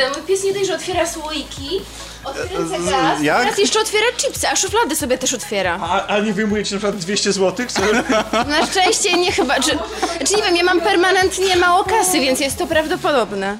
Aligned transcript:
Kurde, 0.00 0.18
mój 0.18 0.26
pies 0.28 0.44
nie 0.44 0.52
dość, 0.52 0.66
że 0.66 0.74
otwiera 0.74 1.06
słoiki, 1.06 1.80
Z- 2.66 2.90
gaz, 2.90 3.22
jak? 3.22 3.42
teraz 3.42 3.58
jeszcze 3.58 3.80
otwiera 3.80 4.06
chipsy, 4.16 4.48
a 4.48 4.56
szuflady 4.56 4.96
sobie 4.96 5.18
też 5.18 5.34
otwiera. 5.34 5.78
A, 5.82 6.06
a 6.06 6.18
nie 6.20 6.32
wyjmujecie 6.32 6.74
na 6.74 6.78
przykład 6.78 6.96
200 7.00 7.32
zł? 7.32 7.66
Co? 7.68 7.80
Na 8.44 8.66
szczęście 8.66 9.18
nie 9.18 9.32
chyba, 9.32 9.60
czy, 9.60 9.70
czy 10.28 10.36
nie 10.36 10.42
wiem, 10.42 10.56
ja 10.56 10.64
mam 10.64 10.80
permanentnie 10.80 11.56
mało 11.56 11.84
kasy, 11.84 12.20
więc 12.20 12.40
jest 12.40 12.58
to 12.58 12.66
prawdopodobne. 12.66 13.58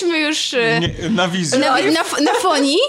Jesteśmy 0.00 0.18
już 0.18 0.54
e, 0.54 0.80
Nie, 0.80 1.10
na 1.10 1.28
wizji. 1.28 1.58
na, 1.58 1.70
na, 1.80 2.02
na 2.20 2.34
fonii? 2.42 2.78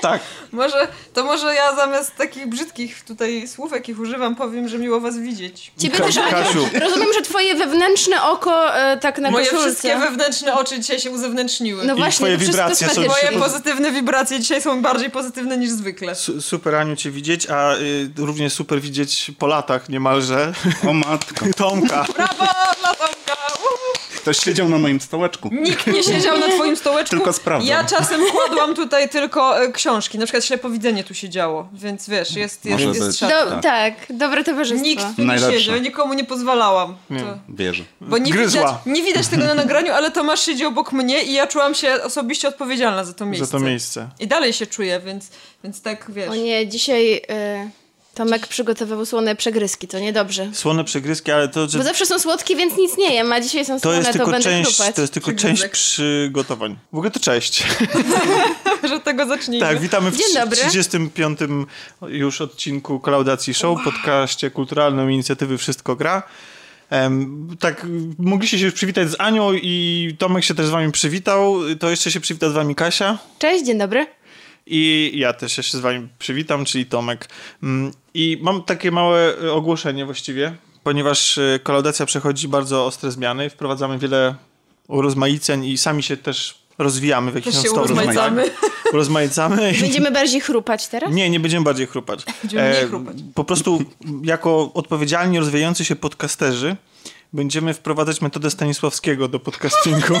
Tak. 0.00 0.20
Może, 0.52 0.88
to 1.14 1.24
może 1.24 1.54
ja 1.54 1.76
zamiast 1.76 2.16
takich 2.16 2.46
brzydkich 2.46 3.02
tutaj 3.04 3.48
słów, 3.48 3.72
jakich 3.72 4.00
używam, 4.00 4.36
powiem, 4.36 4.68
że 4.68 4.78
miło 4.78 5.00
was 5.00 5.18
widzieć. 5.18 5.72
Ciebie 5.78 5.98
też, 5.98 6.16
Kasiu. 6.30 6.68
rozumiem, 6.80 7.08
że 7.14 7.22
twoje 7.22 7.54
wewnętrzne 7.54 8.22
oko 8.22 8.74
e, 8.76 8.96
tak 8.96 9.18
na 9.18 9.30
Moje 9.30 9.44
koszulce. 9.44 9.64
wszystkie 9.66 9.96
wewnętrzne 9.98 10.54
oczy 10.54 10.78
dzisiaj 10.80 11.00
się 11.00 11.10
uzewnętrzniły. 11.10 11.84
No 11.84 11.94
I 11.94 11.96
właśnie, 11.96 12.16
twoje 12.16 12.36
wibracje 12.36 12.88
są. 12.88 13.00
Moje 13.06 13.38
pozytywne 13.38 13.90
wibracje 13.92 14.40
dzisiaj 14.40 14.62
są 14.62 14.82
bardziej 14.82 15.10
pozytywne 15.10 15.56
niż 15.58 15.70
zwykle. 15.70 16.14
Su- 16.14 16.42
Super 16.42 16.74
Aniu 16.74 16.96
cię 16.96 17.10
widzieć, 17.10 17.46
a 17.50 17.74
y, 17.76 18.10
również 18.16 18.52
super 18.52 18.80
widzieć 18.80 19.30
po 19.38 19.46
latach 19.46 19.88
niemalże 19.88 20.52
O 20.88 20.92
matko. 20.92 21.46
Tomka. 21.56 22.06
Brawo. 22.16 22.46
Ktoś 24.28 24.44
siedział 24.44 24.68
na 24.68 24.78
moim 24.78 25.00
stołeczku. 25.00 25.50
Nikt 25.52 25.86
nie 25.86 26.02
siedział 26.02 26.38
na 26.38 26.48
twoim 26.48 26.76
stołeczku. 26.76 27.16
Tylko 27.16 27.32
sprawdzam. 27.32 27.68
Ja 27.68 27.84
czasem 27.84 28.20
kładłam 28.32 28.74
tutaj 28.74 29.08
tylko 29.08 29.62
e, 29.62 29.72
książki. 29.72 30.18
Na 30.18 30.26
przykład 30.26 30.44
ślepowidzenie 30.44 31.04
tu 31.04 31.14
się 31.14 31.28
działo, 31.28 31.68
więc 31.72 32.08
wiesz, 32.08 32.36
jest, 32.36 32.64
jest, 32.64 32.84
Może 32.84 32.98
jest 32.98 33.06
być. 33.06 33.20
Do, 33.20 33.60
tak, 33.60 33.94
dobre 34.10 34.44
towarzystwo. 34.44 34.86
Nikt 34.86 35.02
tu 35.16 35.20
nie 35.22 35.26
Najlepsze. 35.26 35.60
siedział, 35.60 35.80
nikomu 35.80 36.14
nie 36.14 36.24
pozwalałam. 36.24 36.96
Nie. 37.10 37.20
To, 37.20 37.38
Wierzę. 37.48 37.84
bo 38.00 38.18
nie 38.18 38.32
Gryzła. 38.32 38.60
widać, 38.60 38.96
nie 38.96 39.02
widać 39.02 39.28
tego 39.28 39.44
na 39.44 39.54
nagraniu, 39.54 39.92
ale 39.92 40.10
Tomasz 40.10 40.40
siedzi 40.40 40.64
obok 40.64 40.92
mnie 40.92 41.22
i 41.22 41.32
ja 41.32 41.46
czułam 41.46 41.74
się 41.74 42.02
osobiście 42.04 42.48
odpowiedzialna 42.48 43.04
za 43.04 43.12
to 43.12 43.26
miejsce. 43.26 43.46
Za 43.46 43.58
to 43.58 43.64
miejsce. 43.64 44.08
I 44.20 44.26
dalej 44.26 44.52
się 44.52 44.66
czuję, 44.66 45.00
więc, 45.04 45.30
więc 45.64 45.82
tak 45.82 46.10
wiesz. 46.10 46.28
O 46.30 46.34
nie, 46.34 46.68
dzisiaj 46.68 47.22
e, 47.28 47.70
Tomek 48.18 48.46
przygotował 48.46 49.06
słone 49.06 49.36
przegryzki, 49.36 49.88
to 49.88 49.98
niedobrze. 49.98 50.50
Słone 50.52 50.84
przegryzki, 50.84 51.30
ale 51.32 51.48
to, 51.48 51.68
że 51.68 51.78
Bo 51.78 51.84
zawsze 51.84 52.06
są 52.06 52.18
słodkie, 52.18 52.56
więc 52.56 52.76
nic 52.76 52.96
nie 52.98 53.14
jem, 53.14 53.32
a 53.32 53.40
dzisiaj 53.40 53.64
są 53.64 53.74
to 53.74 53.80
słone, 53.80 53.96
jest 53.96 54.08
to 54.08 54.12
tylko 54.12 54.30
będę 54.30 54.50
część, 54.50 54.76
chrupać. 54.76 54.94
to 54.94 55.00
jest 55.00 55.14
tylko 55.14 55.32
część 55.32 55.66
przygotowań. 55.66 56.76
W 56.92 56.96
ogóle 56.96 57.10
to 57.10 57.20
cześć. 57.20 57.64
że 58.88 58.94
od 58.94 59.04
tego 59.04 59.26
zacznijmy. 59.26 59.66
Tak, 59.66 59.80
witamy 59.80 60.10
w 60.10 60.16
Dzień 60.16 60.26
trz- 60.26 60.34
dobry. 60.34 60.56
35. 60.56 61.38
już 62.08 62.40
odcinku 62.40 63.00
Kolaudacji 63.00 63.54
Show, 63.54 63.84
podcaście 63.84 64.50
kulturalnym 64.50 65.12
inicjatywy 65.12 65.58
Wszystko 65.58 65.96
Gra. 65.96 66.22
Em, 66.90 67.48
tak, 67.60 67.86
mogliście 68.18 68.58
się 68.58 68.64
już 68.64 68.74
przywitać 68.74 69.10
z 69.10 69.16
Anią 69.18 69.52
i 69.52 70.16
Tomek 70.18 70.44
się 70.44 70.54
też 70.54 70.66
z 70.66 70.70
wami 70.70 70.92
przywitał. 70.92 71.56
To 71.80 71.90
jeszcze 71.90 72.10
się 72.10 72.20
przywita 72.20 72.50
z 72.50 72.52
wami 72.52 72.74
Kasia. 72.74 73.18
Cześć, 73.38 73.64
dzień 73.64 73.78
dobry. 73.78 74.06
I 74.70 75.12
ja 75.14 75.32
też 75.32 75.52
się 75.56 75.62
z 75.62 75.76
wami 75.76 76.08
przywitam, 76.18 76.64
czyli 76.64 76.86
Tomek. 76.86 77.28
I 78.18 78.38
mam 78.42 78.62
takie 78.62 78.90
małe 78.90 79.34
e, 79.44 79.52
ogłoszenie 79.52 80.04
właściwie, 80.04 80.54
ponieważ 80.82 81.38
e, 81.38 81.58
kolaudacja 81.62 82.06
przechodzi 82.06 82.48
bardzo 82.48 82.86
ostre 82.86 83.10
zmiany, 83.10 83.50
wprowadzamy 83.50 83.98
wiele 83.98 84.34
urozmaiceń 84.88 85.64
i 85.64 85.78
sami 85.78 86.02
się 86.02 86.16
też 86.16 86.58
rozwijamy 86.78 87.30
w 87.32 87.34
jakiś 87.34 87.54
stopniu. 87.54 87.72
urozmaicamy. 87.82 88.50
Urozmaicamy. 88.92 89.72
i- 89.72 89.80
Będziemy 89.80 90.10
bardziej 90.10 90.40
chrupać 90.40 90.88
teraz? 90.88 91.12
Nie, 91.12 91.30
nie 91.30 91.40
będziemy 91.40 91.64
bardziej 91.64 91.86
chrupać. 91.86 92.24
Będziemy 92.42 92.70
mniej 92.70 92.86
chrupać. 92.88 93.16
Po 93.34 93.44
prostu 93.44 93.82
jako 94.24 94.70
odpowiedzialni, 94.74 95.38
rozwijający 95.38 95.84
się 95.84 95.96
podcasterzy 95.96 96.76
będziemy 97.32 97.74
wprowadzać 97.74 98.20
metodę 98.20 98.50
Stanisławskiego 98.50 99.28
do 99.28 99.40
podcastingu. 99.40 100.14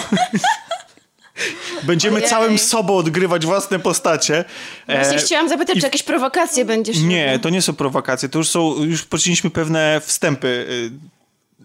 Będziemy 1.82 2.16
Ojej. 2.16 2.28
całym 2.28 2.58
sobą 2.58 2.96
odgrywać 2.96 3.46
własne 3.46 3.78
postacie. 3.78 4.44
Właśnie 4.88 5.16
E, 5.16 5.18
chciałam 5.18 5.48
zapytać, 5.48 5.76
i- 5.76 5.80
czy 5.80 5.86
jakieś 5.86 6.02
prowokacje 6.02 6.64
będziesz 6.64 6.98
nie, 7.00 7.26
robił? 7.26 7.40
to 7.40 7.50
nie 7.50 7.62
są 7.62 7.72
prowokacje. 7.74 8.28
To 8.28 8.38
już 8.38 8.48
są, 8.48 8.84
już 8.84 9.02
poczyniliśmy 9.02 9.50
pewne 9.50 10.00
wstępy 10.04 10.48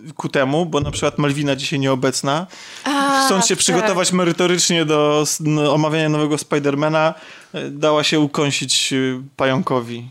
y, 0.10 0.14
ku 0.14 0.30
temu, 0.30 0.66
bo 0.66 0.80
na 0.80 0.92
przykład 0.92 1.18
Malwina 1.18 1.56
dzisiaj 1.56 1.80
nieobecna. 1.80 2.48
A, 2.84 3.24
Chcąc 3.26 3.46
się 3.48 3.56
tak. 3.56 3.60
przygotować 3.60 4.12
merytorycznie 4.12 4.86
do 4.86 5.24
no, 5.40 5.74
omawiania 5.74 6.10
nowego 6.10 6.38
Spidermana, 6.38 7.14
y, 7.56 7.70
dała 7.72 8.04
się 8.04 8.20
ukąsić 8.20 8.94
y, 8.94 9.22
pająkowi. 9.38 10.10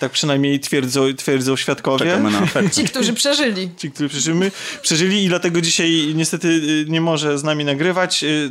Tak 0.00 0.12
przynajmniej 0.12 0.60
twierdzą, 0.60 1.14
twierdzą 1.14 1.56
świadkowie. 1.56 1.98
Czekamy 2.06 2.30
na 2.30 2.40
efekt. 2.42 2.74
Ci, 2.74 2.84
którzy 2.84 3.12
przeżyli. 3.12 3.70
Ci, 3.76 3.90
którzy 3.90 4.08
przeżyli, 4.08 4.50
przeżyli 4.82 5.24
i 5.24 5.28
dlatego 5.28 5.60
dzisiaj 5.60 6.12
niestety 6.14 6.48
y, 6.48 6.86
nie 6.88 7.00
może 7.00 7.38
z 7.38 7.44
nami 7.44 7.64
nagrywać. 7.64 8.24
Y, 8.24 8.50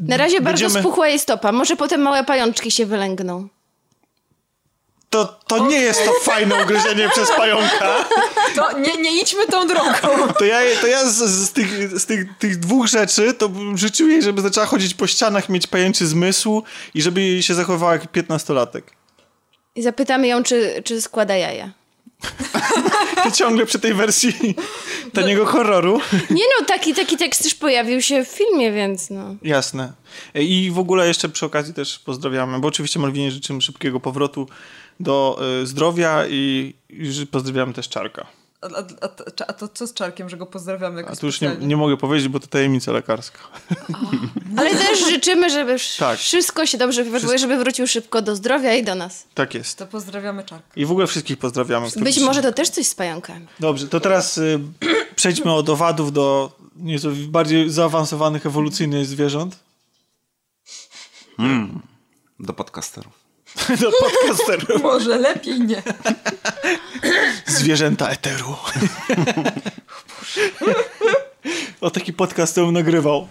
Na 0.00 0.16
razie 0.16 0.40
bardzo 0.40 0.64
Będziemy- 0.64 0.82
spuchła 0.82 1.08
jej 1.08 1.18
stopa, 1.18 1.52
może 1.52 1.76
potem 1.76 2.00
małe 2.02 2.24
pajączki 2.24 2.70
się 2.70 2.86
wylęgną. 2.86 3.48
To, 5.10 5.40
to 5.46 5.66
nie 5.68 5.76
jest 5.76 6.04
to 6.04 6.12
fajne 6.22 6.62
ugryzienie 6.62 7.08
przez 7.08 7.28
pająka. 7.36 8.04
To 8.56 8.78
nie, 8.78 8.96
nie 8.96 9.22
idźmy 9.22 9.46
tą 9.46 9.66
drogą. 9.66 9.92
To 10.38 10.44
ja, 10.44 10.58
to 10.80 10.86
ja 10.86 11.04
z, 11.10 11.14
z, 11.16 11.52
tych, 11.52 12.00
z 12.00 12.06
tych, 12.06 12.38
tych 12.38 12.58
dwóch 12.58 12.86
rzeczy 12.86 13.34
to 13.34 13.48
bym 13.48 13.78
życzył 13.78 14.08
jej, 14.08 14.22
żeby 14.22 14.40
zaczęła 14.42 14.66
chodzić 14.66 14.94
po 14.94 15.06
ścianach, 15.06 15.48
mieć 15.48 15.66
pajęczy 15.66 16.06
zmysł 16.06 16.62
i 16.94 17.02
żeby 17.02 17.42
się 17.42 17.54
zachowała 17.54 17.92
jak 17.92 18.08
piętnastolatek. 18.12 18.84
I 19.76 19.82
zapytamy 19.82 20.28
ją, 20.28 20.42
czy, 20.42 20.82
czy 20.84 21.02
składa 21.02 21.36
jaja. 21.36 21.72
Ty 23.24 23.32
ciągle 23.32 23.66
przy 23.66 23.78
tej 23.78 23.94
wersji 23.94 24.54
taniego 25.12 25.46
horroru. 25.46 26.00
Nie 26.30 26.44
no, 26.60 26.66
taki, 26.66 26.94
taki 26.94 27.16
tekst 27.16 27.44
już 27.44 27.54
pojawił 27.54 28.02
się 28.02 28.24
w 28.24 28.28
filmie, 28.28 28.72
więc 28.72 29.10
no. 29.10 29.36
Jasne. 29.42 29.92
I 30.34 30.70
w 30.74 30.78
ogóle 30.78 31.08
jeszcze 31.08 31.28
przy 31.28 31.46
okazji 31.46 31.74
też 31.74 31.98
pozdrawiamy, 31.98 32.58
bo 32.58 32.68
oczywiście 32.68 33.00
Malwinie 33.00 33.30
życzymy 33.30 33.60
szybkiego 33.60 34.00
powrotu 34.00 34.48
do 35.00 35.40
y, 35.62 35.66
zdrowia 35.66 36.26
i, 36.28 36.74
pozdrawiamy 37.30 37.72
też 37.72 37.88
Czarka. 37.88 38.26
A, 38.62 38.66
a, 38.66 38.82
a, 39.06 39.46
a 39.46 39.52
to 39.52 39.68
co 39.68 39.86
z 39.86 39.94
Czarkiem, 39.94 40.28
że 40.28 40.36
go 40.36 40.46
pozdrawiamy 40.46 41.06
A 41.08 41.16
tu 41.16 41.26
już 41.26 41.40
nie, 41.40 41.56
nie 41.60 41.76
mogę 41.76 41.96
powiedzieć, 41.96 42.28
bo 42.28 42.40
to 42.40 42.46
tajemnica 42.46 42.92
lekarska. 42.92 43.38
Ale 44.58 44.70
też 44.70 45.08
życzymy, 45.08 45.50
żeby 45.50 45.76
Tak. 45.98 46.18
wszystko 46.18 46.66
się 46.66 46.78
dobrze 46.78 47.04
wydarzyło, 47.04 47.38
żeby 47.38 47.56
wrócił 47.56 47.86
szybko 47.86 48.22
do 48.22 48.36
zdrowia 48.36 48.74
i 48.74 48.84
do 48.84 48.94
nas. 48.94 49.24
Tak 49.34 49.54
jest. 49.54 49.78
To 49.78 49.86
pozdrawiamy 49.86 50.44
Czarka. 50.44 50.66
I 50.76 50.86
w 50.86 50.90
ogóle 50.90 51.06
wszystkich 51.06 51.38
pozdrawiamy. 51.38 51.88
Być 51.96 52.20
może 52.20 52.42
to 52.42 52.52
też 52.52 52.68
coś 52.68 52.86
z 52.86 52.94
pająkami. 52.94 53.46
Dobrze, 53.60 53.88
to 53.88 54.00
teraz 54.00 54.38
y, 54.38 54.60
przejdźmy 55.16 55.52
od 55.52 55.68
owadów 55.68 56.12
do 56.12 56.52
nieco 56.76 57.08
bardziej 57.28 57.70
zaawansowanych 57.70 58.46
ewolucyjnie 58.46 59.04
zwierząt. 59.04 59.56
Do 62.40 62.52
podcasterów. 62.52 63.12
do 63.82 63.90
podcasterów. 64.00 64.82
Może 64.82 65.18
lepiej 65.18 65.60
nie. 65.60 65.82
Zwierzęta 67.52 68.08
eteru. 68.08 68.56
o 71.80 71.90
taki 71.90 72.12
podcast 72.12 72.54
to 72.54 72.64
bym 72.64 72.74
nagrywał. 72.74 73.28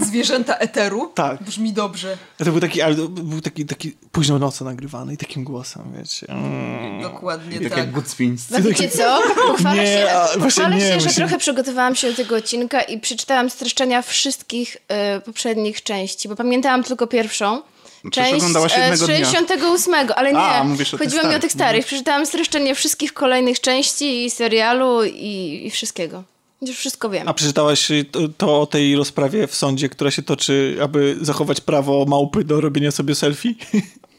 Zwierzęta 0.00 0.56
eteru? 0.56 1.12
Tak. 1.14 1.42
Brzmi 1.42 1.72
dobrze. 1.72 2.16
To 2.38 2.44
był 2.44 2.60
taki, 2.60 2.82
ale 2.82 2.94
był 3.08 3.40
taki, 3.40 3.66
taki 3.66 3.96
późną 4.12 4.38
nocą 4.38 4.64
nagrywany 4.64 5.14
i 5.14 5.16
takim 5.16 5.44
głosem, 5.44 5.82
wiecie. 5.98 6.26
Mm. 6.28 7.02
Dokładnie 7.02 7.60
Tak 7.60 7.68
tak. 7.68 7.78
jak 7.78 7.90
Gucwińscy. 7.90 8.52
No 8.52 8.62
wiecie 8.62 8.88
co? 8.88 9.20
Pochwalę 9.46 9.82
Nie, 9.82 9.88
się, 9.88 10.08
pochwalę 10.40 10.76
nie, 10.76 10.80
się 10.80 10.86
że 10.92 10.98
właśnie- 11.00 11.12
trochę 11.14 11.38
przygotowałam 11.38 11.94
się 11.94 12.10
do 12.10 12.16
tego 12.16 12.36
odcinka 12.36 12.82
i 12.82 13.00
przeczytałam 13.00 13.50
streszczenia 13.50 14.02
wszystkich 14.02 14.76
e, 14.88 15.20
poprzednich 15.20 15.82
części, 15.82 16.28
bo 16.28 16.36
pamiętałam 16.36 16.84
tylko 16.84 17.06
pierwszą. 17.06 17.62
Przecież 18.10 18.28
Część 18.30 18.34
oglądałaś 18.34 18.72
e, 18.76 18.80
jednego 18.80 19.04
z 19.04 19.06
dnia. 19.06 19.16
68, 19.24 19.94
ale 20.16 20.32
nie. 20.32 20.38
A, 20.38 20.64
mówisz 20.64 20.94
o 20.94 20.98
tych 20.98 21.06
Chodziło 21.06 21.22
mi 21.22 21.26
o 21.28 21.30
starych. 21.30 21.42
tych 21.42 21.52
starych. 21.52 21.86
Przeczytałam 21.86 22.26
streszczenie 22.26 22.74
wszystkich 22.74 23.12
kolejnych 23.12 23.60
części 23.60 24.24
i 24.24 24.30
serialu 24.30 25.04
i, 25.04 25.62
i 25.66 25.70
wszystkiego. 25.70 26.22
Już 26.62 26.76
wszystko 26.76 27.10
wiem. 27.10 27.28
A 27.28 27.34
przeczytałaś 27.34 27.88
to, 28.10 28.18
to 28.38 28.60
o 28.60 28.66
tej 28.66 28.96
rozprawie 28.96 29.46
w 29.46 29.54
sądzie, 29.54 29.88
która 29.88 30.10
się 30.10 30.22
toczy, 30.22 30.76
aby 30.82 31.16
zachować 31.20 31.60
prawo 31.60 32.04
małpy 32.08 32.44
do 32.44 32.60
robienia 32.60 32.90
sobie 32.90 33.14
selfie? 33.14 33.54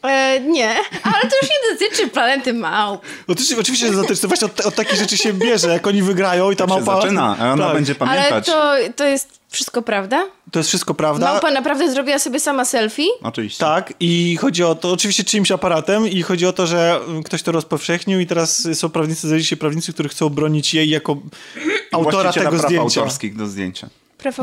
E, 0.02 0.40
nie, 0.40 0.68
ale 1.02 1.20
to 1.22 1.36
już 1.42 1.50
nie 1.50 1.72
dotyczy 1.78 2.08
planety 2.08 2.52
małp. 2.52 3.02
Oczywiście, 3.28 3.58
oczywiście 3.60 3.86
że 3.86 3.92
dotyczy, 3.92 4.20
to 4.22 4.28
właśnie 4.28 4.46
od, 4.46 4.60
od 4.60 4.74
takich 4.74 4.98
rzeczy 4.98 5.16
się 5.16 5.32
bierze, 5.32 5.68
jak 5.68 5.86
oni 5.86 6.02
wygrają 6.02 6.50
i 6.50 6.56
ta 6.56 6.64
Się 6.64 6.68
małpa... 6.68 7.00
zaczyna, 7.00 7.36
a 7.38 7.52
ona 7.52 7.64
Tak. 7.66 7.74
będzie 7.74 7.94
Ale 7.98 8.08
pamiętać. 8.10 8.46
to, 8.46 8.72
to 8.96 9.04
jest 9.04 9.28
wszystko 9.54 9.82
prawda? 9.82 10.26
To 10.50 10.58
jest 10.58 10.68
wszystko 10.68 10.94
prawda. 10.94 11.26
Małpa 11.32 11.50
naprawdę 11.50 11.90
zrobiła 11.90 12.18
sobie 12.18 12.40
sama 12.40 12.64
selfie? 12.64 13.06
Oczywiście. 13.22 13.60
Tak, 13.60 13.92
i 14.00 14.36
chodzi 14.40 14.64
o 14.64 14.74
to, 14.74 14.92
oczywiście 14.92 15.24
czyimś 15.24 15.50
aparatem, 15.50 16.08
i 16.08 16.22
chodzi 16.22 16.46
o 16.46 16.52
to, 16.52 16.66
że 16.66 17.00
ktoś 17.24 17.42
to 17.42 17.52
rozpowszechnił, 17.52 18.20
i 18.20 18.26
teraz 18.26 18.68
są 18.74 18.88
prawnicy, 18.88 19.20
znaleźli 19.20 19.46
się 19.46 19.56
prawnicy, 19.56 19.92
którzy 19.92 20.08
chcą 20.08 20.28
bronić 20.28 20.74
jej 20.74 20.88
jako 20.90 21.16
autora 21.92 22.32
tego 22.32 22.50
praw 22.50 22.62
zdjęcia. 22.62 23.00
autorskich 23.00 23.36
do 23.36 23.46
zdjęcia. 23.46 23.88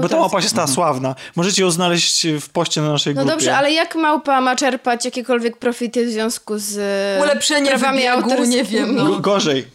Bo 0.01 0.09
ta 0.09 0.17
małpa 0.19 0.41
się 0.41 0.49
stała 0.49 0.67
sławna. 0.67 1.15
Możecie 1.35 1.61
ją 1.63 1.71
znaleźć 1.71 2.27
w 2.41 2.49
poście 2.49 2.81
na 2.81 2.89
naszej 2.91 3.15
No 3.15 3.21
grupie. 3.21 3.31
dobrze, 3.35 3.57
ale 3.57 3.71
jak 3.71 3.95
małpa 3.95 4.41
ma 4.41 4.55
czerpać 4.55 5.05
jakiekolwiek 5.05 5.57
profity 5.57 6.05
w 6.05 6.09
związku 6.09 6.53
z 6.57 6.77
Ulepszenie 7.23 7.69
prawami 7.69 7.97
wybiegu, 7.97 8.15
autorskimi? 8.17 8.49
nie 8.55 8.63
wiem, 8.63 8.95
no. 8.95 9.05
Go- 9.05 9.19
Gorzej. 9.19 9.65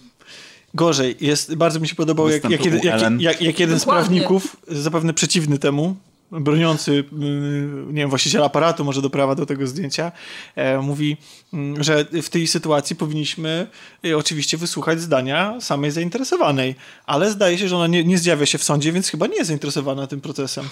Gorzej. 0.76 1.16
Jest, 1.20 1.54
bardzo 1.54 1.80
mi 1.80 1.88
się 1.88 1.94
podobało, 1.94 2.30
jak, 2.30 2.50
jak, 2.50 2.64
jeden, 2.64 2.80
jak, 2.82 3.20
jak, 3.20 3.42
jak 3.42 3.60
jeden 3.60 3.80
z 3.80 3.84
prawników, 3.84 4.56
zapewne 4.68 5.14
przeciwny 5.14 5.58
temu, 5.58 5.96
broniący, 6.30 6.92
yy, 6.92 7.04
nie 7.86 8.00
wiem, 8.00 8.08
właściciel 8.08 8.44
aparatu, 8.44 8.84
może 8.84 9.02
do 9.02 9.10
prawa 9.10 9.34
do 9.34 9.46
tego 9.46 9.66
zdjęcia, 9.66 10.12
e, 10.56 10.78
mówi, 10.78 11.16
mm, 11.52 11.84
że 11.84 12.04
w 12.22 12.28
tej 12.28 12.46
sytuacji 12.46 12.96
powinniśmy 12.96 13.66
e, 14.04 14.16
oczywiście 14.16 14.56
wysłuchać 14.56 15.00
zdania 15.00 15.60
samej 15.60 15.90
zainteresowanej, 15.90 16.74
ale 17.06 17.30
zdaje 17.30 17.58
się, 17.58 17.68
że 17.68 17.76
ona 17.76 17.86
nie, 17.86 18.04
nie 18.04 18.18
zjawia 18.18 18.46
się 18.46 18.58
w 18.58 18.64
sądzie, 18.64 18.92
więc 18.92 19.08
chyba 19.08 19.26
nie 19.26 19.36
jest 19.36 19.48
zainteresowana 19.48 20.06
tym 20.06 20.20
procesem. 20.20 20.64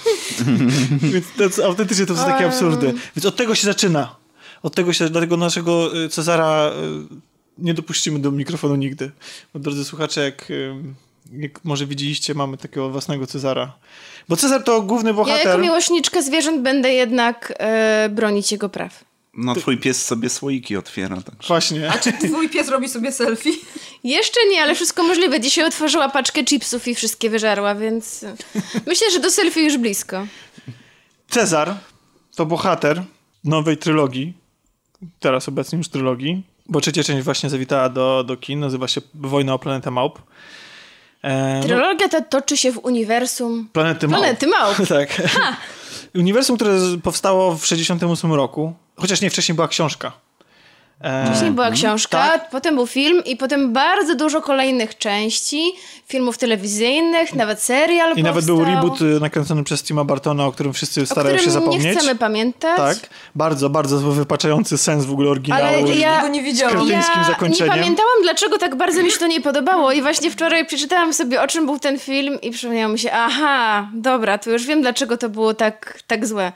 więc 1.12 1.27
to, 1.37 1.43
jest- 1.43 1.61
autentycznie 1.61 2.06
to 2.06 2.17
są 2.17 2.25
takie 2.25 2.47
absurdy. 2.47 2.95
Więc 3.17 3.27
od 3.27 3.37
tego 3.37 3.55
się 3.55 3.67
zaczyna. 3.67 4.17
Od 4.62 4.75
tego 4.75 4.93
się, 4.93 5.09
dlatego 5.11 5.37
naszego 5.37 5.97
y, 6.05 6.09
Cezara 6.09 6.71
y, 6.71 7.33
nie 7.59 7.75
dopuścimy 7.75 8.19
do 8.19 8.31
mikrofonu 8.31 8.75
nigdy. 8.77 9.11
Bo 9.55 9.61
drodzy 9.61 9.85
słuchacze, 9.85 10.25
jak, 10.25 10.49
jak 11.33 11.65
może 11.65 11.87
widzieliście, 11.87 12.35
mamy 12.35 12.56
takiego 12.59 12.91
własnego 12.91 13.27
Cezara. 13.27 13.73
Bo 14.29 14.37
Cezar 14.37 14.62
to 14.65 14.83
główny 14.83 15.11
Ja 15.11 15.15
bohater. 15.15 15.47
jako 15.47 15.59
miłośniczka 15.59 16.23
zwierząt 16.23 16.62
będę 16.62 16.93
jednak 16.93 17.53
e, 17.59 18.09
bronić 18.12 18.53
jego 18.53 18.69
praw. 18.69 19.05
No 19.37 19.55
twój 19.55 19.79
pies 19.79 20.05
sobie 20.05 20.29
słoiki 20.31 20.77
otwiera, 20.77 21.17
także. 21.23 21.49
Właśnie. 21.49 21.91
A 21.91 21.99
czy 21.99 22.12
twój 22.12 22.49
pies 22.49 22.69
robi 22.69 22.89
sobie 22.89 23.12
selfie? 23.12 23.51
Jeszcze 24.05 24.41
nie, 24.51 24.62
ale 24.62 24.75
wszystko 24.75 25.03
możliwe. 25.03 25.41
Dzisiaj 25.41 25.65
otworzyła 25.65 26.09
paczkę 26.09 26.45
chipsów 26.45 26.89
i 26.89 26.95
wszystkie 26.95 27.31
wyżarła, 27.31 27.75
więc 27.75 28.25
myślę, 28.87 29.11
że 29.11 29.21
do 29.21 29.31
selfie 29.31 29.65
już 29.65 29.79
blisko. 29.79 30.27
Cezar 31.31 31.75
to 32.37 32.47
bohater 32.47 33.03
nowej 33.45 33.77
trylogii. 33.77 34.33
Teraz 35.21 35.49
obecnie 35.49 35.79
już 35.79 35.89
trylogii. 35.89 36.43
Bo 36.66 36.81
trzecia 36.81 37.05
część 37.05 37.25
właśnie 37.25 37.50
zawitała 37.50 37.88
do, 37.88 38.25
do 38.25 38.37
kin. 38.37 38.61
Nazywa 38.61 38.88
się 38.88 39.00
Wojna 39.14 39.55
o 39.55 39.58
planetę 39.58 39.90
Małp. 39.90 40.22
E, 41.22 41.58
no, 41.61 41.66
Trylogia 41.66 42.08
ta 42.08 42.20
toczy 42.20 42.56
się 42.56 42.72
w 42.72 42.78
uniwersum 42.84 43.69
planety 43.72 44.08
Małp. 44.08 44.22
Planety 44.22 44.46
Małp. 44.46 44.76
tak. 44.88 45.22
Uniwersum, 46.14 46.56
które 46.56 46.78
powstało 47.02 47.56
w 47.56 47.66
68 47.66 48.32
roku. 48.32 48.75
Chociaż 48.96 49.20
nie, 49.20 49.31
wcześniej 49.31 49.55
była 49.55 49.69
książka. 49.69 50.12
E, 51.00 51.26
Wcześniej 51.26 51.50
była 51.50 51.70
książka, 51.70 52.19
tak. 52.19 52.50
potem 52.50 52.75
był 52.75 52.87
film 52.87 53.25
i 53.25 53.37
potem 53.37 53.73
bardzo 53.73 54.14
dużo 54.14 54.43
kolejnych 54.43 54.99
części, 54.99 55.73
filmów 56.06 56.38
telewizyjnych, 56.38 57.35
nawet 57.35 57.62
serial 57.62 58.17
I 58.17 58.23
nawet 58.23 58.35
powstał, 58.35 58.56
był 58.56 58.64
reboot 58.64 59.00
y, 59.00 59.05
nakręcony 59.05 59.64
przez 59.64 59.82
Tima 59.82 60.05
Bartona, 60.05 60.46
o 60.46 60.52
którym 60.52 60.73
wszyscy 60.73 61.02
o 61.02 61.06
starają 61.06 61.37
którym 61.37 61.44
się 61.44 61.50
zapomnieć. 61.50 61.85
nie 61.85 61.96
chcemy 61.96 62.14
pamiętać. 62.17 62.76
Tak, 62.76 63.11
bardzo, 63.35 63.70
bardzo 63.70 63.99
wypaczający 63.99 64.79
sens 64.79 65.05
w 65.05 65.12
ogóle 65.12 65.31
oryginału. 65.31 65.64
Ale 65.64 65.81
ja, 65.96 66.17
Tego 66.17 66.29
nie 66.29 66.43
widziałam. 66.43 66.88
Ja 66.88 67.25
zakończeniem. 67.26 67.75
nie 67.75 67.81
pamiętałam, 67.81 68.17
dlaczego 68.23 68.58
tak 68.58 68.75
bardzo 68.76 69.02
mi 69.02 69.11
się 69.11 69.19
to 69.19 69.26
nie 69.26 69.41
podobało 69.41 69.93
i 69.93 70.02
właśnie 70.02 70.31
wczoraj 70.31 70.67
przeczytałam 70.67 71.14
sobie, 71.14 71.43
o 71.43 71.46
czym 71.46 71.67
był 71.67 71.79
ten 71.79 71.99
film 71.99 72.41
i 72.41 72.50
przypomniało 72.50 72.93
mi 72.93 72.99
się, 72.99 73.12
aha, 73.12 73.88
dobra, 73.94 74.38
to 74.38 74.50
już 74.50 74.67
wiem, 74.67 74.82
dlaczego 74.82 75.17
to 75.17 75.29
było 75.29 75.55
tak, 75.55 75.99
tak 76.06 76.26
złe. 76.26 76.52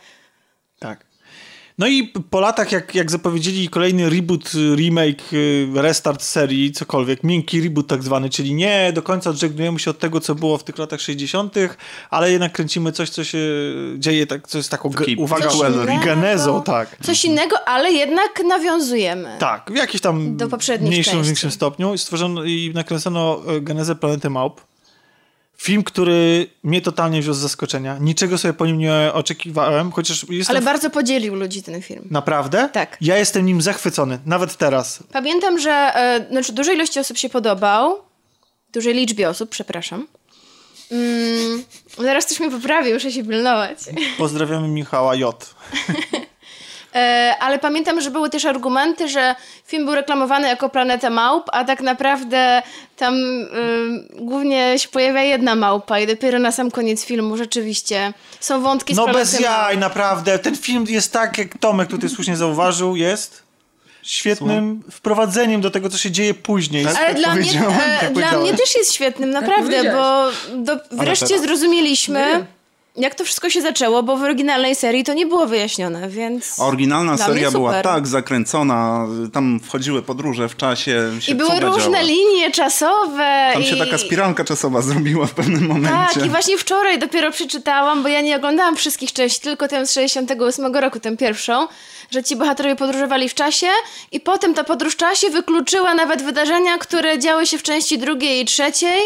No 1.78 1.86
i 1.86 2.12
po 2.30 2.40
latach, 2.40 2.72
jak, 2.72 2.94
jak 2.94 3.10
zapowiedzieli 3.10 3.69
kolejny 3.69 4.10
reboot, 4.10 4.54
y, 4.54 4.76
remake, 4.76 5.32
y, 5.32 5.69
restart 5.75 6.22
serii, 6.22 6.72
cokolwiek, 6.72 7.25
miękki 7.25 7.60
reboot 7.60 7.86
tak 7.86 8.02
zwany, 8.02 8.30
czyli 8.30 8.54
nie 8.54 8.92
do 8.94 9.02
końca 9.02 9.30
odżegnujemy 9.30 9.78
się 9.78 9.90
od 9.90 9.98
tego, 9.98 10.20
co 10.20 10.34
było 10.34 10.58
w 10.58 10.64
tych 10.64 10.78
latach 10.78 11.00
60., 11.00 11.54
ale 12.10 12.32
jednak 12.32 12.52
kręcimy 12.52 12.92
coś, 12.92 13.10
co 13.10 13.25
się 13.25 13.38
dzieje, 13.96 14.26
tak, 14.26 14.48
co 14.48 14.58
jest 14.58 14.70
taką, 14.70 14.90
Taki 14.90 15.16
uwaga, 15.16 15.48
genezą, 16.04 16.62
tak. 16.62 16.96
Coś 17.02 17.25
innego, 17.25 17.69
ale 17.69 17.92
jednak 17.92 18.42
nawiązujemy. 18.48 19.36
Tak, 19.38 19.70
w 19.72 19.76
jakimś 19.76 20.00
tam 20.00 20.36
Do 20.36 20.46
mniejszym, 20.80 21.12
części. 21.12 21.26
większym 21.26 21.50
stopniu 21.50 21.94
i 21.94 21.98
stworzono 21.98 22.44
i 22.44 22.72
nakręcono 22.75 23.40
e, 23.56 23.60
genezę 23.60 23.94
Planety 23.94 24.30
Małp. 24.30 24.60
Film, 25.60 25.82
który 25.82 26.46
mnie 26.62 26.81
totalnie 26.81 27.20
wziął 27.20 27.34
z 27.34 27.38
zaskoczenia. 27.38 27.99
Niczego 27.99 28.38
sobie 28.38 28.55
po 28.55 28.66
nim 28.66 28.78
nie 28.78 29.10
oczekiwałem, 29.12 29.93
chociaż 29.93 30.26
jestem... 30.28 30.56
Ale 30.56 30.64
bardzo 30.64 30.90
podzielił 30.90 31.34
ludzi 31.34 31.62
ten 31.62 31.82
film. 31.82 32.08
Naprawdę? 32.10 32.69
Tak. 32.72 32.96
Ja 33.00 33.19
jestem 33.19 33.46
nim 33.46 33.62
zachwycony, 33.62 34.19
nawet 34.26 34.56
teraz. 34.56 35.02
Pamiętam, 35.12 35.58
że 35.58 35.70
e, 35.70 36.26
znaczy 36.31 36.52
dużej 36.52 36.75
ilości 36.75 37.00
osób 37.00 37.19
się 37.19 37.28
podobał. 37.28 37.96
Dużej 38.72 38.94
liczbie 38.94 39.28
osób, 39.28 39.50
przepraszam. 39.50 40.06
Mm, 40.90 41.64
zaraz 41.99 42.26
ktoś 42.26 42.40
mnie 42.40 42.50
poprawi, 42.50 42.94
muszę 42.94 43.12
się 43.12 43.25
pilnować. 43.25 43.78
Pozdrawiamy 44.19 44.69
Michała 44.69 45.14
J. 45.14 45.54
E, 46.94 47.35
ale 47.40 47.58
pamiętam, 47.58 48.00
że 48.00 48.11
były 48.11 48.31
też 48.31 48.44
argumenty, 48.44 49.08
że 49.08 49.35
film 49.64 49.85
był 49.85 49.94
reklamowany 49.94 50.49
jako 50.49 50.69
Planeta 50.69 51.11
Małp, 51.11 51.46
a 51.52 51.64
tak 51.64 51.81
naprawdę 51.81 52.62
tam 52.96 53.14
y, 53.14 53.46
głównie 54.20 54.79
się 54.79 54.88
pojawia 54.88 55.23
jedna 55.23 55.55
małpa 55.55 56.00
i 56.00 56.06
dopiero 56.06 56.38
na 56.38 56.52
sam 56.52 56.70
koniec 56.70 57.05
filmu 57.05 57.37
rzeczywiście 57.37 58.12
są 58.40 58.62
wątki 58.62 58.94
z 58.94 58.96
No 58.96 59.06
bez 59.06 59.32
Małp. 59.32 59.44
jaj, 59.44 59.79
naprawdę. 59.79 60.38
Ten 60.38 60.56
film 60.56 60.85
jest 60.88 61.12
tak, 61.12 61.38
jak 61.38 61.58
Tomek 61.58 61.88
tutaj 61.88 62.11
słusznie 62.11 62.37
zauważył, 62.37 62.96
jest 62.96 63.43
świetnym 64.02 64.82
wprowadzeniem 64.90 65.61
do 65.61 65.70
tego, 65.70 65.88
co 65.88 65.99
się 65.99 66.11
dzieje 66.11 66.35
później. 66.35 66.85
Tak? 66.85 66.96
Ale 66.96 67.14
dla 67.14 67.35
mnie, 67.35 67.44
powiedziałem, 67.44 67.81
e, 67.81 67.99
tak 68.00 68.12
dla 68.12 68.38
mnie 68.38 68.55
też 68.55 68.76
jest 68.76 68.94
świetnym, 68.94 69.31
naprawdę, 69.31 69.93
bo 69.93 70.25
do, 70.56 70.81
wreszcie 70.90 71.38
zrozumieliśmy, 71.38 72.46
jak 72.99 73.15
to 73.15 73.25
wszystko 73.25 73.50
się 73.50 73.62
zaczęło, 73.62 74.03
bo 74.03 74.17
w 74.17 74.23
oryginalnej 74.23 74.75
serii 74.75 75.05
to 75.05 75.15
nie 75.15 75.27
było 75.27 75.47
wyjaśnione, 75.47 76.09
więc... 76.09 76.61
Oryginalna 76.61 77.19
seria 77.19 77.50
była 77.50 77.83
tak 77.83 78.06
zakręcona, 78.06 79.06
tam 79.33 79.61
wchodziły 79.61 80.03
podróże 80.03 80.49
w 80.49 80.56
czasie. 80.56 81.11
Się 81.21 81.33
I 81.33 81.35
były 81.35 81.61
różne 81.61 81.99
działy. 81.99 82.06
linie 82.06 82.50
czasowe. 82.50 83.50
Tam 83.53 83.62
się 83.62 83.77
i... 83.77 83.79
taka 83.79 83.99
spiralka 83.99 84.45
czasowa 84.45 84.83
zrobiła 84.83 85.27
w 85.27 85.35
pewnym 85.35 85.67
momencie. 85.67 86.15
Tak, 86.15 86.27
i 86.27 86.31
właśnie 86.31 86.59
wczoraj 86.59 86.99
dopiero 86.99 87.31
przeczytałam, 87.31 88.03
bo 88.03 88.09
ja 88.09 88.21
nie 88.21 88.37
oglądałam 88.37 88.77
wszystkich 88.77 89.12
części, 89.12 89.41
tylko 89.41 89.69
tę 89.69 89.87
z 89.87 89.93
68 89.93 90.77
roku, 90.77 91.00
tę 91.00 91.17
pierwszą, 91.17 91.69
że 92.11 92.23
ci 92.23 92.37
bohaterowie 92.37 92.77
podróżowali 92.77 93.29
w 93.29 93.35
czasie 93.35 93.67
i 94.12 94.21
potem 94.21 94.55
ta 94.55 94.65
podróż 94.65 94.95
w 94.95 94.97
czasie 94.97 95.31
wykluczyła 95.31 95.95
nawet 95.95 96.23
wydarzenia, 96.23 96.79
które 96.79 97.19
działy 97.19 97.47
się 97.47 97.59
w 97.59 97.62
części 97.62 97.99
drugiej 97.99 98.43
i 98.43 98.45
trzeciej. 98.45 98.99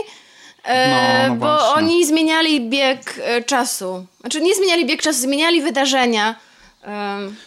E, 0.65 0.89
No, 1.29 1.29
no 1.29 1.35
bo 1.41 1.47
właśnie. 1.47 1.75
oni 1.75 2.07
zmieniali 2.07 2.61
bieg 2.71 3.15
e, 3.25 3.43
czasu. 3.43 4.07
Znaczy 4.21 4.41
nie 4.41 4.55
zmieniali 4.55 4.87
bieg 4.87 5.03
czasu, 5.03 5.19
zmieniali 5.21 5.63
wydarzenia. 5.63 6.35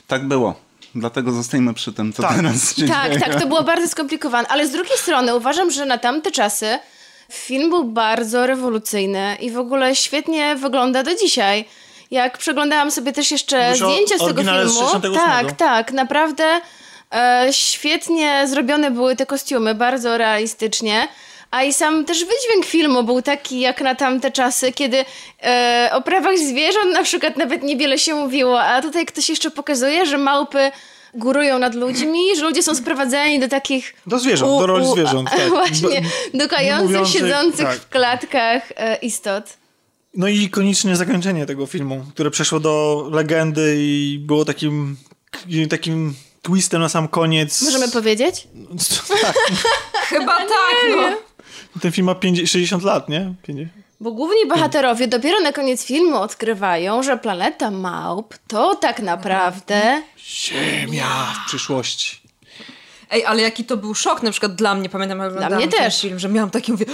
Tak 0.07 0.27
było. 0.27 0.55
Dlatego 0.95 1.31
zostajmy 1.31 1.73
przy 1.73 1.93
tym, 1.93 2.13
co 2.13 2.21
Tak. 2.21 2.35
teraz 2.35 2.75
się 2.75 2.87
tak, 2.87 3.07
dzieje. 3.11 3.19
tak, 3.19 3.41
to 3.41 3.47
było 3.47 3.63
bardzo 3.63 3.87
skomplikowane. 3.87 4.47
Ale 4.47 4.67
z 4.67 4.71
drugiej 4.71 4.97
strony 4.97 5.35
uważam, 5.35 5.71
że 5.71 5.85
na 5.85 5.97
tamte 5.97 6.31
czasy 6.31 6.79
film 7.31 7.69
był 7.69 7.83
bardzo 7.83 8.47
rewolucyjny 8.47 9.37
i 9.39 9.51
w 9.51 9.59
ogóle 9.59 9.95
świetnie 9.95 10.55
wygląda 10.55 11.03
do 11.03 11.15
dzisiaj. 11.15 11.65
Jak 12.11 12.37
przeglądałam 12.37 12.91
sobie 12.91 13.13
też 13.13 13.31
jeszcze 13.31 13.67
Mówisz 13.67 13.81
o 13.81 13.91
zdjęcia 13.91 14.15
z 14.17 14.27
tego 14.27 14.43
filmu. 14.43 14.57
68. 14.57 15.13
Tak, 15.13 15.51
tak, 15.51 15.91
naprawdę 15.91 16.43
e, 17.11 17.47
świetnie 17.51 18.47
zrobione 18.47 18.91
były 18.91 19.15
te 19.15 19.25
kostiumy, 19.25 19.75
bardzo 19.75 20.17
realistycznie. 20.17 21.07
A 21.55 21.63
i 21.63 21.73
sam 21.73 22.05
też 22.05 22.19
wydźwięk 22.19 22.65
filmu 22.65 23.03
był 23.03 23.21
taki 23.21 23.59
jak 23.59 23.81
na 23.81 23.95
tamte 23.95 24.31
czasy, 24.31 24.71
kiedy 24.71 25.05
e, 25.43 25.89
o 25.93 26.01
prawach 26.01 26.37
zwierząt 26.37 26.93
na 26.93 27.03
przykład 27.03 27.37
nawet 27.37 27.63
niewiele 27.63 27.99
się 27.99 28.15
mówiło, 28.15 28.61
a 28.61 28.81
tutaj 28.81 29.05
ktoś 29.05 29.29
jeszcze 29.29 29.51
pokazuje, 29.51 30.05
że 30.05 30.17
małpy 30.17 30.71
górują 31.13 31.59
nad 31.59 31.75
ludźmi, 31.75 32.35
że 32.37 32.43
ludzie 32.43 32.63
są 32.63 32.75
sprowadzeni 32.75 33.39
do 33.39 33.47
takich... 33.47 33.95
Do 34.07 34.19
zwierząt, 34.19 34.59
do 34.59 34.67
roli 34.67 34.85
zwierząt, 34.91 35.29
tak. 35.29 35.49
Właśnie, 35.59 36.01
do 36.33 36.47
kających, 36.47 36.87
mówiących, 36.87 37.13
siedzących 37.13 37.67
tak. 37.67 37.79
w 37.79 37.89
klatkach 37.89 38.71
e, 38.75 38.95
istot. 38.95 39.57
No 40.13 40.27
i 40.27 40.37
ikoniczne 40.37 40.95
zakończenie 40.95 41.45
tego 41.45 41.65
filmu, 41.65 42.05
które 42.13 42.31
przeszło 42.31 42.59
do 42.59 43.05
legendy 43.11 43.75
i 43.77 44.19
było 44.19 44.45
takim, 44.45 44.97
takim 45.69 46.15
twistem 46.41 46.81
na 46.81 46.89
sam 46.89 47.07
koniec. 47.07 47.61
Możemy 47.61 47.91
powiedzieć? 47.91 48.47
tak, 49.21 49.35
Chyba 49.93 50.37
tak, 50.55 50.75
no. 50.89 51.34
Ten 51.81 51.91
film 51.91 52.05
ma 52.05 52.15
50, 52.15 52.49
60 52.49 52.83
lat, 52.83 53.09
nie? 53.09 53.33
50. 53.43 53.71
Bo 53.99 54.11
główni 54.11 54.45
bohaterowie 54.49 55.07
dopiero 55.07 55.39
na 55.39 55.51
koniec 55.53 55.85
filmu 55.85 56.17
odkrywają, 56.17 57.03
że 57.03 57.17
planeta 57.17 57.71
małp 57.71 58.35
to 58.47 58.75
tak 58.75 58.99
naprawdę... 58.99 60.01
Ziemia 60.19 61.05
w 61.43 61.47
przyszłości. 61.47 62.25
Ej, 63.11 63.25
ale 63.25 63.41
jaki 63.41 63.63
to 63.63 63.77
był 63.77 63.95
szok 63.95 64.23
na 64.23 64.31
przykład 64.31 64.55
dla 64.55 64.75
mnie, 64.75 64.89
pamiętam 64.89 65.17
jak 65.19 65.27
oglądałam 65.27 65.57
mnie 65.57 65.67
ten 65.67 65.79
też. 65.83 66.01
film, 66.01 66.19
że 66.19 66.29
miałam 66.29 66.49
taki, 66.49 66.71
mówię, 66.71 66.85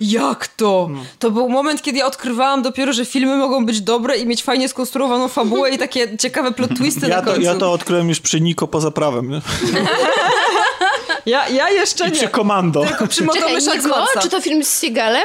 jak 0.00 0.46
to? 0.48 0.90
To 1.18 1.30
był 1.30 1.48
moment, 1.48 1.82
kiedy 1.82 1.98
ja 1.98 2.06
odkrywałam 2.06 2.62
dopiero, 2.62 2.92
że 2.92 3.04
filmy 3.04 3.36
mogą 3.36 3.66
być 3.66 3.80
dobre 3.80 4.16
i 4.16 4.26
mieć 4.26 4.42
fajnie 4.42 4.68
skonstruowaną 4.68 5.28
fabułę 5.28 5.70
i 5.70 5.78
takie 5.78 6.16
ciekawe 6.16 6.52
plot 6.52 6.70
twisty 6.76 7.08
Ja 7.08 7.16
na 7.16 7.22
to, 7.22 7.26
końcu. 7.32 7.42
ja 7.42 7.54
to 7.54 7.72
odkryłem 7.72 8.08
już 8.08 8.20
przy 8.20 8.40
Niko 8.40 8.68
poza 8.68 8.90
prawem. 8.90 9.30
Ja, 11.26 11.48
ja 11.48 11.70
jeszcze 11.70 12.08
I 12.08 12.12
przy 12.12 12.22
nie. 12.22 12.28
Komando. 12.28 12.84
Tylko 12.86 13.06
przy 13.06 13.24
Marsa. 13.24 14.20
czy 14.20 14.28
to 14.28 14.40
film 14.40 14.64
z 14.64 14.68
Seagalem? 14.68 15.24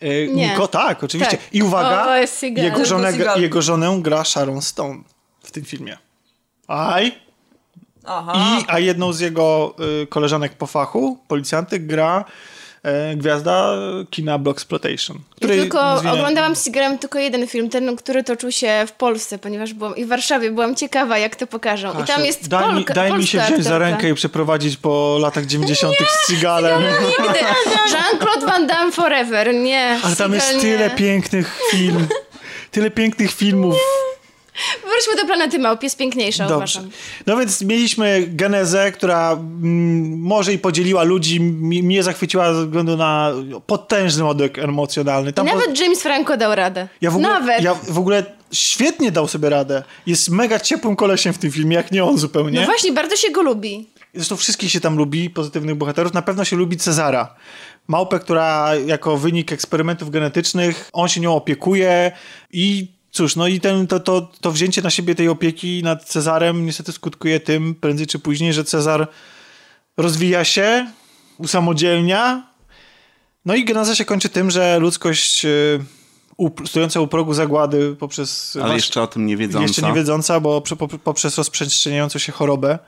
E, 0.00 0.26
Nie. 0.26 0.48
Niko, 0.48 0.68
tak, 0.68 1.04
oczywiście. 1.04 1.36
Tak. 1.36 1.46
I 1.54 1.62
uwaga, 1.62 2.06
O, 2.06 2.16
jego, 2.62 2.84
żonę, 2.84 3.12
jego 3.36 3.62
żonę 3.62 3.98
gra 4.02 4.24
Sharon 4.24 4.62
Stone 4.62 5.00
w 5.42 5.50
tym 5.50 5.64
filmie. 5.64 5.98
Aj. 6.68 7.18
Aha. 8.04 8.32
I, 8.60 8.64
a 8.68 8.78
jedną 8.78 9.12
z 9.12 9.20
jego 9.20 9.74
y, 10.02 10.06
koleżanek 10.06 10.52
po 10.52 10.66
fachu, 10.66 11.18
policjantek, 11.28 11.86
gra 11.86 12.24
gwiazda 13.16 13.74
kina 14.10 14.38
Bloxploitation. 14.38 15.18
Ja 15.40 15.48
tylko 15.48 15.78
nazwiemy- 15.78 16.12
oglądałam 16.12 16.56
z 16.56 16.68
Grem 16.68 16.98
tylko 16.98 17.18
jeden 17.18 17.46
film, 17.46 17.70
ten, 17.70 17.96
który 17.96 18.24
toczył 18.24 18.52
się 18.52 18.84
w 18.86 18.92
Polsce, 18.92 19.38
ponieważ 19.38 19.74
byłam 19.74 19.96
i 19.96 20.04
w 20.04 20.08
Warszawie, 20.08 20.50
byłam 20.50 20.74
ciekawa, 20.76 21.18
jak 21.18 21.36
to 21.36 21.46
pokażą. 21.46 22.02
I 22.02 22.04
tam 22.06 22.24
jest 22.24 22.48
daj, 22.48 22.68
mi, 22.68 22.74
Polka, 22.74 22.94
daj 22.94 23.12
mi 23.12 23.26
się 23.26 23.40
wziąć 23.40 23.64
za 23.64 23.78
rękę 23.78 24.10
i 24.10 24.14
przeprowadzić 24.14 24.76
po 24.76 25.18
latach 25.20 25.46
90. 25.46 25.94
z 26.08 26.26
Seagalem. 26.28 26.82
Nigdy. 26.82 27.38
Jean-Claude 27.92 28.46
Van 28.46 28.66
Damme 28.66 28.92
forever, 28.92 29.54
nie. 29.54 29.98
Ale 30.04 30.16
tam 30.16 30.32
jest 30.34 30.60
tyle 30.60 30.88
nie. 30.88 30.96
pięknych 30.96 31.58
film. 31.70 32.08
Tyle 32.70 32.90
pięknych 32.90 33.32
filmów. 33.32 33.76
Wróćmy 34.80 35.22
do 35.22 35.26
Planety 35.26 35.58
Małp, 35.58 35.82
jest 35.82 35.96
piękniejsza, 35.96 36.42
Dobrze. 36.48 36.56
uważam. 36.56 36.90
No 37.26 37.36
więc 37.36 37.62
mieliśmy 37.62 38.24
genezę, 38.28 38.92
która 38.92 39.32
mm, 39.32 40.18
może 40.20 40.52
i 40.52 40.58
podzieliła 40.58 41.02
ludzi, 41.02 41.36
m- 41.36 41.58
mnie 41.62 42.02
zachwyciła 42.02 42.54
ze 42.54 42.64
względu 42.64 42.96
na 42.96 43.32
potężny 43.66 44.24
ładek 44.24 44.58
emocjonalny. 44.58 45.32
Tam 45.32 45.46
po- 45.46 45.54
Nawet 45.54 45.80
James 45.80 46.02
Franco 46.02 46.36
dał 46.36 46.54
radę. 46.54 46.88
ja 47.00 47.10
w, 47.10 47.14
ogóle, 47.16 47.28
Nawet. 47.28 47.62
ja 47.62 47.74
w 47.74 47.98
ogóle 47.98 48.24
świetnie 48.52 49.12
dał 49.12 49.28
sobie 49.28 49.48
radę. 49.48 49.82
Jest 50.06 50.28
mega 50.30 50.60
ciepłym 50.60 50.96
kolesiem 50.96 51.32
w 51.32 51.38
tym 51.38 51.50
filmie, 51.52 51.76
jak 51.76 51.92
nie 51.92 52.04
on 52.04 52.18
zupełnie. 52.18 52.60
No 52.60 52.66
właśnie, 52.66 52.92
bardzo 52.92 53.16
się 53.16 53.30
go 53.30 53.42
lubi. 53.42 53.86
Zresztą 54.14 54.36
wszystkich 54.36 54.70
się 54.70 54.80
tam 54.80 54.96
lubi, 54.96 55.30
pozytywnych 55.30 55.74
bohaterów. 55.74 56.14
Na 56.14 56.22
pewno 56.22 56.44
się 56.44 56.56
lubi 56.56 56.76
Cezara. 56.76 57.34
Małpę, 57.88 58.18
która 58.18 58.70
jako 58.86 59.16
wynik 59.16 59.52
eksperymentów 59.52 60.10
genetycznych, 60.10 60.90
on 60.92 61.08
się 61.08 61.20
nią 61.20 61.34
opiekuje 61.34 62.12
i 62.52 62.88
cóż, 63.10 63.36
no 63.36 63.46
i 63.46 63.60
ten, 63.60 63.86
to, 63.86 64.00
to, 64.00 64.30
to 64.40 64.52
wzięcie 64.52 64.82
na 64.82 64.90
siebie 64.90 65.14
tej 65.14 65.28
opieki 65.28 65.82
nad 65.82 66.04
Cezarem 66.04 66.66
niestety 66.66 66.92
skutkuje 66.92 67.40
tym 67.40 67.74
prędzej 67.74 68.06
czy 68.06 68.18
później, 68.18 68.52
że 68.52 68.64
Cezar 68.64 69.08
rozwija 69.96 70.44
się, 70.44 70.86
usamodzielnia. 71.38 72.50
No 73.44 73.54
i 73.54 73.64
geneza 73.64 73.94
się 73.94 74.04
kończy 74.04 74.28
tym, 74.28 74.50
że 74.50 74.78
ludzkość 74.78 75.44
y, 75.44 75.80
stojąca 76.66 77.00
u 77.00 77.06
progu 77.06 77.34
zagłady 77.34 77.96
poprzez... 77.98 78.56
Ale 78.56 78.68
wasz- 78.68 78.74
jeszcze 78.76 79.02
o 79.02 79.06
tym 79.06 79.26
nie 79.26 79.36
wiedząca. 79.36 79.62
jeszcze 79.62 79.82
nie 79.82 79.92
wiedząca, 79.92 80.40
bo 80.40 80.60
prze- 80.60 80.76
pop- 80.76 80.98
poprzez 80.98 81.38
rozprzestrzeniającą 81.38 82.18
się 82.18 82.32
chorobę, 82.32 82.78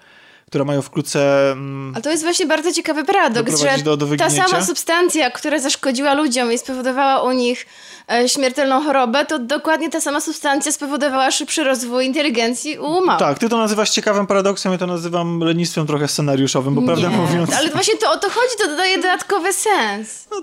która 0.53 0.65
mają 0.65 0.83
wkrótce... 0.83 1.51
Mm, 1.53 1.95
A 1.97 2.01
to 2.01 2.11
jest 2.11 2.23
właśnie 2.23 2.47
bardzo 2.47 2.73
ciekawy 2.73 3.05
paradoks, 3.05 3.61
że 3.61 3.83
do- 3.85 3.97
do 3.97 4.07
ta 4.17 4.31
sama 4.31 4.63
substancja, 4.65 5.31
która 5.31 5.59
zaszkodziła 5.59 6.15
ludziom 6.15 6.53
i 6.53 6.59
spowodowała 6.59 7.23
u 7.23 7.33
nich 7.33 7.67
e, 8.13 8.29
śmiertelną 8.29 8.83
chorobę, 8.85 9.27
to 9.27 9.39
dokładnie 9.39 9.91
ta 9.91 10.01
sama 10.01 10.21
substancja 10.21 10.73
spowodowała 10.73 11.31
szybszy 11.31 11.65
rozwój 11.65 12.07
inteligencji 12.07 12.79
u 12.79 13.05
małp. 13.07 13.19
Tak, 13.19 13.39
ty 13.39 13.49
to 13.49 13.59
nazywasz 13.59 13.91
ciekawym 13.91 14.27
paradoksem, 14.27 14.73
ja 14.73 14.79
to 14.79 14.87
nazywam 14.87 15.41
lenistwem 15.41 15.87
trochę 15.87 16.09
scenariuszowym, 16.09 16.75
bo 16.75 16.83
prawdę 16.83 17.09
mówiąc, 17.11 17.53
Ale 17.55 17.71
właśnie 17.71 17.97
to 17.97 18.11
o 18.13 18.17
to 18.17 18.31
chodzi, 18.31 18.55
to 18.63 18.69
dodaje 18.69 18.97
dodatkowy 18.97 19.53
sens. 19.53 20.29
no, 20.31 20.43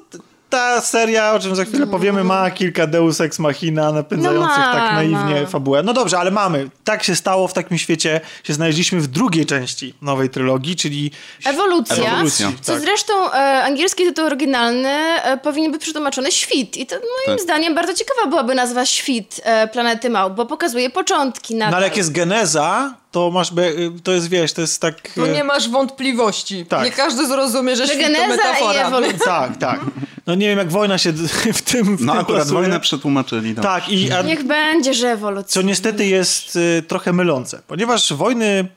ta 0.50 0.82
seria, 0.82 1.34
o 1.34 1.40
czym 1.40 1.56
za 1.56 1.66
chwilę 1.66 1.88
powiemy, 1.88 2.24
ma 2.24 2.52
kilka 2.52 2.88
deus 2.88 3.22
ex 3.22 3.40
machina 3.40 3.92
napędzających 3.92 4.58
No 4.58 4.64
ma, 4.66 4.74
tak 4.74 4.94
naiwnie 4.94 5.42
ma. 5.42 5.48
fabułę. 5.48 5.84
No 5.84 5.94
dobrze, 5.94 6.20
ale 6.20 6.32
mamy. 6.32 6.70
Tak 6.84 7.04
się 7.04 7.16
stało, 7.16 7.48
w 7.48 7.54
takim 7.54 7.78
świecie 7.78 8.22
się 8.44 8.54
znaleźliśmy 8.54 9.00
w 9.00 9.08
drugiej 9.08 9.46
części 9.46 9.94
nowej 10.02 10.30
trylogii, 10.30 10.76
czyli... 10.76 11.12
Ewolucja, 11.46 11.96
Ewolucja, 12.14 12.52
co 12.62 12.74
tak. 12.74 12.82
zresztą 12.82 13.32
e, 13.32 13.64
angielski 13.64 14.04
tytuł 14.04 14.26
oryginalny 14.26 14.90
e, 14.90 15.38
powinien 15.38 15.72
być 15.72 15.82
przetłumaczony 15.82 16.32
Świt. 16.32 16.78
I 16.78 16.86
to 16.86 16.96
moim 16.96 17.38
Tak. 17.38 17.42
zdaniem 17.42 17.76
bardzo 17.76 17.94
ciekawa 17.94 18.28
byłaby 18.28 18.56
nazwa 18.56 18.86
Świt 18.86 19.42
e, 19.44 19.68
Planety 19.68 20.10
Małp, 20.10 20.34
bo 20.34 20.46
pokazuje 20.46 20.90
początki 20.90 21.56
nadal. 21.56 21.72
No 21.72 21.78
ale 21.78 21.88
jak 21.88 21.98
jest 21.98 22.12
geneza, 22.12 22.94
to 23.12 23.32
masz, 23.32 23.52
be, 23.54 23.72
to 24.04 24.12
jest, 24.12 24.30
wiesz, 24.30 24.54
to 24.54 24.62
jest 24.62 24.82
tak... 24.82 25.10
Tu 25.16 25.26
e, 25.26 25.30
nie 25.30 25.44
masz 25.44 25.70
wątpliwości. 25.70 26.66
Tak. 26.66 26.84
Nie 26.86 26.92
każdy 26.92 27.28
zrozumie, 27.28 27.76
że 27.76 27.88
Że 27.88 27.94
świt 27.94 28.06
to 28.16 28.26
i 28.26 28.28
metafora. 28.28 28.88
ewolucja. 28.88 29.18
Tak, 29.26 29.58
tak. 29.58 29.80
No 30.28 30.36
nie 30.36 30.48
wiem, 30.48 30.58
jak 30.58 30.70
wojna 30.72 30.98
się 30.98 31.14
w 31.54 31.62
tym 31.62 31.98
w 31.98 32.02
No 32.06 32.14
tym 32.14 32.22
akurat 32.22 32.26
plasuje. 32.42 32.60
wojnę 32.60 32.80
przetłumaczyli. 32.80 33.54
No. 33.54 33.62
Tak, 33.64 33.90
i 33.90 34.12
a, 34.12 34.22
Niech 34.22 34.44
będzie, 34.44 34.94
że 34.94 35.12
ewolucja. 35.12 35.50
co 35.50 35.62
niestety 35.62 36.06
jest 36.06 36.56
y, 36.56 36.84
trochę 36.88 37.14
mylące, 37.14 37.62
ponieważ 37.68 38.14
wojny 38.14 38.68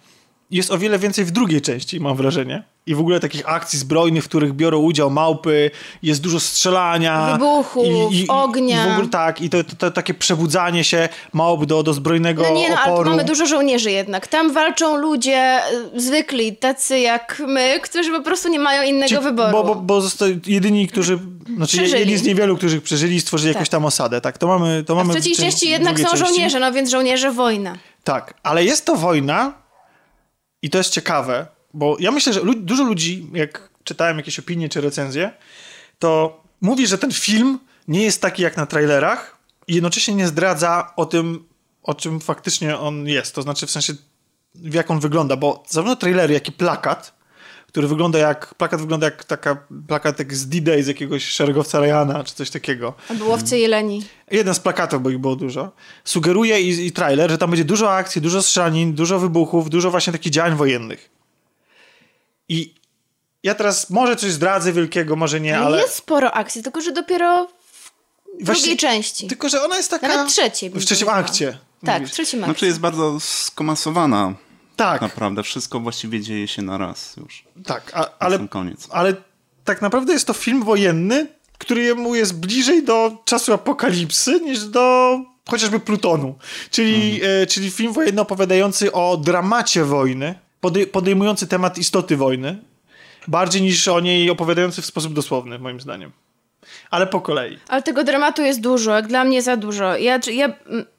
jest 0.52 0.70
o 0.70 0.78
wiele 0.78 0.98
więcej 0.98 1.24
w 1.24 1.30
drugiej 1.30 1.60
części, 1.62 2.00
mam 2.00 2.16
wrażenie. 2.16 2.62
I 2.86 2.94
w 2.94 3.00
ogóle 3.00 3.20
takich 3.20 3.48
akcji 3.48 3.78
zbrojnych, 3.78 4.24
w 4.24 4.28
których 4.28 4.52
biorą 4.52 4.78
udział 4.78 5.10
małpy, 5.10 5.70
jest 6.02 6.20
dużo 6.20 6.40
strzelania. 6.40 7.32
Wybuchów, 7.32 7.84
ognia. 8.28 8.84
I 8.84 8.88
w 8.88 8.92
ogóle 8.92 9.08
tak, 9.08 9.40
i 9.40 9.50
to, 9.50 9.64
to, 9.64 9.76
to 9.76 9.90
takie 9.90 10.14
przebudzanie 10.14 10.84
się 10.84 11.08
małp 11.32 11.64
do, 11.66 11.82
do 11.82 11.92
zbrojnego 11.94 12.42
No 12.42 12.54
nie, 12.54 12.70
no, 12.70 12.76
ale 12.78 12.92
oporu. 12.92 13.10
mamy 13.10 13.24
dużo 13.24 13.46
żołnierzy 13.46 13.90
jednak. 13.90 14.26
Tam 14.26 14.52
walczą 14.52 14.96
ludzie 14.96 15.60
y, 15.96 16.00
zwykli, 16.00 16.56
tacy 16.56 16.98
jak 16.98 17.42
my, 17.46 17.80
którzy 17.82 18.10
po 18.10 18.22
prostu 18.22 18.48
nie 18.48 18.58
mają 18.58 18.82
innego 18.82 19.08
Ci- 19.16 19.22
wyboru. 19.24 19.52
Bo, 19.52 19.64
bo, 19.64 19.74
bo 19.74 20.02
jedyni, 20.46 20.88
którzy, 20.88 21.18
znaczy 21.56 21.76
Przeżyli. 21.76 22.00
jedni 22.00 22.16
z 22.16 22.22
niewielu, 22.22 22.56
którzy 22.56 22.80
przeżyli 22.80 23.16
i 23.16 23.20
stworzyli 23.20 23.52
jakąś 23.52 23.68
tam 23.68 23.84
osadę. 23.84 24.20
Tak, 24.20 24.38
to 24.38 24.46
mamy, 24.46 24.84
to 24.86 24.92
A 24.92 24.96
mamy 24.96 25.12
w 25.12 25.16
trzeciej 25.16 25.36
części 25.36 25.70
jednak 25.70 25.98
są 26.00 26.04
części. 26.08 26.18
żołnierze, 26.26 26.60
no 26.60 26.72
więc 26.72 26.90
żołnierze 26.90 27.32
wojna. 27.32 27.76
Tak, 28.04 28.34
ale 28.42 28.64
jest 28.64 28.86
to 28.86 28.96
wojna 28.96 29.61
i 30.62 30.70
to 30.70 30.78
jest 30.78 30.90
ciekawe, 30.90 31.46
bo 31.74 31.96
ja 32.00 32.10
myślę, 32.10 32.32
że 32.32 32.40
lu- 32.40 32.54
dużo 32.54 32.84
ludzi, 32.84 33.26
jak 33.32 33.70
czytałem 33.84 34.16
jakieś 34.16 34.38
opinie 34.38 34.68
czy 34.68 34.80
recenzje, 34.80 35.32
to 35.98 36.42
mówi, 36.60 36.86
że 36.86 36.98
ten 36.98 37.12
film 37.12 37.58
nie 37.88 38.02
jest 38.02 38.22
taki 38.22 38.42
jak 38.42 38.56
na 38.56 38.66
trailerach 38.66 39.38
i 39.68 39.74
jednocześnie 39.74 40.14
nie 40.14 40.26
zdradza 40.26 40.92
o 40.96 41.06
tym, 41.06 41.44
o 41.82 41.94
czym 41.94 42.20
faktycznie 42.20 42.78
on 42.78 43.06
jest. 43.08 43.34
To 43.34 43.42
znaczy 43.42 43.66
w 43.66 43.70
sensie, 43.70 43.92
w 44.54 44.74
jak 44.74 44.90
on 44.90 45.00
wygląda, 45.00 45.36
bo 45.36 45.62
zarówno 45.68 45.96
trailery, 45.96 46.34
jak 46.34 46.48
i 46.48 46.52
plakat, 46.52 47.14
który 47.72 47.88
wygląda 47.88 48.18
jak, 48.18 48.54
plakat 48.54 48.80
wygląda 48.80 49.06
jak 49.06 49.24
taka, 49.24 49.56
plakat 49.88 50.18
jak 50.18 50.34
z 50.34 50.48
D-Day 50.48 50.82
z 50.82 50.86
jakiegoś 50.86 51.24
szeregowca 51.24 51.80
Ryana, 51.80 52.24
czy 52.24 52.34
coś 52.34 52.50
takiego. 52.50 52.94
Albo 53.08 53.24
łowcy 53.24 53.58
jeleni. 53.58 54.04
Jeden 54.30 54.54
z 54.54 54.60
plakatów, 54.60 55.02
bo 55.02 55.10
ich 55.10 55.18
było 55.18 55.36
dużo, 55.36 55.72
sugeruje 56.04 56.60
i, 56.60 56.86
i 56.86 56.92
trailer, 56.92 57.30
że 57.30 57.38
tam 57.38 57.50
będzie 57.50 57.64
dużo 57.64 57.92
akcji, 57.94 58.22
dużo 58.22 58.42
strzelanin, 58.42 58.94
dużo 58.94 59.18
wybuchów, 59.18 59.70
dużo 59.70 59.90
właśnie 59.90 60.12
takich 60.12 60.32
działań 60.32 60.56
wojennych. 60.56 61.10
I 62.48 62.74
ja 63.42 63.54
teraz 63.54 63.90
może 63.90 64.16
coś 64.16 64.32
zdradzę 64.32 64.72
wielkiego, 64.72 65.16
może 65.16 65.40
nie, 65.40 65.58
ale... 65.58 65.80
Jest 65.80 65.94
sporo 65.94 66.32
akcji, 66.32 66.62
tylko 66.62 66.80
że 66.80 66.92
dopiero 66.92 67.46
w 67.46 68.44
Właśnie- 68.44 68.60
drugiej 68.62 68.76
części. 68.76 69.26
Tylko, 69.26 69.48
że 69.48 69.62
ona 69.62 69.76
jest 69.76 69.90
taka... 69.90 70.08
Nawet 70.08 70.28
trzeciej 70.28 70.70
W 70.70 70.84
trzecim 70.84 71.08
akcie. 71.08 71.58
Tak, 71.84 72.00
mówisz. 72.00 72.10
w 72.10 72.14
trzecim 72.14 72.40
akcie. 72.40 72.52
Znaczy 72.52 72.66
jest 72.66 72.80
bardzo 72.80 73.20
skomasowana. 73.20 74.34
Tak, 74.82 75.00
Naprawdę. 75.02 75.42
Wszystko 75.42 75.80
właściwie 75.80 76.20
dzieje 76.20 76.48
się 76.48 76.62
na 76.62 76.78
raz 76.78 77.16
już. 77.16 77.44
tak, 77.66 77.90
a, 77.94 77.96
Ale... 77.98 78.08
ale, 78.18 78.36
Sam 78.36 78.48
koniec. 78.48 78.88
ale 78.90 79.14
tak 79.64 79.82
naprawdę 79.82 80.12
jest 80.12 80.26
to 80.26 80.32
film 80.32 80.62
wojenny, 80.64 81.26
który 81.58 81.94
mu 81.94 82.14
jest 82.14 82.40
bliżej 82.40 82.84
do 82.84 83.16
czasu 83.24 83.52
apokalipsy 83.52 84.40
niż 84.40 84.64
do 84.64 85.18
chociażby 85.50 85.80
Plutonu. 85.80 86.34
Czyli, 86.70 87.20
e, 87.24 87.46
czyli 87.46 87.70
film 87.70 87.92
wojenny 87.92 88.20
opowiadający 88.20 88.92
o 88.92 89.16
dramacie 89.16 89.84
wojny, 89.84 90.34
podej- 90.62 90.86
podejmujący 90.86 91.46
temat 91.46 91.78
istoty 91.78 92.16
wojny, 92.16 92.62
bardziej 93.28 93.62
niż 93.62 93.88
o 93.88 94.00
niej 94.00 94.30
opowiadający 94.30 94.82
w 94.82 94.86
sposób 94.86 95.12
dosłowny, 95.12 95.58
moim 95.58 95.80
zdaniem. 95.80 96.10
Ale 96.90 97.06
po 97.06 97.20
kolei. 97.20 97.58
Ale 97.68 97.82
tego 97.82 98.04
dramatu 98.04 98.42
jest 98.42 98.60
dużo, 98.60 98.90
jak 98.90 99.06
dla 99.06 99.24
mnie 99.24 99.42
za 99.42 99.56
dużo. 99.56 99.96
Ja, 99.96 100.18
ja 100.32 100.52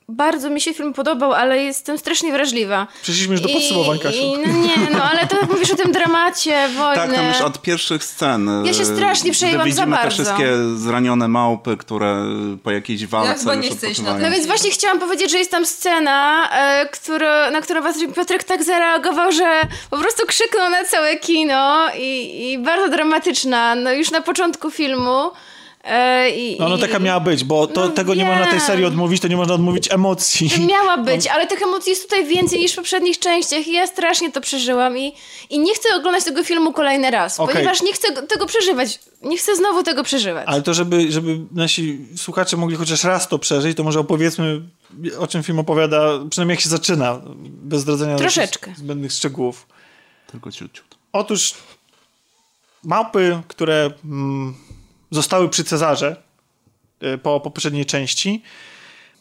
bardzo 0.10 0.50
mi 0.50 0.62
się 0.62 0.74
film 0.74 0.94
podobał, 0.94 1.34
ale 1.34 1.64
jestem 1.64 1.98
strasznie 1.98 2.32
wrażliwa. 2.32 2.88
Przeszliśmy 3.02 3.32
już 3.32 3.42
do 3.42 3.50
podsumowań, 3.50 4.00
Kasiu. 4.00 4.18
I, 4.18 4.48
no 4.48 4.54
nie, 4.54 4.90
no 4.92 5.04
ale 5.04 5.28
to 5.28 5.38
jak 5.38 5.52
mówisz 5.52 5.72
o 5.72 5.76
tym 5.76 5.92
dramacie, 5.92 6.70
wojny. 6.78 6.96
Tak, 6.96 7.14
tam 7.14 7.28
już 7.28 7.42
od 7.42 7.62
pierwszych 7.62 8.04
scen. 8.04 8.50
Ja 8.66 8.74
się 8.74 8.82
e, 8.82 8.86
strasznie 8.86 9.32
przejęłam 9.32 9.62
za 9.62 9.66
widzimy 9.66 9.98
te 9.98 10.04
bardzo. 10.04 10.24
wszystkie 10.24 10.54
zranione 10.76 11.28
małpy, 11.28 11.78
które 11.78 12.26
po 12.64 12.72
jakiejś 12.72 13.06
walce 13.06 13.40
chyba 13.40 13.56
nie 13.56 13.68
już 13.68 13.78
chcę 13.78 13.92
iść 13.92 14.00
na 14.00 14.04
odpoczywają. 14.04 14.30
No 14.32 14.36
więc 14.36 14.48
właśnie 14.48 14.72
chciałam 14.72 15.00
powiedzieć, 15.00 15.32
że 15.32 15.38
jest 15.38 15.52
tam 15.52 15.66
scena, 15.66 16.50
e, 16.52 16.86
która, 16.86 17.52
na 17.52 17.62
którą 17.62 17.82
Patryk 18.16 18.44
tak 18.44 18.64
zareagował, 18.64 19.32
że 19.32 19.62
po 19.90 19.98
prostu 19.98 20.26
krzyknął 20.26 20.70
na 20.70 20.84
całe 20.84 21.18
kino 21.18 21.88
i, 21.98 22.52
i 22.52 22.60
bardzo 22.60 22.90
dramatyczna, 22.90 23.76
no 23.76 23.94
już 23.94 24.12
na 24.12 24.22
początku 24.22 24.72
filmu. 24.72 25.32
E, 25.84 26.30
i, 26.30 26.58
No, 26.60 26.70
no 26.70 26.78
taka 26.78 27.00
miała 27.00 27.20
być, 27.20 27.44
bo 27.44 27.68
to, 27.68 27.82
No 27.82 27.90
tego 27.90 28.16
nie 28.16 28.26
można 28.26 28.46
tej 28.48 28.60
serii 28.60 28.86
odmówić, 28.86 29.22
to 29.22 29.28
nie 29.28 29.36
można 29.38 29.54
odmówić 29.54 29.92
emocji. 29.92 30.50
Miała 30.68 30.98
być, 30.98 31.28
ale 31.28 31.48
tych 31.48 31.62
emocji 31.62 31.90
jest 31.90 32.04
tutaj 32.04 32.26
więcej 32.26 32.60
niż 32.60 32.72
w 32.74 32.76
poprzednich 32.76 33.20
częściach 33.20 33.68
i 33.68 33.72
ja 33.74 33.88
strasznie 33.88 34.32
to 34.32 34.42
przeżyłam 34.42 34.98
i, 34.98 35.14
i 35.50 35.60
nie 35.60 35.76
chcę 35.76 35.96
oglądać 35.96 36.24
tego 36.24 36.44
filmu 36.44 36.74
kolejny 36.74 37.12
raz, 37.12 37.40
Okej. 37.40 37.56
ponieważ 37.56 37.82
nie 37.82 37.94
chcę 37.94 38.14
go- 38.14 38.22
tego 38.22 38.46
przeżywać. 38.46 39.00
Nie 39.22 39.38
chcę 39.38 39.56
znowu 39.56 39.84
tego 39.84 40.04
przeżywać. 40.04 40.44
Ale 40.48 40.62
to, 40.62 40.74
żeby, 40.74 41.12
żeby 41.12 41.40
nasi 41.52 42.00
słuchacze 42.18 42.58
mogli 42.58 42.76
chociaż 42.76 43.04
raz 43.04 43.28
to 43.28 43.40
przeżyć, 43.40 43.78
to 43.78 43.84
może 43.84 44.00
opowiedzmy, 44.00 44.62
o 45.20 45.28
czym 45.28 45.44
film 45.44 45.60
opowiada, 45.60 46.10
przynajmniej 46.30 46.56
jak 46.56 46.62
się 46.64 46.70
zaczyna, 46.70 47.22
bez 47.46 47.82
zdradzenia 47.82 48.16
Troszeczkę. 48.16 48.74
zbędnych 48.78 49.12
szczegółów. 49.12 49.68
Tylko 50.32 50.52
ciut, 50.52 50.72
ciut. 50.74 50.86
Otóż 51.14 51.54
małpy, 52.84 53.42
które 53.48 53.92
mm, 54.06 54.56
zostały 55.14 55.50
przy 55.50 55.64
Cezarze, 55.64 56.16
y, 57.04 57.18
po 57.18 57.40
poprzedniej 57.40 57.86
części. 57.86 58.42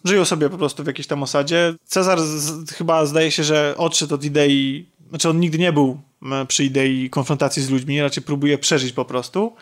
Żyją 0.04 0.24
sobie 0.24 0.50
po 0.50 0.58
prostu 0.58 0.84
w 0.84 0.86
jakiejś 0.86 1.06
tam 1.06 1.22
osadzie. 1.22 1.74
Cezar 1.84 2.20
z, 2.20 2.70
chyba 2.70 3.06
zdaje 3.06 3.30
się, 3.30 3.44
że 3.44 3.74
odszedł 3.78 4.14
od 4.14 4.24
idei, 4.24 4.86
znaczy 5.08 5.28
on 5.28 5.40
nigdy 5.40 5.58
nie 5.58 5.72
był 5.72 6.00
przy 6.48 6.64
idei 6.64 7.10
konfrontacji 7.10 7.62
z 7.62 7.70
ludźmi, 7.70 8.00
raczej 8.00 8.22
próbuje 8.22 8.58
przeżyć 8.58 8.92
po 8.92 9.04
prostu. 9.04 9.44
On 9.44 9.52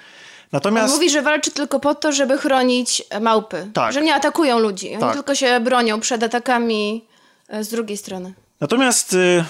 Natomiast 0.53 0.95
mówi, 0.95 1.11
że 1.11 1.23
walczy 1.23 1.51
tylko 1.51 1.81
po 1.81 1.95
to, 1.95 2.13
żeby 2.13 2.39
chronić 2.39 3.03
e, 3.11 3.21
małpy. 3.21 3.71
Tak. 3.75 3.93
Że 3.93 4.03
nie 4.03 4.15
atakują 4.15 4.59
ludzi. 4.59 4.89
Oni 4.91 5.01
Tak. 5.01 5.15
tylko 5.15 5.35
się 5.35 5.61
bronią 5.61 6.01
przed 6.01 6.23
atakami 6.23 7.05
e, 7.49 7.65
z 7.65 7.69
drugiej 7.69 7.97
strony. 7.97 8.35
Natomiast 8.61 9.13
y, 9.13 9.45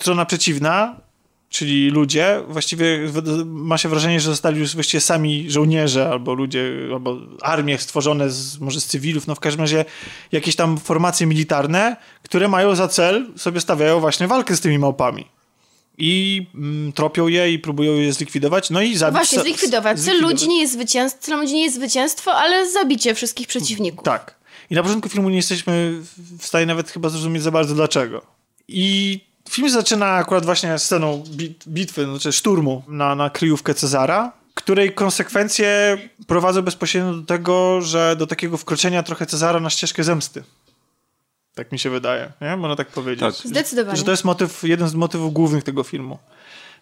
strona 0.00 0.24
przeciwna, 0.24 0.96
czyli 1.52 1.90
ludzie, 1.90 2.40
właściwie 2.48 2.98
ma 3.46 3.78
się 3.78 3.88
wrażenie, 3.88 4.20
że 4.20 4.30
zostali 4.30 4.60
już 4.60 4.74
właściwie 4.74 5.00
sami 5.00 5.50
żołnierze 5.50 6.08
albo 6.08 6.34
ludzie, 6.34 6.72
albo 6.92 7.18
armie 7.42 7.78
stworzone 7.78 8.30
z, 8.30 8.58
może 8.58 8.80
z 8.80 8.86
cywilów, 8.86 9.26
no 9.26 9.34
w 9.34 9.40
każdym 9.40 9.60
razie 9.60 9.84
jakieś 10.32 10.56
tam 10.56 10.78
formacje 10.78 11.26
militarne, 11.26 11.96
które 12.22 12.48
mają 12.48 12.74
za 12.74 12.88
cel, 12.88 13.26
sobie 13.36 13.60
stawiają 13.60 14.00
właśnie 14.00 14.26
walkę 14.26 14.56
z 14.56 14.60
tymi 14.60 14.78
małpami. 14.78 15.24
I 15.98 16.46
mm, 16.54 16.92
tropią 16.92 17.28
je 17.28 17.52
i 17.52 17.58
próbują 17.58 17.94
je 17.94 18.12
zlikwidować, 18.12 18.70
no 18.70 18.82
i 18.82 18.96
zabić. 18.96 19.18
Właśnie, 19.18 19.38
sa- 19.38 19.42
zlikwidować. 19.42 20.00
Cel 20.00 20.20
ludzi 20.20 20.48
nie 20.48 20.60
jest 20.60 20.72
zwycięstwo, 20.72 21.22
celem 21.22 21.40
ludzi 21.40 21.54
nie 21.54 21.62
jest 21.62 21.76
zwycięstwo, 21.76 22.34
ale 22.34 22.70
zabicie 22.70 23.14
wszystkich 23.14 23.46
przeciwników. 23.46 24.04
Tak. 24.04 24.34
I 24.70 24.74
na 24.74 24.82
początku 24.82 25.08
filmu 25.08 25.30
nie 25.30 25.36
jesteśmy 25.36 26.00
w 26.38 26.46
stanie 26.46 26.66
nawet 26.66 26.90
chyba 26.90 27.08
zrozumieć 27.08 27.42
za 27.42 27.50
bardzo 27.50 27.74
dlaczego. 27.74 28.22
I 28.68 29.20
film 29.52 29.70
zaczyna 29.70 30.06
akurat 30.06 30.44
właśnie 30.44 30.78
sceną 30.78 31.24
bit, 31.28 31.64
bitwy, 31.68 32.04
znaczy 32.04 32.32
szturmu 32.32 32.82
na, 32.88 33.14
na 33.14 33.30
kryjówkę 33.30 33.74
Cezara, 33.74 34.32
której 34.54 34.94
konsekwencje 34.94 35.98
prowadzą 36.26 36.62
bezpośrednio 36.62 37.14
do 37.14 37.26
tego, 37.26 37.80
że 37.80 38.16
do 38.16 38.26
takiego 38.26 38.56
wkroczenia 38.56 39.02
trochę 39.02 39.26
Cezara 39.26 39.60
na 39.60 39.70
ścieżkę 39.70 40.04
zemsty. 40.04 40.44
Tak 41.54 41.72
mi 41.72 41.78
się 41.78 41.90
wydaje, 41.90 42.32
nie? 42.40 42.56
Można 42.56 42.76
tak 42.76 42.88
powiedzieć. 42.88 43.36
Tak. 43.36 43.50
Zdecydowanie. 43.50 43.96
Że 43.96 44.04
to 44.04 44.10
jest 44.10 44.24
motyw, 44.24 44.62
jeden 44.62 44.88
z 44.88 44.94
motywów 44.94 45.32
głównych 45.32 45.64
tego 45.64 45.82
filmu. 45.82 46.18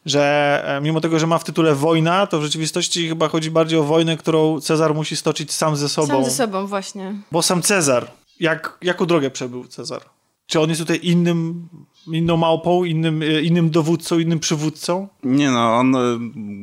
Że 0.07 0.63
e, 0.67 0.81
mimo 0.81 1.01
tego, 1.01 1.19
że 1.19 1.27
ma 1.27 1.39
w 1.39 1.45
tytule 1.45 1.75
wojna, 1.75 2.27
to 2.27 2.39
w 2.39 2.43
rzeczywistości 2.43 3.09
chyba 3.09 3.29
chodzi 3.29 3.51
bardziej 3.51 3.79
o 3.79 3.83
wojnę, 3.83 4.17
którą 4.17 4.61
Cezar 4.61 4.95
musi 4.95 5.17
stoczyć 5.17 5.53
sam 5.53 5.77
ze 5.77 5.89
sobą. 5.89 6.09
Sam 6.09 6.25
ze 6.25 6.31
sobą, 6.31 6.67
właśnie. 6.67 7.15
Bo 7.33 7.43
sam 7.43 7.63
Cezar, 7.63 8.11
jak, 8.41 8.79
jaką 8.83 9.07
drogę 9.07 9.31
przebył 9.31 9.65
Cezar? 9.65 10.03
Czy 10.47 10.61
on 10.61 10.69
jest 10.69 10.81
tutaj 10.81 11.01
innym, 11.03 11.69
inną 12.07 12.37
małpą, 12.37 12.85
innym, 12.85 13.23
e, 13.23 13.43
innym 13.43 13.71
dowódcą, 13.71 14.19
innym 14.19 14.39
przywódcą? 14.39 15.09
Nie 15.23 15.51
no, 15.51 15.77
on 15.77 15.97
e, 15.97 15.99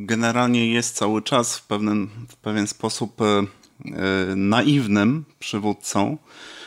generalnie 0.05 0.67
jest 0.73 0.95
cały 0.95 1.21
czas 1.21 1.57
w, 1.57 1.67
pewnym, 1.67 2.09
w 2.29 2.35
pewien 2.35 2.67
sposób 2.67 3.21
e, 3.21 3.45
naiwnym 4.35 5.25
przywódcą, 5.39 6.17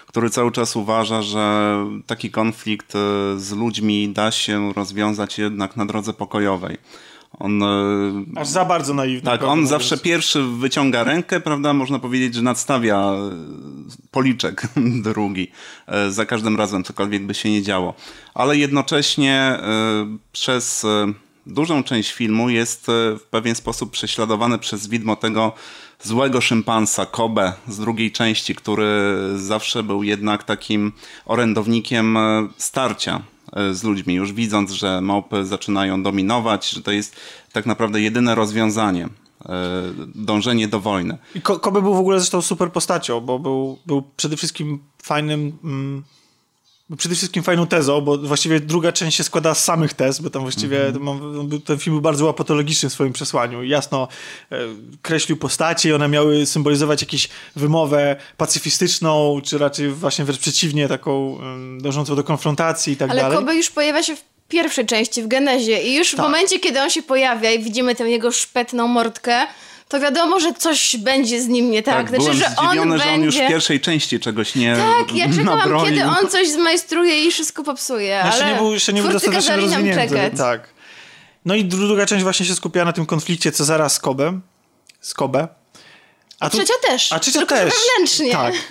który 0.06 0.30
cały 0.30 0.52
czas 0.52 0.76
uważa, 0.76 1.22
że 1.22 1.76
taki 2.06 2.30
konflikt 2.30 2.92
z 3.36 3.52
ludźmi 3.52 4.08
da 4.08 4.30
się 4.30 4.72
rozwiązać 4.72 5.38
jednak 5.38 5.76
na 5.76 5.86
drodze 5.86 6.12
pokojowej. 6.12 6.78
On, 7.40 7.62
e, 7.62 7.66
Aż 8.36 8.48
za 8.48 8.64
bardzo 8.64 8.94
naiwny. 8.94 9.30
tak, 9.30 9.42
on 9.42 9.48
mówiąc. 9.48 9.68
zawsze 9.68 9.98
pierwszy 9.98 10.42
wyciąga 10.42 11.04
rękę, 11.04 11.40
prawda? 11.40 11.72
Można 11.72 11.98
powiedzieć, 11.98 12.34
że 12.34 12.42
nadstawia 12.42 12.98
e, 12.98 13.30
policzek 14.10 14.62
drugi 15.04 15.50
e, 15.86 16.10
za 16.10 16.26
każdym 16.26 16.56
razem, 16.56 16.84
cokolwiek 16.84 17.26
by 17.26 17.34
się 17.34 17.50
nie 17.50 17.62
działo. 17.62 17.94
Ale 18.34 18.56
jednocześnie 18.56 19.58
przez 20.32 20.86
dużą 21.46 21.82
część 21.82 22.12
filmu 22.12 22.50
jest 22.50 22.86
w 23.18 23.22
pewien 23.30 23.54
sposób 23.54 23.90
prześladowany 23.90 24.58
przez 24.58 24.88
widmo 24.88 25.16
tego 25.16 25.52
złego 26.02 26.40
szympansa, 26.40 27.06
Kobe 27.06 27.52
z 27.68 27.78
drugiej 27.78 28.12
części, 28.12 28.54
który 28.54 28.88
zawsze 29.36 29.82
był 29.82 30.02
jednak 30.02 30.44
takim 30.44 30.92
orędownikiem 31.26 32.18
starcia 32.56 33.22
z 33.72 33.82
ludźmi, 33.82 34.14
już 34.14 34.32
widząc, 34.32 34.70
że 34.72 35.00
małpy 35.00 35.44
zaczynają 35.44 36.02
dominować, 36.02 36.70
że 36.70 36.82
to 36.82 36.90
jest 36.90 37.16
tak 37.52 37.66
naprawdę 37.66 38.00
jedyne 38.00 38.34
rozwiązanie, 38.34 39.04
e, 39.04 39.48
dążenie 40.14 40.68
do 40.68 40.80
wojny. 40.80 41.18
I 41.34 41.40
Ko- 41.40 41.58
Kobe 41.58 41.82
był 41.82 41.94
w 41.94 41.98
ogóle 41.98 42.18
zresztą 42.20 42.42
super 42.42 42.72
postacią, 42.72 43.20
bo 43.20 43.38
był, 43.38 43.78
był 43.86 44.02
przede 44.16 44.36
wszystkim 44.36 44.78
fajnym... 45.02 45.58
Mm, 45.64 46.02
przede 46.96 47.14
wszystkim 47.14 47.42
fajną 47.42 47.66
tezą, 47.66 48.00
bo 48.00 48.18
właściwie 48.18 48.60
druga 48.60 48.92
część 48.92 49.16
się 49.16 49.24
składa 49.24 49.54
z 49.54 49.64
samych 49.64 49.94
tez, 49.94 50.20
bo 50.20 50.30
tam 50.30 50.42
właściwie 50.42 50.92
mam- 51.00 51.48
był- 51.48 51.60
ten 51.60 51.78
film 51.78 51.94
był 51.96 52.00
bardzo 52.02 52.28
apatologiczny 52.30 52.88
w 52.88 52.92
swoim 52.92 53.12
przesłaniu. 53.12 53.62
Jasno 53.64 54.08
e, 54.52 54.58
kreślił 55.02 55.36
postacie, 55.36 55.94
one 55.94 56.08
miały 56.08 56.46
symbolizować 56.46 57.02
jakąś 57.02 57.28
wymowę 57.56 58.16
pacyfistyczną, 58.36 59.40
czy 59.44 59.58
raczej 59.58 59.88
właśnie 59.90 60.24
wręcz 60.24 60.40
przeciwnie, 60.40 60.88
taką 60.88 61.38
dążącą 61.80 62.16
do 62.16 62.24
konfrontacji 62.24 62.92
i 62.92 62.96
tak 62.96 63.10
Ale 63.10 63.22
dalej. 63.22 63.38
Kobe 63.38 63.54
już 63.54 63.70
pojawia 63.70 64.02
się 64.02 64.16
w 64.16 64.22
pierwszej 64.48 64.86
części, 64.86 65.22
w 65.22 65.28
Genezie 65.28 65.82
i 65.82 65.94
już 65.96 66.08
w 66.08 66.16
Tak. 66.16 66.24
momencie, 66.24 66.58
kiedy 66.60 66.80
on 66.82 66.90
się 66.90 67.02
pojawia 67.02 67.50
i 67.50 67.62
widzimy 67.62 67.94
tę 67.94 68.04
jego 68.10 68.32
szpetną 68.32 68.86
mordkę, 68.88 69.46
to 69.90 70.00
wiadomo, 70.00 70.40
że 70.40 70.54
coś 70.54 70.96
będzie 70.96 71.42
z 71.42 71.48
nim 71.48 71.70
nie 71.70 71.82
tak. 71.82 72.10
byłem 72.10 72.22
znaczy, 72.22 72.38
że 72.38 72.56
on 72.56 72.66
zdziwiony, 72.68 72.90
będzie... 72.90 73.04
że 73.04 73.14
on 73.14 73.22
już 73.22 73.34
w 73.34 73.38
pierwszej 73.38 73.80
części 73.80 74.20
czegoś 74.20 74.54
nie 74.54 74.76
Tak, 74.76 75.14
ja 75.16 75.28
czekałam, 75.36 75.58
nabroił. 75.58 75.84
kiedy 75.84 76.04
on 76.04 76.28
coś 76.28 76.48
zmajstruje 76.48 77.24
i 77.26 77.30
wszystko 77.30 77.62
popsuje, 77.64 78.22
Jeszcze 78.26 78.44
ale 78.44 78.52
nie 78.54 78.58
był, 78.60 78.72
jeszcze 78.72 78.92
nie 78.92 79.02
był 79.02 79.12
dostatecznie 79.12 79.56
rozwinięty. 79.56 80.08
czekać. 80.14 80.32
Tak. 80.38 80.68
No 81.44 81.54
i 81.54 81.64
dru- 81.64 81.86
druga 81.86 82.06
część 82.06 82.22
właśnie 82.22 82.46
się 82.46 82.54
skupia 82.54 82.84
na 82.84 82.92
tym 82.92 83.06
konflikcie 83.06 83.52
Cezara 83.52 83.88
z 83.88 83.98
Kobem. 83.98 84.40
Z 85.00 85.14
Kobe. 85.14 85.48
A 86.40 86.50
tu- 86.50 86.56
trzecia 86.56 86.74
też. 86.88 87.12
A 87.12 87.18
trzecia 87.18 87.38
tylko 87.38 87.54
też. 87.54 87.74
wewnętrznie. 87.74 88.32
Tak. 88.32 88.54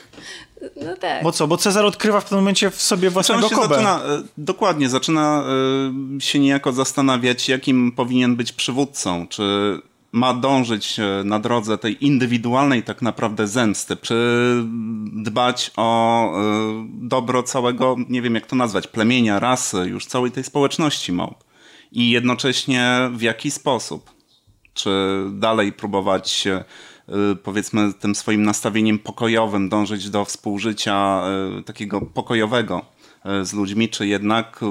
No 0.86 0.98
tak. 0.98 1.24
Bo 1.24 1.32
co? 1.32 1.48
Bo 1.48 1.58
Cezar 1.58 1.86
odkrywa 1.86 2.20
w 2.20 2.24
pewnym 2.24 2.40
momencie 2.40 2.72
w 2.72 2.82
sobie 2.82 3.02
Czy 3.02 3.08
on 3.08 3.14
własnego 3.14 3.50
się 3.50 3.56
Kobe. 3.56 3.68
zaczyna, 3.76 4.02
e, 4.04 4.24
dokładnie, 4.38 4.90
zaczyna 4.90 5.44
e, 6.18 6.22
się 6.22 6.40
niejako 6.40 6.72
zastanawiać, 6.72 7.50
jakim 7.50 7.92
powinien 7.92 8.36
być 8.36 8.52
przywódcą. 8.52 9.28
Czy 9.28 9.44
ma 10.12 10.34
dążyć 10.34 11.00
e, 11.00 11.24
na 11.26 11.40
drodze 11.40 11.78
tej 11.78 12.06
indywidualnej 12.06 12.84
tak 12.84 13.02
naprawdę 13.02 13.48
zemsty, 13.48 13.96
czy 13.96 14.16
dbać 15.14 15.72
o 15.78 16.32
e, 16.32 16.88
dobro 17.02 17.44
całego, 17.44 17.96
nie 18.10 18.22
wiem 18.22 18.36
jak 18.36 18.46
to 18.46 18.56
nazwać, 18.56 18.88
plemienia, 18.88 19.40
rasy, 19.40 19.78
już 19.78 20.06
całej 20.06 20.32
tej 20.32 20.44
społeczności 20.44 21.12
małp. 21.12 21.44
I 21.92 22.10
jednocześnie 22.10 23.10
w 23.14 23.22
jaki 23.22 23.52
sposób? 23.52 24.12
Czy 24.74 24.90
dalej 25.32 25.74
próbować 25.74 26.48
e, 26.48 26.64
powiedzmy 27.44 27.94
tym 27.94 28.16
swoim 28.16 28.44
nastawieniem 28.44 29.00
pokojowym 29.00 29.70
dążyć 29.70 30.10
do 30.10 30.26
współżycia 30.26 31.24
takiego 31.66 32.02
pokojowego 32.02 32.86
z 33.44 33.54
ludźmi, 33.54 33.90
czy 33.90 34.08
jednak 34.08 34.62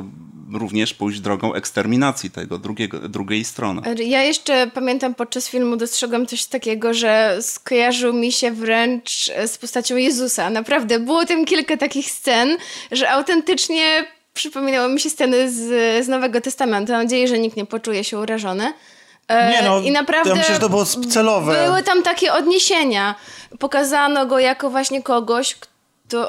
również 0.52 0.94
pójść 0.94 1.20
drogą 1.20 1.54
eksterminacji 1.54 2.30
tego 2.30 2.58
drugiego, 2.58 3.08
drugiej 3.08 3.44
strony. 3.44 3.82
Ja 4.04 4.22
jeszcze 4.22 4.70
pamiętam 4.74 5.14
podczas 5.14 5.48
filmu 5.48 5.76
dostrzegłam 5.76 6.26
coś 6.26 6.44
takiego, 6.44 6.94
że 6.94 7.38
skojarzył 7.40 8.12
mi 8.12 8.32
się 8.32 8.50
wręcz 8.50 9.30
z 9.46 9.58
postacią 9.58 9.96
Jezusa. 9.96 10.50
Naprawdę, 10.50 10.98
było 10.98 11.24
tam 11.26 11.44
kilka 11.44 11.76
takich 11.76 12.10
scen, 12.10 12.56
że 12.92 13.10
autentycznie 13.10 14.04
przypominały 14.34 14.92
mi 14.92 15.00
się 15.00 15.10
sceny 15.10 15.50
z, 15.50 16.04
z 16.04 16.08
Nowego 16.08 16.40
Testamentu. 16.40 16.92
Mam 16.92 17.02
nadzieję, 17.02 17.28
że 17.28 17.38
nikt 17.38 17.56
nie 17.56 17.66
poczuje 17.66 18.04
się 18.04 18.18
urażony. 18.18 18.72
E, 19.28 19.50
Nie 19.50 19.62
no, 19.62 19.80
I 19.80 19.90
naprawdę 19.90 20.30
ja 20.30 20.36
myślę, 20.36 20.54
że 20.54 20.60
to 20.60 20.68
było 20.68 20.84
celowe. 20.84 21.66
Były 21.66 21.82
tam 21.82 22.02
takie 22.02 22.32
odniesienia. 22.32 23.14
Pokazano 23.58 24.26
go 24.26 24.38
jako 24.38 24.70
właśnie 24.70 25.02
kogoś, 25.02 25.54
kto, 25.54 25.70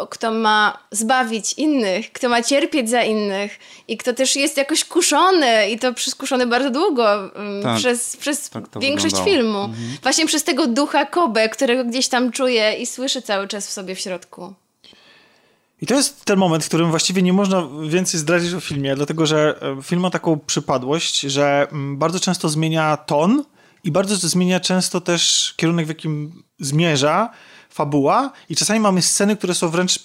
kto 0.10 0.32
ma 0.32 0.78
zbawić 0.92 1.54
innych, 1.54 2.12
kto 2.12 2.30
ma 2.30 2.44
cierpieć 2.44 2.89
za 2.89 3.04
innych 3.04 3.60
i 3.88 3.98
kto 3.98 4.13
też 4.13 4.36
jest 4.36 4.58
jakoś 4.58 4.86
kuszony 4.86 5.70
i 5.70 5.80
to 5.80 5.94
przez 5.94 6.15
kuszony 6.15 6.48
bardzo 6.48 6.70
długo, 6.70 7.36
mm, 7.36 7.63
Tak, 7.63 7.78
przez, 7.78 8.18
przez 8.18 8.50
tak 8.50 8.63
większość 8.80 9.15
wyglądało. 9.15 9.38
filmu. 9.38 9.70
Właśnie 10.04 10.26
przez 10.26 10.44
tego 10.44 10.68
ducha 10.68 11.06
Kobe, 11.06 11.50
którego 11.50 11.86
gdzieś 11.86 12.08
tam 12.08 12.32
czuje 12.32 12.74
i 12.74 12.86
słyszy 12.86 13.22
cały 13.22 13.48
czas 13.48 13.68
w 13.68 13.72
sobie 13.72 13.96
w 13.96 14.00
środku. 14.00 14.54
I 15.82 15.88
to 15.88 15.94
jest 15.96 16.26
ten 16.26 16.39
moment, 16.39 16.63
w 16.63 16.68
którym 16.68 16.89
właściwie 16.89 17.22
nie 17.22 17.34
można 17.34 17.68
więcej 17.89 18.20
zdradzić 18.20 18.54
o 18.54 18.60
filmie, 18.60 18.96
dlatego 18.96 19.26
że 19.26 19.60
e, 19.62 19.84
film 19.84 20.02
ma 20.02 20.10
taką 20.10 20.39
przypadłość, 20.39 21.20
że 21.20 21.68
mm, 21.72 21.98
bardzo 21.98 22.20
często 22.20 22.50
zmienia 22.50 22.98
ton 22.98 23.44
i 23.84 23.92
bardzo 23.92 24.15
zmienia 24.28 24.60
często 24.60 25.02
też 25.02 25.54
kierunek, 25.58 25.86
w 25.86 25.89
jakim 25.89 26.44
zmierza 26.60 27.30
fabuła 27.69 28.32
i 28.49 28.55
czasami 28.55 28.79
mamy 28.79 29.01
sceny, 29.01 29.36
które 29.38 29.55
są 29.55 29.69
wręcz 29.69 29.99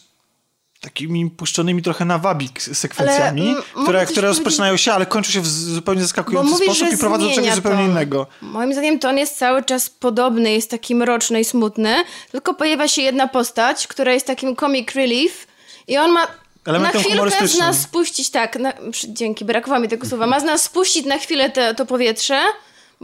takimi 0.80 1.30
puszczonymi 1.30 1.82
trochę 1.82 2.04
na 2.04 2.18
wabik 2.18 2.62
sekwencjami, 2.62 3.42
Ale, 3.42 3.50
mm, 3.50 3.62
które, 3.62 3.84
które 3.84 3.96
powiedzieć? 4.04 4.22
rozpoczynają 4.22 4.76
się, 4.76 4.92
ale 4.92 5.06
kończą 5.06 5.32
się 5.32 5.40
w 5.40 5.46
zupełnie 5.46 6.02
zaskakujący 6.02 6.50
mówisz, 6.50 6.66
sposób 6.66 6.94
i 6.94 6.98
prowadzą 6.98 7.24
do 7.24 7.30
czegoś 7.30 7.42
zmienia 7.44 7.56
zupełnie 7.56 7.84
innego. 7.84 8.26
Moim 8.42 8.72
zdaniem 8.72 8.98
to 8.98 9.08
on 9.08 9.18
jest 9.18 9.38
cały 9.38 9.62
czas 9.62 9.90
podobny, 9.90 10.52
jest 10.52 10.70
taki 10.70 10.94
mroczny 10.94 11.40
i 11.40 11.44
smutny, 11.44 11.96
tylko 12.30 12.54
pojawia 12.54 12.88
się 12.88 13.02
jedna 13.02 13.28
postać, 13.28 13.86
która 13.86 14.12
jest 14.12 14.26
takim 14.26 14.56
comic 14.56 14.94
relief 14.94 15.46
i 15.88 15.98
on 15.98 16.10
ma 16.10 16.26
Elementem 16.66 17.02
na 17.02 17.08
chwilkę 17.08 17.48
z 17.48 17.58
nas 17.58 17.80
spuścić, 17.80 18.30
tak, 18.30 18.56
na, 18.56 18.72
dzięki, 19.08 19.44
brakowało 19.44 19.82
mi 19.82 19.88
tego 19.88 20.06
słowa, 20.06 20.26
ma 20.26 20.40
z 20.40 20.44
nas 20.44 20.62
spuścić 20.62 21.06
na 21.06 21.18
chwilę 21.18 21.50
te, 21.50 21.74
to 21.74 21.86
powietrze, 21.86 22.40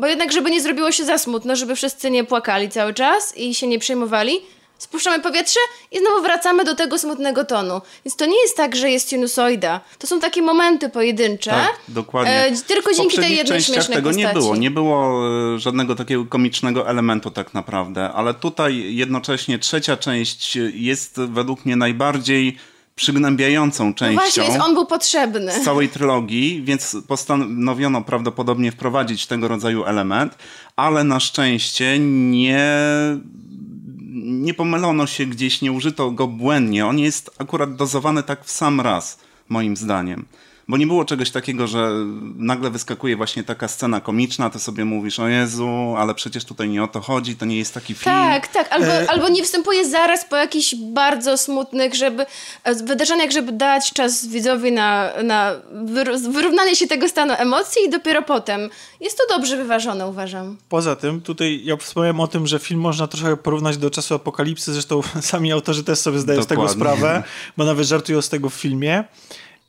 bo 0.01 0.07
jednak 0.07 0.33
żeby 0.33 0.51
nie 0.51 0.61
zrobiło 0.61 0.93
się 0.93 1.05
za 1.05 1.19
smutno, 1.19 1.57
żeby 1.57 1.77
wszyscy 1.77 2.11
nie 2.11 2.25
płakali 2.25 2.69
cały 2.69 2.95
czas 2.95 3.37
i 3.37 3.55
się 3.55 3.67
nie 3.67 3.79
przejmowali, 3.79 4.41
spuszczamy 4.79 5.23
powietrze 5.23 5.61
i 5.93 5.99
znowu 5.99 6.23
wracamy 6.23 6.65
do 6.65 6.75
tego 6.75 6.99
smutnego 6.99 7.45
tonu. 7.45 7.81
Więc 8.05 8.17
to 8.17 8.27
nie 8.27 8.43
jest 8.43 8.57
tak, 8.57 8.77
że 8.77 8.91
jest 8.91 9.11
sinusoida. 9.11 9.81
To 9.99 10.07
są 10.07 10.21
takie 10.21 10.43
momenty 10.43 10.89
pojedyncze. 10.89 11.51
Tak, 11.51 11.81
dokładnie. 11.89 12.33
E, 12.33 12.57
tylko 12.57 12.95
dzięki 12.95 13.17
tej 13.17 13.37
jednej 13.37 13.63
śmiesznej 13.63 13.97
tego 13.97 14.11
postaci. 14.11 14.27
nie 14.27 14.33
było. 14.41 14.57
Nie 14.57 14.71
było 14.71 15.23
e, 15.55 15.59
żadnego 15.59 15.95
takiego 15.95 16.25
komicznego 16.25 16.89
elementu 16.89 17.31
tak 17.31 17.55
naprawdę, 17.55 18.13
ale 18.13 18.35
tutaj 18.35 18.95
jednocześnie 18.95 19.59
trzecia 19.59 19.97
część 19.97 20.57
jest 20.75 21.21
według 21.21 21.65
mnie 21.65 21.77
najbardziej 21.77 22.57
przygnębiającą 23.01 23.87
No 23.87 23.95
częścią 23.95 24.21
właśnie, 24.21 24.43
więc 24.43 24.65
on 24.65 24.75
był 24.75 24.87
potrzebny. 24.87 25.53
z 25.53 25.65
całej 25.65 25.89
trylogii, 25.89 26.63
więc 26.65 26.97
postanowiono 27.09 28.03
prawdopodobnie 28.03 28.73
wprowadzić 28.73 29.27
tego 29.27 29.49
rodzaju 29.49 29.85
element, 29.85 30.39
ale 30.77 31.05
na 31.05 31.21
szczęście 31.21 31.99
nie 31.99 32.61
nie 34.23 34.55
pomylono 34.55 35.07
się 35.07 35.27
gdzieś, 35.27 35.63
nie 35.63 35.73
użyto 35.73 36.11
go 36.11 36.27
błędnie. 36.27 36.87
On 36.87 36.99
jest 36.99 37.31
akurat 37.39 37.77
dozowany 37.77 38.23
tak 38.23 38.45
w 38.45 38.51
sam 38.51 38.81
raz, 38.81 39.19
moim 39.49 39.77
zdaniem. 39.77 40.25
Bo 40.71 40.77
nie 40.77 40.87
było 40.87 41.05
czegoś 41.05 41.31
takiego, 41.31 41.67
że 41.67 41.91
nagle 42.37 42.71
wyskakuje 42.71 43.17
właśnie 43.17 43.45
taka 43.45 43.69
scena 43.69 44.01
komiczna, 44.01 44.51
to 44.51 44.59
sobie 44.59 44.85
mówisz, 44.85 45.19
o 45.19 45.29
Jezu, 45.29 45.69
ale 45.99 46.15
przecież 46.15 46.45
tutaj 46.45 46.69
nie 46.69 46.83
o 46.83 46.89
to 46.89 47.01
chodzi, 47.01 47.37
to 47.37 47.47
nie 47.47 47.59
jest 47.59 47.75
taki 47.75 47.95
film. 47.95 48.17
Tak, 48.17 48.49
tak. 48.49 48.73
Albo, 48.73 48.87
E, 48.87 49.11
albo 49.11 49.29
nie 49.29 49.43
występuje 49.43 49.89
zaraz 49.89 50.25
po 50.25 50.37
jakichś 50.37 50.75
bardzo 50.75 51.39
smutnych 51.39 51.95
żeby, 51.95 52.27
e, 52.65 52.75
wydarzeniach, 52.75 53.31
żeby 53.31 53.53
dać 53.53 53.93
czas 53.93 54.27
widzowi 54.27 54.73
na, 54.73 55.11
na 55.25 55.53
wyr- 55.85 56.33
wyrównanie 56.33 56.77
się 56.77 56.87
tego 56.87 57.09
stanu 57.09 57.35
emocji 57.39 57.83
i 57.87 57.91
dopiero 57.91 58.23
potem. 58.23 58.71
Jest 59.01 59.19
to 59.19 59.25
dobrze 59.37 59.57
wyważone, 59.57 60.07
uważam. 60.07 60.57
Poza 60.69 60.97
tym, 60.97 61.21
tutaj 61.21 61.61
ja 61.65 61.77
wspomniałem 61.77 62.21
o 62.21 62.27
tym, 62.27 62.47
że 62.47 62.59
film 62.59 62.81
można 62.81 63.07
trochę 63.07 63.37
porównać 63.37 63.77
do 63.77 63.91
czasu 63.91 64.15
apokalipsy, 64.15 64.73
zresztą 64.73 65.01
sami 65.21 65.53
autorzy 65.53 65.85
też 65.85 65.99
sobie 65.99 66.19
zdają 66.19 66.43
z 66.43 66.47
tego 66.47 66.69
sprawę, 66.69 67.23
bo 67.57 67.65
nawet 67.65 67.87
żartują 67.87 68.23
z 68.23 68.29
tego 68.29 68.51
w 68.51 68.55
filmie. 68.55 69.05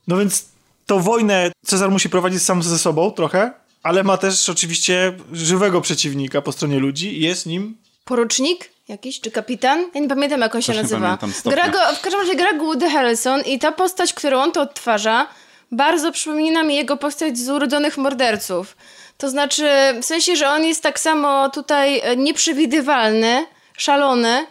No 0.08 0.18
więc 0.18 0.52
tą 0.86 1.00
wojnę 1.00 1.52
Cezar 1.66 1.92
musi 1.92 2.10
prowadzić 2.10 2.44
sam 2.44 2.64
ze 2.64 2.80
sobą 2.80 3.12
trochę, 3.12 3.52
ale 3.84 4.04
ma 4.04 4.18
też 4.18 4.50
oczywiście 4.50 5.14
żywego 5.34 5.82
przeciwnika 5.82 6.42
po 6.42 6.52
stronie 6.52 6.80
ludzi 6.80 7.18
i 7.18 7.22
jest 7.22 7.46
nim 7.46 7.78
Porucznik 8.06 8.70
jakiś, 8.88 9.20
czy 9.20 9.32
kapitan? 9.32 9.86
Ja 9.94 10.02
nie 10.02 10.08
pamiętam, 10.08 10.42
jak 10.42 10.56
on 10.56 10.62
się 10.62 10.74
Też 10.74 10.82
nazywa. 10.82 11.18
Gra 11.46 11.70
go, 11.70 11.80
w 11.96 12.02
każdym 12.02 12.22
razie 12.22 12.36
gra 12.36 12.54
go 12.54 12.66
Woody 12.66 12.90
Harrelson 12.90 13.42
i 13.42 13.60
ta 13.60 13.72
postać, 13.72 14.14
którą 14.14 14.42
on 14.42 14.52
to 14.52 14.62
odtwarza, 14.62 15.28
bardzo 15.72 16.12
przypomina 16.12 16.64
mi 16.64 16.76
jego 16.76 16.98
postać 16.98 17.38
z 17.38 17.50
Urodzonych 17.50 17.98
Morderców. 17.98 18.78
To 19.18 19.30
znaczy, 19.30 19.70
w 20.02 20.06
sensie, 20.06 20.36
że 20.36 20.50
on 20.50 20.64
jest 20.64 20.84
tak 20.84 21.00
samo 21.00 21.50
tutaj 21.50 22.00
e, 22.00 22.16
nieprzewidywalny, 22.16 23.46
szalony 23.78 24.46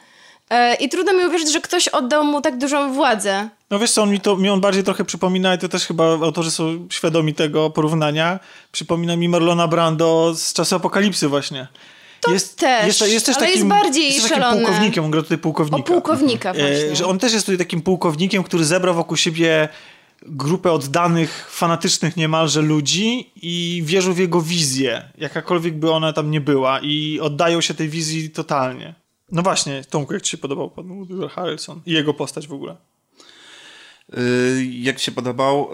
i 0.81 0.89
trudno 0.89 1.15
mi 1.15 1.27
uwierzyć, 1.27 1.53
że 1.53 1.61
ktoś 1.61 1.89
oddał 1.89 2.25
mu 2.25 2.41
tak 2.41 2.59
dużą 2.59 2.93
władzę. 2.93 3.49
No 3.71 3.79
wiesz 3.79 3.91
co, 3.91 4.03
on 4.03 4.11
mi 4.11 4.21
to 4.21 4.37
mi 4.37 4.49
on 4.49 4.61
bardziej 4.61 4.85
trochę 4.85 5.05
przypomina 5.05 5.55
i 5.55 5.59
to 5.59 5.69
też 5.69 5.87
chyba 5.87 6.05
autorzy 6.05 6.51
są 6.51 6.87
świadomi 6.91 7.35
tego 7.35 7.71
porównania. 7.71 8.39
Przypomina 8.73 9.17
mi 9.17 9.29
Marlona 9.29 9.69
Brando 9.69 10.33
z 10.37 10.53
czasu 10.53 10.77
apokalipsy 10.77 11.29
właśnie. 11.29 11.67
To 12.21 12.31
jest, 12.31 12.59
też, 12.59 12.87
jest, 12.87 13.13
jest 13.13 13.27
też 13.27 13.37
ale 13.37 13.47
takim, 13.47 13.69
jest 13.71 13.83
bardziej 13.83 14.05
jest 14.05 14.23
takim 14.23 14.37
szalony. 14.37 14.61
pułkownikiem, 14.61 15.05
on 15.05 15.11
gra 15.11 15.23
tutaj 15.23 15.39
O 15.39 15.41
pułkownika. 15.41 15.93
pułkownika 15.93 16.53
właśnie. 16.53 16.91
E, 16.93 16.97
że 16.97 17.07
on 17.07 17.19
też 17.19 17.33
jest 17.33 17.47
tutaj 17.47 17.59
takim 17.59 17.83
pułkownikiem, 17.83 18.43
który 18.43 18.65
zebrał 18.65 18.95
wokół 18.95 19.17
siebie 19.17 19.69
grupę 20.23 20.73
oddanych, 20.73 21.49
fanatycznych 21.51 22.17
niemalże 22.17 22.63
ludzi 22.63 23.31
i 23.43 23.83
wierzył 23.85 24.15
w 24.15 24.19
jego 24.19 24.41
wizję, 24.41 25.03
jakakolwiek 25.19 25.75
by 25.75 25.93
ona 25.93 26.13
tam 26.13 26.31
nie 26.31 26.41
była 26.41 26.81
i 26.83 27.21
oddają 27.21 27.61
się 27.61 27.75
tej 27.75 27.89
wizji 27.89 28.31
totalnie. 28.31 28.95
No 29.33 29.43
właśnie, 29.43 29.85
Tomku, 29.91 30.15
jak 30.15 30.23
ci 30.23 30.31
się 30.31 30.39
podobał 30.39 30.71
pan 30.71 31.05
Woody 31.05 31.29
Harrelson 31.29 31.81
i 31.87 31.93
jego 31.93 32.15
postać 32.15 32.49
w 32.49 32.53
ogóle? 32.53 32.77
Y, 34.19 34.67
Jak 34.71 34.99
się 34.99 35.13
podobał? 35.13 35.71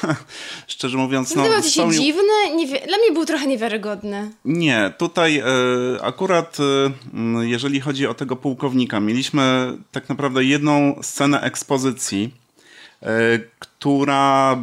Szczerze 0.66 0.96
mówiąc, 0.98 1.34
no, 1.34 1.42
Wydawał 1.42 1.62
ci 1.62 1.70
się 1.70 1.82
spełnił- 1.82 2.00
dziwny? 2.00 2.56
Nie 2.56 2.66
wie- 2.66 2.86
Dla 2.86 2.98
mnie 2.98 3.12
był 3.12 3.26
trochę 3.26 3.46
niewiarygodny. 3.46 4.30
Nie, 4.44 4.92
tutaj 4.98 5.38
e, 5.38 5.44
akurat 6.02 6.56
m, 7.14 7.38
jeżeli 7.42 7.80
chodzi 7.80 8.06
o 8.06 8.14
tego 8.14 8.36
pułkownika, 8.36 9.00
mieliśmy 9.00 9.72
tak 9.92 10.08
naprawdę 10.08 10.44
jedną 10.44 10.98
scenę 11.02 11.40
ekspozycji, 11.40 12.34
która, 13.58 14.56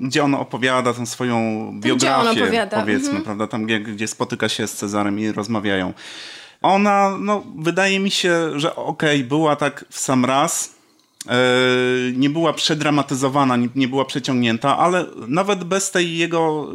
gdzie 0.00 0.24
on 0.24 0.34
opowiada 0.34 0.94
tą 0.94 1.06
swoją 1.06 1.34
gdzie 1.80 1.92
on 1.92 1.98
biografię, 1.98 2.42
opowiada, 2.42 2.80
powiedzmy, 2.80 3.08
mhm. 3.08 3.24
prawda, 3.24 3.46
tam 3.46 3.64
gdzie, 3.64 3.80
gdzie 3.80 4.08
spotyka 4.08 4.48
się 4.48 4.66
z 4.66 4.72
Cezarem 4.74 5.20
i 5.20 5.32
rozmawiają. 5.32 5.92
Ona, 6.62 7.18
no, 7.20 7.44
wydaje 7.58 8.00
mi 8.00 8.10
się, 8.10 8.60
że 8.60 8.76
okej, 8.76 9.24
była 9.24 9.56
tak 9.56 9.84
w 9.90 9.98
sam 9.98 10.24
raz, 10.24 10.74
e, 11.28 11.36
nie 12.16 12.30
była 12.30 12.52
przedramatyzowana, 12.52 13.56
nie, 13.74 13.88
była 13.88 14.04
przeciągnięta, 14.04 14.78
ale 14.78 15.06
nawet 15.28 15.64
bez 15.64 15.90
tej 15.90 16.16
jego 16.16 16.68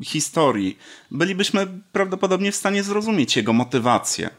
e, 0.00 0.04
historii 0.04 0.78
bylibyśmy 1.10 1.66
prawdopodobnie 1.92 2.52
w 2.52 2.56
stanie 2.56 2.82
zrozumieć 2.82 3.36
jego 3.36 3.52
motywację. 3.52 4.30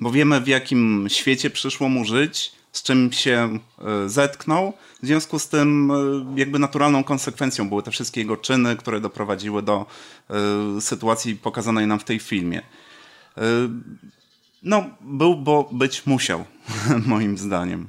Bo 0.00 0.10
wiemy, 0.10 0.40
w 0.40 0.48
jakim 0.48 1.06
świecie 1.10 1.50
przyszło 1.50 1.88
mu 1.88 2.04
żyć, 2.04 2.52
z 2.72 2.82
czym 2.82 3.12
się 3.12 3.58
e, 3.78 4.08
zetknął. 4.08 4.72
W 5.02 5.06
związku 5.06 5.38
z 5.38 5.48
tym, 5.48 5.90
e, 5.90 5.94
jakby 6.40 6.58
naturalną 6.58 7.04
konsekwencją 7.04 7.68
były 7.68 7.82
te 7.82 7.90
wszystkie 7.90 8.20
jego 8.20 8.36
czyny, 8.36 8.76
które 8.76 9.00
doprowadziły 9.00 9.62
do 9.62 9.86
sytuacji 10.80 11.36
pokazanej 11.36 11.86
nam 11.86 11.98
w 11.98 12.04
tej 12.04 12.18
filmie. 12.18 12.62
No, 14.62 14.84
był, 15.00 15.34
bo 15.34 15.68
być 15.72 16.06
musiał, 16.06 16.44
moim 17.06 17.38
zdaniem. 17.38 17.88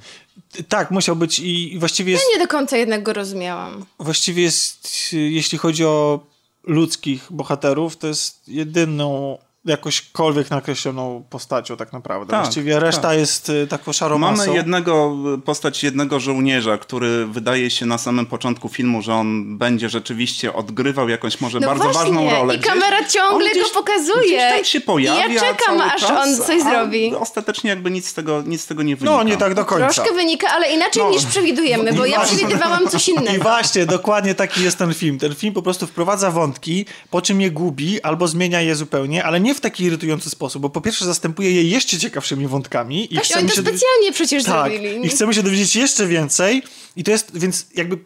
Tak, 0.69 0.91
musiał 0.91 1.15
być 1.15 1.39
i 1.39 1.75
właściwie 1.79 2.11
jest, 2.11 2.23
Ja 2.33 2.37
nie 2.39 2.45
do 2.45 2.51
końca 2.51 2.77
jednak 2.77 3.03
go 3.03 3.13
rozumiałam. 3.13 3.85
właściwie 3.99 4.43
jest, 4.43 5.13
jeśli 5.13 5.57
chodzi 5.57 5.85
o 5.85 6.19
ludzkich 6.63 7.27
bohaterów, 7.29 7.97
to 7.97 8.07
jest 8.07 8.47
jedyną 8.47 9.37
jakośkolwiek 9.65 10.49
nakreśloną 10.49 11.23
postacią 11.29 11.77
tak 11.77 11.93
naprawdę. 11.93 12.31
Tak, 12.31 12.43
właściwie 12.43 12.79
reszta 12.79 13.01
tak. 13.01 13.17
jest 13.17 13.49
y, 13.49 13.67
taką 13.67 13.93
szarą 13.93 14.17
masą. 14.17 14.37
Mamy 14.45 14.57
jednego, 14.57 15.15
postać 15.45 15.83
jednego 15.83 16.19
żołnierza, 16.19 16.77
który 16.77 17.25
wydaje 17.27 17.69
się 17.69 17.85
na 17.85 17.97
samym 17.97 18.25
początku 18.25 18.69
filmu, 18.69 19.01
że 19.01 19.13
on 19.13 19.57
będzie 19.57 19.89
rzeczywiście 19.89 20.53
odgrywał 20.53 21.09
jakąś 21.09 21.41
może 21.41 21.59
No 21.59 21.67
bardzo 21.67 21.83
właśnie, 21.83 21.99
ważną 22.01 22.29
rolę. 22.29 22.55
i 22.55 22.59
kamera 22.59 23.05
ciągle 23.09 23.49
on 23.55 23.61
go 23.61 23.69
pokazuje. 23.73 24.37
Gdzieś 24.37 24.55
tam 24.55 24.63
się 24.65 24.81
pojawia 24.81 25.25
I 25.27 25.33
ja 25.33 25.41
czekam, 25.41 25.81
aż 25.81 26.01
czas, 26.01 26.27
on 26.27 26.45
coś 26.45 26.61
zrobi. 26.61 27.15
Ostatecznie 27.15 27.69
jakby 27.69 27.91
nic 27.91 28.07
z 28.07 28.13
tego, 28.13 28.41
nic 28.41 28.61
z 28.61 28.67
tego 28.67 28.83
nie 28.83 28.95
wynika. 28.95 29.17
No, 29.17 29.23
nie 29.23 29.37
tak 29.37 29.53
do 29.53 29.65
końca. 29.65 29.89
Troszkę 29.89 30.13
wynika, 30.15 30.47
ale 30.51 30.71
inaczej 30.73 31.03
No. 31.03 31.09
niż 31.09 31.25
przewidujemy, 31.25 31.93
bo 31.93 32.05
I 32.05 32.11
ja 32.11 32.17
właśnie- 32.17 32.37
przewidywałam 32.37 32.87
coś 32.89 33.07
I 33.09 33.11
innego. 33.11 33.43
właśnie, 33.43 33.85
dokładnie 33.85 34.35
taki 34.35 34.63
jest 34.63 34.77
ten 34.77 34.93
film. 34.93 35.19
Ten 35.19 35.35
film 35.35 35.53
po 35.53 35.61
prostu 35.61 35.87
wprowadza 35.87 36.31
wątki, 36.31 36.85
po 37.09 37.21
czym 37.21 37.41
je 37.41 37.51
gubi 37.51 38.01
albo 38.01 38.27
zmienia 38.27 38.61
je 38.61 38.75
zupełnie, 38.75 39.23
ale 39.23 39.39
nie 39.39 39.52
w 39.53 39.61
taki 39.61 39.83
irytujący 39.83 40.29
sposób, 40.29 40.61
bo 40.61 40.69
po 40.69 40.81
pierwsze 40.81 41.05
zastępuje 41.05 41.51
je 41.51 41.63
jeszcze 41.63 41.99
ciekawszymi 41.99 42.47
wątkami. 42.47 43.13
I 43.13 43.15
Tak, 43.15 43.23
chcemy 43.25 43.39
oni 43.41 43.49
to 43.49 43.55
specjalnie 43.55 44.11
przecież 44.13 44.43
tak, 44.43 44.71
zrobili. 44.71 45.05
i 45.05 45.09
chcemy 45.09 45.33
się 45.33 45.43
dowiedzieć 45.43 45.75
jeszcze 45.75 46.07
więcej 46.07 46.63
i 46.95 47.03
to 47.03 47.11
jest, 47.11 47.37
więc 47.37 47.65
jakby 47.75 47.97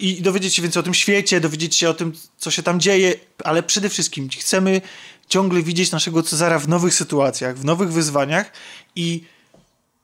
i 0.00 0.22
dowiedzieć 0.22 0.54
się 0.54 0.62
więcej 0.62 0.80
o 0.80 0.82
tym 0.82 0.94
świecie, 0.94 1.40
dowiedzieć 1.40 1.76
się 1.76 1.88
o 1.90 1.94
tym, 1.94 2.12
co 2.38 2.50
się 2.50 2.62
tam 2.62 2.80
dzieje, 2.80 3.14
ale 3.44 3.62
przede 3.62 3.88
wszystkim 3.88 4.28
chcemy 4.28 4.80
ciągle 5.28 5.62
widzieć 5.62 5.90
naszego 5.90 6.22
Cezara 6.22 6.58
w 6.58 6.68
nowych 6.68 6.94
sytuacjach, 6.94 7.58
w 7.58 7.64
nowych 7.64 7.92
wyzwaniach 7.92 8.52
i 8.96 9.24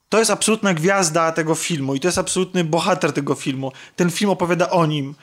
to 0.09 0.18
jest 0.18 0.31
absolutna 0.31 0.74
gwiazda 0.74 1.33
tego 1.33 1.55
filmu 1.55 1.94
i 1.94 2.01
to 2.01 2.09
jest 2.09 2.18
absolutny 2.18 2.64
bohater 2.64 3.12
tego 3.12 3.35
filmu. 3.35 3.72
Ten 3.96 4.11
film 4.11 4.31
opowiada 4.31 4.70
o 4.70 4.87
nim 4.87 5.14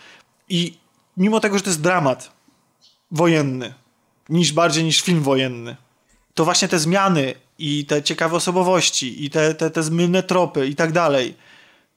i 0.49 0.77
mimo 1.17 1.39
tego, 1.39 1.57
że 1.57 1.63
to 1.63 1.69
jest 1.69 1.81
dramat 1.81 2.31
wojenny, 3.11 3.73
niż 4.29 4.53
bardziej 4.53 4.83
niż 4.83 5.01
film 5.01 5.21
wojenny, 5.21 5.75
to 6.33 6.45
właśnie 6.45 6.67
te 6.67 6.79
zmiany 6.79 7.33
i 7.59 7.85
te 7.85 8.03
ciekawe 8.03 8.35
osobowości 8.35 9.25
i 9.25 9.29
te, 9.29 9.55
te, 9.55 9.71
te 9.71 9.83
zmylne 9.83 10.23
tropy 10.23 10.67
i 10.67 10.75
tak 10.75 10.91
dalej, 10.91 11.35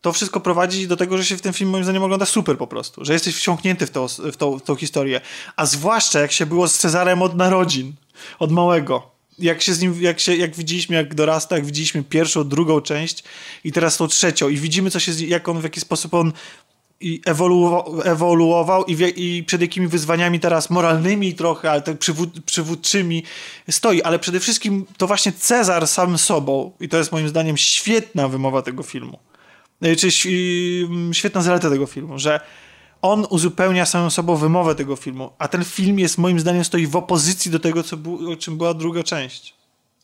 to 0.01 0.12
wszystko 0.12 0.41
prowadzi 0.41 0.88
do 0.88 0.97
tego, 0.97 1.19
że 1.19 1.25
się 1.25 1.37
w 1.37 1.41
tym 1.41 1.53
filmie 1.53 1.73
moim 1.73 1.85
zdaniem 1.85 2.03
ogląda 2.03 2.27
super 2.27 2.59
po 2.59 2.67
prostu, 2.67 3.05
że 3.05 3.12
jesteś 3.12 3.37
wciągnięty 3.37 3.87
w, 3.87 3.91
to, 3.91 4.09
w, 4.09 4.37
tą, 4.37 4.59
w 4.59 4.62
tą 4.62 4.75
historię. 4.77 5.21
A 5.57 5.67
zwłaszcza 5.67 6.21
jak 6.21 6.33
się 6.33 6.47
było 6.47 6.69
z 6.69 6.79
Cezarem 6.79 7.23
od 7.23 7.37
narodzin, 7.37 7.93
od 8.38 8.53
małego. 8.53 9.11
Jak 9.38 9.62
się 9.62 9.75
z 9.75 9.81
nim, 9.81 10.03
jak, 10.03 10.21
się, 10.21 10.37
jak 10.37 10.57
widzieliśmy, 10.57 10.97
jak 10.97 11.14
dorasta, 11.14 11.57
jak 11.57 11.67
widzieliśmy 11.67 12.05
pierwszą, 12.05 12.49
drugą 12.49 12.81
część 12.81 13.25
i 13.64 13.73
teraz 13.73 13.97
tą 13.97 14.09
trzecią 14.09 14.49
i 14.49 14.57
widzimy, 14.57 14.91
co 14.91 15.01
się, 15.01 15.12
jak 15.12 15.49
on, 15.49 15.61
w 15.61 15.62
jaki 15.62 15.81
sposób 15.81 16.14
on 16.14 16.33
i 17.01 17.21
ewoluował, 17.27 18.01
ewoluował 18.05 18.85
i, 18.85 18.97
wie, 18.97 19.09
i 19.09 19.45
przed 19.45 19.61
jakimi 19.61 19.89
wyzwaniami 19.89 20.41
teraz 20.41 20.71
moralnymi 20.71 21.35
trochę, 21.35 21.71
ale 21.71 21.83
tak 21.83 21.99
przywód, 21.99 22.45
przywódczymi 22.45 23.23
stoi. 23.71 24.03
Ale 24.03 24.19
przede 24.19 24.41
wszystkim 24.41 24.87
to 24.97 25.07
właśnie 25.07 25.33
Cezar 25.33 25.87
sam 25.89 26.19
sobą 26.19 26.73
i 26.81 26.89
to 26.89 26.97
jest 26.97 27.13
moim 27.13 27.29
zdaniem 27.29 27.57
świetna 27.57 28.29
wymowa 28.29 28.63
tego 28.63 28.83
filmu. 28.83 29.19
Y, 29.85 29.97
Czy 29.97 30.09
świetna 31.13 31.43
zaleta 31.43 31.71
tego 31.71 31.87
filmu, 31.87 32.19
że 32.19 32.41
on 33.03 33.27
uzupełnia 33.31 33.87
samą 33.87 34.11
sobą 34.11 34.37
wymowę 34.37 34.75
tego 34.75 34.97
filmu, 34.97 35.31
a 35.39 35.49
ten 35.49 35.65
film 35.65 35.99
jest 35.99 36.19
moim 36.19 36.41
zdaniem 36.41 36.65
stoi 36.65 36.87
w 36.87 36.97
opozycji 36.97 37.51
do 37.51 37.59
tego, 37.59 37.83
co 37.83 37.97
był, 37.97 38.37
czym 38.37 38.57
była 38.57 38.75
druga 38.75 39.03
część. 39.03 39.55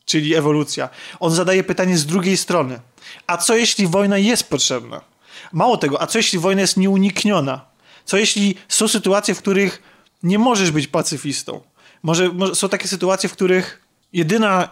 czyli 0.05 0.35
ewolucja. 0.35 0.89
On 1.19 1.31
zadaje 1.31 1.63
pytanie 1.63 1.97
z 1.97 2.05
drugiej 2.05 2.37
strony. 2.37 2.79
A 3.27 3.37
co 3.37 3.55
jeśli 3.57 3.87
wojna 3.87 4.17
jest 4.17 4.49
potrzebna? 4.49 5.14
Mało 5.55 5.77
tego, 5.77 6.01
a 6.01 6.07
co 6.07 6.19
jeśli 6.19 6.39
wojna 6.39 6.61
jest 6.61 6.77
nieunikniona? 6.77 7.65
Co 8.05 8.17
jeśli 8.17 8.55
są 8.67 8.87
sytuacje, 8.87 9.35
w 9.35 9.37
których 9.37 9.83
nie 10.23 10.39
możesz 10.39 10.71
być 10.71 10.87
pacyfistą? 10.87 11.61
Może, 12.03 12.29
może 12.29 12.55
są 12.55 12.69
takie 12.69 12.87
sytuacje, 12.87 13.29
w 13.29 13.31
których 13.31 13.81
jedyna, 14.13 14.69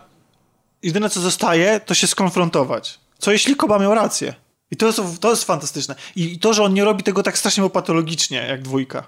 jedyne 0.83 1.09
co 1.09 1.21
zostaje, 1.21 1.79
to 1.79 1.93
się 1.93 2.07
skonfrontować. 2.07 2.99
Co 3.17 3.31
jeśli 3.31 3.55
Koba 3.55 3.79
miał 3.79 3.95
rację? 3.95 4.33
I 4.71 4.75
to 4.75 4.85
jest, 4.87 5.01
to 5.19 5.29
jest 5.29 5.43
fantastyczne. 5.43 5.95
I 6.15 6.39
to, 6.39 6.53
że 6.53 6.63
on 6.63 6.73
nie 6.73 6.83
robi 6.83 7.03
tego 7.03 7.23
tak 7.23 7.37
strasznie 7.37 7.69
patologicznie, 7.69 8.37
jak 8.37 8.61
dwójka. 8.61 9.07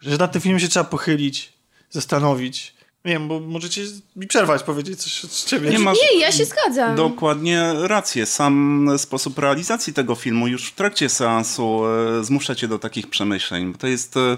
Że 0.00 0.16
nad 0.16 0.32
tym 0.32 0.40
filmem 0.40 0.60
się 0.60 0.68
trzeba 0.68 0.84
pochylić, 0.84 1.52
zastanowić. 1.90 2.74
Nie 3.04 3.12
wiem, 3.12 3.28
bo 3.28 3.40
możecie 3.40 3.82
mi 4.16 4.26
przerwać, 4.26 4.62
powiedzieć 4.62 5.02
coś 5.02 5.12
z 5.32 5.44
ciebie. 5.44 5.70
Nie 5.70 5.78
masz 5.78 5.98
Nie, 6.12 6.20
ja 6.20 6.32
się 6.32 6.44
zgadzam. 6.44 6.96
dokładnie 6.96 7.72
rację. 7.74 8.26
Sam 8.26 8.88
sposób 8.96 9.38
realizacji 9.38 9.92
tego 9.92 10.14
filmu 10.14 10.48
już 10.48 10.68
w 10.68 10.74
trakcie 10.74 11.08
seansu 11.08 11.82
e, 11.86 12.24
zmusza 12.24 12.54
cię 12.54 12.68
do 12.68 12.78
takich 12.78 13.10
przemyśleń. 13.10 13.72
Bo 13.72 13.78
to 13.78 13.86
jest 13.86 14.16
e, 14.16 14.36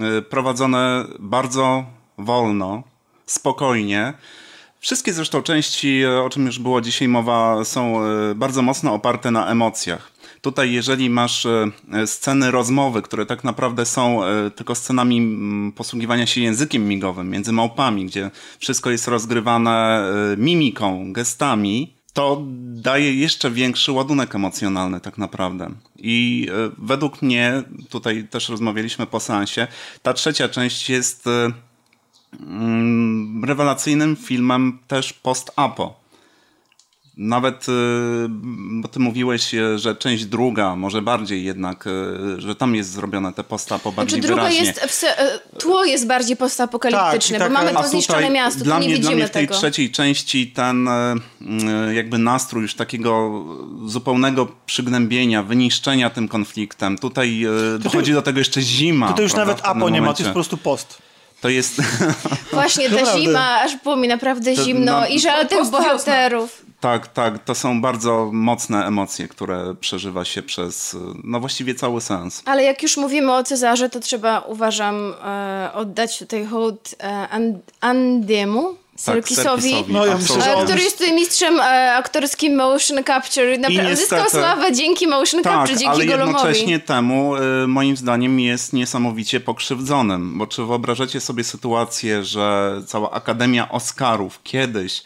e, 0.00 0.22
prowadzone 0.22 1.04
bardzo 1.18 1.84
wolno, 2.18 2.82
spokojnie. 3.26 4.12
Wszystkie 4.80 5.12
zresztą 5.12 5.42
części, 5.42 6.06
o 6.06 6.30
czym 6.30 6.46
już 6.46 6.58
było 6.58 6.80
dzisiaj 6.80 7.08
mowa, 7.08 7.64
są 7.64 7.94
bardzo 8.34 8.62
mocno 8.62 8.94
oparte 8.94 9.30
na 9.30 9.50
emocjach. 9.50 10.13
Tutaj, 10.44 10.72
jeżeli 10.72 11.10
masz 11.10 11.46
e, 11.46 11.70
e, 11.92 12.06
sceny 12.06 12.50
rozmowy, 12.50 13.02
które 13.02 13.26
tak 13.26 13.44
naprawdę 13.44 13.86
są 13.86 14.24
e, 14.24 14.50
tylko 14.50 14.74
scenami 14.74 15.72
posługiwania 15.76 16.26
się 16.26 16.40
językiem 16.40 16.88
migowym 16.88 17.30
między 17.30 17.52
małpami, 17.52 18.06
gdzie 18.06 18.30
wszystko 18.58 18.90
jest 18.90 19.08
rozgrywane 19.08 20.04
mimiką, 20.36 21.12
gestami, 21.12 21.94
to 22.12 22.42
daje 22.64 23.14
jeszcze 23.14 23.50
większy 23.50 23.92
ładunek 23.92 24.34
emocjonalny 24.34 25.00
tak 25.00 25.18
naprawdę. 25.18 25.70
I 25.98 26.48
według 26.78 27.22
mnie, 27.22 27.62
tutaj 27.88 28.28
też 28.28 28.48
rozmawialiśmy 28.48 29.06
po 29.06 29.20
seansie, 29.20 29.66
ta 30.02 30.12
trzecia 30.12 30.48
część 30.48 30.90
jest 30.90 31.24
rewelacyjnym 33.44 34.16
filmem 34.16 34.78
też 34.88 35.12
post-apo. 35.12 36.03
Nawet, 37.16 37.68
y, 37.68 37.72
bo 38.80 38.88
ty 38.88 39.00
mówiłeś, 39.00 39.54
y, 39.54 39.78
że 39.78 39.96
część 39.96 40.24
druga, 40.24 40.76
może 40.76 41.02
bardziej 41.02 41.44
jednak, 41.44 41.86
y, 41.86 42.40
że 42.40 42.54
tam 42.54 42.74
jest 42.74 42.90
zrobione 42.92 43.32
te 43.32 43.44
postapo 43.44 43.92
bardziej 43.92 44.20
Znaczy 44.20 44.26
druga 44.28 44.42
wyraźnie. 44.42 44.66
jest, 44.66 45.04
e, 45.04 45.38
tło 45.58 45.84
jest 45.84 46.06
bardziej 46.06 46.36
postapokaliptyczne, 46.36 47.38
Tak, 47.38 47.48
bo 47.48 47.54
taka- 47.58 47.72
mamy 47.72 47.82
to 47.84 47.88
zniszczone 47.90 48.18
tutaj 48.18 48.34
miasto, 48.34 48.64
dla 48.64 48.76
tu 48.76 48.82
nie 48.82 48.86
mnie, 48.88 48.96
dla 48.96 49.02
widzimy 49.02 49.16
mnie 49.16 49.26
w 49.26 49.30
tej 49.30 49.46
tego. 49.46 49.58
trzeciej 49.58 49.90
części 49.90 50.46
ten 50.46 50.88
e, 50.88 51.14
e, 51.88 51.94
jakby 51.94 52.18
nastrój 52.18 52.62
już 52.62 52.74
takiego 52.74 53.44
zupełnego 53.86 54.48
przygnębienia, 54.66 55.42
wyniszczenia 55.42 56.10
tym 56.10 56.28
konfliktem. 56.28 56.98
Tutaj 56.98 57.44
e, 57.44 57.78
dochodzi 57.78 58.12
do 58.12 58.22
tego 58.22 58.38
jeszcze 58.38 58.60
zima. 58.62 59.08
Tutaj 59.08 59.22
już 59.22 59.32
prawda, 59.32 59.52
nawet 59.52 59.66
Apo 59.66 59.88
nie 59.88 60.02
ma, 60.02 60.14
to 60.14 60.18
jest 60.22 60.30
po 60.30 60.34
prostu 60.34 60.56
post. 60.56 60.98
To 61.44 61.48
jest... 61.48 61.76
Właśnie 62.52 62.90
ta 62.90 62.94
Naprawdę. 62.96 63.20
zima, 63.22 63.60
aż 63.60 63.76
było 63.76 63.96
mi 63.96 64.08
naprawdę 64.08 64.54
To 64.56 64.64
zimno 64.64 65.00
na- 65.00 65.08
i 65.08 65.20
żal 65.20 65.48
tych 65.48 65.70
bohaterów. 65.70 66.64
Tak, 66.80 67.06
tak, 67.08 67.44
to 67.44 67.54
są 67.54 67.80
bardzo 67.80 68.30
mocne 68.32 68.86
emocje, 68.86 69.28
które 69.28 69.74
przeżywa 69.80 70.24
się 70.24 70.42
przez, 70.42 70.96
no 71.24 71.40
właściwie 71.40 71.74
cały 71.74 72.00
sens. 72.00 72.42
Ale 72.46 72.62
jak 72.62 72.82
już 72.82 72.96
mówimy 72.96 73.32
o 73.32 73.42
Cezarze, 73.42 73.90
to 73.90 74.00
trzeba, 74.00 74.40
uważam, 74.40 75.14
e, 75.24 75.70
oddać 75.74 76.18
tutaj 76.18 76.44
hołd 76.44 76.94
e, 77.00 77.28
An- 77.28 77.58
Andiemu, 77.80 78.74
Serkisowi, 78.96 79.62
Serkisowi, 79.62 79.92
No, 79.92 80.06
ja 80.06 80.16
myślę, 80.18 80.46
e, 80.46 80.54
on- 80.56 80.64
który 80.64 80.82
jest 80.82 80.98
tutaj 80.98 81.14
mistrzem 81.14 81.60
e, 81.60 81.94
aktorskim 81.94 82.56
motion 82.56 83.04
capture. 83.04 83.58
Naprawdę 83.58 83.82
niestety- 83.90 83.96
zyskał 83.96 84.30
sławę 84.30 84.72
dzięki 84.72 85.06
motion 85.06 85.42
Tak, 85.42 85.52
capture, 85.52 85.78
dzięki 85.78 85.94
ale 85.96 86.06
Golomowi. 86.06 86.32
jednocześnie 86.38 86.78
temu, 86.80 87.36
y, 87.36 87.66
moim 87.66 87.96
zdaniem, 87.96 88.40
jest 88.40 88.72
niesamowicie 88.72 89.40
pokrzywdzonym. 89.40 90.38
Bo 90.38 90.46
czy 90.46 90.64
wyobrażacie 90.64 91.20
sobie 91.20 91.44
sytuację, 91.44 92.24
że 92.24 92.72
cała 92.86 93.10
Akademia 93.10 93.68
Oscarów 93.68 94.40
kiedyś 94.42 95.02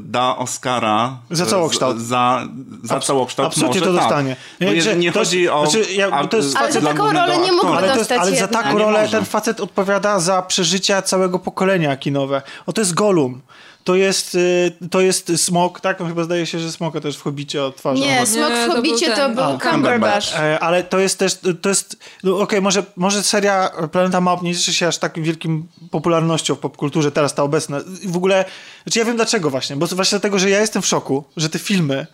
da 0.00 0.36
Oscara 0.36 1.16
Za 1.30 1.44
y, 1.44 1.46
całokształt. 1.46 2.00
Za, 2.00 2.48
za 2.84 2.94
Abs- 2.96 3.06
całokształt 3.06 3.46
absolutnie 3.46 3.80
może 3.80 3.92
to 3.92 3.98
tak. 3.98 4.02
dostanie. 4.08 4.36
Nie, 4.60 4.72
nie, 4.74 4.82
że 4.82 4.96
nie 4.96 5.12
to 5.12 5.18
jest- 5.18 5.30
chodzi 5.30 5.48
o... 5.48 5.66
znaczy, 5.70 5.92
ja- 5.92 6.26
to 6.26 6.36
jest- 6.36 6.56
Ale 6.56 6.72
za 6.72 6.80
dla 6.80 6.90
taką 6.92 7.12
rolę 7.12 7.38
nie 7.38 7.52
aktora. 7.52 7.78
Ale, 7.78 7.94
dostać 7.94 8.18
ale 8.20 8.36
za 8.36 8.48
taką 8.48 8.78
rolę 8.78 9.08
ten 9.08 9.24
facet 9.24 9.60
odpowiada 9.60 10.20
za 10.20 10.42
przeżycia 10.42 11.02
całego 11.02 11.38
pokolenia 11.38 11.96
kinowe. 11.96 12.42
O, 12.66 12.72
to 12.72 12.80
jest 12.80 12.94
Golum. 12.94 13.40
To 13.84 13.94
jest, 13.94 14.34
y, 14.34 14.72
to 14.90 15.00
jest 15.00 15.32
Smok, 15.36 15.80
tak? 15.80 16.00
On 16.00 16.08
chyba 16.08 16.24
zdaje 16.24 16.46
się, 16.46 16.58
że 16.58 16.72
Smoka 16.72 17.00
też 17.00 17.16
w 17.16 17.22
Hobbicie 17.22 17.64
odtwarzał. 17.64 18.04
Nie, 18.06 18.26
Smok 18.26 18.50
Nie, 18.50 18.56
w 18.56 18.58
to 18.58 18.66
był 18.66 18.74
Hobbicie 18.76 19.10
to 19.10 19.16
ten. 19.16 19.34
był 19.34 19.44
A, 19.44 19.58
Cumberbatch. 19.58 20.36
E, 20.36 20.60
Ale 20.60 20.84
to 20.84 20.98
jest 20.98 21.18
też, 21.18 21.38
to 21.62 21.68
jest, 21.68 21.96
no 22.22 22.38
okej, 22.38 22.62
może, 22.62 22.82
może 22.96 23.22
seria 23.22 23.70
Planeta 23.92 24.20
Małp 24.20 24.42
nie 24.42 24.54
cieszy 24.54 24.74
się 24.74 24.88
aż 24.88 24.98
takim 24.98 25.24
wielkim 25.24 25.66
popularnością 25.90 26.54
w 26.54 26.58
popkulturze, 26.58 27.12
teraz 27.12 27.34
ta 27.34 27.42
obecna. 27.42 27.80
W 28.06 28.16
ogóle, 28.16 28.44
znaczy 28.84 28.98
ja 28.98 29.04
wiem 29.04 29.16
dlaczego 29.16 29.50
właśnie, 29.50 29.76
bo 29.76 29.86
właśnie 29.86 30.10
dlatego, 30.18 30.38
że 30.38 30.50
ja 30.50 30.60
jestem 30.60 30.82
w 30.82 30.86
szoku, 30.86 31.24
że 31.36 31.48
te 31.48 31.58
filmy 31.58 32.06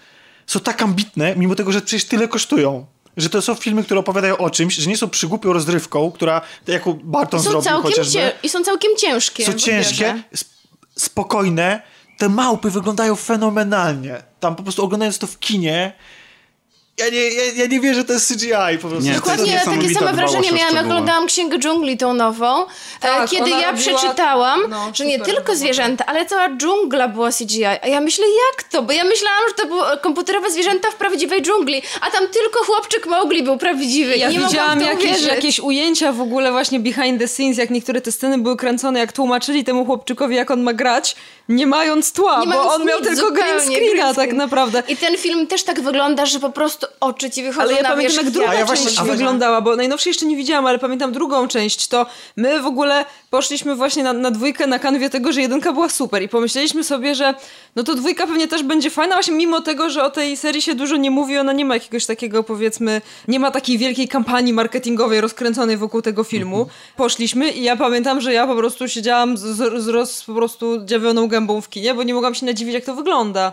są 0.46 0.60
tak 0.60 0.82
ambitne, 0.82 1.36
mimo 1.36 1.54
tego, 1.54 1.72
że 1.72 1.80
przecież 1.80 2.04
tyle 2.04 2.28
kosztują. 2.28 2.86
Że 3.16 3.30
to 3.30 3.42
są 3.42 3.54
filmy, 3.54 3.84
które 3.84 4.00
opowiadają 4.00 4.36
o 4.36 4.50
czymś, 4.50 4.74
że 4.74 4.90
nie 4.90 4.96
są 4.96 5.08
przygłupią 5.08 5.52
rozrywką, 5.52 6.12
która, 6.12 6.40
tak 6.40 6.68
jaką 6.68 6.92
Barton 7.04 7.40
I 7.40 7.42
są, 7.42 7.50
zrobił 7.50 7.64
całkiem 7.70 7.90
chociażby. 7.90 8.32
I 8.42 8.48
są 8.48 8.64
całkiem 8.64 8.90
ciężkie. 8.96 9.44
są 9.44 9.52
ciężkie, 9.52 10.22
spokojne. 11.00 11.82
Te 12.18 12.28
małpy 12.28 12.70
wyglądają 12.70 13.16
fenomenalnie. 13.16 14.22
Tam 14.40 14.56
po 14.56 14.62
prostu 14.62 14.84
oglądając 14.84 15.18
to 15.18 15.26
w 15.26 15.38
kinie, 15.38 15.92
ja 17.00 17.08
nie, 17.10 17.30
ja, 17.30 17.42
ja 17.56 17.66
nie 17.66 17.80
wierzę, 17.80 17.94
że 18.00 18.04
to 18.04 18.12
jest 18.12 18.28
CGI 18.28 18.78
po 18.82 18.88
prostu. 18.88 19.08
Nie, 19.08 19.14
Dokładnie 19.14 19.60
takie 19.64 19.94
same 19.94 20.12
wrażenie 20.12 20.52
miałam, 20.52 20.74
jak 20.74 20.84
oglądałam 20.84 21.26
Księgę 21.26 21.58
Dżungli 21.58 21.96
tą 21.96 22.12
nową, 22.14 22.66
Tak, 23.00 23.24
e, 23.24 23.28
kiedy 23.28 23.42
ona 23.44 23.60
ja 23.60 23.72
robiła- 23.72 23.78
przeczytałam, 23.98 24.60
no, 24.68 24.90
że 24.94 25.04
nie 25.06 25.20
tylko 25.20 25.42
było. 25.42 25.56
zwierzęta, 25.56 26.06
ale 26.06 26.26
cała 26.26 26.48
dżungla 26.56 27.08
była 27.08 27.30
CGI. 27.32 27.64
A 27.64 27.86
ja 27.86 28.00
myślę, 28.00 28.24
jak 28.50 28.62
to? 28.62 28.82
Bo 28.82 28.92
ja 28.92 29.04
myślałam, 29.04 29.40
że 29.48 29.54
to 29.54 29.66
były 29.68 29.82
komputerowe 30.02 30.50
zwierzęta 30.50 30.90
w 30.90 30.94
prawdziwej 30.94 31.42
dżungli, 31.42 31.82
a 32.00 32.10
tam 32.10 32.28
tylko 32.28 32.64
chłopczyk 32.64 33.06
Mowgli 33.06 33.42
był 33.42 33.58
prawdziwy. 33.58 34.16
Ja 34.16 34.30
I 34.30 34.32
nie 34.38 34.40
widziałam 34.46 34.78
mogłam 34.78 34.78
w 34.78 34.82
to 34.82 35.04
jakieś, 35.04 35.10
uwierzyć. 35.20 35.28
jakieś 35.36 35.60
ujęcia 35.60 36.12
w 36.12 36.20
ogóle 36.20 36.52
właśnie 36.52 36.80
behind 36.80 37.20
the 37.20 37.28
scenes, 37.28 37.58
jak 37.58 37.70
niektóre 37.70 38.00
te 38.00 38.12
sceny 38.12 38.38
były 38.38 38.56
kręcone, 38.56 38.98
jak 39.00 39.12
tłumaczyli 39.12 39.64
temu 39.64 39.86
chłopczykowi, 39.86 40.36
jak 40.36 40.50
on 40.50 40.62
ma 40.62 40.72
grać, 40.72 41.16
nie 41.48 41.66
mając 41.66 42.12
tła, 42.12 42.40
Nie 42.40 42.46
bo 42.46 42.50
mając 42.52 42.72
on 42.74 42.84
miał 42.84 42.98
nic, 43.00 43.08
tylko 43.08 43.30
green 43.30 43.60
screena 43.60 43.78
green 43.92 43.98
tak 43.98 44.14
screen. 44.14 44.36
naprawdę. 44.36 44.82
I 44.88 44.96
ten 44.96 45.16
film 45.18 45.46
też 45.46 45.62
tak 45.62 45.80
wygląda, 45.80 46.26
że 46.26 46.40
po 46.40 46.50
prostu 46.50 46.86
oczy 47.00 47.30
ci 47.30 47.42
wychodzą 47.42 47.62
Ale 47.62 47.72
ja 47.72 47.82
na 47.82 47.88
pamiętam, 47.88 48.02
wierzch. 48.16 48.24
jak 48.24 48.30
druga 48.30 48.54
ja 48.54 48.66
część 48.66 48.82
właśnie- 48.82 49.12
wyglądała, 49.12 49.60
bo 49.60 49.76
najnowszej 49.76 50.10
jeszcze 50.10 50.26
nie 50.26 50.36
widziałam, 50.36 50.66
ale 50.66 50.78
pamiętam 50.78 51.12
drugą 51.12 51.48
część, 51.48 51.88
to 51.88 52.06
my 52.36 52.62
w 52.62 52.66
ogóle 52.66 53.04
poszliśmy 53.30 53.74
właśnie 53.76 54.02
na, 54.04 54.12
na 54.12 54.30
dwójkę 54.30 54.66
na 54.66 54.78
kanwie 54.78 55.10
tego, 55.10 55.32
że 55.32 55.40
jedynka 55.40 55.72
była 55.72 55.88
super 55.88 56.22
i 56.22 56.28
pomyśleliśmy 56.28 56.84
sobie, 56.84 57.14
że 57.14 57.34
no 57.76 57.82
to 57.82 57.94
dwójka 57.94 58.26
pewnie 58.26 58.48
też 58.48 58.62
będzie 58.62 58.90
fajna, 58.90 59.14
właśnie 59.14 59.34
mimo 59.34 59.60
tego, 59.60 59.90
że 59.90 60.04
o 60.04 60.10
tej 60.10 60.36
serii 60.36 60.62
się 60.62 60.74
dużo 60.74 60.96
nie 60.96 61.10
mówi, 61.10 61.38
ona 61.38 61.52
nie 61.52 61.64
ma 61.64 61.74
jakiegoś 61.74 62.06
takiego 62.06 62.42
powiedzmy, 62.42 63.02
nie 63.28 63.40
ma 63.40 63.50
takiej 63.50 63.78
wielkiej 63.78 64.08
kampanii 64.08 64.52
marketingowej 64.52 65.20
rozkręconej 65.20 65.76
wokół 65.76 66.02
tego 66.02 66.24
filmu. 66.24 66.66
Poszliśmy 66.96 67.50
i 67.50 67.62
ja 67.62 67.76
pamiętam, 67.76 68.20
że 68.20 68.32
ja 68.32 68.46
po 68.46 68.56
prostu 68.56 68.88
siedziałam 68.88 69.36
z, 69.36 69.40
z, 69.40 69.82
z 69.82 69.88
roz, 69.88 70.24
po 70.24 70.34
prostu 70.34 70.84
dziawioną 70.84 71.28
gębą 71.28 71.60
w 71.60 71.68
kinie, 71.68 71.94
bo 71.94 72.02
nie 72.02 72.14
mogłam 72.14 72.34
się 72.34 72.46
nadziwić, 72.46 72.74
jak 72.74 72.84
to 72.84 72.94
wygląda. 72.94 73.52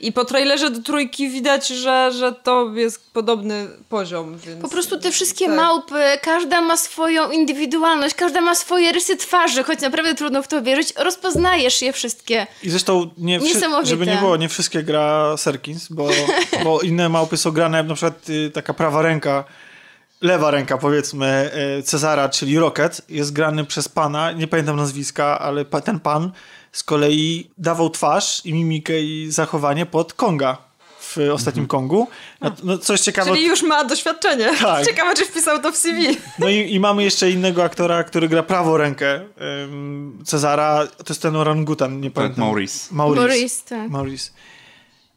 I 0.00 0.12
po 0.12 0.24
trailerze 0.24 0.70
do 0.70 0.82
trójki 0.82 1.28
widać, 1.30 1.68
że, 1.68 2.12
że 2.12 2.32
to 2.32 2.70
jest 2.74 3.12
podobny 3.12 3.68
poziom. 3.88 4.38
Więc... 4.38 4.62
Po 4.62 4.68
prostu 4.68 4.98
te 4.98 5.10
wszystkie 5.10 5.46
Tak. 5.46 5.56
małpy, 5.56 6.02
każda 6.22 6.60
ma 6.60 6.76
swoją 6.76 7.30
indywidualność, 7.30 8.14
każda 8.14 8.40
ma 8.40 8.54
swoje 8.54 8.92
rysy 8.92 9.16
twarzy, 9.16 9.62
choć 9.64 9.80
naprawdę 9.80 10.14
trudno 10.14 10.42
w 10.42 10.48
to 10.48 10.62
wierzyć, 10.62 10.92
rozpoznajesz 10.96 11.82
je 11.82 11.92
wszystkie. 11.92 12.46
I 12.62 12.70
zresztą, 12.70 13.10
nie 13.18 13.40
wszy- 13.40 13.60
żeby 13.82 14.06
nie 14.06 14.16
było, 14.16 14.36
nie 14.36 14.48
wszystkie 14.48 14.82
gra 14.82 15.36
Serkins, 15.36 15.88
bo, 15.88 16.08
bo 16.64 16.80
inne 16.80 17.08
małpy 17.08 17.36
są 17.36 17.50
grane, 17.50 17.82
na 17.82 17.94
przykład 17.94 18.28
y, 18.28 18.50
taka 18.54 18.74
prawa 18.74 19.02
ręka, 19.02 19.44
lewa 20.20 20.50
ręka 20.50 20.78
powiedzmy 20.78 21.50
y, 21.78 21.82
Cezara, 21.82 22.28
czyli 22.28 22.58
Rocket, 22.58 23.00
jest 23.08 23.32
grany 23.32 23.64
przez 23.64 23.88
pana, 23.88 24.32
nie 24.32 24.46
pamiętam 24.48 24.76
nazwiska, 24.76 25.38
ale 25.38 25.64
pa, 25.64 25.80
ten 25.80 26.00
pan 26.00 26.30
z 26.74 26.82
kolei 26.82 27.50
dawał 27.58 27.90
twarz 27.90 28.46
i 28.46 28.54
mimikę 28.54 29.00
i 29.00 29.30
zachowanie 29.30 29.86
pod 29.86 30.12
Konga 30.12 30.56
w 31.00 31.18
ostatnim 31.32 31.66
Kongu. 31.66 32.08
No, 32.40 32.50
no, 32.64 32.78
coś 32.78 33.00
ciekawe. 33.00 33.30
Czyli 33.30 33.46
już 33.46 33.62
ma 33.62 33.84
doświadczenie. 33.84 34.50
Tak. 34.62 34.86
Ciekawe, 34.86 35.14
czy 35.14 35.24
wpisał 35.26 35.60
to 35.62 35.72
w 35.72 35.76
CV. 35.76 36.16
No 36.38 36.48
i, 36.48 36.74
i 36.74 36.80
mamy 36.80 37.04
jeszcze 37.04 37.30
innego 37.30 37.64
aktora, 37.64 38.04
który 38.04 38.28
gra 38.28 38.42
prawą 38.42 38.76
rękę 38.76 39.20
ym, 39.64 40.22
Cezara, 40.24 40.86
to 40.86 41.04
jest 41.08 41.22
ten 41.22 41.36
orangutan, 41.36 42.00
nie 42.00 42.10
Tak, 42.10 42.14
pamiętam. 42.14 42.44
Maurice. 42.44 42.94
Maurice. 42.94 43.20
Maurice, 43.20 43.64
tak. 43.68 43.90
Maurice. 43.90 44.30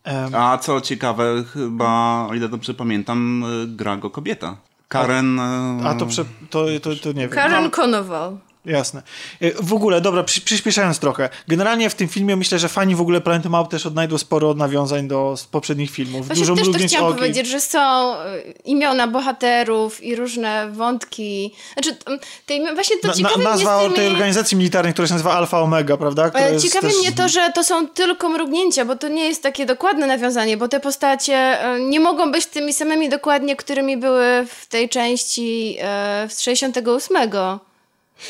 Em, 0.03 0.35
A 0.35 0.57
co 0.57 0.81
ciekawe, 0.81 1.43
chyba, 1.53 2.27
o 2.29 2.33
ile 2.33 2.49
dobrze 2.49 2.73
pamiętam, 2.73 3.43
y, 3.63 3.67
gra 3.67 3.97
go 3.97 4.09
kobieta. 4.09 4.57
Karen... 4.87 5.39
A 5.85 5.95
to, 5.95 6.05
prze, 6.05 6.25
to, 6.49 6.65
to, 6.81 6.95
to 6.95 7.11
nie 7.11 7.21
wiem. 7.21 7.29
Karen 7.29 7.63
No, 7.63 7.69
Konoval. 7.69 8.37
Jasne. 8.67 9.01
E, 9.41 9.51
W 9.63 9.73
ogóle, 9.73 10.01
dobra, 10.01 10.23
przy, 10.23 10.41
przyspieszając 10.41 10.99
trochę. 10.99 11.29
Generalnie 11.47 11.89
w 11.89 11.95
tym 11.95 12.07
filmie 12.07 12.35
myślę, 12.35 12.59
że 12.59 12.69
fani 12.69 12.95
w 12.95 13.01
ogóle 13.01 13.21
Planety 13.21 13.49
Małp 13.49 13.69
też 13.71 13.85
odnajdą 13.85 14.17
sporo 14.17 14.53
nawiązań 14.53 15.07
do 15.07 15.35
poprzednich 15.51 15.91
filmów. 15.91 16.27
Właśnie 16.27 16.45
Dużo 16.45 16.55
też 16.55 16.81
to 16.81 16.87
chciałam 16.87 17.05
okiem. 17.07 17.17
powiedzieć, 17.19 17.47
że 17.47 17.59
są 17.61 18.13
y, 18.13 18.53
imiona 18.65 19.07
bohaterów 19.07 20.03
i 20.03 20.15
różne 20.15 20.71
wątki. 20.71 21.53
Znaczy, 21.73 21.95
t- 21.95 22.17
te 22.45 22.53
imiona, 22.55 22.73
właśnie 22.73 22.95
to 22.97 23.07
Na, 23.07 23.13
na, 23.13 23.17
ciekawe 23.17 23.43
nazwa 23.43 23.77
mnie 23.77 23.81
z 23.81 23.83
tymi... 23.83 23.95
tej 23.95 24.07
organizacji 24.07 24.57
militarnej, 24.57 24.93
która 24.93 25.07
się 25.07 25.13
nazywa 25.13 25.33
Alfa 25.33 25.61
Omega, 25.61 25.97
prawda? 25.97 26.29
Która 26.29 26.45
E, 26.45 26.59
Ciekawi 26.59 26.87
też- 26.87 26.97
mnie 26.97 27.11
to, 27.11 27.29
że 27.29 27.51
to 27.55 27.63
są 27.63 27.87
tylko 27.87 28.29
mrugnięcia, 28.29 28.85
bo 28.85 28.95
to 28.95 29.07
nie 29.07 29.25
jest 29.25 29.43
takie 29.43 29.65
dokładne 29.65 30.07
nawiązanie, 30.07 30.57
bo 30.57 30.67
te 30.67 30.79
postacie 30.79 31.35
e, 31.35 31.79
nie 31.79 31.99
mogą 31.99 32.31
być 32.31 32.45
tymi 32.45 32.73
samymi 32.73 33.09
dokładnie, 33.09 33.55
którymi 33.55 33.97
były 33.97 34.45
w 34.49 34.67
tej 34.67 34.89
części 34.89 35.77
e, 35.81 36.27
z 36.29 36.41
68. 36.41 37.17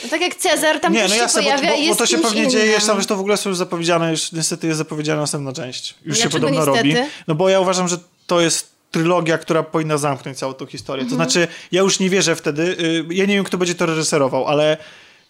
No 0.04 0.10
tak 0.10 0.21
jak 0.21 0.36
Cezar 0.36 0.80
tam 0.80 0.93
Nie, 0.93 1.04
no 1.04 1.10
się 1.10 1.15
jasne, 1.15 1.41
bo, 1.41 1.47
pojawia 1.47 1.69
bo, 1.69 1.76
bo 1.76 1.82
jest 1.82 2.00
to 2.00 2.06
się 2.06 2.17
pewnie 2.17 2.47
dzieje, 2.47 2.65
jeszcze, 2.65 3.02
że 3.02 3.08
to 3.08 3.15
w 3.15 3.19
ogóle 3.19 3.38
są 3.38 3.50
już 3.50 3.58
zapowiedziane, 3.58 4.12
już 4.12 4.32
niestety 4.32 4.67
jest 4.67 4.78
zapowiedziana 4.78 5.21
następna 5.21 5.54
część. 5.54 5.95
Już 6.06 6.17
się 6.17 6.23
Dlaczego 6.23 6.47
podobno 6.47 6.73
niestety? 6.73 7.00
robi. 7.00 7.12
No 7.28 7.36
bo 7.36 7.50
ja 7.50 7.60
uważam, 7.60 7.88
że 7.88 7.97
to 8.28 8.41
jest 8.41 8.69
trylogia, 8.91 9.38
która 9.38 9.63
powinna 9.63 9.97
zamknąć 9.97 10.38
całą 10.38 10.54
tą 10.54 10.65
historię. 10.65 11.04
Mhm. 11.04 11.10
To 11.10 11.26
znaczy, 11.26 11.47
ja 11.71 11.82
już 11.82 12.00
nie 12.00 12.10
wierzę 12.10 12.36
wtedy, 12.36 12.63
y, 12.63 13.06
ja 13.10 13.26
nie 13.26 13.36
wiem, 13.36 13.43
kto 13.43 13.58
będzie 13.58 13.76
to 13.76 13.86
reżyserował, 13.86 14.47
ale 14.47 14.78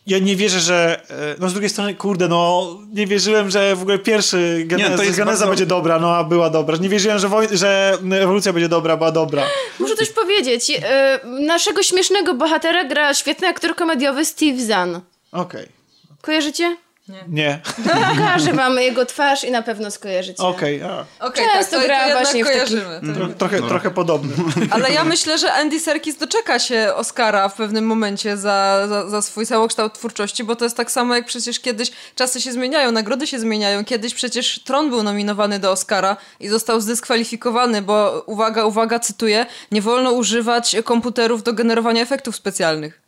ja 0.07 0.19
nie 0.19 0.35
wierzę, 0.35 0.59
że. 0.59 1.01
e, 1.09 1.35
No 1.39 1.49
z 1.49 1.53
drugiej 1.53 1.69
strony, 1.69 1.95
kurde, 1.95 2.27
no 2.27 2.67
nie 2.93 3.07
wierzyłem, 3.07 3.49
że 3.49 3.75
w 3.75 3.81
ogóle 3.81 3.99
pierwszy 3.99 4.63
geneza, 4.65 4.89
Nie, 4.89 4.97
to 4.97 5.03
jest 5.03 5.17
geneza 5.17 5.31
bardzo- 5.31 5.47
będzie 5.47 5.65
dobra, 5.65 5.99
no 5.99 6.15
a 6.15 6.23
była 6.23 6.49
dobra. 6.49 6.77
Nie 6.77 6.89
wierzyłem, 6.89 7.19
że, 7.19 7.27
woj- 7.27 7.55
że 7.55 7.97
ewolucja 8.21 8.53
będzie 8.53 8.69
dobra, 8.69 8.97
była 8.97 9.11
dobra. 9.11 9.43
Muszę 9.79 9.95
coś 9.95 10.09
powiedzieć. 10.09 10.71
E, 10.83 11.19
naszego 11.25 11.83
śmiesznego 11.83 12.33
bohatera 12.33 12.83
gra 12.83 13.13
świetny 13.13 13.47
aktor 13.47 13.75
komediowy 13.75 14.25
Steve 14.25 14.61
Zahn. 14.65 14.95
Okej. 15.31 15.65
Kojarzycie? 16.21 16.77
Nie. 17.27 17.59
Pokażę 17.83 18.53
wam 18.63 18.77
jego 18.77 19.05
twarz 19.05 19.43
i 19.43 19.51
na 19.51 19.61
pewno 19.61 19.91
skojarzycie. 19.91 20.43
Okej. 20.43 20.81
a. 20.83 21.05
Okej, 21.19 21.45
Często 21.53 21.71
tak, 21.71 21.81
to, 21.81 21.87
gra 21.87 22.07
to 22.07 22.19
właśnie 22.19 22.43
w 22.45 22.47
kojarzymy. 22.47 23.01
To- 23.07 23.13
Tro, 23.13 23.27
trochę, 23.27 23.61
trochę 23.67 23.91
podobny. 23.91 24.33
Ale 24.71 24.91
ja 24.91 25.03
myślę, 25.03 25.37
że 25.37 25.53
Andy 25.53 25.79
Serkis 25.79 26.17
doczeka 26.17 26.59
się 26.59 26.91
Oscara 26.95 27.49
w 27.49 27.53
pewnym 27.53 27.85
momencie 27.85 28.37
za, 28.37 28.85
za, 28.87 29.09
za 29.09 29.21
swój 29.21 29.45
całokształt 29.45 29.93
twórczości, 29.93 30.43
bo 30.43 30.55
to 30.55 30.65
jest 30.65 30.77
tak 30.77 30.91
samo 30.91 31.15
jak 31.15 31.25
przecież 31.25 31.59
kiedyś 31.59 31.91
czasy 32.15 32.41
się 32.41 32.51
zmieniają, 32.51 32.91
nagrody 32.91 33.27
się 33.27 33.39
zmieniają. 33.39 33.85
Kiedyś 33.85 34.13
przecież 34.13 34.59
Tron 34.63 34.89
był 34.89 35.03
nominowany 35.03 35.59
do 35.59 35.71
Oscara 35.71 36.17
i 36.39 36.47
został 36.47 36.81
zdyskwalifikowany, 36.81 37.81
bo 37.81 38.23
uwaga, 38.25 38.65
uwaga, 38.65 38.99
cytuję, 38.99 39.45
nie 39.71 39.81
wolno 39.81 40.11
używać 40.11 40.75
komputerów 40.83 41.43
do 41.43 41.53
generowania 41.53 42.01
efektów 42.01 42.35
specjalnych. 42.35 43.06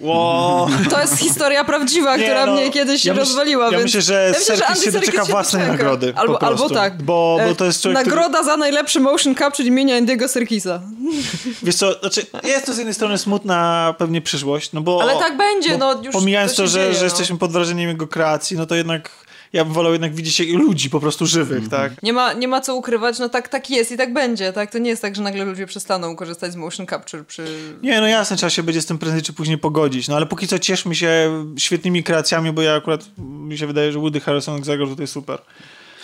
Wow. 0.00 0.68
To 0.90 1.00
jest 1.00 1.18
historia 1.18 1.64
prawdziwa, 1.64 2.16
Nie, 2.16 2.24
która 2.24 2.46
no, 2.46 2.52
mnie 2.52 2.70
kiedyś 2.70 3.04
ja 3.04 3.12
myśl- 3.14 3.18
rozwaliła. 3.18 3.64
ja 3.64 3.70
więc... 3.70 3.82
myślę, 3.82 4.02
że 4.02 4.32
myślę, 4.38 4.56
Serkis 4.56 4.68
Andy 4.68 4.80
się 4.84 4.92
doczeka 4.92 5.24
się 5.24 5.30
własnej 5.32 5.62
doczeka. 5.62 5.76
nagrody, 5.84 6.12
Albo, 6.16 6.42
albo 6.42 6.70
tak. 6.70 7.02
Bo- 7.02 7.38
bo 7.48 7.54
to 7.54 7.64
jest 7.64 7.82
człowiek, 7.82 8.00
który- 8.00 8.16
Nagroda 8.16 8.42
za 8.42 8.56
najlepszy 8.56 9.00
motion 9.00 9.34
capture 9.34 9.66
imienia 9.68 10.00
Andy'ego 10.00 10.28
Serkisa. 10.28 10.80
Wiesz 11.62 11.74
co, 11.74 11.92
znaczy 12.00 12.26
jest 12.44 12.66
to 12.66 12.74
z 12.74 12.76
jednej 12.78 12.94
strony 12.94 13.18
smutna 13.18 13.94
pewnie 13.98 14.20
przyszłość, 14.22 14.72
no 14.72 14.80
bo... 14.80 15.02
Ale 15.02 15.16
tak 15.16 15.36
będzie, 15.36 15.78
no 15.78 16.02
już 16.02 16.12
Pomijając 16.12 16.52
to 16.52 16.56
to, 16.62 16.66
że, 16.66 16.78
dzieje, 16.80 16.92
że 16.94 16.98
no. 16.98 17.04
jesteśmy 17.04 17.38
pod 17.38 17.52
wrażeniem 17.52 17.88
jego 17.88 18.06
kreacji, 18.06 18.56
no 18.56 18.66
to 18.66 18.74
jednak 18.74 19.10
ja 19.52 19.64
bym 19.64 19.74
wolał 19.74 19.92
jednak 19.92 20.14
widzieć 20.14 20.48
ludzi 20.48 20.90
po 20.90 21.00
prostu 21.00 21.26
żywych, 21.26 21.68
tak? 21.68 22.02
Nie 22.02 22.12
ma, 22.12 22.32
nie 22.32 22.48
ma 22.48 22.60
co 22.60 22.74
ukrywać, 22.74 23.18
no 23.18 23.28
tak, 23.28 23.48
tak 23.48 23.70
jest 23.70 23.92
i 23.92 23.96
tak 23.96 24.12
będzie, 24.12 24.52
tak? 24.52 24.70
To 24.70 24.78
nie 24.78 24.90
jest 24.90 25.02
tak, 25.02 25.16
że 25.16 25.22
nagle 25.22 25.44
ludzie 25.44 25.66
przestaną 25.66 26.16
korzystać 26.16 26.52
z 26.52 26.56
motion 26.56 26.86
capture 26.86 27.26
przy... 27.26 27.44
Nie, 27.82 28.00
no 28.00 28.06
jasne, 28.06 28.36
trzeba 28.36 28.50
się 28.50 28.62
będzie 28.62 28.82
z 28.82 28.86
tym 28.86 28.98
prędzej 28.98 29.22
czy 29.22 29.32
później 29.32 29.58
pogodzić, 29.58 30.08
no 30.08 30.16
ale 30.16 30.26
póki 30.26 30.48
co 30.48 30.58
cieszmy 30.58 30.94
się 30.94 31.30
świetnymi 31.58 32.02
kreacjami, 32.02 32.52
bo 32.52 32.62
ja 32.62 32.74
akurat, 32.74 33.04
mi 33.18 33.58
się 33.58 33.66
wydaje, 33.66 33.92
że 33.92 33.98
Woody 33.98 34.20
Harrelson 34.20 34.64
zagrał 34.64 34.88
tutaj 34.88 35.06
super. 35.06 35.38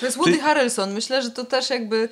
To 0.00 0.06
jest 0.06 0.18
Woody 0.18 0.38
Harrelson, 0.38 0.92
myślę, 0.92 1.22
że 1.22 1.30
to 1.30 1.44
też 1.44 1.70
jakby 1.70 2.08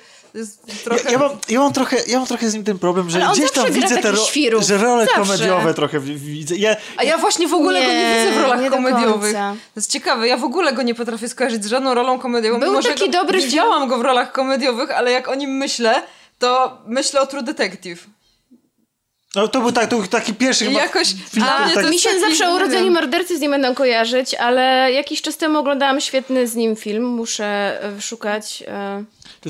trochę... 0.83 1.03
Ja, 1.03 1.11
ja, 1.11 1.17
mam, 1.17 1.31
ja, 1.49 1.59
mam 1.59 1.73
trochę, 1.73 1.97
ja 2.07 2.17
mam 2.17 2.27
trochę 2.27 2.49
z 2.49 2.53
nim 2.53 2.63
ten 2.63 2.79
problem, 2.79 3.09
że 3.09 3.27
gdzieś 3.33 3.51
tam 3.51 3.71
widzę 3.71 3.87
te 3.95 3.95
takich 4.01 4.19
ro- 4.19 4.25
świrów. 4.25 4.63
że 4.63 4.77
role 4.77 5.05
Zawsze. 5.05 5.19
komediowe 5.21 5.73
trochę 5.73 5.99
wi- 5.99 6.15
widzę. 6.15 6.55
Ja, 6.55 6.75
A 6.97 7.03
ja 7.03 7.17
właśnie 7.17 7.47
w 7.47 7.53
ogóle 7.53 7.81
go 7.81 7.87
nie 7.87 7.93
Nie, 7.93 8.25
widzę 8.25 8.39
w 8.39 8.41
rolach 8.41 8.61
nie 8.61 8.69
komediowych. 8.69 9.33
To 9.33 9.55
jest 9.75 9.91
ciekawe, 9.91 10.27
ja 10.27 10.37
w 10.37 10.43
ogóle 10.43 10.73
go 10.73 10.81
nie 10.81 10.95
potrafię 10.95 11.29
skojarzyć 11.29 11.63
z 11.63 11.67
żadną 11.67 11.93
rolą 11.93 12.19
komediową. 12.19 12.59
Był 12.59 12.69
mimo, 12.69 12.83
taki 12.83 13.05
go, 13.05 13.11
dobry 13.11 13.37
film. 13.37 13.49
Widziałam 13.51 13.87
go 13.87 13.97
w 13.97 14.01
rolach 14.01 14.31
komediowych, 14.31 14.91
ale 14.91 15.11
jak 15.11 15.27
o 15.27 15.35
nim 15.35 15.57
myślę, 15.57 16.03
to 16.39 16.77
myślę 16.87 17.21
o 17.21 17.27
True 17.27 17.43
Detective. 17.43 18.07
no 19.35 19.47
to 19.47 19.61
był, 19.61 19.71
tak, 19.71 19.89
to 19.89 19.97
był 19.97 20.07
taki 20.07 20.33
pierwszy 20.33 20.65
chyba 20.65 20.79
jakoś 20.81 21.07
film, 21.07 21.45
mnie 21.65 21.73
tak- 21.75 21.83
to 21.83 21.89
Mi 21.89 21.99
się 21.99 22.09
taki, 22.09 22.21
zawsze 22.21 22.47
nie 22.47 22.53
urodzeni 22.55 22.89
mordercy 22.91 23.37
z 23.37 23.41
nim 23.41 23.51
będą 23.51 23.75
kojarzyć, 23.75 24.33
ale 24.35 24.91
jakiś 24.91 25.21
czas 25.21 25.37
temu 25.37 25.59
oglądałam 25.59 26.01
świetny 26.01 26.47
z 26.47 26.55
nim 26.55 26.75
film. 26.75 27.03
Muszę 27.05 27.79
e, 27.83 28.01
szukać. 28.01 28.63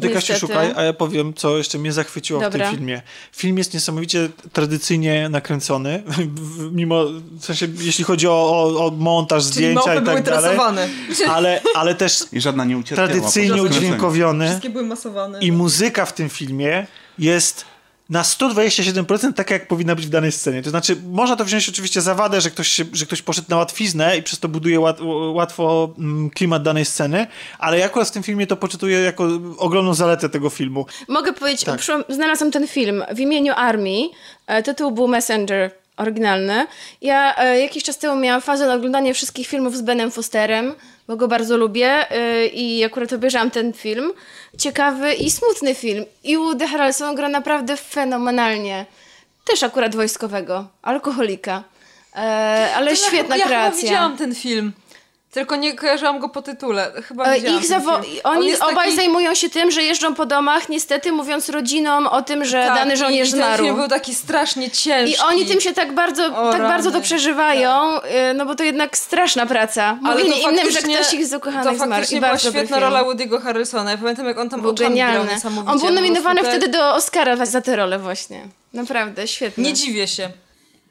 Ty 0.01 0.09
Kasiu 0.09 0.15
niestety. 0.33 0.39
szukaj, 0.39 0.73
a 0.75 0.83
ja 0.83 0.93
powiem, 0.93 1.33
co 1.33 1.57
jeszcze 1.57 1.77
mnie 1.77 1.93
zachwyciło 1.93 2.39
w 2.39 2.43
Dobra. 2.43 2.65
tym 2.67 2.75
filmie. 2.77 3.01
Film 3.31 3.57
jest 3.57 3.73
niesamowicie 3.73 4.29
tradycyjnie 4.53 5.29
nakręcony, 5.29 6.03
w- 6.05 6.71
mimo, 6.79 7.03
w 7.31 7.45
sensie, 7.45 7.67
jeśli 7.79 8.03
chodzi 8.03 8.27
o, 8.27 8.31
o, 8.31 8.85
o 8.87 8.91
montaż, 8.91 9.43
Czyli 9.43 9.53
zdjęcia 9.53 9.95
i 9.95 10.01
były 10.01 10.15
tak 10.15 10.23
dalej, 10.25 10.41
tresowane. 10.43 10.87
ale, 11.29 11.61
ale 11.75 11.95
też 11.95 12.23
I 12.33 12.41
żadna 12.41 12.65
nie 12.65 12.77
ucierpiała. 12.77 13.07
tradycyjnie 13.07 13.63
udźwiękowiony 13.63 14.47
Wszystkie 14.47 14.69
były 14.69 14.85
masowane. 14.85 15.39
i 15.39 15.51
muzyka 15.51 16.05
w 16.05 16.13
tym 16.13 16.29
filmie 16.29 16.87
jest 17.19 17.65
na 18.09 18.21
127% 18.21 19.33
taka, 19.33 19.53
jak 19.53 19.67
powinna 19.67 19.95
być 19.95 20.05
w 20.05 20.09
danej 20.09 20.31
scenie. 20.31 20.61
To 20.61 20.69
znaczy, 20.69 20.95
można 21.11 21.35
to 21.35 21.45
wziąć 21.45 21.69
oczywiście 21.69 22.01
za 22.01 22.15
wadę, 22.15 22.41
że 22.41 22.49
ktoś, 22.51 22.81
że 22.93 23.05
ktoś 23.05 23.21
poszedł 23.21 23.47
na 23.49 23.57
łatwiznę 23.57 24.17
i 24.17 24.23
przez 24.23 24.39
to 24.39 24.47
buduje 24.47 24.79
łat, 24.79 24.97
łatwo 25.33 25.89
mm, 25.97 26.29
klimat 26.29 26.63
danej 26.63 26.85
sceny, 26.85 27.27
ale 27.59 27.79
ja 27.79 27.85
akurat 27.85 28.07
w 28.07 28.11
tym 28.11 28.23
filmie 28.23 28.47
to 28.47 28.57
poczytuję 28.57 28.99
jako 28.99 29.27
ogromną 29.57 29.93
zaletę 29.93 30.29
tego 30.29 30.49
filmu. 30.49 30.85
Mogę 31.07 31.33
powiedzieć, 31.33 31.63
Tak. 31.63 31.81
znalazłam 32.09 32.51
ten 32.51 32.67
film 32.67 33.03
w 33.15 33.19
imieniu 33.19 33.53
Army. 33.55 34.09
E, 34.47 34.63
Tytuł 34.63 34.91
był 34.91 35.07
Messenger, 35.07 35.71
oryginalny. 35.97 36.67
Ja 37.01 37.35
e, 37.37 37.59
jakiś 37.59 37.83
czas 37.83 37.97
temu 37.97 38.15
miałam 38.15 38.41
fazę 38.41 38.67
na 38.67 38.73
oglądanie 38.73 39.13
wszystkich 39.13 39.47
filmów 39.47 39.77
z 39.77 39.81
Benem 39.81 40.11
Fosterem, 40.11 40.73
bo 41.07 41.15
go 41.15 41.27
bardzo 41.27 41.57
lubię 41.57 42.11
e, 42.11 42.45
i 42.45 42.83
akurat 42.83 43.13
obejrzałam 43.13 43.51
ten 43.51 43.73
film. 43.73 44.11
Ciekawy 44.57 45.13
i 45.13 45.31
smutny 45.31 45.75
film. 45.75 46.05
I 46.23 46.37
Woody 46.37 46.67
Harrelson 46.67 47.15
gra 47.15 47.29
naprawdę 47.29 47.77
fenomenalnie. 47.77 48.85
Też 49.45 49.63
akurat 49.63 49.95
wojskowego, 49.95 50.67
alkoholika. 50.81 51.63
E, 52.15 52.19
ale 52.75 52.95
To 52.95 53.01
ja 53.01 53.07
świetna 53.07 53.37
ja 53.37 53.45
kreacja. 53.45 53.71
chyba 53.71 53.81
widziałam 53.81 54.17
ten 54.17 54.35
film. 54.35 54.71
Tylko 55.33 55.55
nie 55.55 55.73
kojarzyłam 55.75 56.19
go 56.19 56.29
po 56.29 56.41
tytule. 56.41 56.91
Chyba 57.07 57.25
E, 57.25 57.37
Ich 57.37 57.65
zawo-. 57.65 58.01
On 58.23 58.37
oni 58.37 58.47
jest 58.47 58.61
obaj 58.63 58.75
taki- 58.75 58.95
zajmują 58.95 59.35
się 59.35 59.49
tym, 59.49 59.71
że 59.71 59.83
jeżdżą 59.83 60.15
po 60.15 60.25
domach, 60.25 60.69
niestety 60.69 61.11
mówiąc 61.11 61.49
rodzinom 61.49 62.07
o 62.07 62.21
tym, 62.21 62.45
że 62.45 62.63
Tak, 62.67 62.75
dany 62.75 62.97
żołnierz 62.97 63.27
i 63.27 63.31
zmarł. 63.31 63.63
film 63.63 63.75
był 63.75 63.87
taki 63.87 64.15
strasznie 64.15 64.71
ciężki. 64.71 65.15
I 65.15 65.19
oni 65.19 65.45
tym 65.45 65.61
się 65.61 65.73
tak 65.73 65.93
bardzo, 65.95 66.25
O, 66.25 66.51
tak 66.51 66.61
bardzo 66.61 66.91
to 66.91 67.01
przeżywają, 67.01 67.97
y, 67.97 68.33
no 68.35 68.45
bo 68.45 68.55
to 68.55 68.63
jednak 68.63 68.97
straszna 68.97 69.45
praca. 69.45 69.97
To 70.03 70.19
innym, 70.19 70.71
że 70.71 70.79
ktoś 70.79 71.13
ich 71.13 71.25
z 71.27 71.33
ukochanych 71.33 71.67
To 71.67 71.75
zmarł. 71.75 71.91
faktycznie 71.91 72.17
I 72.17 72.21
była 72.21 72.37
świetna 72.37 72.79
rola 72.79 73.03
Woody'ego 73.03 73.41
Harrelsona. 73.41 73.91
Ja 73.91 73.97
pamiętam, 73.97 74.25
jak 74.25 74.37
on 74.39 74.49
tam 74.49 74.61
Był 74.61 74.71
oczami 74.71 74.95
grał. 74.95 75.25
On 75.67 75.79
był 75.79 75.91
nominowany 75.91 76.41
wtedy 76.43 76.67
do 76.67 76.93
Oscara 76.95 77.45
za 77.45 77.61
tę 77.61 77.75
rolę 77.75 77.99
właśnie. 77.99 78.41
Naprawdę, 78.73 79.27
świetnie. 79.27 79.63
Nie 79.63 79.73
dziwię 79.73 80.07
się. 80.07 80.29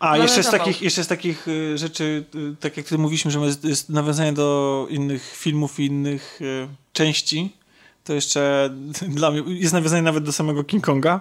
A, 0.02 0.16
No, 0.16 0.22
jeszcze 0.22 0.42
z, 0.42 0.50
takich, 0.50 0.82
jeszcze 0.82 1.04
z 1.04 1.06
takich 1.06 1.48
y, 1.48 1.78
rzeczy, 1.78 2.24
y, 2.34 2.56
tak 2.60 2.76
jak 2.76 2.86
tutaj 2.86 2.98
mówiliśmy, 2.98 3.30
że 3.30 3.40
jest, 3.40 3.64
jest 3.64 3.88
nawiązanie 3.88 4.32
do 4.32 4.86
innych 4.90 5.36
filmów 5.36 5.80
i 5.80 5.86
innych 5.86 6.38
y, 6.40 6.68
części, 6.92 7.56
to 8.04 8.12
jeszcze 8.12 8.70
dla 9.18 9.30
mnie 9.30 9.42
jest 9.46 9.72
nawiązanie 9.72 10.02
nawet 10.02 10.24
do 10.24 10.32
samego 10.32 10.64
King 10.64 10.84
Konga, 10.84 11.20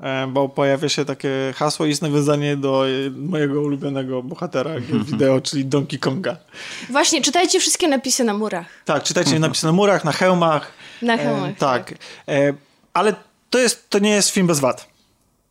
e, 0.00 0.26
bo 0.26 0.48
pojawia 0.48 0.88
się 0.88 1.04
takie 1.04 1.30
hasło 1.56 1.86
i 1.86 1.88
jest 1.88 2.02
nawiązanie 2.02 2.56
do 2.56 2.88
y, 2.88 3.10
mojego 3.10 3.60
ulubionego 3.60 4.22
bohatera 4.22 4.70
wideo, 5.10 5.40
czyli 5.40 5.64
Donkey 5.64 5.98
Konga. 5.98 6.36
Właśnie, 6.90 7.22
czytajcie 7.22 7.60
wszystkie 7.60 7.88
napisy 7.88 8.24
na 8.24 8.34
murach. 8.34 8.66
Tak, 8.84 9.02
czytajcie 9.02 9.38
napisy 9.48 9.66
na 9.66 9.72
murach, 9.72 10.04
na 10.04 10.12
hełmach. 10.12 10.72
Na 11.02 11.16
hełmach, 11.16 11.50
E, 11.50 11.54
tak. 11.54 11.94
E, 12.28 12.54
ale 12.92 13.14
to, 13.50 13.58
jest, 13.58 13.90
to 13.90 13.98
nie 13.98 14.10
jest 14.10 14.30
film 14.30 14.46
bez 14.46 14.60
wad. 14.60 14.95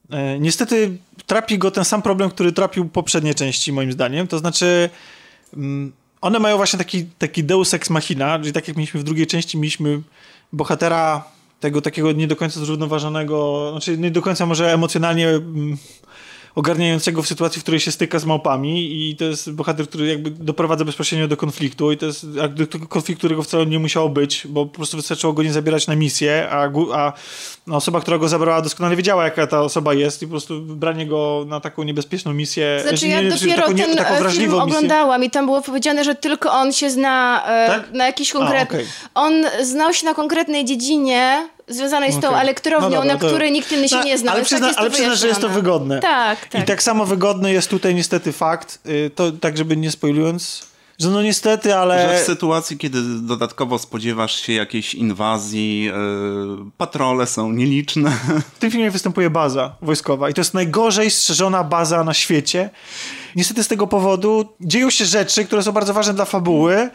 E, 0.10 0.39
niestety 0.39 0.97
trapi 1.26 1.58
go 1.58 1.72
ten 1.72 1.86
sam 1.86 2.01
problem, 2.01 2.30
który 2.30 2.51
trapił 2.51 2.89
poprzednie 2.89 3.34
części, 3.34 3.74
moim 3.74 3.91
zdaniem. 3.91 4.28
To 4.28 4.39
znaczy, 4.39 4.89
mm, 5.53 5.91
one 6.22 6.39
mają 6.39 6.58
właśnie 6.58 6.80
taki, 6.80 7.06
taki 7.06 7.43
deus 7.43 7.74
ex 7.74 7.89
machina, 7.89 8.39
czyli 8.39 8.53
tak 8.53 8.68
jak 8.68 8.78
mieliśmy 8.78 8.99
w 8.99 9.03
drugiej 9.03 9.28
części, 9.28 9.58
mieliśmy 9.58 10.01
bohatera 10.53 11.24
tego 11.60 11.82
takiego 11.82 12.12
nie 12.12 12.28
do 12.28 12.36
końca 12.36 12.60
zrównoważonego, 12.60 13.68
znaczy 13.72 13.97
nie 13.97 14.12
do 14.12 14.22
końca 14.22 14.45
może 14.45 14.74
emocjonalnie 14.74 15.30
mm, 15.30 15.78
ogarniającego 16.56 17.22
w 17.22 17.28
sytuacji, 17.28 17.60
w 17.60 17.64
której 17.64 17.80
się 17.80 17.91
styka 17.91 18.20
z 18.20 18.26
małpami 18.26 19.10
i 19.10 19.16
to 19.16 19.26
jest 19.26 19.51
bohater, 19.51 19.88
który 19.88 20.08
jakby 20.08 20.30
doprowadza 20.32 20.86
bezpośrednio 20.86 21.28
do 21.28 21.38
konfliktu 21.38 21.91
i 21.91 21.97
to 21.97 22.06
jest 22.06 22.26
konfliktu, 22.89 23.20
którego 23.20 23.43
wcale 23.43 23.66
nie 23.66 23.80
musiało 23.80 24.10
być, 24.10 24.47
bo 24.47 24.66
po 24.66 24.76
prostu 24.76 24.97
wystarczyło 24.97 25.34
go 25.34 25.43
nie 25.43 25.53
zabierać 25.53 25.88
na 25.88 25.95
misję, 25.95 26.47
a, 26.51 26.70
a 26.93 27.14
osoba, 27.72 28.01
która 28.01 28.18
go 28.18 28.28
zabrała 28.28 28.62
doskonale 28.62 28.95
wiedziała, 28.95 29.24
jaka 29.24 29.47
ta 29.47 29.62
osoba 29.62 29.93
jest 29.93 30.22
i 30.22 30.26
po 30.26 30.32
prostu 30.32 30.62
branie 30.62 31.06
go 31.06 31.45
na 31.47 31.60
taką 31.60 31.84
niebezpieczną 31.84 32.34
misję. 32.34 32.80
Znaczy 32.88 33.08
nie, 33.08 33.12
ja 33.12 33.22
nie, 33.22 33.30
dopiero 33.30 33.62
taką, 33.62 33.72
nie, 33.72 33.86
ten 33.86 33.97
taką 33.97 34.20
wrażliwą 34.20 34.51
film 34.51 34.66
misję. 34.66 34.78
oglądałam 34.78 35.24
i 35.24 35.30
tam 35.30 35.45
było 35.45 35.62
powiedziane, 35.62 36.03
że 36.03 36.16
tylko 36.16 36.51
on 36.51 36.74
się 36.74 36.89
zna 36.89 37.43
e, 37.47 37.68
Tak? 37.68 37.91
na 37.91 38.06
jakiś 38.06 38.32
konkretny... 38.32 38.86
On 39.16 39.34
znał 39.64 39.93
się 39.93 40.06
na 40.06 40.14
konkretnej 40.14 40.66
dziedzinie 40.66 41.49
związanej 41.68 42.13
z 42.13 42.20
tą 42.20 42.36
elektrownią, 42.36 42.89
No 42.89 42.95
dobra, 42.95 43.13
na 43.13 43.20
to- 43.20 43.28
której 43.28 43.51
nikt 43.51 43.72
inny 43.72 43.89
się 43.89 43.95
No, 43.95 44.03
nie 44.03 44.18
zna. 44.18 44.32
Ale 44.32 44.39
więc 44.39 44.49
tak 44.49 44.59
przyzna, 44.91 45.07
ale 45.07 45.16
że 45.16 45.28
jest 45.28 45.41
to 45.41 45.49
wygodne. 45.49 45.99
Tak, 45.99 46.47
tak. 46.47 46.61
I 46.61 46.66
tak 46.66 46.84
samo 46.84 47.05
wygodny 47.05 47.53
jest 47.53 47.70
tutaj 47.70 47.95
niestety 47.95 48.32
fakt, 48.32 48.80
y, 48.86 49.11
to 49.16 49.32
tak 49.32 49.57
żeby 49.57 49.78
nie 49.78 49.91
spoilując, 49.91 50.66
że 50.99 51.09
no 51.09 51.22
niestety, 51.22 51.76
ale... 51.76 52.09
Że 52.09 52.24
w 52.24 52.26
sytuacji, 52.26 52.78
kiedy 52.78 53.01
dodatkowo 53.22 53.80
spodziewasz 53.80 54.41
się 54.41 54.53
jakiejś 54.53 54.93
inwazji, 54.93 55.84
yy, 55.84 55.91
patrole 56.78 57.28
są 57.28 57.51
nieliczne. 57.51 58.11
W 58.55 58.59
tym 58.59 58.72
filmie 58.72 58.91
występuje 58.91 59.30
baza 59.30 59.76
wojskowa 59.82 60.30
i 60.30 60.34
to 60.34 60.41
jest 60.41 60.53
najgorzej 60.53 61.11
strzeżona 61.11 61.63
baza 61.63 62.03
na 62.03 62.13
świecie. 62.13 62.70
Niestety 63.36 63.63
z 63.63 63.68
tego 63.68 63.88
powodu 63.88 64.53
dzieją 64.61 64.89
się 64.89 65.05
rzeczy, 65.05 65.45
które 65.45 65.63
są 65.63 65.72
bardzo 65.72 65.93
ważne 65.93 66.13
dla 66.13 66.26
fabuły 66.26 66.89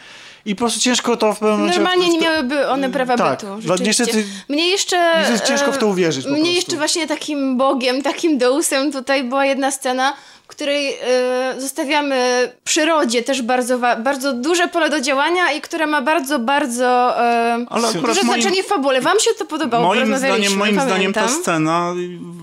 i 0.45 0.55
po 0.55 0.59
prostu 0.59 0.80
ciężko 0.80 1.16
to 1.16 1.32
w 1.34 1.38
pewnym 1.38 1.59
momencie... 1.59 1.80
Normalnie 1.80 2.09
nie 2.09 2.20
miałyby 2.20 2.68
one 2.68 2.91
prawa 2.91 3.16
tak. 3.16 3.41
bytu. 3.41 3.82
Niestety- 3.84 4.24
Mnie 4.49 4.68
jeszcze... 4.68 4.97
jest 5.30 5.45
ciężko 5.45 5.72
w 5.72 5.78
to 5.78 5.86
e, 5.86 5.88
uwierzyć 5.88 6.26
Mnie 6.26 6.34
prostu. 6.34 6.55
jeszcze 6.55 6.76
właśnie 6.76 7.07
takim 7.07 7.57
bogiem, 7.57 8.03
takim 8.03 8.38
deusem 8.38 8.93
tutaj 8.93 9.24
była 9.24 9.47
jedna 9.47 9.70
scena, 9.70 10.12
w 10.45 10.47
której 10.47 10.95
e, 11.03 11.55
zostawiamy 11.59 12.49
przyrodzie 12.64 13.22
też 13.22 13.43
bardzo, 13.43 13.78
bardzo 13.78 14.32
duże 14.32 14.68
pole 14.68 14.91
do 14.91 15.01
działania 15.01 15.53
i 15.53 15.61
która 15.61 15.86
ma 15.86 16.03
bardzo, 16.03 16.38
bardzo 16.38 17.20
e, 17.20 17.66
Ale 17.68 17.93
duże 17.93 18.20
moim- 18.22 18.24
znaczenie 18.24 18.62
w 18.62 18.66
fabule. 18.66 19.01
Wam 19.01 19.20
się 19.20 19.30
to 19.38 19.47
podobało? 19.47 19.86
Moim 19.86 20.18
zdaniem, 20.18 20.57
moim 20.57 20.80
zdaniem 20.80 21.12
ta 21.12 21.28
scena 21.28 21.95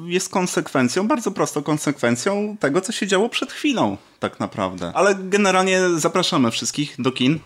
jest 0.05 0.29
konsekwencją, 0.29 1.07
bardzo 1.07 1.31
prostą 1.31 1.63
konsekwencją 1.63 2.57
tego, 2.59 2.81
co 2.81 2.91
się 2.91 3.07
działo 3.07 3.29
przed 3.29 3.51
chwilą, 3.51 3.97
tak 4.19 4.39
naprawdę. 4.39 4.91
Ale 4.95 5.15
generalnie 5.15 5.81
zapraszamy 5.95 6.51
wszystkich 6.51 6.95
do 6.99 7.11
kin. 7.11 7.39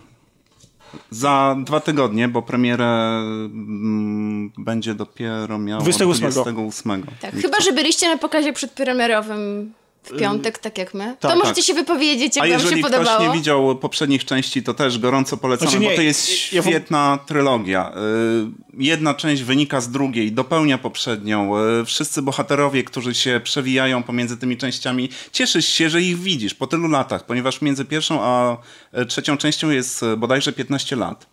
Za 1.10 1.56
dwa 1.66 1.80
tygodnie, 1.80 2.28
bo 2.28 2.42
premierę 2.42 2.86
mm, 2.86 4.52
będzie 4.58 4.96
dopiero 4.96 5.58
miała 5.60 5.82
28. 5.82 6.32
28. 6.32 7.06
Tak, 7.22 7.36
chyba, 7.36 7.60
że 7.60 7.72
byliście 7.72 8.10
na 8.10 8.18
pokazie 8.18 8.54
przedpremierowym 8.54 9.74
w 10.04 10.18
piątek, 10.20 10.58
tak 10.58 10.78
jak 10.78 10.94
my. 10.94 11.16
to 11.20 11.28
tak. 11.28 11.38
możecie 11.38 11.64
się 11.64 11.74
wypowiedzieć, 11.74 12.36
jak 12.36 12.46
A 12.46 12.50
wam 12.50 12.60
jeżeli 12.60 12.82
się 12.82 12.88
ktoś 12.88 12.92
podobało. 12.98 13.28
nie 13.28 13.40
widział 13.40 13.76
poprzednich 13.76 14.26
części, 14.26 14.64
to 14.64 14.74
też 14.74 15.00
gorąco 15.00 15.38
polecamy, 15.38 15.72
Znaczy 15.72 15.84
nie, 15.84 15.90
bo 15.90 15.96
to 15.96 16.02
jest 16.02 16.54
ja 16.54 16.62
świetna 16.62 17.20
trylogia. 17.26 17.92
Y, 17.92 18.62
Jedna 18.78 19.14
część 19.14 19.44
wynika 19.44 19.82
z 19.82 19.92
drugiej, 19.92 20.32
dopełnia 20.32 20.78
poprzednią. 20.78 21.58
Y, 21.82 21.86
Wszyscy 21.86 22.22
bohaterowie, 22.22 22.84
którzy 22.84 23.14
się 23.16 23.42
przewijają 23.44 24.04
pomiędzy 24.04 24.38
tymi 24.38 24.58
częściami, 24.58 25.10
cieszysz 25.32 25.66
się, 25.66 25.90
że 25.90 26.02
ich 26.02 26.20
widzisz 26.20 26.54
po 26.54 26.68
tylu 26.68 26.88
latach, 26.88 27.26
ponieważ 27.26 27.62
między 27.62 27.86
pierwszą 27.86 28.22
a 28.22 28.58
e, 28.92 29.06
trzecią 29.06 29.38
częścią 29.38 29.70
jest 29.70 30.06
bodajże 30.18 30.54
15 30.54 30.96
lat. 30.96 31.26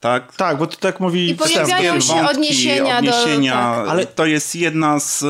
Tak? 0.00 0.36
Tak, 0.36 0.58
bo 0.58 0.66
to 0.66 0.76
tak 0.76 1.00
mówi... 1.00 1.30
I 1.30 1.34
pojawiają 1.34 2.00
się 2.00 2.28
odniesienia 2.28 2.92
do- 2.92 2.98
odniesienia. 2.98 3.52
tak. 3.52 3.88
Ale- 3.88 4.06
To 4.06 4.26
jest 4.26 4.54
jedna 4.56 5.00
z 5.00 5.22
e, 5.22 5.26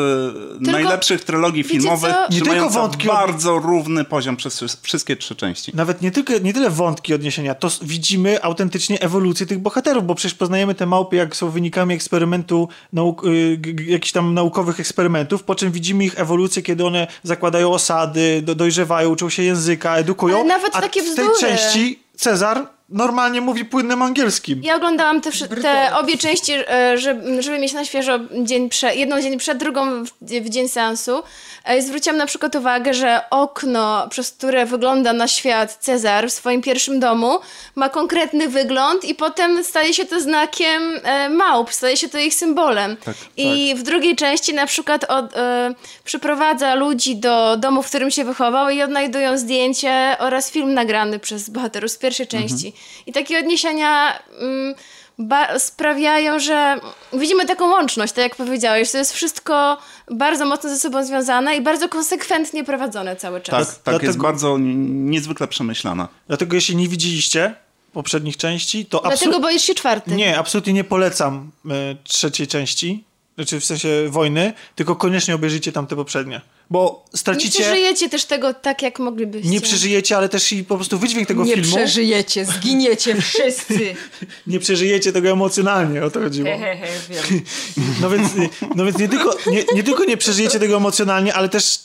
najlepszych 0.61 1.25
trylogii 1.25 1.65
filmowych? 1.65 2.15
Nie 2.31 2.41
tylko 2.43 2.71
wątki 2.71 3.09
od- 3.09 3.15
bardzo 3.15 3.59
równy 3.59 4.05
poziom 4.05 4.37
przez 4.37 4.65
wszystkie 4.83 5.17
trzy 5.17 5.37
części. 5.37 5.73
Nawet 5.75 6.03
nie, 6.03 6.11
tylko, 6.11 6.33
nie 6.43 6.53
tyle 6.55 6.71
wątki 6.71 7.15
odniesienia, 7.15 7.55
to 7.55 7.69
widzimy 7.83 8.43
autentycznie 8.43 9.01
ewolucję 9.01 9.47
tych 9.47 9.59
bohaterów, 9.59 10.07
bo 10.07 10.15
przecież 10.15 10.35
poznajemy 10.39 10.75
te 10.75 10.87
małpy, 10.87 11.17
jak 11.17 11.37
są 11.37 11.51
wynikami 11.51 11.95
eksperymentu, 11.95 12.69
nauk, 12.93 13.25
y, 13.27 13.59
jakichś 13.87 14.13
tam 14.13 14.35
naukowych 14.35 14.81
eksperymentów, 14.81 15.43
po 15.43 15.55
czym 15.55 15.73
widzimy 15.73 16.05
ich 16.05 16.21
ewolucję, 16.21 16.63
kiedy 16.63 16.85
one 16.87 17.07
zakładają 17.23 17.73
osady, 17.73 18.43
do, 18.43 18.55
dojrzewają, 18.55 19.09
uczą 19.11 19.31
się 19.31 19.43
języka, 19.43 19.97
edukują. 19.97 20.37
Ale 20.37 20.45
nawet 20.45 20.77
a 20.77 20.81
takie 20.81 21.01
w 21.03 21.05
tej 21.15 21.15
bzdury. 21.29 21.41
części 21.41 21.99
Cezar 22.17 22.76
normalnie 22.89 23.41
mówi 23.41 23.65
płynnym 23.65 24.03
angielskim. 24.03 24.61
Ja 24.63 24.77
oglądałam 24.77 25.21
te, 25.21 25.31
te 25.63 25.97
obie 25.97 26.19
części, 26.19 26.53
e, 26.53 26.99
żeby, 26.99 27.43
żeby 27.43 27.59
mieć 27.59 27.73
na 27.73 27.85
świeżo 27.85 28.19
dzień 28.43 28.69
prze, 28.69 28.95
jedną 28.95 29.23
dzień 29.23 29.39
przed, 29.39 29.59
drugą 29.59 30.05
w, 30.05 30.11
w 30.23 30.49
dzień 30.49 30.69
seansu. 30.69 31.23
E, 31.65 31.83
Zwróciłam 31.83 32.17
na 32.17 32.27
przykład 32.27 32.55
uwagę, 32.55 32.95
że 32.95 33.21
okno, 33.31 34.09
przez 34.11 34.31
które 34.31 34.67
wygląda 34.67 35.13
na 35.13 35.29
świat 35.29 35.77
Cezar 35.81 36.29
w 36.29 36.33
swoim 36.33 36.63
pierwszym 36.63 37.01
domu, 37.01 37.39
ma 37.75 37.89
konkretny 37.89 38.49
wygląd 38.49 39.05
i 39.05 39.15
potem 39.15 39.65
staje 39.65 39.95
się 39.95 40.05
to 40.05 40.21
znakiem 40.21 41.01
e, 41.03 41.29
małp, 41.29 41.73
staje 41.73 41.97
się 41.97 42.09
to 42.09 42.19
ich 42.19 42.35
symbolem. 42.35 42.97
I 43.37 43.75
w 43.77 43.83
drugiej 43.83 44.17
części 44.17 44.55
na 44.55 44.67
przykład 44.67 45.05
od, 45.05 45.37
e, 45.37 45.75
przyprowadza 46.05 46.75
ludzi 46.75 47.17
do 47.17 47.57
domu, 47.57 47.83
w 47.83 47.87
którym 47.87 48.11
się 48.11 48.25
wychował 48.25 48.71
i 48.71 48.83
odnajdują 48.83 49.39
zdjęcie 49.39 50.17
oraz 50.19 50.51
film 50.51 50.75
nagrany 50.75 51.19
przez 51.19 51.51
bohaterów 51.51 51.91
z 51.91 51.99
pierwszej 51.99 52.27
części. 52.27 52.76
I 53.07 53.13
takie 53.13 53.39
odniesienia 53.39 54.19
mm, 54.41 54.75
ba- 55.19 55.59
sprawiają, 55.59 56.39
że 56.39 56.81
widzimy 57.13 57.47
taką 57.47 57.71
łączność, 57.71 58.13
tak 58.13 58.23
jak 58.25 58.37
powiedziałeś. 58.37 58.91
To 58.91 58.99
jest 58.99 59.13
wszystko 59.13 59.79
bardzo 60.11 60.47
mocno 60.47 60.71
ze 60.71 60.79
sobą 60.79 61.05
związane 61.05 61.57
i 61.57 61.61
bardzo 61.61 61.89
konsekwentnie 61.89 62.65
prowadzone 62.65 63.17
cały 63.17 63.41
czas. 63.41 63.67
Tak, 63.67 63.75
tak 63.77 63.85
Dlatego- 63.85 64.07
jest 64.07 64.19
bardzo 64.19 64.55
n- 64.57 65.11
niezwykle 65.11 65.49
przemyślana. 65.49 66.09
Dlatego 66.29 66.55
jeśli 66.55 66.77
nie 66.77 66.89
widzieliście 66.89 67.55
poprzednich 67.93 68.37
części, 68.37 68.87
to 68.87 68.91
Dlatego 69.01 69.13
absolutnie... 69.15 69.41
boisz 69.41 69.63
się 69.63 69.75
czwarty. 69.75 70.11
Nie, 70.11 70.39
absolutnie 70.39 70.73
nie 70.73 70.85
polecam 70.85 71.51
e, 71.71 71.97
trzeciej 72.05 72.47
części, 72.47 73.05
znaczy 73.35 73.61
w 73.61 73.65
sensie 73.65 73.89
wojny, 74.09 74.53
tylko 74.75 74.97
koniecznie 74.97 75.35
obejrzyjcie 75.35 75.73
tam 75.73 75.87
te 75.87 75.97
poprzednie. 75.97 76.41
Bo 76.71 77.05
Nie 77.13 77.19
stracicie... 77.19 77.61
przeżyjecie 77.61 78.09
też 78.09 78.25
tego 78.25 78.55
tak, 78.55 78.83
jak 78.83 78.99
moglibyście. 78.99 79.51
nie 79.51 79.61
przeżyjecie, 79.61 80.17
ale 80.17 80.29
też 80.29 80.53
i 80.53 80.65
po 80.65 80.77
prostu 80.77 80.99
wydźwięk 80.99 81.29
tego 81.29 81.45
Nie 81.45 81.55
filmu. 81.55 81.77
przeżyjecie, 81.77 82.45
zginiecie 82.45 83.23
wszyscy. 83.23 83.95
nie 84.47 84.59
przeżyjecie 84.59 85.13
tego 85.13 85.29
emocjonalnie, 85.31 86.05
o 86.05 86.11
to 86.11 86.21
chodziło. 86.21 86.49
Hehehe, 86.49 86.87
wiem. 87.11 87.41
No 88.01 88.11
więc, 88.11 88.31
no 88.75 88.85
więc 88.85 88.99
nie, 88.99 89.09
tylko, 89.09 89.37
nie, 89.47 89.65
nie 89.75 89.83
tylko 89.83 90.05
nie 90.05 90.17
przeżyjecie 90.17 90.59
tego 90.59 90.77
emocjonalnie, 90.77 91.35
ale 91.35 91.49
też 91.49 91.79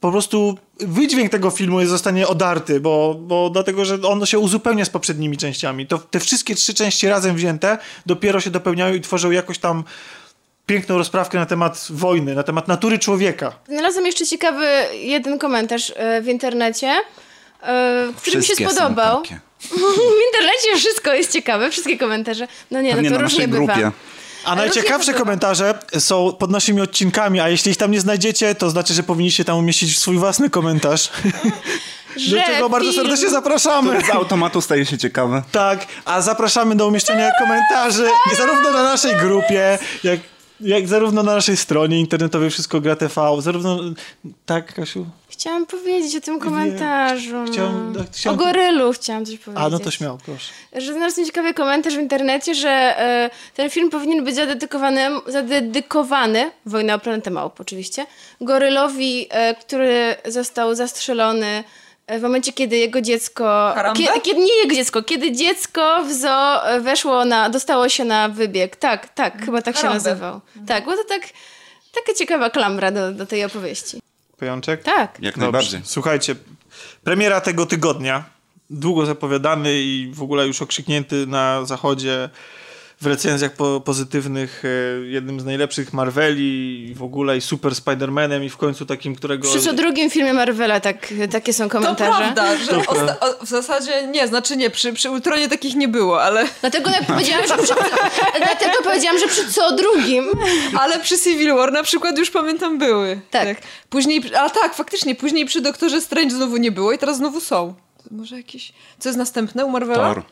po 0.00 0.10
prostu 0.10 0.58
wydźwięk 0.80 1.32
tego 1.32 1.50
filmu 1.50 1.80
jest 1.80 1.90
zostanie 1.90 2.28
odarty, 2.28 2.80
bo, 2.80 3.14
bo 3.20 3.50
dlatego, 3.50 3.84
że 3.84 4.02
on 4.02 4.26
się 4.26 4.38
uzupełnia 4.38 4.84
z 4.84 4.90
poprzednimi 4.90 5.36
częściami. 5.36 5.86
To 5.86 5.98
te 5.98 6.20
wszystkie 6.20 6.54
trzy 6.54 6.74
części 6.74 7.08
razem 7.08 7.36
wzięte 7.36 7.78
dopiero 8.06 8.40
się 8.40 8.50
dopełniają 8.50 8.94
i 8.94 9.00
tworzą 9.00 9.30
jakoś 9.30 9.58
tam 9.58 9.84
piękną 10.68 10.98
rozprawkę 10.98 11.38
na 11.38 11.46
temat 11.46 11.86
wojny, 11.90 12.34
na 12.34 12.42
temat 12.42 12.68
natury 12.68 12.98
człowieka. 12.98 13.52
Znalazłam 13.68 14.06
jeszcze 14.06 14.26
ciekawy 14.26 14.66
jeden 14.92 15.38
komentarz 15.38 15.92
e, 15.96 16.22
w 16.22 16.28
internecie, 16.28 16.94
e, 17.62 18.08
który 18.16 18.38
mi 18.38 18.44
się 18.44 18.54
spodobał. 18.54 19.22
W 19.60 20.26
internecie 20.26 20.76
wszystko 20.76 21.14
jest 21.14 21.32
ciekawe, 21.32 21.70
wszystkie 21.70 21.98
komentarze. 21.98 22.48
No 22.70 22.80
nie, 22.80 22.94
Pewnie 22.94 23.10
no 23.10 23.16
to 23.16 23.22
na 23.22 23.24
różnie 23.24 23.46
naszej 23.46 23.60
bywa. 23.60 23.74
grupie. 23.74 23.90
A 24.44 24.56
najciekawsze 24.56 25.14
komentarze 25.14 25.78
są 25.98 26.32
pod 26.38 26.50
naszymi 26.50 26.80
odcinkami, 26.80 27.40
a 27.40 27.48
jeśli 27.48 27.70
ich 27.70 27.76
tam 27.76 27.90
nie 27.90 28.00
znajdziecie, 28.00 28.54
to 28.54 28.70
znaczy, 28.70 28.94
że 28.94 29.02
powinniście 29.02 29.44
tam 29.44 29.58
umieścić 29.58 29.98
swój 29.98 30.16
własny 30.18 30.50
komentarz. 30.50 31.10
Że 32.16 32.36
Do 32.40 32.42
czego 32.42 32.68
bardzo 32.68 32.92
serdecznie 32.92 33.28
zapraszamy. 33.30 34.00
Z 34.06 34.10
automatu 34.10 34.60
staje 34.60 34.86
się 34.86 34.98
ciekawe. 34.98 35.42
Tak, 35.52 35.86
a 36.04 36.20
zapraszamy 36.20 36.76
do 36.76 36.86
umieszczenia 36.88 37.30
komentarzy 37.38 38.08
zarówno 38.36 38.72
na 38.72 38.82
naszej 38.82 39.16
grupie, 39.16 39.78
jak, 40.04 40.20
jak 40.60 40.88
zarówno 40.88 41.22
na 41.22 41.34
naszej 41.34 41.56
stronie 41.56 42.00
internetowej 42.00 42.50
Wszystko 42.50 42.80
Gra 42.80 42.96
TV, 42.96 43.36
zarówno... 43.42 43.78
Tak, 44.46 44.74
Kasiu? 44.74 45.06
Chciałam 45.28 45.66
powiedzieć 45.66 46.16
o 46.16 46.20
tym 46.20 46.40
komentarzu. 46.40 47.44
Chciałam- 47.52 47.92
no. 47.96 48.04
chciałam- 48.12 48.38
O 48.38 48.44
gorylu 48.44 48.92
chciałam 48.92 49.26
coś 49.26 49.38
powiedzieć. 49.38 49.64
A, 49.66 49.68
no 49.68 49.78
to 49.78 49.90
śmiało, 49.90 50.18
proszę. 50.24 50.52
Że 50.76 50.92
znalazłem 50.92 51.26
ciekawy 51.26 51.54
komentarz 51.54 51.96
w 51.96 52.00
internecie, 52.00 52.54
że 52.54 52.70
e, 52.70 53.30
ten 53.54 53.70
film 53.70 53.90
powinien 53.90 54.24
być 54.24 54.34
zadedykowany, 54.34 55.08
zadedykowany, 55.26 56.50
Wojna 56.66 56.94
o 56.94 56.98
planetę 56.98 57.30
Małp 57.30 57.60
oczywiście, 57.60 58.06
gorylowi, 58.40 59.26
e, 59.30 59.54
który 59.54 60.16
został 60.28 60.74
zastrzelony 60.74 61.64
w 62.08 62.22
momencie, 62.22 62.52
kiedy 62.52 62.76
jego 62.76 63.00
dziecko... 63.00 63.74
Kiedy, 63.96 64.20
kiedy, 64.20 64.40
nie 64.40 64.56
jego 64.62 64.74
dziecko, 64.74 65.02
kiedy 65.02 65.32
dziecko 65.32 66.04
w 66.04 66.12
zoo 66.12 66.66
e, 66.66 66.80
weszło 66.80 67.24
na... 67.24 67.50
dostało 67.50 67.88
się 67.88 68.04
na 68.04 68.28
wybieg. 68.28 68.76
Tak, 68.76 69.08
tak, 69.08 69.44
chyba 69.44 69.62
tak 69.62 69.76
się 69.76 69.86
nazywał. 69.86 70.40
Tak, 70.66 70.84
bo 70.84 70.96
to 70.96 71.04
tak... 71.04 71.22
Taka 71.94 72.18
ciekawa 72.18 72.50
klamra 72.50 72.90
do, 72.90 73.12
do 73.12 73.26
tej 73.26 73.44
opowieści. 73.44 74.00
Pajączek? 74.38 74.82
Tak. 74.82 75.18
Jak 75.20 75.34
Dobrze. 75.34 75.40
najbardziej. 75.40 75.80
Słuchajcie, 75.84 76.36
premiera 77.04 77.40
tego 77.40 77.66
tygodnia, 77.66 78.24
długo 78.70 79.06
zapowiadany 79.06 79.74
i 79.74 80.10
w 80.14 80.22
ogóle 80.22 80.46
już 80.46 80.62
okrzyknięty 80.62 81.26
na 81.26 81.64
zachodzie 81.64 82.30
w 83.00 83.06
recenzjach 83.06 83.52
po, 83.52 83.80
pozytywnych 83.80 84.62
e, 84.64 85.06
jednym 85.06 85.40
z 85.40 85.44
najlepszych 85.44 85.92
Marveli 85.92 86.84
i 86.90 86.94
w 86.94 87.02
ogóle 87.02 87.36
i 87.36 87.40
super 87.40 87.72
Spider-Manem 87.72 88.44
i 88.44 88.48
w 88.50 88.56
końcu 88.56 88.86
takim, 88.86 89.14
którego... 89.14 89.48
Przy 89.48 89.60
co 89.60 89.72
drugim 89.72 90.10
filmie 90.10 90.32
Marvela 90.32 90.80
tak, 90.80 91.14
takie 91.30 91.52
są 91.52 91.64
To 91.64 91.70
komentarze. 91.70 92.18
prawda, 92.18 92.56
że 92.56 92.72
osta- 92.72 93.16
o, 93.20 93.44
w 93.44 93.48
zasadzie 93.48 94.06
nie, 94.06 94.28
znaczy 94.28 94.56
nie, 94.56 94.70
przy, 94.70 94.92
przy 94.92 95.10
Ultronie 95.10 95.48
takich 95.48 95.74
nie 95.74 95.88
było, 95.88 96.22
ale, 96.22 96.46
Dlatego 96.60 96.90
jak 96.90 97.06
powiedziałam, 97.06 97.46
że 97.48 97.56
przy, 97.56 97.74
dlatego 98.38 98.72
powiedziałam, 98.84 99.18
że 99.18 99.26
przy 99.26 99.52
co 99.52 99.76
drugim. 99.76 100.24
ale 100.78 100.98
przy 101.00 101.18
Civil 101.18 101.54
War 101.54 101.72
na 101.72 101.82
przykład 101.82 102.18
już 102.18 102.30
pamiętam 102.30 102.78
były. 102.78 103.20
Tak. 103.30 103.56
Później, 103.90 104.22
a 104.36 104.50
tak, 104.50 104.74
faktycznie, 104.74 105.14
później 105.14 105.46
przy 105.46 105.60
Doktorze 105.60 106.00
Strange 106.00 106.34
znowu 106.34 106.56
nie 106.56 106.72
było 106.72 106.92
i 106.92 106.98
teraz 106.98 107.16
znowu 107.16 107.40
są. 107.40 107.74
Może 108.10 108.36
jakieś... 108.36 108.72
Co 108.98 109.08
jest 109.08 109.18
następne 109.18 109.64
u 109.64 109.70
Marvela? 109.70 110.14
Thor. 110.14 110.22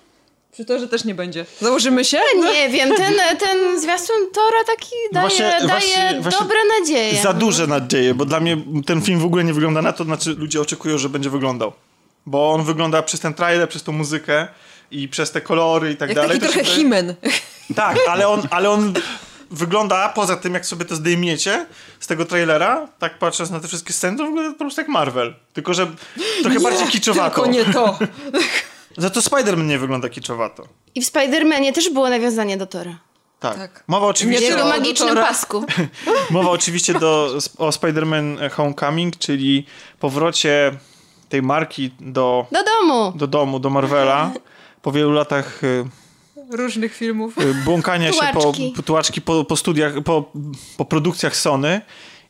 Przy 0.56 0.64
Torze 0.64 0.88
też 0.88 1.04
nie 1.04 1.14
będzie. 1.14 1.46
Założymy 1.60 2.04
się? 2.04 2.18
Nie 2.52 2.68
wiem, 2.68 2.88
ten, 2.96 3.14
ten 3.38 3.80
zwiastun 3.80 4.16
Tora 4.34 4.64
taki 4.66 4.90
daje, 5.12 5.28
właśnie- 5.28 5.44
daje 5.50 5.66
właśnie- 5.68 6.18
właśnie 6.20 6.40
dobre 6.40 6.58
nadzieje. 6.80 7.22
Za 7.22 7.32
duże 7.32 7.66
nadzieje, 7.66 8.14
bo 8.14 8.24
dla 8.24 8.40
mnie 8.40 8.56
ten 8.86 9.02
film 9.02 9.20
w 9.20 9.24
ogóle 9.24 9.44
nie 9.44 9.52
wygląda 9.54 9.82
na 9.82 9.92
to, 9.92 10.04
znaczy 10.04 10.30
ludzie 10.38 10.60
oczekują, 10.60 10.98
że 10.98 11.08
będzie 11.08 11.30
wyglądał. 11.30 11.72
Bo 12.26 12.52
on 12.52 12.64
wygląda 12.64 13.02
przez 13.02 13.20
ten 13.20 13.34
trailer, 13.34 13.68
przez 13.68 13.82
tą 13.82 13.92
muzykę 13.92 14.48
i 14.90 15.08
przez 15.08 15.30
te 15.30 15.40
kolory 15.40 15.92
i 15.92 15.96
tak 15.96 16.08
Jak 16.08 16.16
dalej. 16.16 16.30
taki 16.40 16.46
to 16.46 16.52
trochę 16.52 16.64
się- 16.70 16.76
Himen. 16.76 17.14
Tak, 17.74 17.96
ale 18.08 18.28
on, 18.28 18.42
ale 18.50 18.70
on 18.70 18.94
wygląda, 19.50 20.08
poza 20.08 20.36
tym 20.36 20.54
jak 20.54 20.66
sobie 20.66 20.84
to 20.84 20.96
zdejmiecie 20.96 21.66
z 22.00 22.06
tego 22.06 22.24
trailera, 22.24 22.88
tak 22.98 23.18
patrząc 23.18 23.50
na 23.50 23.60
te 23.60 23.68
wszystkie 23.68 23.92
sceny, 23.92 24.18
to 24.18 24.24
wygląda 24.24 24.52
po 24.52 24.58
prostu 24.58 24.80
jak 24.80 24.88
Marvel. 24.88 25.34
Tylko, 25.52 25.74
że 25.74 25.86
trochę 26.42 26.60
bardziej 26.60 26.86
kiczowato. 26.88 27.34
Tylko 27.42 27.50
nie 27.50 27.64
to. 27.64 27.98
Za 28.96 29.10
to 29.10 29.20
Spider-Man 29.20 29.66
nie 29.66 29.78
wygląda 29.78 30.08
kiczowato. 30.08 30.68
I 30.94 31.02
w 31.02 31.10
Spider-Manie 31.12 31.72
też 31.72 31.90
było 31.90 32.10
nawiązanie 32.10 32.56
do 32.56 32.66
Tora. 32.66 32.98
Tak. 33.40 33.56
Tak. 33.56 33.84
Mowa 33.88 34.06
oczywiście, 34.06 34.42
Nie 34.44 34.50
jego 34.50 34.62
do 34.62 34.68
magicznym 34.68 35.08
Tora. 35.08 35.22
pasku. 35.26 35.64
mowa 36.30 36.50
oczywiście 36.50 36.94
do, 36.94 37.38
o 37.58 37.68
Spider-Man 37.70 38.50
Homecoming, 38.50 39.16
czyli 39.18 39.66
powrocie 40.00 40.72
tej 41.28 41.42
marki 41.42 41.90
do, 42.00 42.46
Do 42.52 42.60
domu. 42.64 43.12
do 43.16 43.26
domu, 43.26 43.58
do 43.58 43.70
Marvela. 43.70 44.30
Po 44.82 44.92
wielu 44.92 45.12
latach 45.12 45.64
y, 45.64 45.84
Różnych 46.50 46.94
filmów. 46.94 47.38
y, 47.38 47.54
błąkania 47.54 48.12
się 48.12 48.20
po, 48.32 48.40
Tułaczki. 48.40 48.72
po, 48.76 48.82
tułaczki 48.82 49.20
po, 49.20 49.56
studiach, 49.56 49.92
po, 50.04 50.32
po 50.76 50.84
produkcjach 50.84 51.36
Sony. 51.36 51.80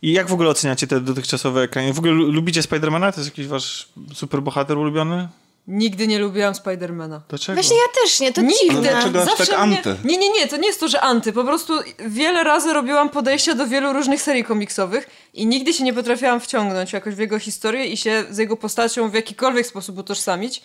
I 0.03 0.13
jak 0.13 0.29
w 0.29 0.33
ogóle 0.33 0.49
oceniacie 0.51 0.87
te 0.87 1.01
dotychczasowe 1.01 1.63
ekrany? 1.63 1.93
W 1.93 1.99
ogóle 1.99 2.13
lu- 2.13 2.33
lubicie 2.33 2.63
Spidermana? 2.63 3.13
To 3.13 3.21
jest 3.21 3.31
jakiś 3.31 3.47
wasz 3.47 3.89
superbohater 4.15 4.79
ulubiony? 4.79 5.29
Nigdy 5.69 6.07
nie 6.07 6.19
lubiłam 6.19 6.55
Spidermana. 6.55 7.23
Dlaczego? 7.29 7.55
Właśnie 7.63 7.77
ja 7.77 8.03
też 8.03 8.21
nie, 8.21 8.33
to 8.33 8.41
Nigdy. 8.41 8.57
dziwne. 8.61 8.91
dlaczego? 8.91 9.23
aż 9.23 9.29
Zawsze 9.29 9.47
tak 9.47 9.67
mnie... 9.67 9.77
anty? 9.77 9.97
Nie, 10.05 10.17
nie, 10.17 10.33
nie, 10.33 10.47
to 10.47 10.57
nie 10.57 10.67
jest 10.67 10.81
to, 10.81 10.89
że 10.89 11.01
anty. 11.01 11.33
Po 11.33 11.45
prostu 11.45 11.73
wiele 11.99 12.45
razy 12.45 12.73
robiłam 12.73 13.09
podejścia 13.09 13.55
do 13.55 13.67
wielu 13.67 13.93
różnych 13.93 14.23
serii 14.23 14.45
komiksowych 14.45 15.11
i 15.35 15.47
nigdy 15.47 15.73
się 15.73 15.85
nie 15.85 15.93
potrafiłam 15.93 16.41
wciągnąć 16.41 16.93
jakoś 16.93 17.15
w 17.15 17.19
jego 17.19 17.39
historię 17.39 17.87
i 17.87 17.97
się 17.97 18.25
z 18.31 18.39
jego 18.39 18.57
postacią 18.57 19.09
w 19.11 19.15
jakikolwiek 19.15 19.67
sposób 19.67 19.99
utożsamić. 19.99 20.63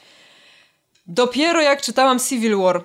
Dopiero 1.08 1.62
jak 1.62 1.82
czytałam 1.82 2.20
Civil 2.20 2.58
War, 2.58 2.84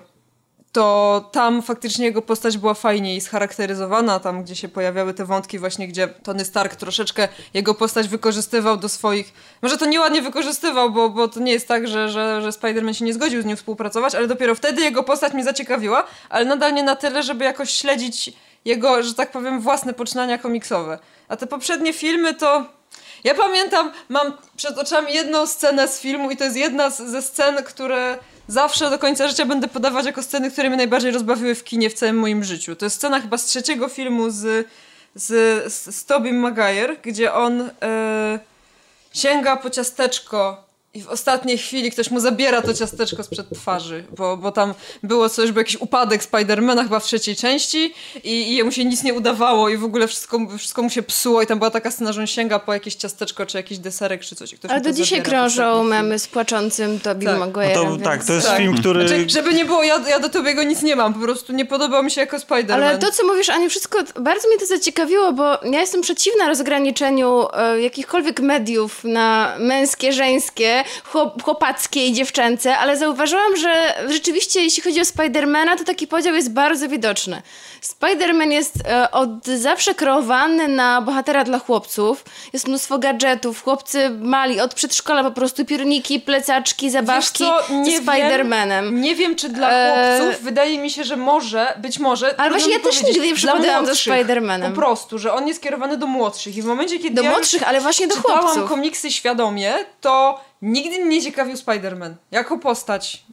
to 0.77 1.29
tam 1.31 1.61
faktycznie 1.61 2.05
jego 2.05 2.21
postać 2.21 2.57
była 2.57 2.73
fajniej 2.73 3.21
scharakteryzowana, 3.21 4.19
tam 4.19 4.43
gdzie 4.43 4.55
się 4.55 4.67
pojawiały 4.67 5.13
te 5.13 5.25
wątki 5.25 5.59
właśnie, 5.59 5.87
gdzie 5.87 6.07
Tony 6.07 6.45
Stark 6.45 6.75
troszeczkę 6.75 7.27
jego 7.53 7.73
postać 7.73 8.07
wykorzystywał 8.07 8.77
do 8.77 8.89
swoich... 8.89 9.33
Może 9.61 9.77
to 9.77 9.85
nieładnie 9.85 10.21
wykorzystywał, 10.21 10.91
bo, 10.91 11.09
bo 11.09 11.27
to 11.27 11.39
nie 11.39 11.51
jest 11.51 11.67
tak, 11.67 11.87
że, 11.87 12.09
że, 12.09 12.41
że 12.41 12.49
Spider-Man 12.49 12.93
się 12.93 13.05
nie 13.05 13.13
zgodził 13.13 13.41
z 13.41 13.45
nim 13.45 13.57
współpracować, 13.57 14.15
ale 14.15 14.27
dopiero 14.27 14.55
wtedy 14.55 14.81
jego 14.81 15.03
postać 15.03 15.33
mnie 15.33 15.43
zaciekawiła, 15.43 16.03
ale 16.29 16.45
nadal 16.45 16.73
nie 16.73 16.83
na 16.83 16.95
tyle, 16.95 17.23
żeby 17.23 17.45
jakoś 17.45 17.69
śledzić 17.69 18.33
jego, 18.65 19.03
że 19.03 19.13
tak 19.13 19.31
powiem, 19.31 19.61
własne 19.61 19.93
poczynania 19.93 20.37
komiksowe. 20.37 20.99
A 21.27 21.37
te 21.37 21.47
poprzednie 21.47 21.93
filmy 21.93 22.33
to... 22.33 22.65
Ja 23.23 23.35
pamiętam, 23.35 23.91
mam 24.09 24.33
przed 24.57 24.77
oczami 24.77 25.13
jedną 25.13 25.47
scenę 25.47 25.87
z 25.87 25.99
filmu 25.99 26.31
i 26.31 26.37
to 26.37 26.43
jest 26.43 26.57
jedna 26.57 26.89
ze 26.89 27.21
scen, 27.21 27.63
które 27.63 28.17
zawsze 28.47 28.89
do 28.89 28.99
końca 28.99 29.27
życia 29.27 29.45
będę 29.45 29.67
podawać 29.67 30.05
jako 30.05 30.23
sceny, 30.23 30.51
które 30.51 30.69
mnie 30.69 30.77
najbardziej 30.77 31.11
rozbawiły 31.11 31.55
w 31.55 31.63
kinie 31.63 31.89
w 31.89 31.93
całym 31.93 32.19
moim 32.19 32.43
życiu. 32.43 32.75
To 32.75 32.85
jest 32.85 32.95
scena 32.95 33.21
chyba 33.21 33.37
z 33.37 33.45
trzeciego 33.45 33.89
filmu 33.89 34.29
z, 34.29 34.67
z, 35.15 35.25
z, 35.73 35.95
z 35.95 36.05
Tobim 36.05 36.35
Maguire, 36.39 36.97
gdzie 37.03 37.33
on 37.33 37.69
e, 37.81 38.39
sięga 39.13 39.57
po 39.57 39.69
ciasteczko 39.69 40.66
i 40.93 41.01
w 41.01 41.07
ostatniej 41.07 41.57
chwili 41.57 41.91
ktoś 41.91 42.11
mu 42.11 42.19
zabiera 42.19 42.61
to 42.61 42.73
ciasteczko 42.73 43.23
sprzed 43.23 43.49
twarzy, 43.49 44.03
bo, 44.17 44.37
bo 44.37 44.51
tam 44.51 44.73
było 45.03 45.29
coś, 45.29 45.51
był 45.51 45.59
jakiś 45.59 45.75
upadek 45.75 46.23
Spidermana 46.23 46.83
chyba 46.83 46.99
w 46.99 47.03
trzeciej 47.03 47.35
części 47.35 47.93
i, 48.23 48.29
i 48.29 48.55
jemu 48.55 48.71
się 48.71 48.85
nic 48.85 49.03
nie 49.03 49.13
udawało 49.13 49.69
i 49.69 49.77
w 49.77 49.83
ogóle 49.83 50.07
wszystko, 50.07 50.39
wszystko 50.57 50.81
mu 50.81 50.89
się 50.89 51.03
psuło 51.03 51.41
i 51.41 51.47
tam 51.47 51.57
była 51.59 51.71
taka 51.71 51.91
scena, 51.91 52.11
że 52.13 52.21
on 52.21 52.27
sięga 52.27 52.59
po 52.59 52.73
jakieś 52.73 52.95
ciasteczko, 52.95 53.45
czy 53.45 53.57
jakiś 53.57 53.77
deserek, 53.77 54.21
czy 54.21 54.35
coś. 54.35 54.55
Ale 54.69 54.81
do 54.81 54.93
dzisiaj 54.93 55.23
krążą 55.23 55.83
memy 55.83 56.19
z 56.19 56.27
płaczącym 56.27 56.99
Tobey 56.99 57.25
Tak. 57.25 57.39
No 57.39 57.47
Maguire'em. 57.47 57.73
to, 57.73 57.83
więc... 57.83 58.03
tak, 58.03 58.23
to 58.23 58.33
jest 58.33 58.47
Tak. 58.47 58.57
film, 58.57 58.77
który... 58.77 59.07
Znaczy, 59.07 59.29
żeby 59.29 59.53
nie 59.53 59.65
było, 59.65 59.83
ja, 59.83 59.99
ja 60.09 60.19
do 60.19 60.29
Tobiego 60.29 60.63
nic 60.63 60.81
nie 60.83 60.95
mam, 60.95 61.13
po 61.13 61.19
prostu 61.19 61.53
nie 61.53 61.65
podobał 61.65 62.03
mi 62.03 62.11
się 62.11 62.21
jako 62.21 62.37
Spider-Man. 62.37 62.73
Ale 62.73 62.97
to, 62.97 63.11
co 63.11 63.27
mówisz, 63.27 63.49
Aniu, 63.49 63.69
wszystko 63.69 63.99
bardzo 64.19 64.47
mnie 64.47 64.57
to 64.57 64.65
zaciekawiło, 64.65 65.33
bo 65.33 65.43
ja 65.63 65.79
jestem 65.79 66.01
przeciwna 66.01 66.47
rozgraniczeniu 66.47 67.47
e, 67.53 67.81
jakichkolwiek 67.81 68.39
mediów 68.39 69.03
na 69.03 69.55
męskie, 69.59 70.13
żeńskie, 70.13 70.83
chłopackie 71.43 72.05
i 72.07 72.13
dziewczęce, 72.13 72.77
ale 72.77 72.97
zauważyłam, 72.97 73.57
że 73.57 73.93
rzeczywiście, 74.09 74.61
jeśli 74.61 74.83
chodzi 74.83 75.01
o 75.01 75.05
Spidermana, 75.05 75.75
to 75.77 75.83
taki 75.83 76.07
podział 76.07 76.35
jest 76.35 76.51
bardzo 76.53 76.89
widoczny. 76.89 77.41
Spider-Man 77.81 78.51
jest 78.51 78.73
e, 78.87 79.11
od 79.11 79.45
zawsze 79.45 79.95
kreowany 79.95 80.67
na 80.67 81.01
bohatera 81.01 81.43
dla 81.43 81.59
chłopców. 81.59 82.23
Jest 82.53 82.67
mnóstwo 82.67 82.97
gadżetów. 82.99 83.63
Chłopcy 83.63 84.09
mali 84.09 84.59
od 84.61 84.73
przedszkola 84.73 85.23
po 85.23 85.31
prostu 85.31 85.65
piórniki, 85.65 86.19
plecaczki, 86.19 86.89
zabawki 86.89 87.43
z 87.85 88.05
Spider-Manem. 88.05 88.83
Wiem, 88.83 89.01
nie 89.01 89.15
wiem, 89.15 89.35
czy 89.35 89.49
dla 89.49 89.71
Eee. 89.71 90.19
chłopców. 90.19 90.43
Wydaje 90.43 90.79
mi 90.79 90.91
się, 90.91 91.03
że 91.03 91.15
może, 91.17 91.73
być 91.77 91.99
może. 91.99 92.27
trudno 92.33 92.49
właśnie 92.49 92.73
ja 92.73 92.79
też 92.79 93.03
nigdy 93.03 93.27
nie 93.27 93.35
przypadałam 93.35 93.85
za 93.85 93.91
Spider-Manem. 93.91 94.69
Po 94.69 94.75
prostu, 94.75 95.19
że 95.19 95.33
on 95.33 95.47
jest 95.47 95.61
kierowany 95.63 95.97
do 95.97 96.07
młodszych. 96.07 96.57
I 96.57 96.61
w 96.61 96.65
momencie, 96.65 96.99
kiedy 96.99 97.15
Do 97.15 97.21
ja 97.23 97.29
młodszych, 97.31 97.67
ale 97.67 97.81
właśnie 97.81 98.07
do 98.07 98.15
chłopców. 98.15 98.69
komiksy 98.69 99.11
świadomie, 99.11 99.73
to 100.01 100.39
nigdy 100.61 101.05
mnie 101.05 101.15
nie 101.17 101.21
ciekawił 101.21 101.55
Spider-Man. 101.55 102.13
Jako 102.31 102.57
postać. 102.59 103.23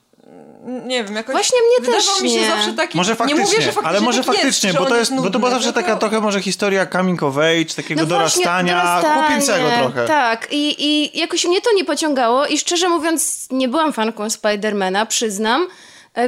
Mm, 0.67 0.89
Nie 0.89 1.05
wiem, 1.05 1.15
jakoś... 1.15 1.33
Właśnie 1.33 1.59
mnie 1.81 1.93
też 1.93 2.21
mi 2.23 2.31
się 2.31 2.41
nie. 2.41 2.47
zawsze 2.47 2.73
taki... 2.73 2.97
Może 2.99 3.15
faktycznie, 3.17 3.41
nie 3.45 3.47
mówię, 3.47 3.57
że 3.63 3.73
faktycznie 3.73 3.89
ale 3.89 4.01
może 4.01 4.25
tak 4.25 4.27
faktycznie, 4.35 4.69
jest, 4.69 4.79
bo 4.79 4.87
to 4.87 4.97
jest, 4.97 5.11
bo 5.11 5.17
to 5.17 5.23
nudny, 5.23 5.39
była 5.39 5.51
zawsze 5.51 5.73
tylko- 5.73 5.81
taka 5.89 5.97
trochę 5.99 6.21
może 6.21 6.43
historia 6.43 6.87
coming 6.87 7.23
of 7.23 7.39
age, 7.39 7.75
takiego 7.77 8.01
No 8.01 8.07
dorastania, 8.07 8.83
dorastanie, 8.83 9.21
chłopięcego 9.23 9.69
trochę. 9.79 10.07
Tak, 10.07 10.49
i, 10.51 10.85
i 10.87 11.19
jakoś 11.19 11.45
mnie 11.45 11.61
to 11.61 11.73
nie 11.73 11.85
pociągało 11.85 12.47
i 12.47 12.59
szczerze 12.59 12.89
mówiąc 12.89 13.47
nie 13.51 13.69
byłam 13.69 13.93
fanką 13.93 14.31
Spidermana, 14.31 15.07
przyznam, 15.07 15.67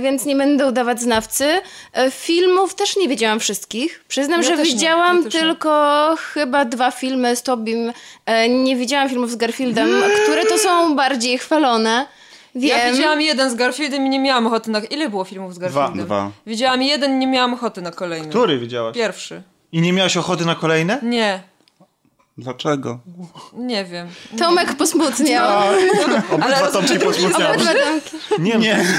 więc 0.00 0.24
nie 0.24 0.36
będę 0.36 0.66
udawać 0.66 1.00
znawcy. 1.00 1.46
E, 1.92 2.10
Filmów 2.10 2.74
też 2.74 2.96
nie 2.96 3.08
widziałam 3.08 3.40
wszystkich. 3.40 4.04
Przyznam, 4.08 4.42
Ja 4.42 4.48
że 4.56 4.62
widziałam 4.62 5.16
ja 5.16 5.22
też 5.22 5.34
nie. 5.34 5.40
tylko 5.40 6.14
chyba 6.18 6.64
dwa 6.64 6.90
filmy 6.90 7.36
z 7.36 7.42
Tobim. 7.42 7.92
E, 8.26 8.48
Nie 8.48 8.76
widziałam 8.76 9.08
filmów 9.08 9.30
z 9.30 9.36
Garfieldem, 9.36 9.88
które 10.24 10.44
to 10.44 10.58
są 10.58 10.96
bardziej 10.96 11.38
chwalone. 11.38 12.06
Wiem. 12.54 12.78
Ja 12.78 12.92
widziałam 12.92 13.20
jeden 13.20 13.50
z 13.50 13.54
Garfieldem 13.54 14.06
i 14.06 14.08
nie 14.08 14.20
miałam 14.20 14.46
ochoty 14.46 14.70
na... 14.70 14.78
Ile 14.80 15.08
było 15.10 15.24
filmów 15.24 15.54
z 15.54 15.58
Garfieldem? 15.58 16.04
Dwa. 16.04 16.30
Widziałam 16.46 16.82
jeden 16.82 17.18
nie 17.18 17.26
miałam 17.26 17.54
ochoty 17.54 17.82
na 17.82 17.90
kolejny. 17.90 18.28
Który 18.28 18.58
widziałaś? 18.58 18.94
Pierwszy. 18.96 19.42
I 19.72 19.80
nie 19.80 19.92
miałaś 19.92 20.16
ochoty 20.16 20.44
na 20.44 20.54
kolejne? 20.54 20.98
Nie, 21.02 21.40
Dlaczego? 22.38 22.98
nie 23.52 23.84
wiem. 23.84 24.08
Tomek 24.38 24.76
posmutniał. 24.76 25.68
Obydwa 26.32 26.70
Tomki 26.72 26.98
posmutniały. 26.98 27.56
Tomki. 27.56 28.16
Nie, 28.38 28.54
Nie. 28.54 28.84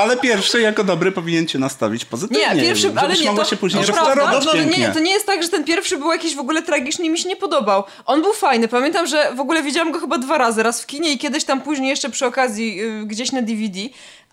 ale 0.00 0.16
pierwszy 0.16 0.60
jako 0.60 0.84
dobry 0.84 1.12
powinien 1.12 1.46
cię 1.46 1.58
nastawić 1.58 2.04
pozytywnie. 2.04 2.54
Nie, 2.54 2.62
pierwszy, 2.62 2.92
ale 2.96 3.14
nie, 3.14 3.36
to, 3.36 3.44
się 3.44 3.56
później 3.56 3.84
to 3.84 3.92
prawda, 3.92 4.40
to 4.40 4.52
pięknie. 4.52 4.78
nie, 4.78 4.88
to 4.88 5.00
nie 5.00 5.10
jest 5.10 5.26
tak, 5.26 5.42
że 5.42 5.48
ten 5.48 5.64
pierwszy 5.64 5.98
był 5.98 6.12
jakiś 6.12 6.36
w 6.36 6.38
ogóle 6.38 6.62
tragiczny 6.62 7.04
i 7.04 7.10
mi 7.10 7.18
się 7.18 7.28
nie 7.28 7.36
podobał. 7.36 7.84
On 8.06 8.22
był 8.22 8.32
fajny, 8.32 8.68
pamiętam, 8.68 9.06
że 9.06 9.34
w 9.34 9.40
ogóle 9.40 9.62
widziałam 9.62 9.92
go 9.92 10.00
chyba 10.00 10.18
dwa 10.18 10.38
razy, 10.38 10.62
raz 10.62 10.82
w 10.82 10.86
kinie 10.86 11.12
i 11.12 11.18
kiedyś 11.18 11.44
tam 11.44 11.60
później 11.60 11.88
jeszcze 11.88 12.10
przy 12.10 12.26
okazji 12.26 12.82
y, 12.82 13.06
gdzieś 13.06 13.32
na 13.32 13.42
DVD, 13.42 13.78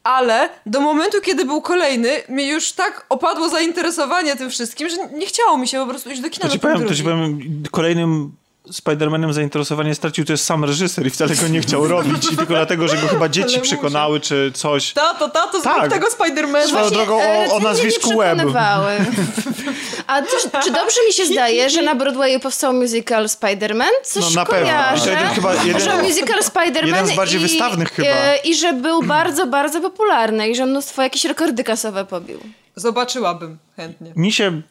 ale 0.07 0.49
do 0.65 0.81
momentu, 0.81 1.21
kiedy 1.21 1.45
był 1.45 1.61
kolejny, 1.61 2.09
mnie 2.29 2.47
już 2.47 2.71
tak 2.71 3.05
opadło 3.09 3.49
zainteresowanie 3.49 4.35
tym 4.35 4.49
wszystkim, 4.49 4.89
że 4.89 4.95
nie 5.13 5.25
chciało 5.25 5.57
mi 5.57 5.67
się 5.67 5.77
po 5.77 5.87
prostu 5.87 6.09
iść 6.09 6.21
do 6.21 6.29
kina 6.29 6.49
ten 6.49 6.59
powiem, 6.59 6.87
to 6.87 6.95
ci 6.95 7.03
powiem, 7.03 7.39
kolejnym 7.71 8.31
Spider-Manem 8.71 9.33
zainteresowanie 9.33 9.95
stracił, 9.95 10.25
to 10.25 10.33
jest 10.33 10.45
sam 10.45 10.63
reżyser 10.65 11.07
i 11.07 11.09
wcale 11.09 11.35
go 11.35 11.47
nie 11.47 11.61
chciał 11.61 11.87
robić. 11.87 12.25
I 12.25 12.37
tylko 12.37 12.53
dlatego, 12.53 12.87
że 12.87 12.97
go 12.97 13.07
chyba 13.07 13.29
dzieci 13.29 13.59
przekonały, 13.61 14.19
czy 14.19 14.51
coś. 14.55 14.93
Tato, 14.93 15.29
tato, 15.29 15.61
zrób 15.61 15.75
Tak. 15.75 15.91
tego 15.91 16.07
Spidermana. 16.11 16.67
Swoją 16.67 16.89
drogą 16.89 17.21
e, 17.21 17.25
o, 17.27 17.31
o 17.31 17.41
recenzje 17.43 17.59
nazwisku 17.69 18.09
nie 18.09 18.17
Web. 18.35 18.39
A 20.07 20.21
też, 20.21 20.41
czy 20.63 20.71
dobrze 20.71 20.97
mi 21.07 21.13
się 21.13 21.25
zdaje, 21.25 21.69
że 21.69 21.81
na 21.81 21.95
Broadwayu 21.95 22.39
powstał 22.39 22.73
musical 22.73 23.25
Spider-Man? 23.25 23.87
Coś 24.03 24.23
No, 24.23 24.29
na 24.41 24.45
pewno. 24.45 24.65
kojarzę. 24.67 25.03
To 25.05 25.09
jeden 25.11 25.27
chyba- 25.29 25.53
jeden- 25.63 25.81
że 25.81 26.03
musical 26.03 26.39
Spider-Man 26.41 26.85
jeden 26.85 27.07
z 27.07 27.15
bardziej 27.15 27.39
i, 27.39 27.43
wystawnych 27.43 27.91
chyba. 27.91 28.07
e, 28.07 28.37
I 28.37 28.55
że 28.55 28.73
był 28.73 29.03
bardzo, 29.03 29.47
bardzo 29.47 29.81
popularny 29.81 30.49
i 30.49 30.55
że 30.55 30.65
mnóstwo 30.65 31.01
jakieś 31.03 31.25
rekordy 31.25 31.63
kasowe 31.63 32.05
pobił. 32.05 32.39
Zobaczyłabym 32.75 33.57
chętnie. 33.75 34.11
Mi 34.15 34.31
się 34.31 34.61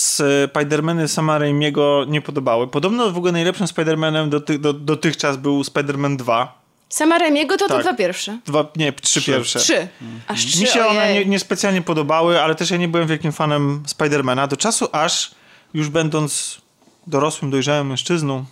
Spider-Many 0.00 1.08
Sama 1.08 1.38
Raimiego 1.38 2.04
nie 2.08 2.20
podobały. 2.20 2.68
Podobno 2.68 3.10
w 3.10 3.16
ogóle 3.16 3.32
najlepszym 3.32 3.66
Spider-Manem 3.66 4.28
doty, 4.28 4.58
do, 4.58 4.72
dotychczas 4.72 5.36
był 5.36 5.62
Spider-Man 5.62 6.16
2. 6.16 6.60
Sama 6.88 7.18
Remiego 7.18 7.56
to 7.56 7.68
Tak. 7.68 7.76
te 7.76 7.82
dwa 7.82 7.94
pierwsze. 7.94 8.38
Dwa, 8.46 8.66
nie, 8.76 8.92
trzy, 8.92 9.22
pierwsze. 9.22 9.58
Trzy. 9.58 9.88
Aż 10.28 10.46
trzy, 10.46 10.60
Mi 10.60 10.66
się 10.66 10.86
one 10.86 11.14
nie, 11.14 11.24
niespecjalnie 11.24 11.82
podobały, 11.82 12.40
ale 12.42 12.54
też 12.54 12.70
ja 12.70 12.76
nie 12.76 12.88
byłem 12.88 13.08
wielkim 13.08 13.32
fanem 13.32 13.82
Spidermana. 13.86 14.46
Do 14.46 14.56
czasu 14.56 14.88
aż, 14.92 15.30
już 15.74 15.88
będąc 15.88 16.60
dorosłym, 17.06 17.50
dojrzałym 17.50 17.86
mężczyzną, 17.86 18.44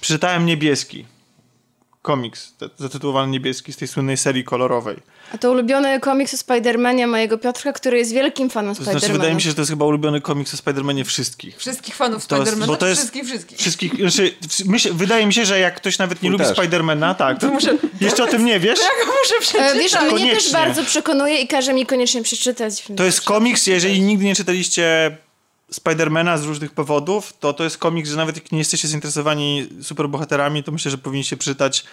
przeczytałem 0.00 0.46
Niebieski. 0.46 1.04
Komiks 2.08 2.52
zatytułowany 2.78 3.32
Niebieski 3.32 3.72
z 3.72 3.76
tej 3.76 3.88
słynnej 3.88 4.16
serii 4.16 4.44
kolorowej. 4.44 4.96
A 5.34 5.38
to 5.38 5.50
ulubiony 5.50 6.00
komiks 6.00 6.34
o 6.34 6.36
Spider-Manie 6.36 7.06
mojego 7.06 7.38
Piotrka, 7.38 7.72
który 7.72 7.98
jest 7.98 8.12
wielkim 8.12 8.50
fanem 8.50 8.74
To 8.74 8.82
Spider-Mana. 8.82 8.90
znaczy, 8.98 9.12
wydaje 9.12 9.34
mi 9.34 9.42
się, 9.42 9.48
że 9.48 9.54
to 9.54 9.60
jest 9.60 9.70
chyba 9.70 9.84
ulubiony 9.84 10.20
komiks 10.20 10.54
o 10.54 10.56
Spidermanie 10.56 11.04
wszystkich. 11.04 11.56
Wszystkich 11.58 11.94
fanów 11.94 12.26
To 12.26 12.36
jest- 12.36 12.46
Spidermana, 12.46 12.72
bo 12.72 12.76
to 12.76 12.86
jest- 12.86 13.00
wszystkich, 13.00 13.24
wszystkich. 13.24 13.58
Wszystkich, 13.58 13.94
znaczy, 13.96 14.34
myśl, 14.66 14.94
wydaje 14.94 15.26
mi 15.26 15.34
się, 15.34 15.44
że 15.44 15.58
jak 15.58 15.76
ktoś 15.76 15.98
nawet 15.98 16.22
nie 16.22 16.30
Mój 16.30 16.38
lubi. 16.38 16.50
Spidermana, 16.54 17.14
tak, 17.14 17.40
to 17.40 17.48
muszę- 17.50 17.78
jeszcze 18.00 18.24
o 18.24 18.26
tym 18.26 18.44
nie 18.44 18.60
wiesz? 18.60 18.78
Ja 18.78 19.06
go 19.06 19.12
muszę 19.22 19.34
E, 19.38 19.40
przeczytać. 19.40 19.78
Wiesz, 19.78 19.92
mnie 20.00 20.10
Koniecznie. 20.10 20.34
też 20.34 20.52
bardzo 20.52 20.84
przekonuje 20.84 21.40
i 21.40 21.48
każe 21.48 21.72
mi 21.74 21.86
koniecznie 21.86 22.22
przeczytać. 22.22 22.82
To 22.96 23.04
jest 23.04 23.20
komiks, 23.20 23.66
jeżeli 23.66 24.00
nigdy 24.02 24.24
nie 24.24 24.34
czytaliście 24.34 25.16
Spidermana 25.70 26.38
z 26.38 26.44
różnych 26.44 26.72
powodów, 26.72 27.32
to 27.40 27.52
to 27.52 27.64
jest 27.64 27.78
komiks, 27.78 28.10
że 28.10 28.16
nawet 28.16 28.36
jak 28.36 28.52
nie 28.52 28.58
jesteście 28.58 28.88
zainteresowani 28.88 29.68
superbohaterami, 29.82 30.62
to 30.62 30.72
myślę, 30.72 30.90
że 30.90 30.98
powinniście 30.98 31.36
przeczytać 31.36 31.84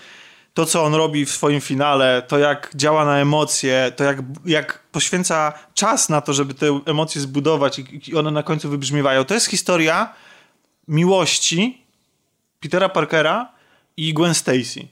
to, 0.54 0.66
co 0.66 0.84
on 0.84 0.94
robi 0.94 1.26
w 1.26 1.32
swoim 1.32 1.62
finale, 1.62 2.22
to 2.28 2.38
jak 2.38 2.72
działa 2.76 3.06
na 3.06 3.18
emocje, 3.18 3.92
to 3.96 4.04
jak, 4.04 4.18
jak 4.46 4.84
poświęca 4.92 5.54
czas 5.74 6.10
na 6.10 6.22
to, 6.22 6.34
żeby 6.34 6.54
te 6.54 6.80
emocje 6.86 7.22
zbudować 7.22 7.80
i, 7.80 8.02
i 8.08 8.16
one 8.16 8.32
na 8.32 8.44
końcu 8.44 8.70
wybrzmiewają. 8.70 9.26
To 9.26 9.34
jest 9.34 9.48
historia 9.48 10.14
miłości 10.88 11.86
Petera 12.60 12.90
Parkera 12.90 13.52
i 13.98 14.14
Gwen 14.14 14.34
Stacy. 14.34 14.88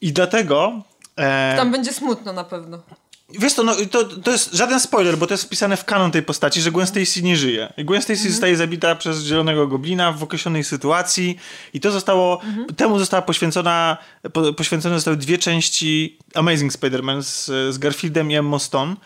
I 0.00 0.12
dlatego... 0.12 0.82
E, 1.16 1.56
Tam 1.56 1.72
będzie 1.72 1.92
smutno 1.92 2.32
na 2.32 2.44
pewno. 2.44 2.82
Wiesz 3.28 3.54
to, 3.54 3.62
no, 3.62 3.76
to, 3.90 4.04
to 4.04 4.30
jest 4.30 4.54
żaden 4.54 4.80
spoiler, 4.80 5.18
bo 5.18 5.26
to 5.26 5.34
jest 5.34 5.44
wpisane 5.44 5.76
w 5.76 5.84
kanon 5.84 6.10
tej 6.10 6.22
postaci, 6.22 6.60
że 6.60 6.72
Gwen 6.72 6.86
Stacy 6.86 7.22
nie 7.22 7.36
żyje. 7.36 7.72
Gwen 7.78 8.02
Stacy 8.02 8.30
zostaje 8.30 8.56
zabita 8.56 8.96
przez 8.96 9.24
Zielonego 9.24 9.66
Goblina 9.66 10.12
w 10.12 10.22
określonej 10.22 10.64
sytuacji 10.64 11.38
i 11.74 11.80
to 11.80 11.90
zostało, 11.90 12.40
temu 12.76 12.98
została 12.98 13.22
poświęcona, 13.22 13.96
po, 14.32 14.52
poświęcone 14.52 14.94
zostały 14.94 15.16
dwie 15.16 15.38
części 15.38 16.18
Amazing 16.34 16.72
Spider-Man 16.72 17.22
z, 17.22 17.46
z 17.74 17.78
Garfieldem 17.78 18.30
i 18.30 18.34
Emma 18.34 18.58
Stone 18.58 18.96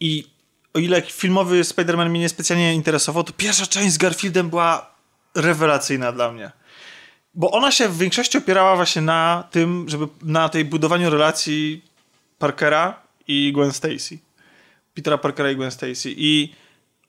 i 0.00 0.24
o 0.74 0.78
ile 0.78 1.02
filmowy 1.02 1.62
Spider-Man 1.62 2.10
mnie 2.10 2.20
niespecjalnie 2.20 2.74
interesował, 2.74 3.24
to 3.24 3.32
pierwsza 3.32 3.66
część 3.66 3.92
z 3.92 3.98
Garfieldem 3.98 4.50
była 4.50 4.90
rewelacyjna 5.34 6.12
dla 6.12 6.32
mnie. 6.32 6.50
Bo 7.34 7.50
ona 7.50 7.72
się 7.72 7.88
w 7.88 7.98
większości 7.98 8.38
opierała 8.38 8.76
właśnie 8.76 9.02
na 9.02 9.44
tym, 9.50 9.88
żeby 9.88 10.08
na 10.22 10.48
tej 10.48 10.64
budowaniu 10.64 11.10
relacji 11.10 11.84
Parkera 12.38 13.07
i 13.28 13.52
Gwen 13.52 13.72
Stacy. 13.72 14.18
Petera 14.94 15.18
Parkera 15.18 15.50
i 15.50 15.56
Gwen 15.56 15.70
Stacy. 15.70 16.14
I 16.16 16.52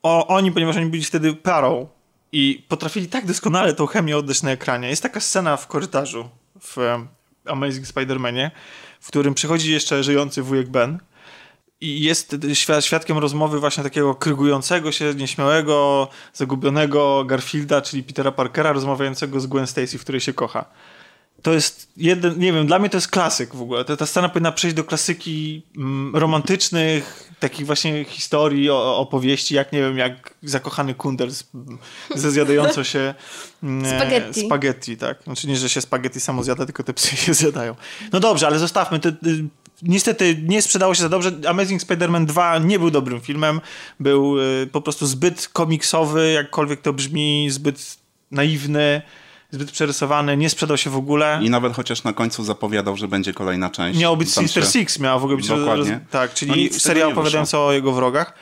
o, 0.02 0.26
oni, 0.26 0.52
ponieważ 0.52 0.76
oni 0.76 0.86
byli 0.86 1.04
wtedy 1.04 1.34
parą 1.34 1.88
i 2.32 2.64
potrafili 2.68 3.08
tak 3.08 3.26
doskonale 3.26 3.74
tą 3.74 3.86
chemię 3.86 4.16
oddać 4.16 4.42
na 4.42 4.50
ekranie. 4.50 4.88
Jest 4.88 5.02
taka 5.02 5.20
scena 5.20 5.56
w 5.56 5.66
korytarzu 5.66 6.28
w 6.60 6.76
Amazing 7.44 7.86
Spider-Manie, 7.86 8.50
w 9.00 9.08
którym 9.08 9.34
przychodzi 9.34 9.72
jeszcze 9.72 10.04
żyjący 10.04 10.42
wujek 10.42 10.68
Ben 10.68 10.98
i 11.80 12.00
jest 12.02 12.32
świ- 12.32 12.80
świadkiem 12.80 13.18
rozmowy 13.18 13.60
właśnie 13.60 13.82
takiego 13.82 14.14
krygującego 14.14 14.92
się, 14.92 15.14
nieśmiałego, 15.14 16.08
zagubionego 16.34 17.24
Garfielda, 17.24 17.82
czyli 17.82 18.02
Petera 18.02 18.32
Parkera, 18.32 18.72
rozmawiającego 18.72 19.40
z 19.40 19.46
Gwen 19.46 19.66
Stacy, 19.66 19.98
w 19.98 20.00
której 20.00 20.20
się 20.20 20.32
kocha. 20.32 20.64
To 21.42 21.52
jest 21.52 21.88
jeden, 21.96 22.38
nie 22.38 22.52
wiem, 22.52 22.66
dla 22.66 22.78
mnie 22.78 22.90
to 22.90 22.96
jest 22.96 23.08
klasyk 23.08 23.54
w 23.54 23.62
ogóle. 23.62 23.84
Ta, 23.84 23.96
ta 23.96 24.06
scena 24.06 24.28
powinna 24.28 24.52
przejść 24.52 24.76
do 24.76 24.84
klasyki 24.84 25.62
mm, 25.76 26.16
romantycznych, 26.16 27.30
takich 27.40 27.66
właśnie 27.66 28.04
historii, 28.04 28.70
o, 28.70 28.98
opowieści, 28.98 29.54
jak 29.54 29.72
nie 29.72 29.80
wiem, 29.80 29.98
jak 29.98 30.34
zakochany 30.42 30.94
kundel 30.94 31.30
z, 31.30 31.44
ze 32.14 32.30
zjadającą 32.30 32.82
się 32.82 33.14
mm, 33.62 33.84
e, 33.84 33.96
Spaghetti. 33.96 34.46
spaghetti, 34.46 34.96
tak. 34.96 35.22
Znaczy 35.22 35.48
nie, 35.48 35.56
że 35.56 35.68
się 35.68 35.80
spaghetti 35.80 36.20
samo 36.20 36.42
zjada, 36.42 36.66
tylko 36.66 36.82
te 36.82 36.94
psy 36.94 37.16
się 37.16 37.34
zjadają. 37.34 37.74
No 38.12 38.20
dobrze, 38.20 38.46
ale 38.46 38.58
zostawmy. 38.58 39.00
To, 39.00 39.08
y, 39.08 39.14
niestety 39.82 40.42
nie 40.42 40.62
sprzedało 40.62 40.94
się 40.94 41.02
za 41.02 41.08
dobrze. 41.08 41.32
Amazing 41.48 41.82
Spider-Man 41.82 42.26
2 42.26 42.58
nie 42.58 42.78
był 42.78 42.90
dobrym 42.90 43.20
filmem. 43.20 43.60
Był 44.00 44.40
y, 44.40 44.68
po 44.72 44.80
prostu 44.80 45.06
zbyt 45.06 45.48
komiksowy, 45.48 46.32
jakkolwiek 46.32 46.80
to 46.80 46.92
brzmi, 46.92 47.50
zbyt 47.50 47.96
naiwny, 48.30 49.02
zbyt 49.50 49.70
przerysowany, 49.70 50.36
nie 50.36 50.50
sprzedał 50.50 50.76
się 50.76 50.90
w 50.90 50.96
ogóle. 50.96 51.40
I 51.42 51.50
nawet 51.50 51.72
chociaż 51.72 52.04
na 52.04 52.12
końcu 52.12 52.44
zapowiadał, 52.44 52.96
że 52.96 53.08
będzie 53.08 53.32
kolejna 53.32 53.70
część. 53.70 53.98
Miało 54.00 54.16
być 54.16 54.34
Tam 54.34 54.48
się- 54.48 54.62
Six, 54.62 54.98
miała 54.98 55.18
w 55.18 55.22
ogóle 55.24 55.36
być 55.36 55.48
Dokładnie. 55.48 55.92
roz- 55.92 56.00
tak, 56.10 56.34
czyli 56.34 56.68
No 56.72 56.78
serial 56.78 57.12
opowiadający 57.12 57.58
o 57.58 57.72
jego 57.72 57.92
wrogach. 57.92 58.34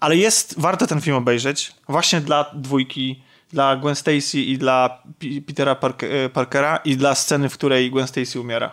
Ale 0.00 0.16
jest, 0.16 0.54
warto 0.60 0.86
ten 0.86 1.00
film 1.00 1.16
obejrzeć, 1.16 1.72
właśnie 1.88 2.20
dla 2.20 2.50
dwójki, 2.54 3.22
dla 3.52 3.76
Gwen 3.76 3.94
Stacy 3.96 4.40
i 4.40 4.58
dla 4.58 5.02
P- 5.18 5.26
Petera 5.46 5.74
Park- 5.74 6.02
e, 6.24 6.28
Parkera 6.28 6.76
i 6.76 6.96
dla 6.96 7.14
sceny, 7.14 7.48
w 7.48 7.54
której 7.54 7.90
Gwen 7.90 8.06
Stacy 8.06 8.40
umiera. 8.40 8.70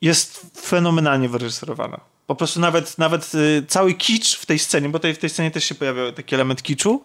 Jest 0.00 0.46
fenomenalnie 0.60 1.28
wyreżyserowana. 1.28 2.00
Po 2.26 2.34
prostu 2.34 2.60
nawet, 2.60 2.98
nawet 2.98 3.34
y, 3.34 3.64
cały 3.68 3.94
kicz 3.94 4.36
w 4.38 4.46
tej 4.46 4.58
scenie, 4.58 4.88
bo 4.88 4.98
tutaj 4.98 5.14
w 5.14 5.18
tej 5.18 5.30
scenie 5.30 5.50
też 5.50 5.64
się 5.64 5.74
pojawia 5.74 6.12
taki 6.12 6.34
element 6.34 6.62
kiczu, 6.62 7.04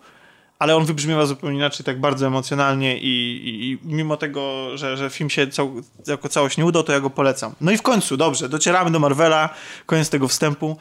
ale 0.59 0.75
on 0.75 0.85
wybrzmiewa 0.85 1.25
zupełnie 1.25 1.57
inaczej, 1.57 1.85
tak 1.85 1.99
bardzo 1.99 2.27
emocjonalnie 2.27 2.97
i, 2.97 3.07
i, 3.47 3.71
i 3.71 3.79
mimo 3.83 4.17
tego, 4.17 4.77
że, 4.77 4.97
że 4.97 5.09
film 5.09 5.29
się 5.29 5.47
cał, 5.47 5.81
jako 6.07 6.29
całość 6.29 6.57
nie 6.57 6.65
udał, 6.65 6.83
to 6.83 6.91
ja 6.93 6.99
go 6.99 7.09
polecam. 7.09 7.53
No 7.61 7.71
i 7.71 7.77
w 7.77 7.81
końcu, 7.81 8.17
dobrze, 8.17 8.49
docieramy 8.49 8.91
do 8.91 8.99
Marvela, 8.99 9.49
koniec 9.85 10.09
tego 10.09 10.27
wstępu. 10.27 10.77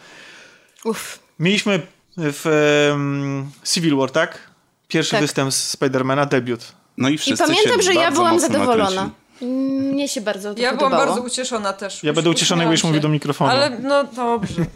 Uff. 0.84 1.18
Mieliśmy 1.38 1.80
w 2.16 2.46
em, 2.92 3.50
Civil 3.64 3.96
War, 3.96 4.10
tak? 4.10 4.50
Pierwszy 4.88 5.10
Tak. 5.10 5.20
występ 5.20 5.52
z 5.54 5.68
Spidermana, 5.68 6.26
debiut. 6.26 6.72
No 6.96 7.08
i 7.08 7.14
I 7.14 7.18
wszyscy 7.18 7.44
pamiętam, 7.44 7.76
się 7.76 7.82
że 7.82 7.94
ja 7.94 8.10
byłam 8.10 8.40
zadowolona. 8.40 8.84
nakręcili. 8.84 9.27
Mnie 9.42 10.08
się 10.08 10.20
bardzo 10.20 10.54
to 10.54 10.60
Ja 10.60 10.68
byłam 10.68 10.78
podobało. 10.90 11.06
bardzo 11.06 11.26
ucieszona 11.26 11.72
też. 11.72 12.04
Ja 12.04 12.12
będę 12.12 12.30
ucieszony, 12.30 12.62
jak 12.62 12.68
będziesz 12.68 12.80
Uśmiałam 12.80 12.92
mówił 12.96 13.02
do 13.02 13.08
mikrofonu. 13.08 13.50
Ale 13.50 13.70
no 13.70 14.04
dobrze. 14.04 14.62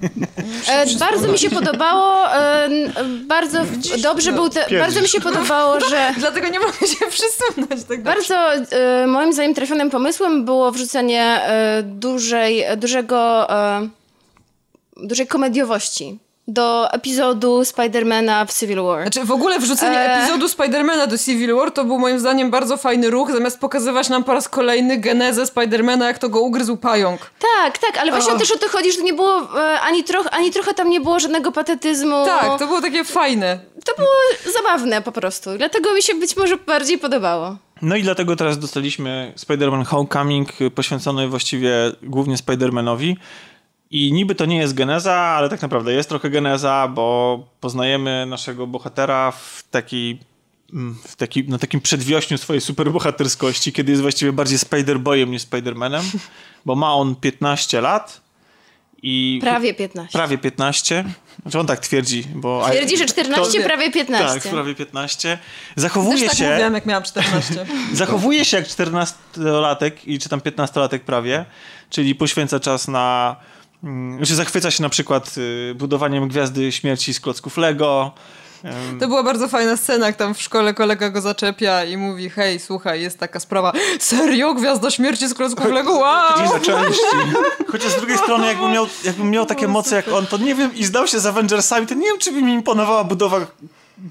E, 0.69 0.87
bardzo 0.99 1.29
mi 1.29 1.39
się 1.39 1.51
podobało, 1.51 2.33
e, 2.35 2.65
n- 2.65 2.93
bardzo 3.29 3.59
dobrze 4.03 4.33
był, 4.33 4.49
te, 4.51 4.79
bardzo 4.79 5.01
mi 5.01 5.09
się 5.09 5.21
podobało, 5.21 5.81
że 5.81 6.11
Dlatego 6.19 6.49
nie 6.49 6.61
mogę 6.61 6.87
się 6.87 7.07
przesunąć. 7.11 7.85
Tak 7.89 8.03
bardzo 8.03 8.53
e, 8.55 9.07
moim 9.07 9.33
zdaniem 9.33 9.55
trafionym 9.55 9.91
pomysłem 9.91 10.45
było 10.45 10.73
wrzucenie 10.73 11.23
e, 11.25 11.83
dużej, 11.83 12.65
dużego, 12.77 13.51
e, 13.51 13.89
dużej 14.97 15.27
komediowości 15.27 16.19
do 16.53 16.92
epizodu 16.92 17.64
Spidermana 17.64 18.44
w 18.44 18.53
Civil 18.59 18.82
War. 18.82 19.03
Znaczy 19.03 19.24
w 19.24 19.30
ogóle 19.30 19.59
wrzucenie 19.59 19.98
E. 19.98 20.16
epizodu 20.16 20.48
Spidermana 20.48 21.07
do 21.07 21.18
Civil 21.18 21.55
War 21.57 21.70
to 21.70 21.84
był 21.84 21.98
moim 21.98 22.20
zdaniem 22.20 22.50
bardzo 22.50 22.76
fajny 22.76 23.11
ruch, 23.11 23.32
zamiast 23.32 23.61
pokazywać 23.61 24.09
nam 24.09 24.24
po 24.24 24.32
raz 24.32 24.48
kolejny 24.48 24.96
genezę 24.96 25.46
Spidermana, 25.46 26.07
jak 26.07 26.18
to 26.18 26.28
go 26.28 26.40
ugryzł 26.40 26.76
pająk. 26.76 27.30
Tak, 27.62 27.78
tak, 27.78 27.98
ale 27.98 28.11
właśnie 28.12 28.32
O. 28.32 28.38
też 28.38 28.50
o 28.50 28.59
to 28.59 28.68
chodzi, 28.68 28.92
że 28.92 28.98
to 28.98 29.05
nie 29.05 29.14
było, 29.14 29.61
e, 29.61 29.80
ani, 29.80 30.05
troch, 30.05 30.26
ani 30.30 30.50
trochę 30.50 30.74
tam 30.74 30.90
nie 30.90 31.00
było 31.00 31.20
żadnego 31.20 31.53
patetyzmu. 31.53 32.24
Tak, 32.24 32.59
to 32.59 32.66
było 32.66 32.80
takie 32.80 33.05
fajne. 33.05 33.59
To 33.84 33.92
było 33.96 34.53
zabawne 34.55 35.03
po 35.03 35.12
prostu, 35.12 35.50
dlatego 35.59 35.94
mi 35.94 36.03
się 36.03 36.14
być 36.14 36.36
może 36.36 36.57
bardziej 36.57 36.98
podobało. 36.98 37.57
No 37.82 37.96
i 37.96 38.03
dlatego 38.03 38.36
teraz 38.36 38.59
dostaliśmy 38.59 39.32
Spider-Man 39.36 39.84
Homecoming, 39.84 40.48
poświęcony 40.74 41.28
właściwie 41.28 41.72
głównie 42.03 42.36
Spider-Manowi. 42.36 43.14
I 43.93 44.12
niby 44.12 44.34
to 44.34 44.45
nie 44.45 44.57
jest 44.57 44.74
geneza, 44.74 45.14
ale 45.14 45.49
tak 45.49 45.62
naprawdę 45.62 45.93
jest 45.93 46.09
trochę 46.09 46.30
geneza, 46.30 46.88
bo 46.88 47.38
poznajemy 47.61 48.26
naszego 48.26 48.66
bohatera 48.66 49.30
w 49.30 49.64
takiej 49.70 50.20
mm, 50.72 50.99
w 51.07 51.16
taki, 51.16 51.49
na 51.49 51.59
takim 51.59 51.80
przedwiośniu 51.80 52.38
swojej 52.38 52.61
superbohaterskości, 52.61 53.72
kiedy 53.72 53.93
jest 53.93 54.03
właściwie 54.03 54.32
bardziej 54.32 54.59
Spider-Boyem 54.59 55.28
niż 55.28 55.43
Spider-Manem, 55.43 56.03
bo 56.64 56.74
ma 56.74 56.95
on 56.95 57.16
15 57.16 57.80
lat 57.80 58.20
I 59.03 59.38
Prawie 59.43 59.74
15. 59.74 60.18
prawie 60.18 60.38
15. 60.38 61.05
Znaczy 61.43 61.59
on 61.59 61.66
tak 61.66 61.80
twierdzi, 61.80 62.24
bo... 62.34 62.66
Twierdzi, 62.70 62.97
że 62.97 63.07
14, 63.07 63.59
to- 63.59 63.64
prawie 63.64 63.90
15. 63.90 64.40
Tak, 64.40 64.53
prawie 64.53 64.74
15. 64.74 65.38
Też 65.38 65.82
Zachowuje 65.82 66.28
tak 66.28 66.38
się... 66.38 66.51
mówiłam, 66.51 66.74
jak 66.74 66.86
miałam 66.86 67.03
14. 67.03 67.66
Zachowuje 67.93 68.45
się 68.45 68.57
jak 68.57 68.66
14-latek 68.66 69.93
i 70.07 70.18
czy 70.18 70.28
tam 70.28 70.40
15-latek 70.40 70.99
prawie, 70.99 71.45
czyli 71.90 72.14
poświęca 72.14 72.61
czas 72.61 72.88
na. 72.88 73.36
Mm, 73.85 74.16
Znaczy 74.16 74.35
zachwyca 74.35 74.70
się 74.70 74.83
na 74.83 74.89
przykład 74.89 75.35
y, 75.39 75.74
budowaniem 75.74 76.28
Gwiazdy 76.28 76.72
Śmierci 76.72 77.14
z 77.14 77.20
klocków 77.20 77.57
Lego. 77.57 78.12
To 79.01 79.09
była 79.09 79.22
bardzo 79.22 79.49
fajna 79.49 79.76
scena, 79.76 80.07
jak 80.07 80.16
tam 80.16 80.35
w 80.35 80.43
szkole 80.43 80.74
kolega 80.74 81.11
go 81.11 81.20
zaczepia 81.20 81.85
i 81.85 81.97
mówi, 81.97 82.30
hej, 82.30 82.61
słuchaj, 82.61 83.03
jest 83.03 83.18
taka 83.18 83.41
sprawa, 83.41 83.72
serio? 83.99 84.55
Gwiazda 84.55 84.91
Śmierci 84.91 85.28
z 85.28 85.35
klocków 85.35 85.66
Lego? 85.66 85.93
Wow! 85.93 86.49
Chociaż 87.72 87.93
z 87.93 87.97
drugiej 87.97 88.18
strony, 88.18 88.47
jakbym 88.47 88.72
miał, 88.72 88.87
jakbym 89.05 89.30
miał 89.30 89.47
takie 89.47 89.68
moce 89.68 89.97
jak 89.97 90.09
on, 90.09 90.26
to 90.26 90.37
nie 90.37 90.55
wiem, 90.55 90.74
i 90.74 90.85
zdał 90.85 91.07
się 91.07 91.20
z 91.20 91.26
Avengersami, 91.26 91.87
to 91.87 91.95
nie 91.95 92.07
wiem, 92.07 92.18
czy 92.18 92.33
by 92.33 92.43
mi 92.43 92.53
imponowała 92.53 93.05
budowa 93.05 93.47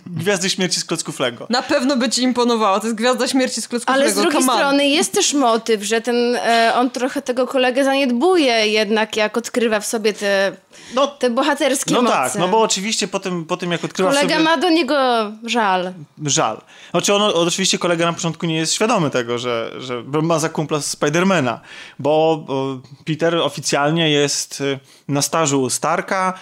Gwiazdy 0.07 0.49
Śmierci 0.49 0.79
z 0.79 0.85
klocków 0.85 1.19
Lego. 1.19 1.47
Na 1.49 1.61
pewno 1.61 1.95
by 1.95 2.09
ci 2.09 2.21
imponowała, 2.23 2.79
to 2.79 2.85
jest 2.87 2.97
Gwiazda 2.97 3.27
Śmierci 3.27 3.61
z 3.61 3.67
klocków 3.67 3.95
Ale 3.95 4.05
z 4.05 4.09
Lego, 4.09 4.21
drugiej 4.21 4.41
come 4.41 4.53
on. 4.53 4.59
strony 4.59 4.87
jest 4.87 5.11
też 5.13 5.33
motyw, 5.33 5.83
że 5.83 6.01
ten, 6.01 6.35
e, 6.35 6.71
on 6.75 6.89
trochę 6.89 7.21
tego 7.21 7.47
kolegę 7.47 7.83
zaniedbuje 7.83 8.67
jednak, 8.67 9.15
jak 9.15 9.37
odkrywa 9.37 9.79
w 9.79 9.85
sobie 9.85 10.13
te, 10.13 10.51
No, 10.93 11.07
te 11.07 11.29
bohaterskie 11.29 11.93
no 11.93 12.01
moce. 12.01 12.13
tak, 12.13 12.35
no 12.35 12.47
bo 12.47 12.61
oczywiście 12.61 13.07
po 13.07 13.19
tym, 13.19 13.45
po 13.45 13.57
tym 13.57 13.71
jak 13.71 13.83
odkrywa 13.85 14.11
w 14.11 14.13
Kolega 14.13 14.33
sobie... 14.33 14.43
ma 14.43 14.57
do 14.57 14.69
niego 14.69 14.95
żal. 15.43 15.93
żal. 16.25 16.61
Znaczy 16.91 17.13
on, 17.13 17.21
oczywiście 17.47 17.77
kolega 17.77 18.05
na 18.05 18.13
początku 18.13 18.45
nie 18.45 18.57
jest 18.57 18.73
świadomy 18.73 19.09
tego, 19.09 19.37
że, 19.37 19.71
że 19.79 20.03
ma 20.21 20.39
za 20.39 20.49
kumpla 20.49 20.81
Spidermana, 20.81 21.59
bo, 21.99 22.43
bo 22.47 22.79
Peter 23.05 23.35
oficjalnie 23.35 24.09
jest 24.09 24.61
y, 24.61 24.79
na 25.07 25.21
stażu 25.21 25.61
u 25.61 25.69
Starka, 25.69 26.33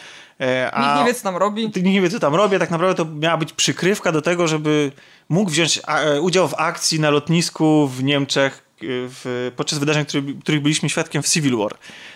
a 0.72 0.82
Nikt 0.82 1.00
nie 1.00 1.06
wie, 1.06 1.14
co 1.14 1.24
tam 1.24 1.38
robi. 1.38 1.64
nikt 1.64 1.84
nie 1.84 2.02
wie, 2.02 2.10
co 2.10 2.20
tam 2.20 2.36
robię. 2.36 2.60
Tak 2.60 2.72
naprawdę 2.72 2.96
to 3.06 3.12
miała 3.12 3.38
być 3.38 3.54
przykrywka 3.54 4.12
do 4.12 4.22
tego, 4.22 4.48
żeby 4.48 4.92
mógł 5.30 5.52
wziąć 5.52 5.82
e, 5.88 6.22
udział 6.22 6.48
w 6.48 6.54
akcji 6.58 7.00
na 7.00 7.10
lotnisku 7.10 7.88
w 7.88 8.04
Niemczech 8.04 8.64
y, 8.84 8.88
w, 9.10 9.52
podczas 9.56 9.80
wydarzeń, 9.80 10.06
których, 10.06 10.40
których 10.40 10.62
byliśmy 10.62 10.90
świadkiem 10.90 11.24
w 11.24 11.30
Civil 11.30 11.58
War. 11.58 11.72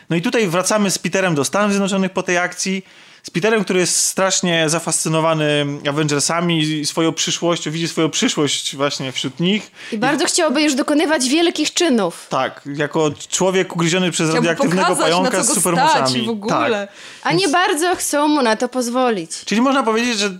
No 0.09 0.15
i 0.15 0.21
tutaj 0.21 0.47
wracamy 0.47 0.91
z 0.91 0.99
Peterem 0.99 1.35
do 1.35 1.45
Stanów 1.45 1.71
Zjednoczonych 1.71 2.11
po 2.11 2.23
tej 2.23 2.37
akcji. 2.37 2.85
Z 3.23 3.29
Peterem, 3.29 3.63
który 3.63 3.79
jest 3.79 3.95
strasznie 4.05 4.69
zafascynowany 4.69 5.65
Avengersami 5.89 6.59
i 6.61 6.85
swoją 6.85 7.13
przyszłością, 7.13 7.71
widzi 7.71 7.87
swoją 7.87 8.09
przyszłość 8.09 8.75
właśnie 8.75 9.11
wśród 9.11 9.39
nich. 9.39 9.71
I 9.91 9.97
bardzo 9.97 10.25
chciałby 10.25 10.61
już 10.61 10.75
dokonywać 10.75 11.29
wielkich 11.29 11.73
czynów. 11.73 12.27
Tak, 12.29 12.61
jako 12.75 13.11
człowiek 13.29 13.75
ugryziony 13.75 14.11
przez 14.11 14.29
Chciałby 14.29 14.47
radioaktywnego 14.47 14.87
pokazać, 14.87 15.11
na 15.11 15.17
pająka 15.17 15.43
co 15.43 15.43
z 15.43 15.55
supermocami. 15.55 16.09
stać 16.09 16.25
w 16.25 16.29
ogóle. 16.29 16.87
Tak. 16.87 16.97
A 17.23 17.33
nie 17.33 17.47
bardzo 17.47 17.95
chcą 17.95 18.27
mu 18.27 18.41
na 18.41 18.55
to 18.55 18.69
pozwolić. 18.69 19.31
Czyli 19.45 19.61
można 19.61 19.83
powiedzieć, 19.83 20.19
że 20.19 20.39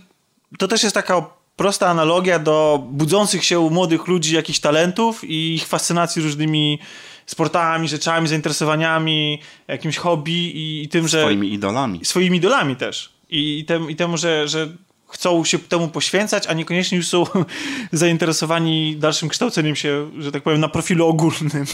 to 0.58 0.68
też 0.68 0.82
jest 0.82 0.94
taka 0.94 1.26
prosta 1.56 1.88
analogia 1.88 2.38
do 2.38 2.82
budzących 2.90 3.44
się 3.44 3.60
u 3.60 3.70
młodych 3.70 4.06
ludzi 4.06 4.34
jakichś 4.34 4.58
talentów 4.58 5.24
i 5.24 5.54
ich 5.54 5.66
fascynacji 5.66 6.22
różnymi 6.22 6.78
sportami, 7.26 7.88
rzeczami, 7.88 8.28
zainteresowaniami, 8.28 9.42
jakimś 9.68 9.96
hobby 9.96 10.32
i, 10.32 10.82
i 10.82 10.88
tym, 10.88 11.08
że... 11.08 11.22
Swoimi 11.22 11.52
idolami. 11.52 12.04
swoimi 12.04 12.38
idolami 12.38 12.76
też. 12.76 13.12
I, 13.30 13.58
i, 13.58 13.64
tem, 13.64 13.90
i 13.90 13.96
temu, 13.96 14.16
że, 14.16 14.48
że 14.48 14.68
chcą 15.08 15.44
się 15.44 15.58
temu 15.58 15.88
poświęcać, 15.88 16.46
a 16.46 16.52
niekoniecznie 16.52 16.98
już 16.98 17.08
są 17.08 17.24
zainteresowani 17.92 18.96
dalszym 18.96 19.28
kształceniem 19.28 19.76
się, 19.76 20.10
że 20.18 20.32
tak 20.32 20.42
powiem, 20.42 20.60
na 20.60 20.68
profilu 20.68 21.06
ogólnym. 21.06 21.66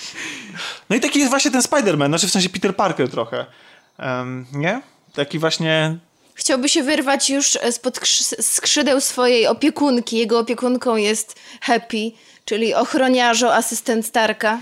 no 0.90 0.96
i 0.96 1.00
taki 1.00 1.18
jest 1.18 1.30
właśnie 1.30 1.50
ten 1.50 1.60
Spider-Man, 1.60 2.06
znaczy 2.06 2.26
w 2.26 2.30
sensie 2.30 2.48
Peter 2.48 2.76
Parker 2.76 3.08
trochę. 3.08 3.46
Em, 3.98 4.46
nie? 4.52 4.82
Taki 5.14 5.38
właśnie 5.38 5.98
Chciałby 6.34 6.68
się 6.68 6.82
wyrwać 6.82 7.30
już 7.30 7.58
spod 7.70 8.00
krzy- 8.00 8.42
skrzydeł 8.42 9.00
swojej 9.00 9.46
opiekunki. 9.46 10.18
Jego 10.18 10.38
opiekunką 10.38 10.96
jest 10.96 11.40
Happy, 11.60 12.12
czyli 12.44 12.74
ochroniarzo, 12.74 13.54
asystent 13.54 14.06
Starka. 14.06 14.58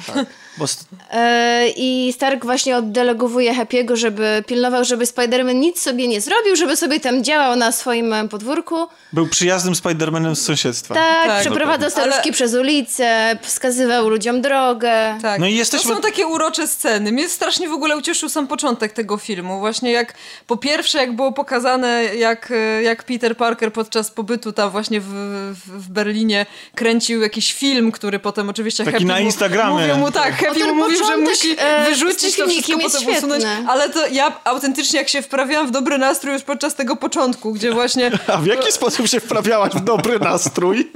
S- 0.61 0.85
E, 1.11 1.69
I 1.77 2.13
Stark 2.13 2.45
właśnie 2.45 2.77
oddelegowuje 2.77 3.53
Happy'ego, 3.55 3.97
żeby 3.97 4.45
pilnował, 4.47 4.85
żeby 4.85 5.05
Spider-Man 5.05 5.55
nic 5.55 5.83
sobie 5.83 6.09
nie 6.09 6.21
zrobił, 6.21 6.57
żeby 6.57 6.77
sobie 6.77 7.01
tam 7.01 7.25
działał 7.25 7.57
na 7.57 7.73
swoim 7.73 8.07
małym 8.09 8.29
podwórku. 8.29 8.77
był 9.13 9.29
przyjaznym 9.29 9.75
Spider-Manem 9.75 10.35
z 10.35 10.43
sąsiedztwa. 10.43 10.95
Tak, 10.95 11.27
Tak. 11.27 11.41
przeprowadzał 11.41 11.91
staruszki 11.91 12.21
Ale- 12.25 12.33
przez 12.33 12.55
ulicę, 12.55 13.39
wskazywał 13.43 14.09
ludziom 14.09 14.41
drogę. 14.43 15.19
Tak. 15.23 15.41
No 15.41 15.47
i 15.47 15.55
jesteśmy- 15.55 15.91
To 15.91 15.97
są 15.97 16.03
takie 16.03 16.27
urocze 16.27 16.67
sceny. 16.67 17.13
Mnie 17.13 17.29
strasznie 17.29 17.69
w 17.69 17.73
ogóle 17.73 17.97
ucieszył 17.97 18.29
sam 18.29 18.47
początek 18.47 18.93
tego 18.93 19.17
filmu. 19.17 19.59
Właśnie 19.59 19.91
jak 19.93 20.15
po 20.47 20.57
pierwsze, 20.57 20.99
jak 20.99 21.17
było 21.17 21.33
pokazane, 21.33 22.05
jak, 22.17 22.51
e, 22.51 22.83
jak 22.83 23.05
Peter 23.05 23.37
Parker 23.37 23.73
podczas 23.73 24.11
pobytu 24.11 24.53
tam 24.53 24.71
właśnie 24.71 25.01
w, 25.01 25.07
w, 25.55 25.85
w 25.85 25.89
Berlinie 25.89 26.47
kręcił 26.75 27.21
jakiś 27.21 27.53
film, 27.55 27.68
który 27.93 28.19
potem 28.19 28.49
oczywiście 28.49 28.85
Taki 28.85 28.93
Happy 28.93 29.05
na 29.05 29.21
Instagramie. 29.21 29.75
Mówił 29.75 29.97
mu 29.97 30.13
tak, 30.13 30.37
Happy 30.47 30.65
mu 30.65 30.75
mówił, 30.75 31.07
że 31.07 31.17
musi 31.17 31.57
e, 31.59 31.85
wyrzucić 31.85 32.37
to 32.37 32.49
wszystko, 32.49 32.73
potem 32.73 33.17
usunąć. 33.17 33.43
świetny. 33.43 33.65
Ale 33.69 33.89
to 33.89 34.07
ja 34.07 34.33
autentycznie 34.45 34.99
jak 34.99 35.09
się 35.09 35.23
wprawiałam 35.23 35.67
w 35.67 35.71
dobry 35.71 35.99
nastrój 35.99 36.33
już 36.33 36.43
podczas 36.43 36.75
tego 36.75 36.97
początku, 36.97 37.53
gdzie 37.53 37.73
właśnie 37.73 38.11
A 38.35 38.37
w 38.37 38.47
jaki 38.47 38.73
sposób 38.73 39.07
się 39.07 39.21
wprawiałaś 39.21 39.73
w 39.73 39.81
dobry 39.81 40.19
nastrój? 40.19 40.91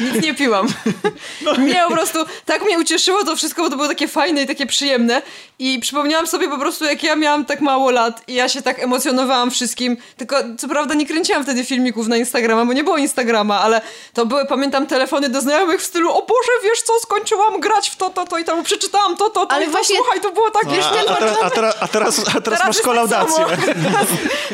nic 0.00 0.24
nie 0.24 0.34
piłam. 0.34 0.66
Mnie 1.58 1.82
po 1.88 1.94
prostu 1.94 2.18
tak 2.44 2.64
mnie 2.64 2.78
ucieszyło 2.78 3.24
to 3.24 3.36
wszystko, 3.36 3.62
bo 3.62 3.70
to 3.70 3.76
było 3.76 3.88
takie 3.88 4.08
fajne 4.08 4.42
i 4.42 4.46
takie 4.46 4.66
przyjemne. 4.66 5.22
I 5.58 5.78
przypomniałam 5.80 6.26
sobie 6.26 6.48
po 6.48 6.58
prostu, 6.58 6.84
jak 6.84 7.02
ja 7.02 7.16
miałam 7.16 7.44
tak 7.44 7.60
mało 7.60 7.90
lat 7.90 8.22
i 8.28 8.34
ja 8.34 8.48
się 8.48 8.62
tak 8.62 8.82
emocjonowałam 8.82 9.50
wszystkim. 9.50 9.96
Tylko 10.16 10.36
co 10.58 10.68
prawda 10.68 10.94
nie 10.94 11.06
kręciłam 11.06 11.42
wtedy 11.42 11.64
filmików 11.64 12.08
na 12.08 12.16
Instagrama, 12.16 12.64
bo 12.66 12.72
nie 12.72 12.84
było 12.84 12.96
Instagrama, 12.96 13.60
ale 13.60 13.80
to 14.14 14.26
były, 14.26 14.46
pamiętam, 14.46 14.86
telefony 14.86 15.28
do 15.28 15.40
znajomych 15.40 15.80
w 15.80 15.84
stylu 15.84 16.10
o 16.18 16.22
Boże, 16.26 16.52
wiesz 16.64 16.82
co, 16.82 16.92
skończyłam 17.00 17.60
grać 17.60 17.90
w 17.90 17.96
to, 17.96 18.10
to, 18.10 18.26
to 18.26 18.38
i 18.38 18.44
tam 18.44 18.62
przeczytałam 18.64 19.16
to, 19.16 19.30
to, 19.30 19.46
to 19.46 19.52
Ale 19.52 19.62
i 19.62 19.66
to, 19.66 19.72
właśnie- 19.72 19.96
słuchaj, 19.96 20.20
to 20.20 20.30
było 20.32 20.50
tak, 20.50 20.68
wiesz, 20.70 20.84
A, 20.84 20.90
a, 21.12 21.16
teraz, 21.16 21.36
a, 21.42 21.50
teraz, 21.50 21.76
a, 21.80 21.88
teraz, 21.88 22.20
a 22.36 22.40
teraz 22.40 22.60
masz 22.60 22.68
jest 22.76 22.82
kolaudację. 22.82 23.44
Tak 23.44 23.60
teraz, 23.86 24.06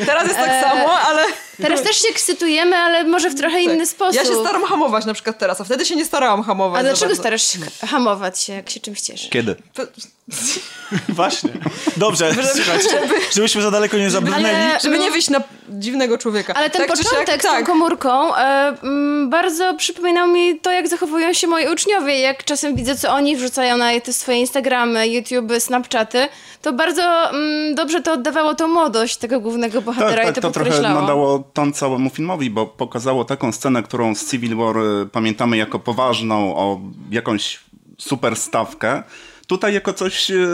teraz 0.05 0.23
jest 0.23 0.35
tak 0.35 0.49
E, 0.49 0.61
samo, 0.61 0.91
ale... 0.99 1.23
Teraz 1.61 1.81
też 1.81 2.01
się 2.01 2.07
ekscytujemy, 2.07 2.75
ale 2.75 3.03
może 3.03 3.29
w 3.29 3.35
trochę 3.35 3.61
inny 3.61 3.85
sposób. 3.87 4.15
Tak. 4.15 4.25
Ja 4.29 4.35
się 4.35 4.39
staram 4.41 4.63
hamować 4.63 5.05
na 5.05 5.13
przykład 5.13 5.37
teraz, 5.37 5.61
a 5.61 5.63
wtedy 5.63 5.85
się 5.85 5.95
nie 5.95 6.05
starałam 6.05 6.43
hamować. 6.43 6.79
A 6.79 6.83
dlaczego 6.83 7.05
bardzo. 7.05 7.21
starasz 7.21 7.43
się 7.51 7.59
hamować 7.87 8.39
się, 8.41 8.53
jak 8.53 8.69
się 8.69 8.79
czymś 8.79 9.01
cieszysz? 9.01 9.29
Kiedy? 9.29 9.55
Właśnie. 11.09 11.49
Dobrze, 11.97 12.31
słuchajcie, 12.55 13.01
żebyśmy 13.33 13.61
za 13.61 13.71
daleko 13.71 13.97
nie 13.97 14.09
zabrnęli. 14.09 14.45
Ale- 14.45 14.79
Żeby 14.83 14.97
No. 14.97 15.03
nie 15.03 15.11
wyjść 15.11 15.29
na 15.29 15.41
dziwnego 15.69 16.17
człowieka. 16.17 16.53
Ale 16.53 16.69
ten 16.69 16.81
Tak 16.87 16.97
początek 16.97 17.27
siak, 17.29 17.39
z 17.41 17.43
tą 17.43 17.49
tak. 17.49 17.65
komórką 17.65 18.35
e, 18.35 18.39
mm, 18.83 19.29
bardzo 19.29 19.73
przypominał 19.73 20.27
mi 20.27 20.59
to, 20.59 20.71
jak 20.71 20.87
zachowują 20.87 21.33
się 21.33 21.47
moi 21.55 21.73
uczniowie. 21.73 22.19
Jak 22.19 22.43
czasem 22.43 22.75
widzę, 22.75 22.95
co 22.95 23.13
oni 23.13 23.37
wrzucają 23.37 23.77
na 23.77 23.99
te 23.99 24.13
swoje 24.13 24.37
Instagramy, 24.39 25.07
YouTube, 25.07 25.51
Snapchaty, 25.59 26.27
to 26.61 26.73
bardzo 26.73 27.29
mm, 27.29 27.75
dobrze 27.75 28.01
to 28.01 28.13
oddawało 28.13 28.55
tą 28.55 28.67
młodość 28.67 29.17
tego 29.17 29.39
głównego 29.39 29.81
bohatera 29.81 30.23
Tak, 30.23 30.31
i 30.31 30.33
tak, 30.33 30.35
to, 30.35 30.41
to 30.41 30.51
trochę 30.51 30.81
nadało 30.81 31.39
ton 31.53 31.73
całemu 31.73 32.09
filmowi, 32.09 32.49
bo 32.49 32.65
pokazało 32.65 33.25
taką 33.25 33.51
scenę, 33.51 33.83
którą 33.83 34.15
z 34.15 34.31
Civil 34.31 34.55
War 34.55 34.77
y, 34.77 35.05
pamiętamy 35.11 35.57
jako 35.57 35.79
poważną, 35.79 36.55
o 36.55 36.79
jakąś 37.11 37.59
super 37.97 38.35
stawkę. 38.35 39.03
Tutaj 39.47 39.73
jako 39.73 39.93
coś 39.93 40.31
y, 40.31 40.47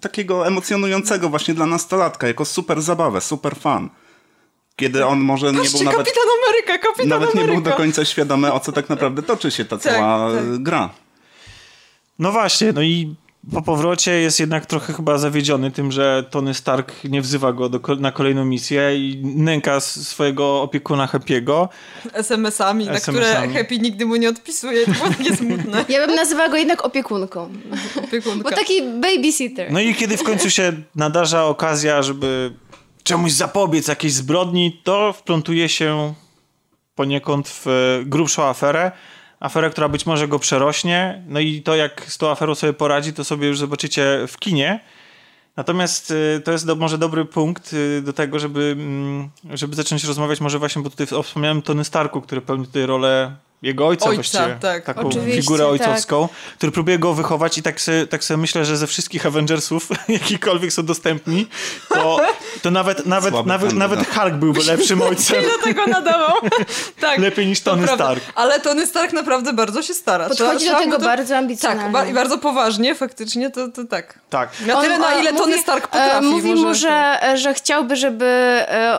takiego 0.00 0.46
emocjonującego 0.46 1.28
właśnie 1.28 1.54
dla 1.54 1.66
nastolatka, 1.66 2.26
jako 2.26 2.44
super 2.44 2.82
zabawę, 2.82 3.20
super 3.20 3.56
fan. 3.56 3.90
Kiedy 4.78 5.06
on 5.06 5.20
może 5.20 5.52
nie 5.52 5.58
Patrzcie, 5.58 5.78
był 5.78 5.84
nawet, 5.84 5.98
Kapitan 5.98 6.24
Ameryka, 6.44 6.78
Kapitan 6.88 7.08
nawet 7.08 7.34
nie 7.34 7.40
Ameryka. 7.40 7.60
był 7.60 7.70
do 7.70 7.76
końca 7.76 8.04
świadomy, 8.04 8.52
o 8.52 8.60
co 8.60 8.72
tak 8.72 8.88
naprawdę 8.88 9.22
toczy 9.22 9.50
się 9.50 9.64
ta 9.64 9.78
cała 9.78 10.30
tak. 10.32 10.44
y, 10.44 10.58
gra. 10.58 10.90
No 12.18 12.32
właśnie, 12.32 12.72
no 12.72 12.82
i 12.82 13.14
po 13.54 13.62
powrocie 13.62 14.12
jest 14.12 14.40
jednak 14.40 14.66
trochę 14.66 14.92
chyba 14.92 15.18
zawiedziony 15.18 15.70
tym, 15.70 15.92
że 15.92 16.24
Tony 16.30 16.54
Stark 16.54 16.92
nie 17.04 17.22
wzywa 17.22 17.52
go 17.52 17.68
do, 17.68 17.80
na 17.96 18.12
kolejną 18.12 18.44
misję 18.44 18.96
i 18.96 19.22
nęka 19.24 19.80
swojego 19.80 20.62
opiekuna 20.62 21.06
Happy'ego. 21.06 21.68
SMS-ami, 22.12 22.86
na 22.86 23.00
które. 23.00 23.48
Happy 23.54 23.78
nigdy 23.78 24.06
mu 24.06 24.16
nie 24.16 24.28
odpisuje. 24.28 24.86
To 24.86 24.92
było 24.92 25.08
takie 25.08 25.36
smutne. 25.36 25.84
Ja 25.88 26.06
bym 26.06 26.16
nazywała 26.16 26.48
go 26.48 26.56
jednak 26.56 26.84
opiekunką. 26.84 27.52
Opiekunka. 28.04 28.50
Bo 28.50 28.56
taki 28.56 28.82
babysitter. 28.82 29.72
No 29.72 29.80
i 29.80 29.94
kiedy 29.94 30.16
w 30.16 30.22
końcu 30.22 30.50
się 30.50 30.72
nadarza 30.94 31.44
okazja, 31.44 32.02
żeby 32.02 32.52
czemuś 33.08 33.32
zapobiec 33.32 33.88
jakiejś 33.88 34.12
zbrodni, 34.12 34.80
to 34.84 35.12
wplątuje 35.12 35.68
się 35.68 36.14
poniekąd 36.94 37.48
w 37.48 37.66
e, 37.66 38.04
grubszą 38.04 38.44
aferę. 38.44 38.92
Aferę, 39.40 39.70
która 39.70 39.88
być 39.88 40.06
może 40.06 40.28
go 40.28 40.38
przerośnie. 40.38 41.22
No 41.28 41.40
i 41.40 41.62
to, 41.62 41.76
jak 41.76 42.04
z 42.08 42.18
tą 42.18 42.30
aferą 42.30 42.54
sobie 42.54 42.72
poradzi, 42.72 43.12
to 43.12 43.24
sobie 43.24 43.48
już 43.48 43.58
zobaczycie 43.58 44.24
w 44.28 44.38
kinie. 44.38 44.80
Natomiast 45.56 46.10
y, 46.10 46.42
to 46.44 46.52
jest 46.52 46.66
do, 46.66 46.76
może 46.76 46.98
dobry 46.98 47.24
punkt 47.24 47.72
y, 47.72 48.02
do 48.02 48.12
tego, 48.12 48.38
żeby, 48.38 48.76
mm, 48.78 49.30
żeby 49.54 49.76
zacząć 49.76 50.04
rozmawiać 50.04 50.40
może 50.40 50.58
właśnie, 50.58 50.82
bo 50.82 50.90
tutaj 50.90 51.06
wspomniałem 51.22 51.62
Tony 51.62 51.84
Starku, 51.84 52.20
który 52.20 52.40
pełni 52.40 52.66
tutaj 52.66 52.86
rolę 52.86 53.36
jego 53.62 53.86
ojca, 53.86 54.04
Ojca, 54.04 54.14
właściwie. 54.14 54.56
tak. 54.60 54.84
Taką 54.84 55.00
Oczywiście, 55.00 55.42
figurę 55.42 55.64
tak. 55.64 55.72
ojcowską, 55.72 56.28
który 56.56 56.72
próbuje 56.72 56.98
go 56.98 57.14
wychować 57.14 57.58
i 57.58 57.62
tak 57.62 57.80
sobie, 57.80 58.06
tak 58.06 58.24
sobie 58.24 58.38
myślę, 58.38 58.64
że 58.64 58.76
ze 58.76 58.86
wszystkich 58.86 59.26
Avengersów, 59.26 59.88
jakikolwiek 60.08 60.72
są 60.72 60.82
dostępni, 60.86 61.46
to, 61.88 62.20
to 62.62 62.70
nawet, 62.70 63.06
nawet, 63.06 63.30
Słaby 63.34 63.48
nawet, 63.48 63.68
kandydat. 63.70 63.90
nawet 63.90 64.14
Hulk 64.14 64.34
byłby 64.34 64.64
lepszym 64.64 65.02
ojcem. 65.02 65.42
do 65.42 65.64
tego 65.64 65.86
nadawał. 65.86 66.36
tak. 67.00 67.18
Lepiej 67.18 67.46
niż 67.46 67.60
to 67.60 67.70
Tony 67.70 67.82
prawda. 67.86 68.04
Stark. 68.04 68.22
Ale 68.34 68.60
Tony 68.60 68.86
Stark 68.86 69.12
naprawdę 69.12 69.52
bardzo 69.52 69.82
się 69.82 69.94
stara. 69.94 70.28
Podchodzi 70.28 70.64
Trzeba- 70.64 70.78
do 70.78 70.84
tego 70.84 70.98
mu 70.98 71.04
bardzo 71.04 71.36
ambicjonalnie. 71.36 71.82
Tak, 71.82 71.92
ba- 71.92 72.06
i 72.06 72.14
bardzo 72.14 72.38
poważnie, 72.38 72.94
faktycznie, 72.94 73.50
to, 73.50 73.68
to 73.68 73.84
tak. 73.84 74.18
Tak. 74.30 74.50
Na 74.66 74.80
tyle, 74.80 74.98
na 74.98 75.14
ile 75.14 75.32
Tony 75.32 75.58
Stark 75.58 75.84
e, 75.84 75.88
potrafi. 75.88 76.26
Mówi 76.26 76.54
mu, 76.54 76.74
że, 76.74 77.18
że 77.34 77.54
chciałby, 77.54 77.96
żeby, 77.96 78.24
e, 78.24 78.98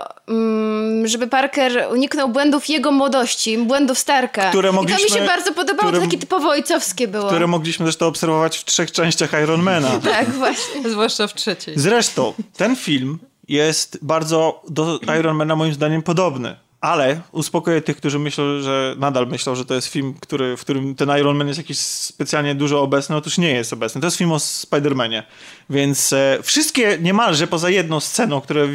żeby 1.05 1.27
Parker 1.27 1.87
uniknął 1.91 2.29
błędów 2.29 2.69
jego 2.69 2.91
młodości, 2.91 3.57
błędów 3.57 3.99
Starka. 3.99 4.49
Które 4.49 4.69
I 4.69 4.73
to 4.73 4.81
mi 4.81 4.89
mogliśmy- 4.89 5.19
się 5.19 5.25
bardzo 5.25 5.53
podobało, 5.53 5.87
które- 5.89 5.99
to 5.99 6.05
takie 6.05 6.17
typowo 6.17 6.49
ojcowskie 6.49 7.07
było. 7.07 7.27
Które 7.27 7.47
mogliśmy 7.47 7.85
zresztą 7.85 8.05
obserwować 8.07 8.57
w 8.57 8.65
trzech 8.65 8.91
częściach 8.91 9.31
Ironmana. 9.43 9.89
Tak, 10.03 10.29
właśnie. 10.29 10.89
Zwłaszcza 10.89 11.27
w 11.27 11.33
trzeciej. 11.33 11.73
Zresztą, 11.77 12.33
ten 12.57 12.75
film 12.75 13.19
jest 13.47 13.99
bardzo 14.01 14.61
do 14.69 14.99
Ironmana 15.19 15.55
moim 15.55 15.73
zdaniem 15.73 16.01
podobny. 16.01 16.55
Ale 16.81 17.21
uspokoję 17.31 17.81
tych, 17.81 17.97
którzy 17.97 18.19
myślą, 18.19 18.61
że 18.61 18.95
nadal 18.97 19.27
myślą, 19.27 19.55
że 19.55 19.65
to 19.65 19.73
jest 19.73 19.87
film, 19.87 20.13
który, 20.21 20.57
w 20.57 20.61
którym 20.61 20.95
ten 20.95 21.09
Iron 21.19 21.37
Man 21.37 21.47
jest 21.47 21.57
jakiś 21.57 21.79
specjalnie 21.79 22.55
dużo 22.55 22.81
obecny. 22.81 23.15
Otóż 23.15 23.37
nie 23.37 23.51
jest 23.51 23.73
obecny. 23.73 24.01
To 24.01 24.07
jest 24.07 24.17
film 24.17 24.31
o 24.31 24.37
Spider-Manie. 24.37 25.23
Więc 25.69 26.13
e, 26.13 26.39
wszystkie 26.43 26.97
niemalże 27.01 27.47
poza 27.47 27.69
jedną 27.69 27.99
sceną, 27.99 28.41
które, 28.41 28.67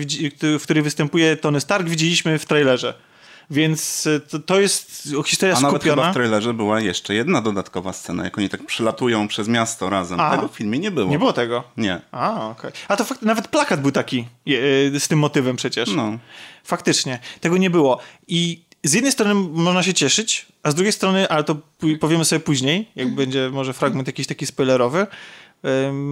w 0.58 0.62
której 0.62 0.82
występuje 0.82 1.36
Tony 1.36 1.60
Stark, 1.60 1.88
widzieliśmy 1.88 2.38
w 2.38 2.46
trailerze. 2.46 2.94
Więc 3.50 4.06
e, 4.06 4.20
to, 4.20 4.38
to 4.38 4.60
jest 4.60 5.08
historia 5.26 5.56
A 5.56 5.60
nawet 5.60 5.82
chyba 5.82 5.94
skupiona. 5.94 6.10
w 6.10 6.14
trailerze 6.14 6.54
była 6.54 6.80
jeszcze 6.80 7.14
jedna 7.14 7.40
dodatkowa 7.40 7.92
scena, 7.92 8.24
jak 8.24 8.38
oni 8.38 8.48
tak 8.48 8.66
przylatują 8.66 9.28
przez 9.28 9.48
miasto 9.48 9.90
razem. 9.90 10.20
A. 10.20 10.36
Tego 10.36 10.48
w 10.48 10.52
filmie 10.52 10.78
nie 10.78 10.90
było. 10.90 11.10
Nie 11.10 11.18
było 11.18 11.32
tego. 11.32 11.64
Nie. 11.76 12.00
A, 12.12 12.48
okej. 12.48 12.70
A 12.88 12.96
to 12.96 13.04
fakt, 13.04 13.22
nawet 13.22 13.48
plakat 13.48 13.80
był 13.82 13.90
taki 13.92 14.18
e, 14.20 15.00
z 15.00 15.08
tym 15.08 15.18
motywem 15.18 15.56
przecież. 15.56 15.94
No. 15.94 16.18
Faktycznie. 16.64 17.18
Tego 17.40 17.56
nie 17.56 17.70
było. 17.70 18.00
I 18.28 18.64
z 18.84 18.92
jednej 18.92 19.12
strony 19.12 19.34
można 19.34 19.82
się 19.82 19.94
cieszyć, 19.94 20.46
a 20.62 20.70
z 20.70 20.74
drugiej 20.74 20.92
strony, 20.92 21.28
ale 21.28 21.44
to 21.44 21.56
powiemy 22.00 22.24
sobie 22.24 22.40
później, 22.40 22.88
jak 22.96 23.14
będzie 23.14 23.50
może 23.52 23.72
fragment 23.72 24.06
jakiś 24.06 24.26
taki 24.26 24.46
spoilerowy. 24.46 25.06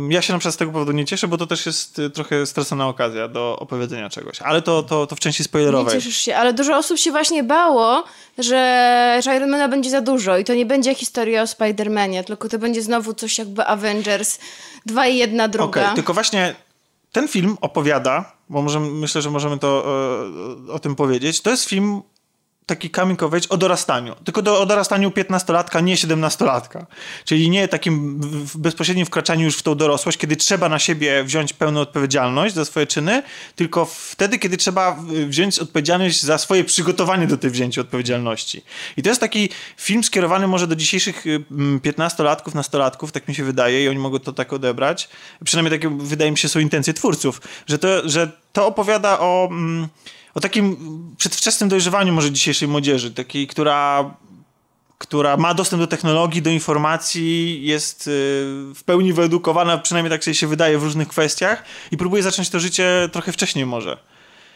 Ja 0.09 0.23
się 0.23 0.33
na 0.33 0.39
przykład 0.39 0.55
z 0.55 0.59
tego 0.59 0.73
powodu 0.73 0.93
nie 0.93 1.05
cieszę, 1.05 1.29
bo 1.29 1.39
to 1.39 1.47
też 1.47 1.67
jest 1.67 1.99
y, 1.99 2.11
trochę 2.11 2.47
stracona 2.47 2.89
okazja 2.89 3.29
do 3.29 3.59
opowiedzenia 3.59 4.11
czegoś. 4.11 4.43
Ale 4.43 4.63
to, 4.63 4.83
to, 4.83 5.07
to 5.07 5.17
w 5.17 5.21
części 5.21 5.43
Nie 5.43 5.45
spoilerowej. 5.45 5.95
cieszysz 5.95 6.17
się, 6.17 6.37
ale 6.37 6.53
dużo 6.55 6.77
osób 6.77 6.99
się 6.99 7.11
właśnie 7.11 7.45
bało, 7.45 8.05
że, 8.39 9.21
że 9.25 9.37
Ironmana 9.37 9.69
będzie 9.69 9.91
za 9.91 10.01
dużo 10.01 10.39
i 10.39 10.45
to 10.45 10.55
nie 10.55 10.67
będzie 10.67 10.95
historia 10.95 11.43
o 11.43 11.45
Spider-Manie, 11.45 12.25
tylko 12.25 12.49
to 12.49 12.59
będzie 12.59 12.83
znowu 12.83 13.15
coś 13.15 13.39
jakby 13.39 13.67
Avengers, 13.67 14.39
dwa 14.87 15.07
i 15.07 15.17
jedna 15.17 15.49
druga. 15.49 15.83
Okej, 15.83 15.95
tylko 15.95 16.15
właśnie 16.15 16.55
ten 17.13 17.29
film 17.29 17.57
opowiada, 17.61 18.33
bo 18.49 18.63
możemy, 18.63 18.91
myślę, 18.91 19.23
że 19.23 19.31
możemy 19.31 19.59
to 19.59 19.85
e, 20.69 20.73
o 20.73 20.79
tym 20.79 20.95
powiedzieć, 20.97 21.41
to 21.41 21.51
jest 21.51 21.65
film 21.69 22.03
taki 22.67 22.91
coming 22.91 23.23
of 23.23 23.35
age 23.35 23.49
o 23.49 23.57
dorastaniu. 23.57 24.15
Tylko 24.25 24.43
do, 24.43 24.61
o 24.61 24.67
dorastaniu 24.67 25.11
15-latka, 25.11 25.83
nie 25.83 25.97
17-latka. 25.97 26.87
Czyli 27.25 27.51
nie 27.51 27.69
takim 27.69 28.21
w- 28.21 28.57
bezpośrednim 28.57 29.07
wkraczaniu 29.07 29.45
już 29.45 29.57
w 29.57 29.63
tą 29.63 29.75
dorosłość, 29.75 30.19
kiedy 30.19 30.37
trzeba 30.37 30.69
na 30.69 30.79
siebie 30.79 31.25
wziąć 31.25 31.53
pełną 31.53 31.81
odpowiedzialność 31.81 32.55
za 32.55 32.65
swoje 32.65 32.87
czyny, 32.87 33.23
tylko 33.57 33.85
wtedy, 33.85 34.39
kiedy 34.39 34.57
trzeba 34.57 34.97
wziąć 35.29 35.59
odpowiedzialność 35.59 36.23
za 36.23 36.39
swoje 36.39 36.65
przygotowanie 36.65 37.27
do 37.27 37.37
tej 37.37 37.51
wzięcia 37.51 37.81
odpowiedzialności. 37.81 38.65
I 38.97 39.03
to 39.03 39.09
jest 39.09 39.21
taki 39.21 39.49
film 39.77 40.05
skierowany 40.05 40.47
może 40.47 40.67
do 40.67 40.77
dzisiejszych 40.77 41.27
y, 41.27 41.45
mm, 41.51 41.81
15-latków, 41.81 42.55
nastolatków, 42.55 43.13
tak 43.13 43.29
mi 43.29 43.35
się 43.35 43.45
wydaje, 43.45 43.85
i 43.85 43.89
oni 43.89 43.99
mogą 43.99 44.19
to 44.19 44.33
tak 44.33 44.53
odebrać. 44.53 45.09
Przynajmniej 45.45 45.81
takie, 45.81 45.97
wydaje 45.99 46.31
mi 46.31 46.39
się, 46.39 46.49
są 46.49 46.61
intencje 46.61 46.95
twórców, 46.95 47.41
że 47.67 47.79
to, 47.79 48.09
że 48.09 48.31
to 48.53 48.67
opowiada 48.67 49.19
o, 49.19 49.49
mm, 49.51 49.89
o 50.35 50.41
takim 50.41 50.77
przedwczesnym 51.17 51.69
dojrzewaniu 51.69 52.13
może 52.13 52.31
dzisiejszej 52.31 52.69
młodzieży, 52.69 53.11
takiej, 53.11 53.47
która 53.47 54.15
która 54.99 55.37
ma 55.37 55.55
dostęp 55.55 55.83
do 55.83 55.87
technologii, 55.87 56.43
do 56.43 56.51
informacji, 56.51 57.61
jest 57.63 58.07
y, 58.07 58.11
w 58.75 58.83
pełni 58.85 59.13
wyedukowana, 59.13 59.79
przynajmniej 59.79 60.21
tak 60.21 60.35
się 60.35 60.47
wydaje 60.47 60.79
w 60.79 60.83
różnych 60.83 61.09
kwestiach 61.09 61.65
i 61.91 61.97
próbuje 61.97 62.23
zacząć 62.23 62.51
to 62.51 62.61
życie 62.61 63.09
trochę 63.13 63.33
wcześniej 63.33 63.67
może. 63.67 63.99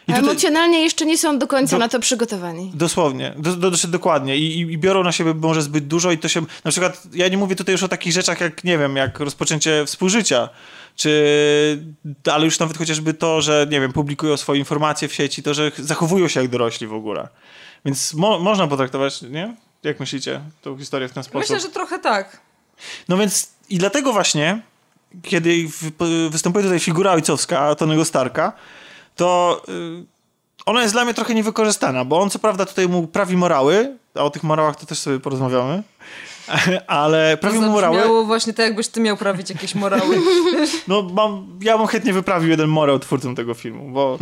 Tutaj- 0.07 0.19
Emocjonalnie 0.19 0.81
jeszcze 0.83 1.05
nie 1.05 1.17
są 1.17 1.39
do 1.39 1.47
końca 1.47 1.75
Do- 1.75 1.79
na 1.79 1.89
to 1.89 1.99
przygotowani. 1.99 2.71
Dosłownie, 2.73 3.33
do, 3.37 3.55
do, 3.55 3.71
dokładnie 3.87 4.37
I, 4.37 4.59
I, 4.59 4.59
i 4.59 4.77
biorą 4.77 5.03
na 5.03 5.11
siebie 5.11 5.33
może 5.33 5.61
zbyt 5.61 5.87
dużo 5.87 6.11
i 6.11 6.17
to 6.17 6.27
się, 6.27 6.41
na 6.65 6.71
przykład, 6.71 7.03
ja 7.13 7.27
nie 7.27 7.37
mówię 7.37 7.55
tutaj 7.55 7.73
już 7.73 7.83
o 7.83 7.87
takich 7.87 8.13
rzeczach 8.13 8.41
jak, 8.41 8.63
nie 8.63 8.77
wiem, 8.77 8.95
jak 8.95 9.19
rozpoczęcie 9.19 9.85
współżycia, 9.85 10.49
czy, 10.95 11.83
ale 12.31 12.45
już 12.45 12.59
nawet 12.59 12.77
chociażby 12.77 13.13
to, 13.13 13.41
że, 13.41 13.67
nie 13.71 13.81
wiem, 13.81 13.93
publikują 13.93 14.37
swoje 14.37 14.59
informacje 14.59 15.07
w 15.07 15.13
sieci, 15.13 15.43
to, 15.43 15.53
że 15.53 15.71
zachowują 15.77 16.27
się 16.27 16.41
jak 16.41 16.49
dorośli 16.49 16.87
w 16.87 16.93
ogóle. 16.93 17.27
Więc 17.85 18.13
mo, 18.13 18.39
można 18.39 18.67
potraktować, 18.67 19.21
nie? 19.21 19.55
Jak 19.83 19.99
myślicie, 19.99 20.41
tą 20.61 20.77
historię 20.77 21.07
w 21.07 21.13
ten 21.13 21.23
sposób? 21.23 21.39
Myślę, 21.41 21.59
że 21.59 21.69
trochę 21.69 21.99
tak. 21.99 22.41
No 23.09 23.17
więc 23.17 23.49
i 23.69 23.77
dlatego 23.77 24.13
właśnie, 24.13 24.61
kiedy 25.23 25.67
w, 25.67 25.91
występuje 26.29 26.63
tutaj 26.63 26.79
figura 26.79 27.11
ojcowska 27.11 27.75
Tonego 27.75 28.05
Starka, 28.05 28.53
to 29.17 29.61
y, 29.69 30.05
ona 30.65 30.81
jest 30.81 30.93
dla 30.93 31.05
mnie 31.05 31.13
trochę 31.13 31.33
niewykorzystana, 31.33 32.05
bo 32.05 32.19
on 32.19 32.29
co 32.29 32.39
prawda 32.39 32.65
tutaj 32.65 32.87
mu 32.87 33.07
prawi 33.07 33.37
morały, 33.37 33.97
a 34.15 34.19
o 34.19 34.29
tych 34.29 34.43
morałach 34.43 34.75
to 34.75 34.85
też 34.85 34.99
sobie 34.99 35.19
porozmawiamy, 35.19 35.83
ale 36.87 37.37
prawi 37.37 37.59
mu 37.59 37.71
morały, 37.71 37.95
Zabrzmiało 37.95 38.25
właśnie 38.25 38.53
tak, 38.53 38.65
jakbyś 38.65 38.87
ty 38.87 38.99
miał 38.99 39.17
prawić 39.17 39.49
jakieś 39.49 39.75
morały. 39.75 40.17
no 40.87 41.01
mam, 41.01 41.59
ja 41.61 41.77
bym 41.77 41.87
chętnie 41.87 42.13
wyprawił 42.13 42.49
jeden 42.49 42.69
morał 42.69 42.99
twórcom 42.99 43.35
tego 43.35 43.53
filmu, 43.53 43.91
bo 43.91 44.17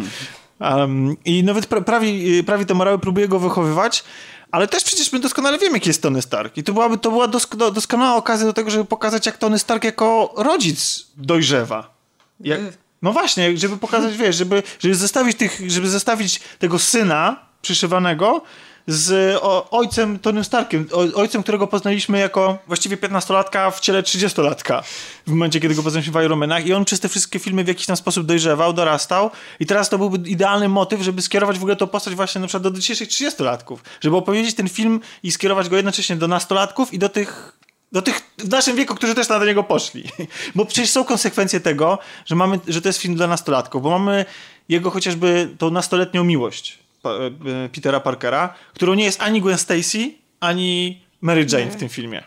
um, 0.60 1.16
i 1.26 1.44
nawet 1.44 1.66
pra, 1.66 1.82
prawi, 1.82 2.44
prawi 2.44 2.66
te 2.66 2.74
morały, 2.74 3.00
próbuje 3.00 3.28
go 3.28 3.40
wychowywać, 3.40 4.04
ale 4.52 4.68
też 4.68 4.84
przecież 4.84 5.12
my 5.12 5.20
doskonale 5.20 5.58
wiemy, 5.58 5.78
jaki 5.78 5.90
jest 5.90 6.02
Tony 6.02 6.22
Stark. 6.22 6.58
I 6.58 6.64
to 6.64 6.74
byłaby 6.74 6.98
to 6.98 7.12
była 7.12 7.28
dosk 7.28 7.56
do, 7.56 7.72
doskonała 7.72 8.16
okazja 8.16 8.46
do 8.46 8.54
tego, 8.54 8.70
żeby 8.70 8.86
pokazać, 8.86 9.26
jak 9.26 9.38
Tony 9.38 9.60
Stark 9.60 9.84
jako 9.84 10.34
rodzic 10.38 11.08
dojrzewa. 11.18 11.96
Jak, 12.40 12.60
Y. 12.60 12.85
no 13.06 13.14
właśnie, 13.14 13.58
żeby 13.58 13.78
pokazać, 13.78 14.18
wiesz, 14.24 14.36
żeby, 14.36 14.64
żeby, 14.80 14.96
zestawić 14.96 15.38
tych, 15.38 15.62
żeby 15.68 15.90
zestawić 15.90 16.40
tego 16.60 16.80
syna 16.80 17.36
przyszywanego 17.62 18.42
z 18.88 19.38
o, 19.42 19.70
ojcem 19.70 20.20
Tonym 20.20 20.44
Starkiem, 20.44 20.88
o, 20.92 21.20
ojcem, 21.20 21.44
którego 21.44 21.68
poznaliśmy 21.68 22.20
jako 22.20 22.58
właściwie 22.68 22.98
15-latka 22.98 23.72
w 23.72 23.80
ciele 23.80 24.02
30-latka 24.02 24.84
w 25.28 25.32
momencie, 25.32 25.60
kiedy 25.60 25.76
go 25.76 25.84
poznaliśmy 25.84 26.22
w 26.22 26.24
Ironmanach 26.24 26.66
i 26.66 26.74
on 26.74 26.86
przez 26.86 27.00
te 27.00 27.10
wszystkie 27.10 27.40
filmy 27.40 27.64
w 27.64 27.68
jakiś 27.68 27.86
tam 27.86 27.98
sposób 27.98 28.26
dojrzewał, 28.26 28.74
dorastał. 28.74 29.32
I 29.60 29.66
teraz 29.66 29.90
to 29.90 29.98
byłby 29.98 30.30
idealny 30.30 30.70
motyw, 30.70 31.02
żeby 31.02 31.22
skierować 31.22 31.58
w 31.60 31.62
ogóle 31.62 31.76
tą 31.76 31.88
postać 31.88 32.16
właśnie 32.16 32.42
na 32.42 32.48
przykład 32.48 32.74
do 32.74 32.80
dzisiejszych 32.80 33.10
30-latków, 33.10 33.78
żeby 34.02 34.16
opowiedzieć 34.16 34.56
ten 34.56 34.70
film 34.70 35.00
i 35.24 35.32
skierować 35.32 35.70
go 35.70 35.76
jednocześnie 35.76 36.16
do 36.16 36.28
nastolatków 36.28 36.94
i 36.94 37.00
do 37.00 37.10
tych 37.10 37.55
do 37.96 38.02
tych 38.02 38.22
w 38.38 38.50
naszym 38.50 38.76
wieku, 38.76 38.96
którzy 38.96 39.16
też 39.16 39.30
na 39.30 39.46
niego 39.46 39.64
poszli. 39.64 40.04
Bo 40.56 40.66
przecież 40.66 40.90
są 40.90 41.04
konsekwencje 41.04 41.60
tego, 41.60 42.00
że, 42.26 42.36
mamy, 42.36 42.60
że 42.68 42.82
to 42.82 42.90
jest 42.90 43.00
film 43.00 43.16
dla 43.16 43.28
nastolatków, 43.28 43.84
bo 43.84 43.90
mamy 43.90 44.26
jego 44.70 44.92
chociażby 44.92 45.50
tą 45.58 45.72
nastoletnią 45.72 46.24
miłość 46.24 46.80
e, 47.06 47.70
Petera 47.70 48.00
Parkera, 48.00 48.54
którą 48.74 48.94
nie 48.94 49.04
jest 49.04 49.22
ani 49.22 49.42
Gwen 49.42 49.58
Stacy, 49.58 50.12
ani 50.40 51.02
Mary 51.22 51.46
Jane 51.52 51.72
w 51.72 51.76
tym 51.76 51.90
filmie. 51.90 52.24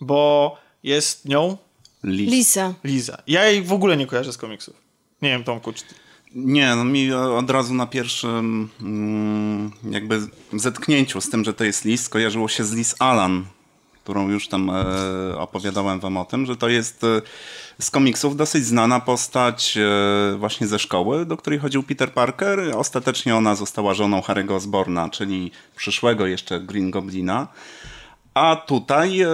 Bo 0.00 0.56
jest 0.82 1.24
nią 1.24 1.56
Lis. 2.04 2.30
Lisa. 2.30 2.74
Liza. 2.84 3.22
Ja 3.26 3.44
jej 3.44 3.62
w 3.62 3.72
ogóle 3.72 3.96
nie 3.96 4.06
kojarzę 4.06 4.32
z 4.32 4.36
komiksów. 4.36 4.76
Nie 5.22 5.28
wiem, 5.28 5.44
Tomku, 5.44 5.72
czy 5.72 5.82
ty... 5.82 5.94
Nie, 6.34 6.76
no 6.76 6.84
mi 6.84 7.12
od 7.12 7.50
razu 7.50 7.74
na 7.74 7.86
pierwszym 7.86 8.68
mm, 8.80 9.72
jakby 9.90 10.20
zetknięciu 10.52 11.20
z 11.20 11.30
tym, 11.30 11.44
że 11.44 11.54
to 11.54 11.64
jest 11.64 11.84
Lis, 11.84 12.02
skojarzyło 12.02 12.48
się 12.48 12.64
z 12.64 12.72
Lis 12.72 12.94
Alan, 12.98 13.44
którą 14.08 14.28
już 14.28 14.48
tam 14.48 14.70
e, 14.70 15.38
opowiadałem 15.38 16.00
wam 16.00 16.16
o 16.16 16.24
tym, 16.24 16.46
że 16.46 16.56
to 16.56 16.68
jest 16.68 17.04
e, 17.04 17.22
z 17.80 17.90
komiksów 17.90 18.36
dosyć 18.36 18.66
znana 18.66 19.00
postać 19.00 19.76
e, 19.76 20.36
właśnie 20.38 20.66
ze 20.66 20.78
szkoły, 20.78 21.26
do 21.26 21.36
której 21.36 21.58
chodził 21.58 21.82
Peter 21.82 22.12
Parker. 22.12 22.60
Ostatecznie 22.76 23.36
ona 23.36 23.54
została 23.54 23.94
żoną 23.94 24.20
Harry'ego 24.20 24.52
Osborna, 24.52 25.08
czyli 25.08 25.50
przyszłego 25.76 26.26
jeszcze 26.26 26.60
Green 26.60 26.90
Goblina. 26.90 27.48
A 28.34 28.56
tutaj 28.56 29.20
e, 29.20 29.28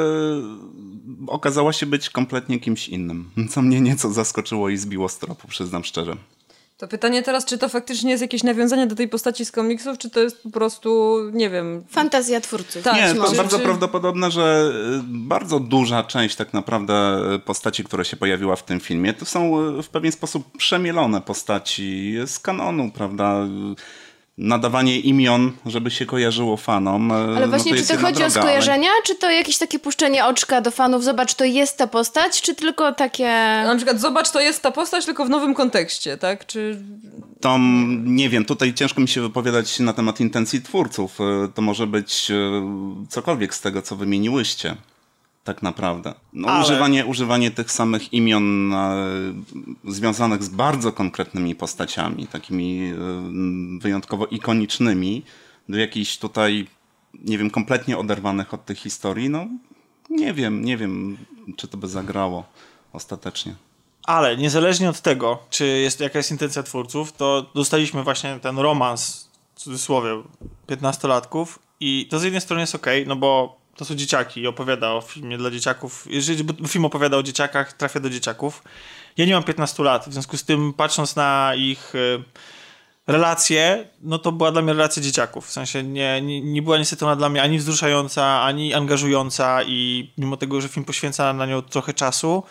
okazała 1.27 1.73
się 1.73 1.87
być 1.87 2.11
kompletnie 2.11 2.61
kimś 2.61 2.89
innym, 2.89 3.31
co 3.51 3.63
mnie 3.63 3.81
nieco 3.81 4.13
zaskoczyło 4.13 4.69
i 4.69 4.77
zbiło 4.77 5.09
z 5.09 5.19
tropu, 5.19 5.49
przyznam 5.49 5.85
szczerze. 5.85 6.17
To 6.77 6.89
pytanie 6.89 7.23
teraz, 7.23 7.45
czy 7.45 7.59
to 7.59 7.69
faktycznie 7.69 8.11
jest 8.11 8.21
jakieś 8.23 8.43
nawiązanie 8.43 8.87
do 8.87 8.95
tej 8.95 9.09
postaci 9.09 9.45
z 9.45 9.53
komiksów, 9.53 9.99
czy 9.99 10.11
to 10.11 10.21
jest 10.21 10.43
po 10.43 10.51
prostu, 10.51 11.19
nie 11.33 11.51
wiem... 11.51 11.85
Fantazja 11.91 12.41
twórców. 12.41 12.83
Tak, 12.83 12.95
Nie, 12.97 13.15
to 13.15 13.21
może. 13.21 13.37
bardzo 13.37 13.59
czy- 13.59 13.65
prawdopodobne, 13.65 14.31
że 14.31 14.71
y, 15.01 15.03
bardzo 15.07 15.61
duża 15.61 16.03
część 16.05 16.37
tak 16.37 16.53
naprawdę 16.53 17.19
y, 17.35 17.39
postaci, 17.39 17.85
która 17.85 18.05
się 18.05 18.17
pojawiła 18.17 18.57
w 18.57 18.63
tym 18.65 18.81
filmie, 18.81 19.13
to 19.15 19.25
są 19.25 19.69
y, 19.79 19.83
w 19.83 19.89
pewien 19.89 20.13
sposób 20.13 20.57
przemielone 20.59 21.21
postaci 21.21 22.15
z 22.27 22.39
kanonu, 22.39 22.91
prawda? 22.95 23.47
Nadawanie 24.39 24.99
imion, 25.01 25.53
żeby 25.67 25.91
się 25.91 26.07
kojarzyło 26.07 26.57
fanom. 26.57 27.13
e, 27.13 27.15
Ale 27.15 27.41
no 27.41 27.49
właśnie, 27.49 27.73
to 27.75 27.79
czy 27.83 27.87
to 27.89 27.95
chodzi 27.95 28.03
droga, 28.03 28.21
o 28.21 28.25
ale 28.25 28.31
skojarzenia, 28.31 28.89
czy 29.05 29.15
to 29.15 29.31
jakieś 29.31 29.59
takie 29.59 29.79
puszczenie 29.79 30.25
oczka 30.27 30.61
do 30.61 30.71
fanów, 30.71 31.05
zobacz, 31.05 31.35
to 31.35 31.45
jest 31.45 31.79
ta 31.79 31.87
postać, 31.87 32.43
czy 32.43 32.55
tylko 32.55 32.93
takie... 32.93 33.25
Na 33.67 33.77
przykład 33.77 34.01
zobacz, 34.01 34.31
to 34.31 34.41
jest 34.41 34.63
ta 34.63 34.71
postać, 34.71 35.05
tylko 35.05 35.25
w 35.25 35.31
nowym 35.31 35.55
kontekście, 35.55 36.17
tak? 36.17 36.47
Czy... 36.47 36.79
To 37.41 37.55
mm, 37.55 38.17
nie 38.17 38.29
wiem, 38.31 38.45
tutaj 38.45 38.75
ciężko 38.75 39.01
mi 39.01 39.09
się 39.09 39.21
wypowiadać 39.21 39.81
na 39.81 39.93
temat 39.93 40.21
intencji 40.21 40.63
twórców. 40.63 41.19
E, 41.21 41.49
To 41.55 41.63
może 41.63 41.87
być 41.87 42.31
e, 42.31 42.35
cokolwiek 43.09 43.55
z 43.55 43.61
tego, 43.61 43.83
co 43.83 43.97
wymieniłyście. 43.97 44.77
Tak 45.45 45.63
naprawdę. 45.63 46.15
No, 46.33 46.49
Ale- 46.49 46.65
używanie, 46.65 47.07
używanie 47.07 47.51
tych 47.51 47.73
samych 47.73 48.13
imion 48.13 48.75
e, 48.75 48.95
związanych 49.85 50.43
z 50.43 50.49
bardzo 50.49 50.93
konkretnymi 50.93 51.55
postaciami, 51.55 52.27
takimi 52.27 52.93
e, 52.93 52.95
wyjątkowo 53.81 54.27
ikonicznymi, 54.27 55.23
do 55.69 55.79
jakichś 55.79 56.19
tutaj, 56.19 56.67
nie 57.15 57.39
wiem, 57.39 57.51
kompletnie 57.51 57.99
oderwanych 57.99 58.55
od 58.55 58.65
tych 58.65 58.79
historii, 58.79 59.31
no 59.31 59.47
nie 60.11 60.35
wiem, 60.35 60.65
nie 60.65 60.77
wiem, 60.77 61.19
czy 61.57 61.69
to 61.69 61.77
by 61.77 61.89
zagrało 61.89 62.45
ostatecznie. 62.93 63.55
Ale 64.05 64.37
niezależnie 64.37 64.91
od 64.91 65.01
tego, 65.01 65.39
czy 65.51 65.67
jest 65.67 66.01
jaka 66.01 66.19
jest 66.19 66.31
intencja 66.31 66.63
twórców, 66.63 67.13
to 67.13 67.51
dostaliśmy 67.55 68.03
właśnie 68.03 68.39
ten 68.43 68.59
romans, 68.59 69.29
w 69.55 69.61
cudzysłowie, 69.61 70.23
15-latków 70.67 71.47
i 71.81 72.07
to 72.11 72.19
z 72.19 72.23
jednej 72.23 72.41
strony 72.41 72.61
jest 72.61 72.75
okej, 72.75 73.07
no 73.07 73.17
bo 73.17 73.57
to 73.77 73.85
są 73.85 73.95
dzieciaki 73.95 74.41
i 74.41 74.47
opowiada 74.47 74.93
o 74.93 75.01
filmie 75.01 75.39
dla 75.39 75.51
dzieciaków. 75.51 76.07
Jeżeli 76.11 76.45
film 76.69 76.85
opowiada 76.85 77.17
o 77.17 77.23
dzieciakach, 77.23 77.73
trafia 77.73 78.01
do 78.01 78.11
dzieciaków. 78.11 78.63
Ja 79.17 79.27
nie 79.27 79.35
mam 79.35 79.43
15 79.43 79.83
lat, 79.83 80.09
w 80.09 80.13
związku 80.13 80.37
z 80.37 80.45
tym 80.45 80.73
patrząc 80.73 81.17
na 81.17 81.53
ich 81.57 81.95
y, 81.95 82.23
relacje, 83.07 83.89
no 84.03 84.19
to 84.19 84.33
była 84.33 84.53
dla 84.53 84.63
mnie 84.63 84.73
relacja 84.73 85.03
dzieciaków. 85.03 85.47
W 85.47 85.51
sensie 85.51 85.83
nie, 85.83 86.23
nie, 86.23 86.41
nie 86.41 86.63
była 86.63 86.79
niestety 86.79 87.05
ona 87.05 87.17
dla 87.17 87.29
mnie 87.29 87.43
ani 87.43 87.59
wzruszająca, 87.59 88.43
ani 88.43 88.75
angażująca 88.75 89.63
i 89.63 90.11
mimo 90.19 90.37
tego, 90.37 90.61
że 90.61 90.69
film 90.69 90.85
poświęca 90.85 91.33
na 91.33 91.47
nią 91.47 91.63
trochę 91.63 91.95
czasu, 91.95 92.43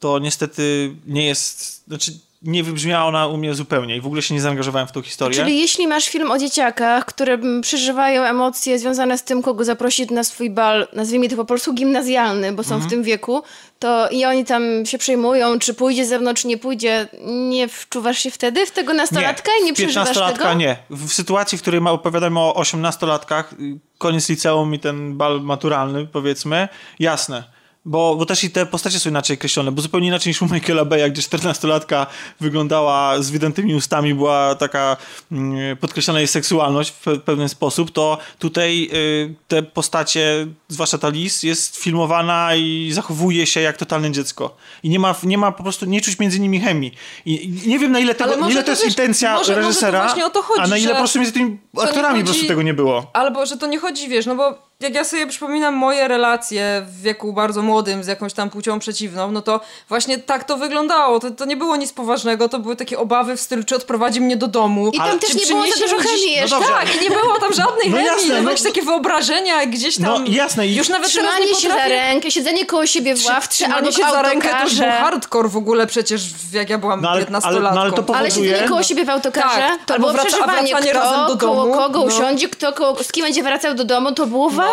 to 0.00 0.18
niestety 0.18 0.94
nie 1.06 1.26
jest, 1.26 1.84
znaczy 1.86 2.12
nie 2.44 2.62
wybrzmiała 2.64 3.04
ona 3.04 3.26
u 3.26 3.36
mnie 3.36 3.54
zupełnie 3.54 3.96
i 3.96 4.00
w 4.00 4.06
ogóle 4.06 4.22
się 4.22 4.34
nie 4.34 4.40
zaangażowałem 4.40 4.88
w 4.88 4.92
tą 4.92 5.02
historię. 5.02 5.38
Czyli 5.38 5.60
jeśli 5.60 5.86
masz 5.86 6.08
film 6.08 6.30
o 6.30 6.38
dzieciakach, 6.38 7.04
które 7.04 7.38
przeżywają 7.62 8.22
emocje 8.22 8.78
związane 8.78 9.18
z 9.18 9.22
tym, 9.22 9.42
kogo 9.42 9.64
zaprosić 9.64 10.10
na 10.10 10.24
swój 10.24 10.50
bal, 10.50 10.88
nazwijmy 10.92 11.28
to 11.28 11.36
po 11.36 11.44
polsku 11.44 11.72
gimnazjalny, 11.74 12.52
bo 12.52 12.62
są 12.62 12.74
Mhm. 12.74 12.88
w 12.88 12.90
tym 12.92 13.02
wieku, 13.02 13.42
to 13.78 14.08
i 14.10 14.24
oni 14.24 14.44
tam 14.44 14.62
się 14.86 14.98
przejmują, 14.98 15.58
czy 15.58 15.74
pójdzie 15.74 16.04
ze 16.06 16.18
mną, 16.18 16.34
czy 16.34 16.46
nie 16.46 16.58
pójdzie, 16.58 17.08
nie 17.26 17.68
wczuwasz 17.68 18.18
się 18.18 18.30
wtedy 18.30 18.66
w 18.66 18.70
tego 18.70 18.92
nastolatka 18.94 19.50
i 19.62 19.64
nie 19.64 19.72
przeżywasz 19.72 20.08
15-latka 20.16 20.32
tego? 20.38 20.54
nie. 20.54 20.76
W 20.90 21.12
sytuacji, 21.12 21.58
w 21.58 21.62
której 21.62 21.80
opowiadamy 21.80 22.40
o 22.40 22.54
18-latkach, 22.62 23.52
y, 23.52 23.78
koniec 23.98 24.28
liceum 24.28 24.74
i 24.74 24.78
ten 24.78 25.16
bal 25.16 25.40
maturalny, 25.40 26.06
powiedzmy, 26.06 26.68
jasne. 26.98 27.44
Bo, 27.84 28.16
bo 28.16 28.26
też 28.26 28.44
i 28.44 28.50
te 28.50 28.66
postacie 28.66 28.98
są 28.98 29.10
inaczej 29.10 29.36
określone, 29.36 29.72
bo 29.72 29.82
zupełnie 29.82 30.08
inaczej 30.08 30.30
niż 30.30 30.42
u 30.42 30.46
Michaela 30.54 30.84
Beya, 30.84 31.10
gdzie 31.10 31.22
14-latka 31.22 32.06
wyglądała 32.40 33.22
z 33.22 33.30
wydętymi 33.30 33.74
ustami, 33.74 34.14
była 34.14 34.54
taka 34.54 34.96
mm, 35.32 35.76
podkreślona 35.76 36.18
jej 36.20 36.28
seksualność 36.28 36.90
w 36.90 37.04
pe- 37.06 37.20
pewien 37.20 37.48
sposób, 37.48 37.90
to 37.90 38.18
tutaj 38.38 38.88
y, 38.92 39.34
te 39.48 39.62
postacie, 39.62 40.46
zwłaszcza 40.68 40.98
ta 40.98 41.08
Liz, 41.08 41.42
jest 41.42 41.76
filmowana 41.76 42.54
i 42.54 42.90
zachowuje 42.92 43.46
się 43.46 43.60
jak 43.60 43.76
totalne 43.76 44.10
dziecko. 44.10 44.56
I 44.82 44.88
nie 44.88 44.98
ma, 44.98 45.14
nie 45.22 45.38
ma 45.38 45.52
po 45.52 45.62
prostu, 45.62 45.86
nie 45.86 46.00
czuć 46.00 46.18
między 46.18 46.40
nimi 46.40 46.60
chemii. 46.60 46.92
I, 47.26 47.44
i 47.44 47.68
nie 47.68 47.78
wiem 47.78 47.92
na 47.92 47.98
ile, 48.00 48.14
tego, 48.14 48.36
może 48.36 48.52
ile 48.52 48.64
to 48.64 48.70
jest 48.70 48.82
wiesz, 48.82 48.90
intencja 48.92 49.34
może- 49.34 49.52
może 49.52 49.66
reżysera, 49.66 50.14
o 50.26 50.30
to 50.30 50.42
chodzi, 50.42 50.60
a 50.62 50.66
na 50.66 50.76
ile 50.78 50.90
po 50.92 50.98
prostu 50.98 51.18
między 51.18 51.32
tymi 51.32 51.58
aktorami 51.82 52.18
po 52.20 52.24
prostu 52.24 52.32
chodzi- 52.40 52.48
tego 52.48 52.62
nie 52.62 52.74
było. 52.74 53.10
Albo, 53.12 53.46
że 53.46 53.56
to 53.56 53.66
nie 53.66 53.78
chodzi, 53.78 54.08
wiesz, 54.08 54.26
no 54.26 54.34
bo 54.36 54.71
jak 54.82 54.94
ja 54.94 55.04
sobie 55.04 55.26
przypominam 55.26 55.74
moje 55.74 56.08
relacje 56.08 56.82
w 56.88 57.02
wieku 57.02 57.32
bardzo 57.32 57.62
młodym 57.62 58.04
z 58.04 58.06
jakąś 58.06 58.32
tam 58.32 58.50
płcią 58.50 58.78
przeciwną, 58.78 59.32
no 59.32 59.42
to 59.42 59.60
właśnie 59.88 60.18
tak 60.18 60.44
to 60.44 60.56
wyglądało. 60.56 61.20
To, 61.20 61.30
to 61.30 61.44
nie 61.44 61.56
było 61.56 61.76
nic 61.76 61.92
poważnego, 61.92 62.48
to 62.48 62.58
były 62.58 62.76
takie 62.76 62.98
obawy 62.98 63.36
w 63.36 63.40
stylu, 63.40 63.64
czy 63.64 63.76
odprowadzi 63.76 64.20
mnie 64.20 64.36
do 64.36 64.46
domu. 64.46 64.88
I 64.88 64.96
tam 64.98 65.06
Ale 65.10 65.18
też 65.18 65.34
nie 65.34 65.46
było 65.46 65.62
za 65.66 65.84
dużo 65.84 65.96
chemii 65.98 66.34
No 66.36 66.42
jeszcze. 66.42 66.56
dobrze. 66.56 66.72
Tak, 66.72 66.96
i 66.96 67.00
nie 67.04 67.10
było 67.10 67.38
tam 67.40 67.52
żadnej 67.52 67.90
No 67.90 67.96
chemii, 67.96 68.06
jasne, 68.06 68.34
no, 68.36 68.42
no- 68.42 68.50
jakieś 68.50 68.64
takie 68.64 68.82
wyobrażenia 68.82 69.66
gdzieś 69.66 69.96
tam. 69.96 70.04
No 70.04 70.20
jasne, 70.32 70.66
i- 70.66 70.76
Już 70.76 70.88
nawet 70.88 71.08
Trzymanie 71.08 71.46
nie 71.46 71.54
się 71.54 71.68
za 71.68 71.74
potrafię... 71.74 71.88
rękę, 71.88 72.30
siedzenie 72.30 72.66
koło 72.66 72.86
siebie 72.86 73.16
w 73.16 73.26
ławce, 73.26 73.48
Trzymanie 73.48 73.74
albo 73.74 73.92
się 73.92 74.02
za 74.02 74.22
rękę 74.22 74.48
to 74.58 74.64
już 74.64 74.74
był 74.74 74.84
hardcore 74.90 75.48
w 75.48 75.56
ogóle 75.56 75.86
przecież, 75.86 76.22
jak 76.52 76.70
ja 76.70 76.78
byłam 76.78 77.00
No 77.02 77.10
ale- 77.10 77.20
15 77.20 77.48
ale- 77.48 77.60
no 77.60 77.80
ale 77.80 77.92
to 77.92 78.14
Ale 78.14 78.30
siedzenie 78.30 78.68
koło 78.68 78.82
siebie 78.82 79.04
w 79.04 79.10
autokarze, 79.10 79.48
Tak, 79.58 79.84
to 79.86 79.94
albo 79.94 80.06
było 80.06 80.22
wraca- 80.22 80.26
przeżywanie, 80.28 80.74
kto, 80.74 80.92
razem 80.92 81.26
do 81.26 81.36
koło 81.46 81.62
domu, 81.62 81.74
kogo 81.74 81.98
no. 81.98 82.04
usiądzie, 82.04 82.48
kto, 82.48 82.72
koło, 82.72 83.04
z 83.04 83.12
kim 83.12 83.24
będzie 83.24 83.42
wracał 83.42 83.74
do 83.74 83.84
domu, 83.84 84.12
to 84.12 84.26
było 84.26 84.50
ważne. 84.50 84.71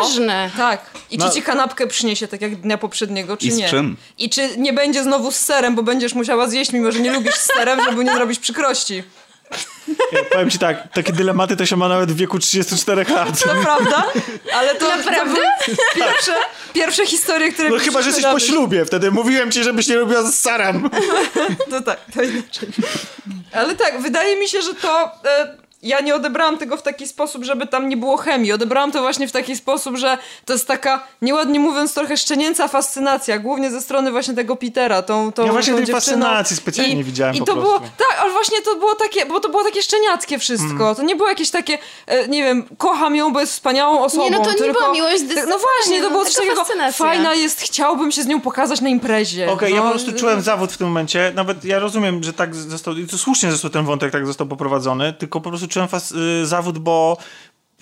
Tak. 0.57 0.81
I 1.11 1.17
czy 1.17 1.25
No. 1.25 1.31
ci 1.31 1.41
kanapkę 1.41 1.87
przyniesie 1.87 2.27
tak 2.27 2.41
jak 2.41 2.55
dnia 2.55 2.77
poprzedniego, 2.77 3.37
czy 3.37 3.45
I 3.47 3.51
z 3.51 3.57
nie? 3.57 3.69
czym? 3.69 3.97
I 4.17 4.29
czy 4.29 4.57
nie 4.57 4.73
będzie 4.73 5.03
znowu 5.03 5.31
z 5.31 5.35
serem, 5.35 5.75
bo 5.75 5.83
będziesz 5.83 6.13
musiała 6.13 6.47
zjeść, 6.47 6.71
mimo 6.71 6.91
że 6.91 6.99
nie 6.99 7.11
lubisz 7.11 7.35
z 7.35 7.45
serem, 7.53 7.79
żeby 7.89 8.03
nie 8.03 8.13
zrobić 8.13 8.39
przykrości. 8.39 9.03
Ja 10.11 10.19
powiem 10.31 10.49
ci 10.49 10.59
tak, 10.59 10.93
takie 10.93 11.13
dylematy 11.13 11.55
to 11.57 11.65
się 11.65 11.75
ma 11.75 11.87
nawet 11.87 12.11
w 12.11 12.15
wieku 12.15 12.39
34 12.39 13.05
lat. 13.13 13.43
To 13.43 13.49
prawda? 13.63 14.03
Ale 14.53 14.75
to, 14.75 14.95
Naprawdę? 14.97 15.41
pierwsze, 15.95 16.33
pierwsze 16.73 17.05
historie, 17.05 17.51
które 17.51 17.69
No 17.69 17.77
chyba, 17.79 18.01
że 18.01 18.07
jesteś 18.09 18.25
po 18.25 18.39
ślubie, 18.39 18.85
wtedy 18.85 19.11
mówiłem 19.11 19.51
ci, 19.51 19.63
żebyś 19.63 19.87
nie 19.87 19.95
robiła 19.95 20.23
z 20.23 20.35
Sarem. 20.39 20.89
To 21.69 21.81
tak, 21.81 21.99
to 22.15 22.21
inaczej. 22.23 22.69
Ale 23.53 23.75
tak, 23.75 24.01
wydaje 24.01 24.39
mi 24.39 24.47
się, 24.47 24.61
że 24.61 24.73
to... 24.73 25.03
E, 25.25 25.57
ja 25.84 25.99
nie 25.99 26.15
odebrałam 26.15 26.57
tego 26.57 26.77
w 26.77 26.82
taki 26.82 27.07
sposób, 27.07 27.43
żeby 27.43 27.67
tam 27.67 27.89
nie 27.89 27.97
było 27.97 28.17
chemii. 28.17 28.51
Odebrałam 28.53 28.91
to 28.91 29.01
właśnie 29.01 29.27
w 29.27 29.32
taki 29.32 29.55
sposób, 29.55 29.97
że 29.97 30.17
to 30.45 30.53
jest 30.53 30.67
taka, 30.67 31.07
nieładnie 31.21 31.59
mówiąc, 31.59 31.93
trochę 31.93 32.17
szczenięca 32.17 32.67
fascynacja, 32.67 33.39
głównie 33.39 33.71
ze 33.71 33.82
strony 33.82 34.11
właśnie 34.11 34.34
tego 34.34 34.55
Petera, 34.55 35.01
tą, 35.01 35.32
tą 35.32 35.45
Ja 35.45 35.51
właśnie 35.51 35.73
tą 35.73 35.77
tej 35.77 35.86
dziewczyną. 35.86 35.99
fascynacji 36.01 36.55
specjalnie 36.55 36.95
nie 36.95 37.03
widziałem 37.03 37.36
I 37.36 37.39
po 37.39 37.45
to 37.45 37.53
prostu. 37.53 37.69
było, 37.80 37.89
tak, 37.97 38.19
ale 38.21 38.32
właśnie 38.32 38.61
to 38.61 38.75
było 38.75 38.95
takie, 38.95 39.25
bo 39.25 39.39
to 39.39 39.49
było 39.49 39.63
takie 39.63 39.82
szczeniackie 39.82 40.39
wszystko. 40.39 40.84
Mm. 40.84 40.95
To 40.95 41.03
nie 41.03 41.15
było 41.15 41.30
jakieś 41.30 41.49
takie, 41.49 41.77
e, 42.07 42.27
nie 42.27 42.43
wiem, 42.43 42.63
kocham 42.77 43.15
ją, 43.15 43.34
bo 43.34 43.39
jest 43.39 43.53
wspaniałą 43.53 44.03
osobą. 44.03 44.23
Nie, 44.23 44.32
no 44.32 44.43
to 44.43 44.51
nie 44.51 44.57
tylko, 44.57 44.80
była 44.80 44.93
miłość, 44.93 45.21
No 45.21 45.25
zdecydowanie, 45.25 45.63
właśnie, 45.80 46.01
to 46.01 46.09
było 46.09 46.25
coś 46.25 46.36
takiego, 46.36 46.65
fajna 46.93 47.34
jest, 47.34 47.61
chciałbym 47.61 48.11
się 48.11 48.23
z 48.23 48.27
nią 48.27 48.41
pokazać 48.41 48.82
na 48.82 48.89
imprezie. 48.89 49.51
Okej, 49.51 49.69
no, 49.69 49.75
ja 49.75 49.82
po 49.84 49.89
prostu 49.89 50.13
czułem 50.13 50.41
zawód 50.41 50.71
w 50.71 50.77
tym 50.77 50.88
momencie. 50.88 51.32
Nawet 51.36 51.65
ja 51.65 51.80
rozumiem, 51.80 52.23
że 52.23 52.34
tak 52.34 52.55
został, 52.55 52.93
i 52.93 53.07
to 53.07 53.17
słusznie 53.17 53.51
został 53.51 53.71
ten 53.71 53.86
wątek 53.86 54.11
tak 54.11 54.27
został 54.27 54.47
poprowadzony, 54.47 55.13
tylko 55.13 55.41
po 55.41 55.49
prostu 55.49 55.67
czułem 55.70 55.88
fas, 55.88 56.11
y, 56.11 56.45
zawód, 56.45 56.80
bo 56.80 57.17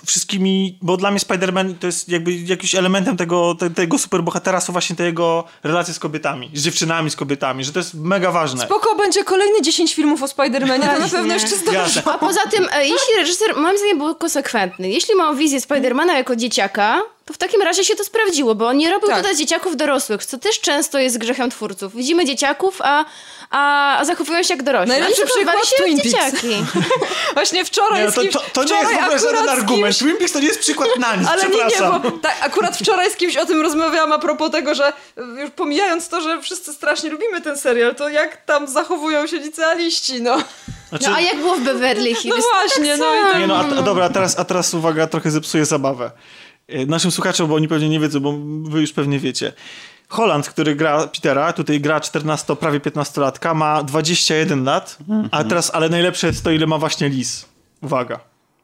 wszystkimi, 0.06 0.80
bo 0.82 0.98
dla 0.98 1.12
mnie 1.12 1.20
Spider-Man 1.20 1.74
to 1.80 1.88
jest 1.88 2.10
jakby 2.10 2.34
jakimś 2.34 2.76
elementem 2.76 3.18
tego, 3.18 3.56
te, 3.56 3.70
tego 3.70 3.98
superbohatera 3.98 4.62
są 4.62 4.74
właśnie 4.74 4.96
te 4.96 5.04
jego 5.04 5.44
relacje 5.64 5.94
z 5.94 6.00
kobietami, 6.00 6.52
z 6.54 6.64
dziewczynami, 6.64 7.10
z 7.10 7.16
kobietami, 7.16 7.64
że 7.64 7.72
to 7.72 7.80
jest 7.80 7.94
mega 7.94 8.32
ważne. 8.32 8.66
Spoko, 8.66 8.96
będzie 8.96 9.24
kolejny 9.24 9.62
10 9.62 9.96
filmów 9.96 10.24
o 10.24 10.26
Spider-Manie, 10.26 10.94
to 10.94 11.00
na 11.00 11.08
pewno 11.08 11.34
jeszcze 11.34 11.56
zdąży. 11.56 11.80
Jasne. 11.80 12.14
A 12.14 12.18
poza 12.18 12.42
tym, 12.52 12.68
e, 12.72 12.82
jeśli 12.82 13.14
reżyser, 13.18 13.56
moim 13.56 13.78
zdaniem, 13.78 13.98
był 13.98 14.16
konsekwentny, 14.16 14.90
jeśli 14.90 15.16
ma 15.16 15.34
wizję 15.34 15.62
Spidermana 15.62 16.18
jako 16.18 16.36
dzieciaka, 16.36 17.02
to 17.28 17.34
w 17.34 17.38
takim 17.38 17.62
razie 17.62 17.84
się 17.86 17.96
to 17.96 18.04
sprawdziło, 18.04 18.56
bo 18.56 18.68
on 18.68 18.78
nie 18.78 18.92
robił 18.92 19.08
Tak. 19.10 19.18
tutaj 19.18 19.36
dzieciaków 19.36 19.78
dorosłych, 19.78 20.26
co 20.26 20.38
też 20.38 20.60
często 20.60 21.00
jest 21.00 21.18
grzechem 21.18 21.50
twórców. 21.52 21.96
Widzimy 21.96 22.26
dzieciaków, 22.26 22.80
a, 22.82 23.06
a, 23.50 23.98
a 23.98 24.06
zachowują 24.06 24.44
się 24.44 24.54
jak 24.54 24.64
dorośli. 24.64 24.90
Najlepszy 24.90 25.26
przykład 25.26 25.66
się 25.66 25.84
Twin 25.84 25.98
Peaks. 25.98 26.10
dzieciaki. 26.12 26.56
Właśnie 27.34 27.66
wczoraj 27.66 28.00
Nie, 28.00 28.06
no 28.06 28.12
to, 28.12 28.22
to, 28.22 28.40
to 28.54 28.64
nie 28.64 28.76
jest 28.80 28.92
w 28.94 28.98
ogóle 29.04 29.20
żaden 29.20 29.50
argument. 29.50 29.84
Kimś, 29.84 29.98
Twin 29.98 30.18
Peaks 30.18 30.32
to 30.32 30.40
nie 30.40 30.48
jest 30.48 30.60
przykład 30.60 30.90
na 31.00 31.16
nic, 31.16 31.28
ale 31.28 31.44
nie, 31.50 31.58
nie, 31.58 32.00
bo 32.02 32.12
tak, 32.12 32.36
akurat 32.42 32.78
wczoraj 32.78 33.12
z 33.12 33.16
kimś 33.16 33.38
o 33.38 33.46
tym 33.46 33.62
rozmawiałam 33.62 34.12
a 34.12 34.20
propos 34.20 34.52
tego, 34.52 34.76
że 34.76 34.90
y, 34.90 35.42
już 35.42 35.50
pomijając 35.52 36.10
to, 36.10 36.22
że 36.22 36.42
wszyscy 36.42 36.74
strasznie 36.74 37.10
lubimy 37.10 37.42
ten 37.42 37.58
serial, 37.58 37.96
to 37.96 38.10
jak 38.10 38.46
tam 38.46 38.68
zachowują 38.68 39.28
się 39.28 39.38
licealiści, 39.38 40.22
no. 40.22 40.38
Znaczy, 40.90 41.10
No 41.10 41.16
a 41.16 41.22
jak 41.22 41.38
było 41.38 41.56
w 41.56 41.62
Beverly 41.62 42.16
Hills? 42.16 42.36
No 42.38 42.44
właśnie, 42.54 42.98
no 42.98 43.16
i 43.16 43.20
tak. 43.32 43.40
Nie 43.40 43.48
no, 43.48 43.56
a, 43.56 43.80
a 43.80 43.82
dobra, 43.82 44.06
a 44.06 44.10
teraz, 44.10 44.40
a 44.40 44.46
teraz 44.46 44.74
uwaga, 44.74 45.08
trochę 45.08 45.32
zepsuję 45.32 45.66
zabawę. 45.66 46.12
E, 46.68 46.86
Naszym 46.86 47.12
słuchaczom, 47.12 47.48
bo 47.48 47.56
oni 47.56 47.68
pewnie 47.68 47.90
nie 47.90 48.00
wiedzą, 48.00 48.20
bo 48.20 48.34
wy 48.70 48.82
już 48.82 48.94
pewnie 48.94 49.20
wiecie. 49.20 49.54
Holland, 50.10 50.50
który 50.50 50.76
gra 50.76 51.08
Petera, 51.08 51.54
tutaj 51.54 51.82
gra 51.82 52.00
14, 52.00 52.56
prawie 52.56 52.80
15-latka, 52.80 53.56
ma 53.56 53.84
21 53.84 54.64
lat, 54.64 54.98
a 55.32 55.44
teraz, 55.44 55.72
ale 55.74 55.90
najlepsze 55.90 56.28
jest 56.28 56.44
to, 56.44 56.52
ile 56.52 56.68
ma 56.68 56.78
właśnie 56.78 57.10
Liz. 57.10 57.46
Uwaga. 57.84 58.20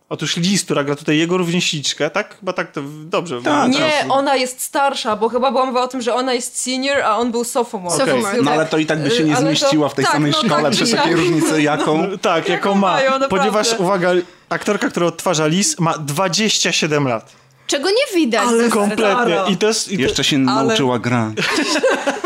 Otóż 0.10 0.38
Liz, 0.38 0.64
która 0.64 0.84
gra 0.84 0.96
tutaj 0.96 1.18
jego 1.18 1.38
rówieśniczkę, 1.38 2.10
tak? 2.10 2.38
Chyba 2.40 2.54
tak 2.54 2.72
to 2.72 2.82
dobrze. 3.06 3.42
Tak, 3.42 3.68
mówię. 3.68 3.80
Nie, 3.80 4.10
ona 4.10 4.36
jest 4.36 4.62
starsza, 4.62 5.16
bo 5.16 5.30
chyba 5.30 5.52
była 5.52 5.66
mowa 5.66 5.84
o 5.84 5.88
tym, 5.88 6.02
że 6.02 6.14
ona 6.16 6.34
jest 6.34 6.62
senior, 6.62 6.98
a 7.02 7.18
on 7.18 7.32
był 7.32 7.44
sophomore. 7.44 7.98
Sophomore. 7.98 8.42
No 8.42 8.52
ale 8.52 8.66
to 8.66 8.78
i 8.78 8.86
tak 8.86 9.04
by 9.04 9.12
się 9.12 9.24
nie 9.24 9.36
Ale 9.36 9.42
to- 9.54 9.58
zmieściła 9.58 9.90
w 9.90 9.94
tej 9.96 10.06
tak, 10.06 10.14
samej 10.14 10.32
no 10.32 10.38
szkole 10.38 10.64
tak, 10.64 10.72
przy 10.72 10.88
tak. 10.88 11.00
takiej 11.00 11.16
różnicy 11.16 11.62
jaką. 11.62 12.04
Tak, 12.22 12.50
jaką 12.50 12.52
Jaką 12.70 12.76
ma. 12.76 12.92
mają. 12.94 13.12
Ponieważ, 13.30 13.74
uwaga, 13.80 14.12
aktorka, 14.50 14.90
która 14.90 15.06
odtwarza 15.06 15.48
Liz, 15.48 15.80
ma 15.80 15.98
27 15.98 17.08
lat. 17.08 17.43
Czego 17.68 17.90
nie 17.90 18.16
widać. 18.20 18.42
Ale. 18.48 18.70
Kompletnie. 18.70 19.36
I 19.50 19.58
to 19.58 19.68
jest... 19.68 19.92
I. 19.92 19.98
Jeszcze 20.02 20.24
się 20.24 20.36
Ale- 20.36 20.68
nauczyła 20.68 21.00
gra. 21.00 21.32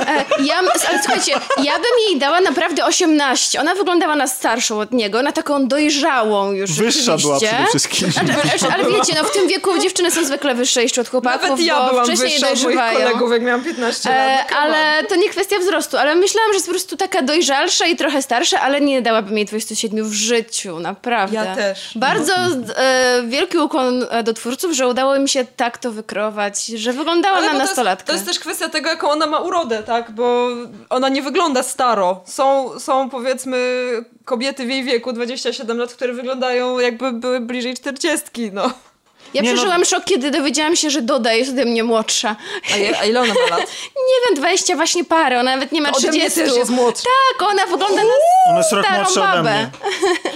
E, 0.08 0.26
Ja, 0.44 0.56
ale 0.90 1.00
słuchajcie, 1.04 1.32
ja 1.64 1.74
bym 1.74 1.92
jej 2.10 2.20
dała 2.20 2.42
naprawdę 2.42 2.86
18. 2.86 3.60
Ona 3.60 3.76
wyglądała 3.76 4.16
na 4.16 4.28
starszą 4.28 4.80
od 4.80 4.92
niego, 4.92 5.22
na 5.22 5.32
taką 5.32 5.68
dojrzałą 5.68 6.52
już 6.52 6.72
Wyższa 6.72 7.18
była 7.18 7.38
przede 7.38 7.66
wszystkim. 7.70 8.10
Ale, 8.20 8.36
ale 8.74 8.92
wiecie, 8.98 9.14
no 9.22 9.24
w 9.24 9.32
tym 9.32 9.48
wieku 9.48 9.78
dziewczyny 9.80 10.12
są 10.12 10.26
zwykle 10.26 10.56
wyższe 10.56 10.84
jeszcze 10.84 11.02
od 11.02 11.10
chłopaków, 11.10 11.50
Nawet 11.50 11.66
ja 11.66 11.80
bo 11.82 11.90
byłam 11.90 12.06
wcześniej 12.06 12.30
wyższa 12.40 12.52
od 12.52 12.64
moich 12.64 12.94
kolegów, 12.94 13.32
jak 13.32 13.42
miałam 13.42 13.64
15 13.64 14.10
lat. 14.10 14.20
E, 14.20 14.46
no 14.52 14.58
ale 14.58 15.04
to 15.04 15.16
nie 15.16 15.30
kwestia 15.30 15.60
wzrostu, 15.60 15.98
ale 15.98 16.16
myślałam, 16.16 16.52
że 16.52 16.56
jest 16.56 16.66
po 16.68 16.72
prostu 16.72 16.98
taka 16.98 17.22
dojrzalsza 17.22 17.88
i 17.88 17.96
trochę 17.96 18.22
starsza, 18.22 18.62
ale 18.62 18.82
nie 18.82 19.02
dałabym 19.02 19.38
jej 19.38 19.46
27 19.46 20.10
w 20.10 20.14
życiu, 20.14 20.80
naprawdę. 20.80 21.36
Ja 21.36 21.56
też. 21.56 21.92
Bardzo 21.96 22.34
e, 22.36 23.24
wielki 23.28 23.58
ukłon 23.58 24.06
e, 24.10 24.24
do 24.24 24.34
twórców, 24.34 24.74
że 24.74 24.88
udało 24.88 25.16
im 25.16 25.28
się 25.28 25.37
tak 25.46 25.78
to 25.78 25.92
wykreować, 25.92 26.66
że 26.66 26.94
wyglądała 26.94 27.38
Ale 27.38 27.46
na 27.46 27.52
bo 27.54 27.58
to 27.58 27.64
jest, 27.64 27.72
nastolatkę. 27.72 28.08
to 28.08 28.14
jest 28.14 28.26
też 28.26 28.40
kwestia 28.40 28.70
tego, 28.70 28.90
jaką 28.90 29.10
ona 29.10 29.28
ma 29.28 29.40
urodę, 29.40 29.84
tak? 29.84 30.12
Bo 30.12 30.48
ona 30.90 31.10
nie 31.10 31.22
wygląda 31.22 31.64
staro. 31.64 32.22
Są, 32.26 32.72
są 32.80 33.10
powiedzmy 33.10 33.58
kobiety 34.26 34.66
w 34.66 34.70
jej 34.70 34.84
wieku, 34.84 35.14
27 35.14 35.78
lat, 35.78 35.94
które 35.94 36.14
wyglądają 36.14 36.80
jakby 36.80 37.12
były 37.12 37.40
bliżej 37.40 37.74
40, 37.76 38.26
no. 38.54 38.72
Ja 39.34 39.42
Nie, 39.42 39.50
no- 39.50 39.56
przeżyłam 39.56 39.86
szok, 39.86 40.04
kiedy 40.04 40.32
dowiedziałam 40.32 40.76
się, 40.76 40.90
że 40.90 41.02
Doda 41.02 41.34
jest 41.34 41.52
ode 41.52 41.66
mnie 41.66 41.84
młodsza. 41.84 42.36
A, 42.74 42.78
je, 42.78 43.00
a 43.00 43.06
ile 43.06 43.22
ona 43.22 43.34
ma 43.34 43.58
lat? 43.58 43.60
Nie 44.10 44.28
wiem, 44.30 44.36
20 44.36 44.76
właśnie 44.76 45.06
parę, 45.06 45.40
ona 45.40 45.52
nawet 45.52 45.72
nie 45.72 45.82
ma 45.82 45.90
Ode 45.90 45.98
30. 46.00 46.20
mnie 46.40 46.48
też 46.48 46.56
jest 46.58 46.72
młodsza. 46.72 47.04
Tak, 47.40 47.50
ona 47.50 47.66
wygląda 47.66 48.04
na 48.04 48.10
Ona 48.50 48.58
jest 48.58 48.72
rok 48.74 48.86
starą 48.86 49.04
młodsza 49.04 49.22
ode 49.34 49.44
babę. 49.44 49.54
mnie. 49.54 49.70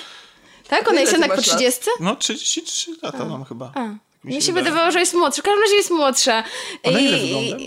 Tak, 0.68 0.90
ona 0.90 1.00
jest 1.00 1.12
jednak 1.12 1.30
po 1.32 1.36
masz 1.38 1.48
lat? 1.48 1.58
30? 1.58 1.82
No 2.00 2.16
33 2.16 2.92
lata 3.04 3.26
mam 3.26 3.46
chyba. 3.46 3.72
A. 3.76 3.80
mi 4.24 4.36
Mi 4.36 4.42
się 4.42 4.48
się 4.48 4.54
wydaje. 4.54 4.64
wydawało, 4.72 4.92
że 4.92 5.00
jest 5.00 5.14
młodsza. 5.14 5.42
W 5.42 5.46
każdym 5.46 5.62
razie 5.64 5.76
jest 5.76 5.92
młodsza. 5.92 6.44
A 6.84 6.92
na 6.92 7.00
ile 7.00 7.18
I, 7.18 7.22
wygląda? 7.22 7.66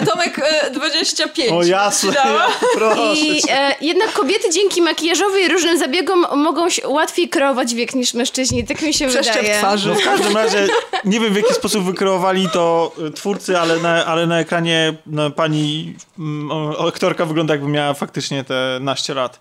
A 0.00 0.06
Tomek 0.06 0.38
e, 0.38 0.70
25. 0.70 1.50
O 1.52 1.62
jasne, 1.62 2.12
ja, 2.14 2.46
proszę 2.74 3.14
i 3.14 3.42
e, 3.50 3.74
jednak 3.80 4.12
kobiety 4.12 4.50
dzięki 4.50 4.82
makijażowi 4.82 5.42
i 5.42 5.48
różnym 5.48 5.78
zabiegom 5.78 6.26
mogą 6.36 6.70
się 6.70 6.88
łatwiej 6.88 7.28
kreować 7.28 7.74
wiek 7.74 7.94
niż 7.94 8.14
mężczyźni. 8.14 8.64
Tak 8.66 8.82
mi 8.82 8.94
się 8.94 9.08
Przeszczep 9.08 9.36
wydaje. 9.36 9.58
twarzy. 9.58 9.88
No 9.88 9.94
w 9.94 10.02
każdym 10.04 10.36
razie 10.36 10.68
nie 11.04 11.20
wiem 11.20 11.32
w 11.32 11.36
jaki 11.36 11.54
sposób 11.54 11.84
wykreowali 11.84 12.48
to 12.52 12.92
y, 13.08 13.10
twórcy, 13.10 13.58
ale 13.58 13.76
na, 13.78 14.06
ale 14.06 14.26
na 14.26 14.38
ekranie 14.40 14.94
no, 15.06 15.30
pani 15.30 15.94
mm, 16.18 16.50
o- 16.52 16.88
aktorka 16.88 17.26
wygląda 17.26 17.54
jakby 17.54 17.68
miała 17.68 17.94
faktycznie 17.94 18.44
te 18.44 18.78
naście 18.80 19.14
lat. 19.14 19.38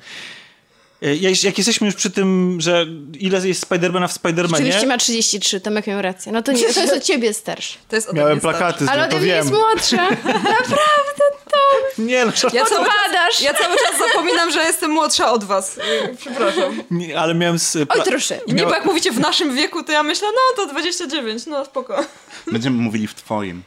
Y, 1.03 1.15
Jak, 1.43 1.57
jesteśmy 1.57 1.87
już 1.87 1.95
przy 1.95 2.09
tym, 2.11 2.57
że 2.61 2.85
ile 3.19 3.47
jest 3.47 3.61
Spidermana 3.61 4.07
w 4.07 4.13
Spidermanie, 4.13 4.85
ma 4.87 4.97
33, 4.97 5.61
Tomek 5.61 5.87
miał 5.87 6.01
rację. 6.01 6.31
No 6.31 6.41
to, 6.41 6.51
nie, 6.51 6.73
to 6.73 6.81
jest 6.81 6.93
od 6.93 7.03
ciebie 7.03 7.33
starszy. 7.33 7.77
To 7.89 7.95
jest 7.95 8.09
ode 8.09 8.17
miałem 8.17 8.31
mnie 8.33 8.41
starszy. 8.41 8.57
plakaty 8.59 8.85
z 8.85 8.89
Ale 8.89 9.05
ode 9.05 9.19
mnie 9.19 9.27
jest 9.27 9.51
młodsza. 9.51 10.09
Naprawdę 10.25 11.23
to... 11.51 11.57
Nie, 12.01 12.25
no, 12.25 12.31
Ja 12.53 12.65
cały, 12.65 12.85
czas, 12.85 13.41
ja 13.41 13.53
cały 13.53 13.75
czas 13.77 13.97
zapominam, 14.07 14.51
że 14.51 14.59
jestem 14.59 14.91
młodsza 14.91 15.31
od 15.31 15.43
was. 15.43 15.77
E, 15.77 16.15
Przepraszam. 16.15 16.83
nie, 16.91 17.19
ale 17.19 17.35
miałem 17.35 17.59
z... 17.59 17.75
Oj, 17.75 18.03
troszeczkę. 18.05 18.45
I 18.51 18.53
nie, 18.53 18.63
bo 18.63 18.69
jak 18.73 18.85
mówicie 18.85 19.11
w 19.11 19.19
naszym 19.19 19.55
wieku, 19.55 19.83
to 19.83 19.91
ja 19.91 20.03
myślę, 20.03 20.27
no 20.27 20.63
to 20.65 20.71
29, 20.71 21.45
no 21.45 21.65
spoko. 21.65 22.05
Będziemy 22.51 22.77
mówili 22.77 23.07
w 23.07 23.13
twoim. 23.15 23.63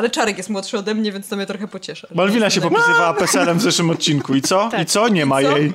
Ale 0.00 0.10
Czarek 0.10 0.36
jest 0.36 0.50
młodszy 0.50 0.78
ode 0.78 0.94
mnie, 0.94 1.12
więc 1.12 1.28
to 1.28 1.36
mnie 1.36 1.46
trochę 1.46 1.68
pociesza. 1.68 2.08
Malwina 2.14 2.50
się 2.50 2.60
popisywała 2.60 3.14
PESEL-em 3.14 3.58
w 3.58 3.62
zeszłym 3.62 3.90
odcinku 3.90 4.34
i 4.34 4.42
co? 4.42 4.68
Tak. 4.70 4.80
I 4.80 4.86
co? 4.86 5.08
Nie 5.08 5.26
ma 5.26 5.42
co? 5.42 5.56
jej. 5.56 5.66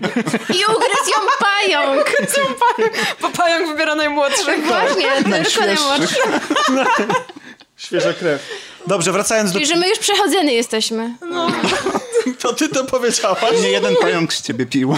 I 0.49 0.63
ugryzł 0.75 1.09
ją 1.09 1.17
pająk. 1.39 2.11
Bo 3.21 3.29
pająk 3.29 3.67
wybiera 3.67 3.95
najmłodszych. 3.95 4.65
Właśnie, 4.67 5.11
tylko 5.43 5.59
najmłodszy. 5.59 6.15
Świeża 7.77 8.13
krew. 8.13 8.49
Dobrze, 8.87 9.11
wracając 9.11 9.51
do... 9.51 9.59
Czyli, 9.59 9.71
że 9.71 9.75
my 9.75 9.89
już 9.89 9.99
przechodzeni 9.99 10.53
jesteśmy. 10.53 11.15
To 12.39 12.53
ty 12.53 12.69
to 12.69 12.83
powiedziałaś. 12.83 13.41
Nie 13.61 13.69
jeden 13.71 13.95
pająk 13.95 14.33
z 14.33 14.41
ciebie 14.41 14.65
pił. 14.65 14.97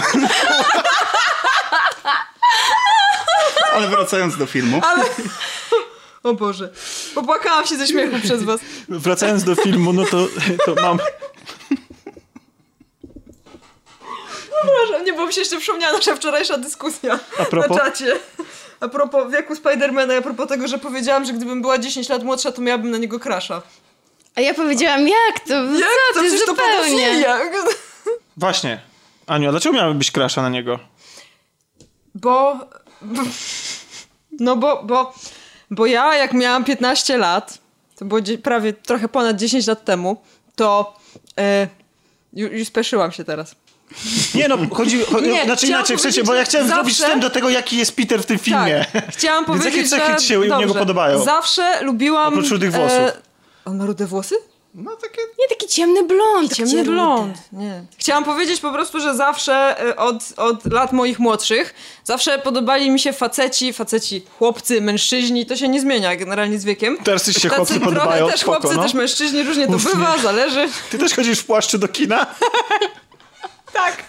Ale 3.74 3.88
wracając 3.88 4.36
do 4.36 4.46
filmu. 4.46 4.80
Ale... 4.84 5.04
O 6.22 6.34
Boże. 6.34 6.72
Popłakałam 7.14 7.66
się 7.66 7.76
ze 7.76 7.86
śmiechu 7.86 8.16
przez 8.24 8.42
was. 8.42 8.60
Wracając 8.88 9.44
do 9.44 9.54
filmu, 9.54 9.92
no 9.92 10.04
to, 10.04 10.26
to 10.66 10.74
mam... 10.82 10.98
Przepraszam, 14.62 15.04
nie, 15.06 15.12
bo 15.12 15.26
mi 15.26 15.32
się 15.32 15.40
jeszcze 15.40 15.56
przypomniała 15.58 15.92
nasza 15.92 16.16
wczorajsza 16.16 16.58
dyskusja 16.58 17.18
A 17.38 17.44
propos? 17.44 17.76
na 17.78 17.84
czacie. 17.84 18.16
A 18.80 18.88
propos 18.88 19.32
wieku 19.32 19.54
Spidermana, 19.56 20.14
a 20.16 20.22
propos 20.22 20.48
tego, 20.48 20.68
że 20.68 20.78
powiedziałam, 20.78 21.24
że 21.24 21.32
gdybym 21.32 21.62
była 21.62 21.78
10 21.78 22.08
lat 22.08 22.22
młodsza, 22.24 22.52
to 22.52 22.62
miałabym 22.62 22.90
na 22.90 22.98
niego 22.98 23.20
krasza. 23.20 23.62
A 24.34 24.40
ja 24.40 24.54
powiedziałam, 24.54 25.08
jak 25.08 25.40
to? 25.48 25.54
Jak 25.54 25.82
Co 26.14 26.14
to? 26.14 26.20
Przecież 26.20 26.40
to 26.40 26.46
zupełnie. 26.46 27.24
Właśnie. 28.36 28.80
Aniu, 29.26 29.48
a 29.48 29.50
dlaczego 29.50 29.74
miałaby 29.76 29.94
być 29.98 30.10
krasza 30.10 30.42
na 30.42 30.48
niego? 30.48 30.78
Bo... 32.14 32.56
No 34.40 34.56
bo, 34.56 34.82
bo... 34.82 35.14
Bo 35.70 35.86
ja, 35.86 36.16
jak 36.16 36.32
miałam 36.32 36.64
15 36.64 37.18
lat, 37.18 37.58
to 37.98 38.04
było 38.04 38.20
prawie 38.42 38.72
trochę 38.72 39.08
ponad 39.08 39.36
10 39.36 39.66
lat 39.66 39.84
temu, 39.84 40.16
to... 40.56 40.96
E, 41.38 41.68
już, 42.32 42.52
już 42.52 42.68
speszyłam 42.68 43.12
się 43.12 43.24
teraz. 43.24 43.54
Nie 44.34 44.48
no, 44.48 44.56
chodzi... 44.72 45.04
chodzi 45.12 45.28
Nie, 45.28 45.44
znaczy 45.44 45.66
inaczej, 45.66 45.96
w 45.96 46.00
sensie, 46.00 46.22
powiedzieć, 46.22 46.26
bo 46.26 46.34
ja 46.34 46.44
chciałem 46.44 46.68
zrobić 46.68 46.96
zawsze- 46.96 47.04
wstęp 47.04 47.22
do 47.22 47.30
tego, 47.30 47.50
jaki 47.50 47.76
jest 47.76 47.96
Peter 47.96 48.22
w 48.22 48.26
tym 48.26 48.38
filmie. 48.38 48.86
Tak. 48.92 49.04
Chciałam 49.10 49.44
Więc 49.48 49.64
jakie 49.64 49.76
powiedzieć, 49.76 49.90
cechy 49.90 50.20
ci 50.20 50.26
się 50.26 50.40
u 50.40 50.58
niego 50.58 50.74
podobają? 50.74 51.24
Zawsze 51.24 51.84
lubiłam... 51.84 52.28
Oprócz 52.28 52.50
rudych 52.50 52.72
włosów. 52.72 52.98
on 53.64 53.76
ma 53.76 53.86
rude 53.86 54.06
włosy? 54.06 54.34
No 54.78 54.96
takie... 54.96 55.22
Nie, 55.38 55.48
taki 55.48 55.66
ciemny 55.66 56.04
blond. 56.04 56.54
Ciemny 56.54 56.72
Ciemny 56.72 56.92
blond. 56.92 57.38
Nie. 57.52 57.82
Chciałam 57.98 58.24
powiedzieć 58.24 58.60
po 58.60 58.72
prostu, 58.72 59.00
że 59.00 59.14
zawsze 59.14 59.84
y, 59.88 59.96
od, 59.96 60.14
od 60.36 60.72
lat 60.72 60.92
moich 60.92 61.18
młodszych, 61.18 61.74
zawsze 62.04 62.38
podobali 62.38 62.90
mi 62.90 63.00
się 63.00 63.12
faceci, 63.12 63.72
faceci, 63.72 64.24
chłopcy, 64.38 64.80
mężczyźni, 64.80 65.46
to 65.46 65.56
się 65.56 65.68
nie 65.68 65.80
zmienia 65.80 66.16
generalnie 66.16 66.58
z 66.58 66.64
wiekiem. 66.64 66.98
Teraz 67.04 67.26
ci 67.26 67.40
się 67.40 67.48
Tacy 67.48 67.56
chłopcy 67.56 67.74
trochę 67.74 67.94
podobają, 67.94 68.30
też 68.30 68.40
spoko, 68.40 68.60
chłopcy, 68.60 68.76
no. 68.76 68.82
też 68.82 68.94
mężczyźni, 68.94 69.42
różnie 69.42 69.66
to 69.66 69.76
Uf, 69.76 69.84
bywa, 69.84 70.16
nie. 70.16 70.22
zależy. 70.22 70.68
Ty 70.90 70.98
też 70.98 71.14
chodzisz 71.14 71.38
w 71.38 71.46
płaszczu 71.46 71.78
do 71.78 71.88
kina? 71.88 72.26
Tak, 73.72 74.04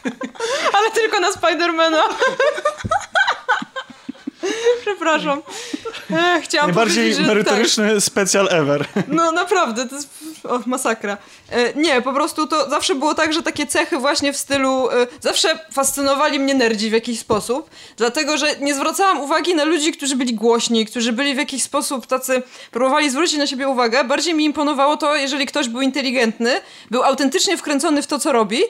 ale 0.73 0.91
tylko 0.91 1.19
na 1.19 1.31
Spidermana. 1.31 2.03
Przepraszam. 4.81 5.41
Ech, 6.11 6.43
chciałam 6.43 6.69
Najbardziej 6.69 7.15
tak. 7.15 7.25
merytoryczny 7.25 8.01
specjal 8.01 8.47
ever. 8.51 8.85
No 9.07 9.31
naprawdę, 9.31 9.87
to 9.87 9.95
jest 9.95 10.09
o, 10.43 10.59
masakra. 10.65 11.17
E, 11.49 11.73
nie, 11.73 12.01
po 12.01 12.13
prostu 12.13 12.47
to 12.47 12.69
zawsze 12.69 12.95
było 12.95 13.15
tak, 13.15 13.33
że 13.33 13.43
takie 13.43 13.67
cechy 13.67 13.97
właśnie 13.97 14.33
w 14.33 14.37
stylu... 14.37 14.89
E, 14.91 15.07
zawsze 15.19 15.59
fascynowali 15.71 16.39
mnie 16.39 16.55
nerdzi 16.55 16.89
w 16.89 16.93
jakiś 16.93 17.19
sposób, 17.19 17.69
dlatego, 17.97 18.37
że 18.37 18.55
nie 18.61 18.75
zwracałam 18.75 19.21
uwagi 19.21 19.55
na 19.55 19.63
ludzi, 19.63 19.91
którzy 19.91 20.15
byli 20.15 20.33
głośni, 20.33 20.85
którzy 20.85 21.13
byli 21.13 21.33
w 21.35 21.37
jakiś 21.37 21.63
sposób 21.63 22.07
tacy... 22.07 22.43
Próbowali 22.71 23.09
zwrócić 23.09 23.37
na 23.37 23.47
siebie 23.47 23.67
uwagę. 23.67 24.03
Bardziej 24.03 24.33
mi 24.33 24.45
imponowało 24.45 24.97
to, 24.97 25.15
jeżeli 25.15 25.45
ktoś 25.45 25.69
był 25.69 25.81
inteligentny, 25.81 26.61
był 26.91 27.03
autentycznie 27.03 27.57
wkręcony 27.57 28.01
w 28.01 28.07
to, 28.07 28.19
co 28.19 28.31
robi 28.31 28.61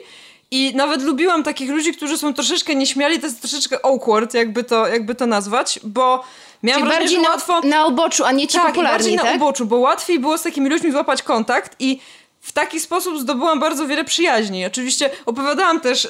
i 0.50 0.72
nawet 0.74 1.02
lubiłam 1.02 1.42
takich 1.42 1.70
ludzi, 1.70 1.92
którzy 1.92 2.18
są 2.18 2.34
troszeczkę 2.34 2.74
nieśmiali, 2.74 3.18
to 3.18 3.26
jest 3.26 3.40
troszeczkę 3.40 3.84
awkward, 3.84 4.34
jakby 4.34 4.64
to, 4.64 4.86
jakby 4.86 5.14
to 5.14 5.26
nazwać, 5.26 5.80
bo 5.82 6.24
miałam 6.62 6.82
Czyli 6.82 6.90
wrażenie, 6.90 7.00
bardziej 7.00 7.16
że 7.16 7.22
na, 7.22 7.30
łatwo... 7.30 7.60
na 7.60 7.86
oboczu, 7.86 8.24
a 8.24 8.32
nie 8.32 8.48
ci 8.48 8.58
Tak, 8.58 8.66
popularni, 8.66 8.94
bardziej 8.94 9.16
na 9.16 9.22
tak? 9.22 9.36
uboczu, 9.36 9.66
bo 9.66 9.76
łatwiej 9.78 10.18
było 10.18 10.38
z 10.38 10.42
takimi 10.42 10.70
ludźmi 10.70 10.92
złapać 10.92 11.22
kontakt 11.22 11.76
i 11.78 12.00
w 12.40 12.52
taki 12.52 12.80
sposób 12.80 13.20
zdobyłam 13.20 13.60
bardzo 13.60 13.86
wiele 13.86 14.04
przyjaźni. 14.04 14.66
Oczywiście 14.66 15.10
opowiadałam 15.26 15.80
też, 15.80 16.04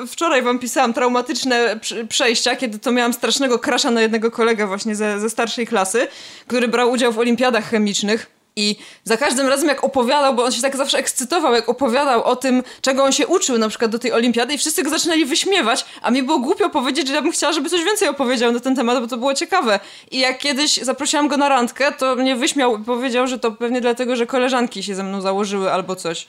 yy, 0.00 0.06
wczoraj 0.06 0.42
wam 0.42 0.58
pisałam 0.58 0.92
traumatyczne 0.92 1.80
przejścia, 2.08 2.56
kiedy 2.56 2.78
to 2.78 2.92
miałam 2.92 3.12
strasznego 3.12 3.58
krasza 3.58 3.90
na 3.90 4.02
jednego 4.02 4.30
kolegę 4.30 4.66
właśnie 4.66 4.94
ze, 4.94 5.20
ze 5.20 5.30
starszej 5.30 5.66
klasy, 5.66 6.08
który 6.46 6.68
brał 6.68 6.90
udział 6.90 7.12
w 7.12 7.18
olimpiadach 7.18 7.70
chemicznych. 7.70 8.39
I 8.56 8.76
za 9.04 9.16
każdym 9.16 9.48
razem 9.48 9.68
jak 9.68 9.84
opowiadał, 9.84 10.34
bo 10.34 10.44
on 10.44 10.52
się 10.52 10.62
tak 10.62 10.76
zawsze 10.76 10.98
ekscytował, 10.98 11.54
jak 11.54 11.68
opowiadał 11.68 12.24
o 12.24 12.36
tym, 12.36 12.62
czego 12.80 13.04
on 13.04 13.12
się 13.12 13.26
uczył 13.26 13.58
na 13.58 13.68
przykład 13.68 13.90
do 13.90 13.98
tej 13.98 14.12
olimpiady 14.12 14.54
i 14.54 14.58
wszyscy 14.58 14.82
go 14.82 14.90
zaczynali 14.90 15.24
wyśmiewać, 15.24 15.84
a 16.02 16.10
mi 16.10 16.22
było 16.22 16.38
głupio 16.38 16.70
powiedzieć, 16.70 17.08
że 17.08 17.14
ja 17.14 17.22
bym 17.22 17.32
chciała, 17.32 17.52
żeby 17.52 17.68
coś 17.68 17.84
więcej 17.84 18.08
opowiedział 18.08 18.52
na 18.52 18.60
ten 18.60 18.76
temat, 18.76 19.00
bo 19.00 19.06
to 19.06 19.16
było 19.16 19.34
ciekawe. 19.34 19.80
I 20.10 20.18
jak 20.18 20.38
kiedyś 20.38 20.76
zaprosiłam 20.76 21.28
go 21.28 21.36
na 21.36 21.48
randkę, 21.48 21.92
to 21.92 22.16
mnie 22.16 22.36
wyśmiał 22.36 22.78
i 22.78 22.84
powiedział, 22.84 23.26
że 23.26 23.38
to 23.38 23.52
pewnie 23.52 23.80
dlatego, 23.80 24.16
że 24.16 24.26
koleżanki 24.26 24.82
się 24.82 24.94
ze 24.94 25.02
mną 25.02 25.20
założyły 25.20 25.72
albo 25.72 25.96
coś. 25.96 26.26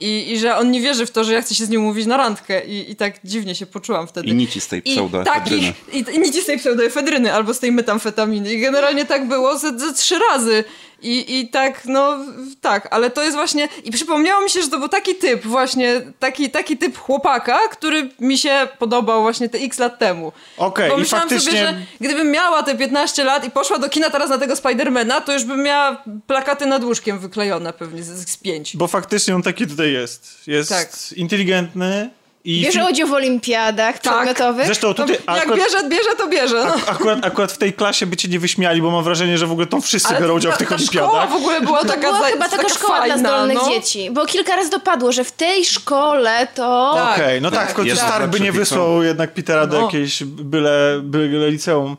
I, 0.00 0.32
I 0.32 0.38
że 0.38 0.56
on 0.56 0.70
nie 0.70 0.80
wierzy 0.80 1.06
w 1.06 1.10
to, 1.10 1.24
że 1.24 1.32
ja 1.32 1.42
chcę 1.42 1.54
się 1.54 1.64
z 1.64 1.68
nim 1.68 1.80
mówić 1.80 2.06
na 2.06 2.16
randkę. 2.16 2.66
I, 2.66 2.90
i 2.90 2.96
tak 2.96 3.14
dziwnie 3.24 3.54
się 3.54 3.66
poczułam 3.66 4.06
wtedy. 4.06 4.28
I 4.28 4.34
nici 4.34 4.60
z 4.60 4.68
tej 4.68 4.80
I, 4.80 4.82
tak, 4.82 4.92
pseudoefedryny. 4.94 5.72
i, 5.92 5.98
i, 5.98 6.16
i 6.16 6.18
nic 6.18 6.42
z 6.42 6.46
tej 6.46 6.58
pseudoefedryny 6.58 7.34
albo 7.34 7.54
z 7.54 7.58
tej 7.58 7.72
metamfetaminy. 7.72 8.52
I 8.52 8.60
generalnie 8.60 9.04
tak 9.04 9.28
było 9.28 9.58
ze, 9.58 9.78
ze 9.78 9.92
trzy 9.94 10.18
razy. 10.30 10.64
I, 11.02 11.38
I 11.40 11.48
tak, 11.48 11.82
no 11.84 12.18
tak, 12.60 12.88
ale 12.90 13.10
to 13.10 13.22
jest 13.22 13.36
właśnie. 13.36 13.68
I 13.84 13.90
przypomniało 13.90 14.44
mi 14.44 14.50
się, 14.50 14.62
że 14.62 14.68
to 14.68 14.78
był 14.78 14.88
taki 14.88 15.14
typ, 15.14 15.46
właśnie 15.46 16.00
taki, 16.18 16.50
taki 16.50 16.76
typ 16.76 16.98
chłopaka, 16.98 17.58
który 17.70 18.10
mi 18.20 18.38
się 18.38 18.68
podobał 18.78 19.22
właśnie 19.22 19.48
te 19.48 19.58
x 19.58 19.78
lat 19.78 19.98
temu. 19.98 20.32
Okej, 20.56 20.90
Bo 20.90 20.96
i 20.96 21.00
myślałam 21.00 21.28
faktycznie- 21.28 21.52
sobie, 21.52 21.66
że 21.66 21.74
gdybym 22.00 22.30
miała 22.30 22.62
te 22.62 22.74
15 22.74 23.24
lat 23.24 23.44
i 23.44 23.50
poszła 23.50 23.78
do 23.78 23.88
kina 23.88 24.10
teraz 24.10 24.30
na 24.30 24.38
tego 24.38 24.56
Spidermana, 24.56 25.20
to 25.20 25.32
już 25.32 25.44
bym 25.44 25.62
miała 25.62 26.04
plakaty 26.26 26.66
nad 26.66 26.84
łóżkiem 26.84 27.18
wyklejone 27.18 27.72
pewnie 27.72 28.02
z, 28.02 28.30
z 28.30 28.36
pięć. 28.36 28.76
Bo 28.76 28.86
faktycznie 28.86 29.34
on 29.34 29.42
taki 29.42 29.66
tutaj 29.66 29.92
jest. 29.92 30.46
Jest 30.46 30.68
Tak. 30.70 30.88
inteligentny 31.16 32.10
i... 32.48 32.60
Bierze 32.62 32.72
film- 32.72 32.86
udział 32.92 33.08
w 33.08 33.12
olimpiadach 33.12 33.98
Tak. 33.98 34.14
przedmiotowych. 34.14 34.66
Zresztą 34.66 34.94
tutaj 34.94 35.18
jak 35.28 35.38
akurat, 35.38 35.58
bierze, 35.58 35.88
bierze, 35.88 36.08
to 36.18 36.28
bierze. 36.28 36.64
No. 36.68 36.74
akurat, 36.92 37.18
akurat 37.26 37.52
w 37.52 37.58
tej 37.58 37.72
klasie 37.72 38.06
by 38.06 38.16
cię 38.16 38.28
nie 38.28 38.38
wyśmiali, 38.38 38.82
bo 38.82 38.90
mam 38.90 39.04
wrażenie, 39.04 39.38
że 39.38 39.46
w 39.46 39.52
ogóle 39.52 39.66
to 39.66 39.80
wszyscy 39.80 40.14
biorą 40.20 40.34
udział 40.34 40.52
w 40.52 40.58
tych 40.58 40.68
ta 40.68 40.74
olimpiadach. 40.74 41.08
szkoła 41.08 41.26
w 41.26 41.34
ogóle 41.34 41.60
była 41.60 41.78
To 41.82 41.88
taka 41.88 42.00
była 42.00 42.18
za- 42.20 42.26
chyba 42.26 42.48
taka, 42.48 42.56
taka 42.62 42.74
szkoła 42.74 42.98
fajna, 42.98 43.18
dla 43.18 43.28
zdolnych 43.30 43.58
no. 43.58 43.68
dzieci, 43.68 44.10
bo 44.10 44.26
kilka 44.26 44.56
razy 44.56 44.70
dopadło, 44.70 45.12
że 45.12 45.24
w 45.24 45.32
tej 45.32 45.64
szkole 45.64 46.46
to... 46.54 46.92
Tak. 46.96 47.18
Okej, 47.18 47.40
no 47.42 47.50
tak, 47.50 47.60
tak, 47.60 47.70
w 47.70 47.74
końcu 47.74 47.96
Stark 47.96 48.26
by 48.30 48.40
nie 48.40 48.52
wysłał 48.52 49.02
jednak 49.02 49.34
Petera 49.34 49.66
do 49.66 49.78
No. 49.78 49.84
jakiejś 49.84 50.24
byle, 50.24 51.00
byle 51.02 51.50
liceum 51.50 51.96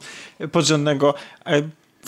podrzędnego. 0.51 1.13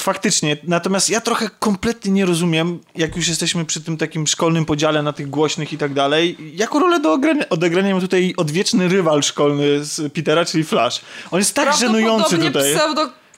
Faktycznie, 0.02 0.58
natomiast 0.64 1.10
ja 1.10 1.22
trochę 1.22 1.50
kompletnie 1.60 2.12
nie 2.12 2.26
rozumiem, 2.26 2.80
jak 2.96 3.16
już 3.16 3.28
jesteśmy 3.28 3.66
przy 3.66 3.82
tym 3.82 3.98
takim 3.98 4.28
szkolnym 4.28 4.66
podziale 4.66 5.04
na 5.04 5.14
tych 5.14 5.30
głośnych 5.30 5.74
i 5.74 5.78
tak 5.78 5.94
dalej, 5.94 6.38
jaką 6.54 6.80
rolę 6.80 7.00
do 7.00 7.18
odegrania, 7.50 7.96
ma 7.96 8.02
tutaj 8.02 8.34
odwieczny 8.38 8.88
rywal 8.88 9.24
szkolny 9.24 9.86
z 9.86 10.14
Petera, 10.14 10.46
czyli 10.46 10.64
Flash. 10.64 11.02
On 11.32 11.40
jest 11.40 11.54
tak 11.54 11.78
żenujący 11.78 12.38
tutaj. 12.38 12.76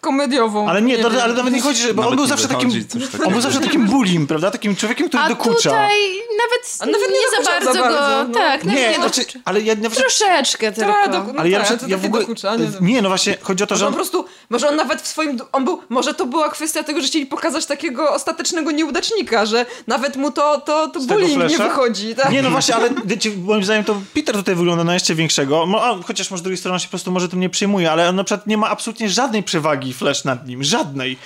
Pseudokomediową. 0.04 0.70
Ale 0.70 0.82
nie, 0.82 0.98
to, 0.98 1.10
wiem. 1.10 1.22
ale 1.24 1.34
nawet 1.34 1.54
nie 1.54 1.62
chodzi, 1.62 1.82
że 1.82 1.94
bo 1.94 2.08
on 2.08 2.16
był 2.16 2.24
nie 2.26 2.30
zawsze 2.30 2.48
takim, 2.48 2.72
takiego. 2.72 3.26
on 3.26 3.32
był 3.32 3.42
zawsze 3.42 3.60
takim 3.60 3.86
bullying, 3.86 4.28
prawda? 4.28 4.52
Takim 4.52 4.76
człowiekiem, 4.76 5.08
który 5.08 5.24
A 5.24 5.30
dokucza. 5.30 5.70
tutaj 5.70 6.24
nawet, 6.44 6.78
A 6.80 6.86
nawet 6.86 7.10
nie 7.10 7.20
nie, 7.20 7.44
za 7.46 7.52
bardzo 7.52 7.74
za 7.74 7.80
go... 7.80 7.86
bardzo, 7.86 8.28
no. 8.28 8.34
Tak, 8.34 8.64
nawet 8.64 8.80
Nie, 8.80 8.90
nie, 8.90 8.96
znaczy, 8.96 9.22
ale 9.46 9.62
ja 9.62 9.76
nawet... 9.76 9.98
Troszeczkę 9.98 10.72
tylko. 10.72 10.92
Tak, 10.92 11.12
do- 11.12 11.34
no 11.34 11.40
Ale 11.40 11.50
ja, 11.50 11.64
to 11.64 11.88
ja 11.88 11.98
w 11.98 12.06
ogóle... 12.06 12.22
dokucza, 12.22 12.56
nie 12.56 12.66
wiem. 12.66 12.88
Nie, 12.88 13.02
no 13.02 13.10
właśnie, 13.10 13.38
chodzi 13.42 13.64
o 13.64 13.68
to, 13.68 13.76
że 13.76 13.86
Może 13.86 13.88
on... 13.88 13.94
po 13.94 13.98
prostu, 13.98 14.26
może 14.50 14.70
on 14.70 14.76
nawet 14.76 15.02
w 15.02 15.08
swoim, 15.08 15.40
on 15.52 15.66
był, 15.66 15.82
może 15.90 16.14
to 16.14 16.26
była 16.26 16.50
kwestia 16.50 16.84
tego, 16.84 17.02
że 17.02 17.08
chcieli 17.08 17.26
pokazać 17.26 17.66
takiego 17.66 18.14
ostatecznego 18.14 18.72
nieudacznika, 18.72 19.46
że 19.46 19.66
nawet 19.88 20.16
mu 20.16 20.32
to, 20.32 20.62
to, 20.62 20.88
to 20.88 21.00
bullying 21.00 21.50
nie 21.50 21.58
wychodzi. 21.58 22.16
Tak? 22.16 22.32
Nie, 22.32 22.42
no 22.42 22.50
właśnie, 22.58 22.76
ale 22.76 22.90
wiecie, 23.06 23.32
moim 23.38 23.64
zdaniem 23.64 23.84
to 23.84 24.02
Peter 24.14 24.36
tutaj 24.36 24.56
wygląda 24.56 24.84
na 24.84 24.94
jeszcze 24.94 25.16
większego, 25.16 25.68
chociaż 26.06 26.32
może 26.32 26.40
z 26.40 26.44
drugiej 26.44 26.58
strony 26.58 26.74
on 26.74 26.80
się 26.80 26.88
po 26.88 26.90
prostu 26.90 27.12
może 27.12 27.30
tym 27.30 27.40
nie 27.40 27.50
przejmuje, 27.50 27.92
ale 27.92 28.10
on 28.10 28.16
na 28.16 28.24
przykład 28.24 28.48
nie 28.48 28.58
ma 28.58 28.70
absolutnie 28.70 29.10
żadnej 29.10 29.44
przewagi 29.44 29.93
Flash 29.94 30.24
nad 30.24 30.48
nim, 30.48 30.64
żadnej. 30.64 31.18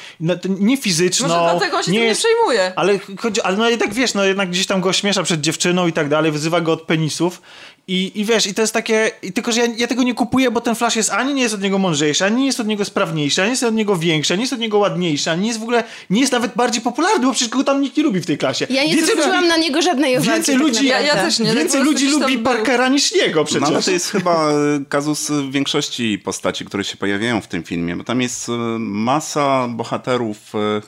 To 0.42 0.50
Nie 0.60 0.78
fizyczną, 0.78 1.28
Może 1.28 1.40
dlatego 1.40 1.78
on 1.78 1.84
się 1.84 1.92
nie 1.92 2.00
jest... 2.00 2.24
nie 2.24 2.30
przejmuje. 2.30 2.74
Ale, 2.76 3.00
chodzi, 3.20 3.42
ale 3.42 3.58
no 3.58 3.70
jednak 3.70 3.94
wiesz, 3.94 4.14
no 4.14 4.26
jednak 4.26 4.50
gdzieś 4.50 4.68
tam 4.68 4.82
go 4.82 4.94
śmiesza 4.94 5.24
przed 5.24 5.42
dziewczyną 5.42 5.88
i 5.88 5.94
tak 5.94 6.10
dalej, 6.10 6.32
wyzywa 6.32 6.62
go 6.62 6.74
od 6.74 6.82
penisów 6.82 7.42
i, 7.90 8.12
i 8.16 8.26
wiesz, 8.26 8.48
i 8.48 8.54
to 8.54 8.62
jest 8.62 8.74
takie, 8.74 9.12
i 9.22 9.34
tylko 9.34 9.52
że 9.52 9.62
ja, 9.62 9.68
ja 9.78 9.88
tego 9.88 10.04
nie 10.04 10.14
kupuję, 10.14 10.52
bo 10.52 10.62
ten 10.62 10.76
Flash 10.76 10.96
jest 10.96 11.10
ani 11.10 11.34
nie 11.34 11.42
jest 11.42 11.56
od 11.56 11.62
niego 11.62 11.78
mądrzejszy, 11.78 12.26
ani 12.26 12.36
nie 12.42 12.46
jest 12.46 12.60
od 12.60 12.68
niego 12.68 12.86
sprawniejszy, 12.86 13.42
ani 13.42 13.48
nie 13.48 13.54
jest 13.54 13.64
od 13.64 13.74
niego 13.76 13.96
większy, 13.96 14.34
ani 14.34 14.40
nie 14.40 14.44
jest 14.44 14.54
od 14.54 14.60
niego 14.60 14.78
ładniejszy, 14.78 15.32
ani 15.32 15.42
nie 15.42 15.48
jest 15.48 15.60
w 15.60 15.64
ogóle, 15.64 15.84
nie 16.10 16.20
jest 16.22 16.32
nawet 16.32 16.56
bardziej 16.56 16.82
popularny, 16.82 17.26
bo 17.26 17.32
przecież 17.32 17.50
go 17.50 17.64
tam 17.64 17.82
nikt 17.82 17.98
nie 17.98 18.04
lubi 18.04 18.20
w 18.20 18.26
tej 18.26 18.38
klasie. 18.38 18.68
Ja 18.70 18.84
nie 18.84 18.96
Więcej 18.96 19.16
zwróciłam 19.16 19.48
na 19.48 19.58
niego 19.58 19.82
żadnej 19.82 20.14
uwagi. 20.14 20.30
Więcej 20.32 20.56
tak 20.56 20.64
ludzi, 20.64 20.88
Ja- 20.88 21.00
ja 21.00 21.16
też 21.16 21.40
nie. 21.40 21.54
Więcej 21.54 21.84
ludzi 21.84 22.08
lubi 22.08 22.38
był. 22.38 22.44
Parkera 22.44 22.90
niż 22.90 23.12
jego 23.12 23.46
przecież. 23.46 23.62
No 23.62 23.68
ale 23.68 23.84
to 23.84 23.92
jest 23.92 24.12
chyba 24.12 24.52
e, 24.52 24.56
kazus 24.90 25.30
e, 25.30 25.52
większości 25.52 26.20
postaci, 26.20 26.66
które 26.66 26.84
się 26.84 26.98
pojawiają 26.98 27.42
w 27.42 27.48
tym 27.48 27.64
filmie, 27.64 27.96
bo 27.96 28.04
tam 28.04 28.22
jest 28.22 28.50
e, 28.50 28.52
masa 28.80 29.68
bohaterów 29.68 30.38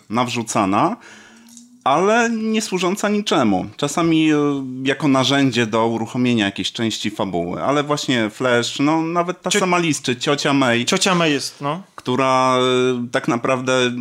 nawrzucana, 0.10 0.98
ale 1.90 2.30
nie 2.30 2.62
służąca 2.62 3.10
niczemu. 3.10 3.66
Czasami 3.78 4.32
e, 4.32 4.36
jako 4.84 5.08
narzędzie 5.08 5.66
do 5.66 5.88
uruchomienia 5.88 6.46
jakiejś 6.46 6.72
części 6.72 7.12
fabuły, 7.12 7.64
ale 7.64 7.84
właśnie 7.84 8.30
Flash, 8.30 8.80
no 8.80 9.02
nawet 9.02 9.42
ta 9.42 9.50
Cio- 9.50 9.60
sama 9.60 9.78
Liz, 9.78 10.02
czy 10.02 10.16
ciocia 10.16 10.54
May, 10.54 10.86
Ciocia 10.86 11.16
May 11.16 11.32
jest, 11.32 11.62
no. 11.62 11.82
która 11.96 12.58
e, 12.58 13.08
tak 13.12 13.28
naprawdę 13.28 13.92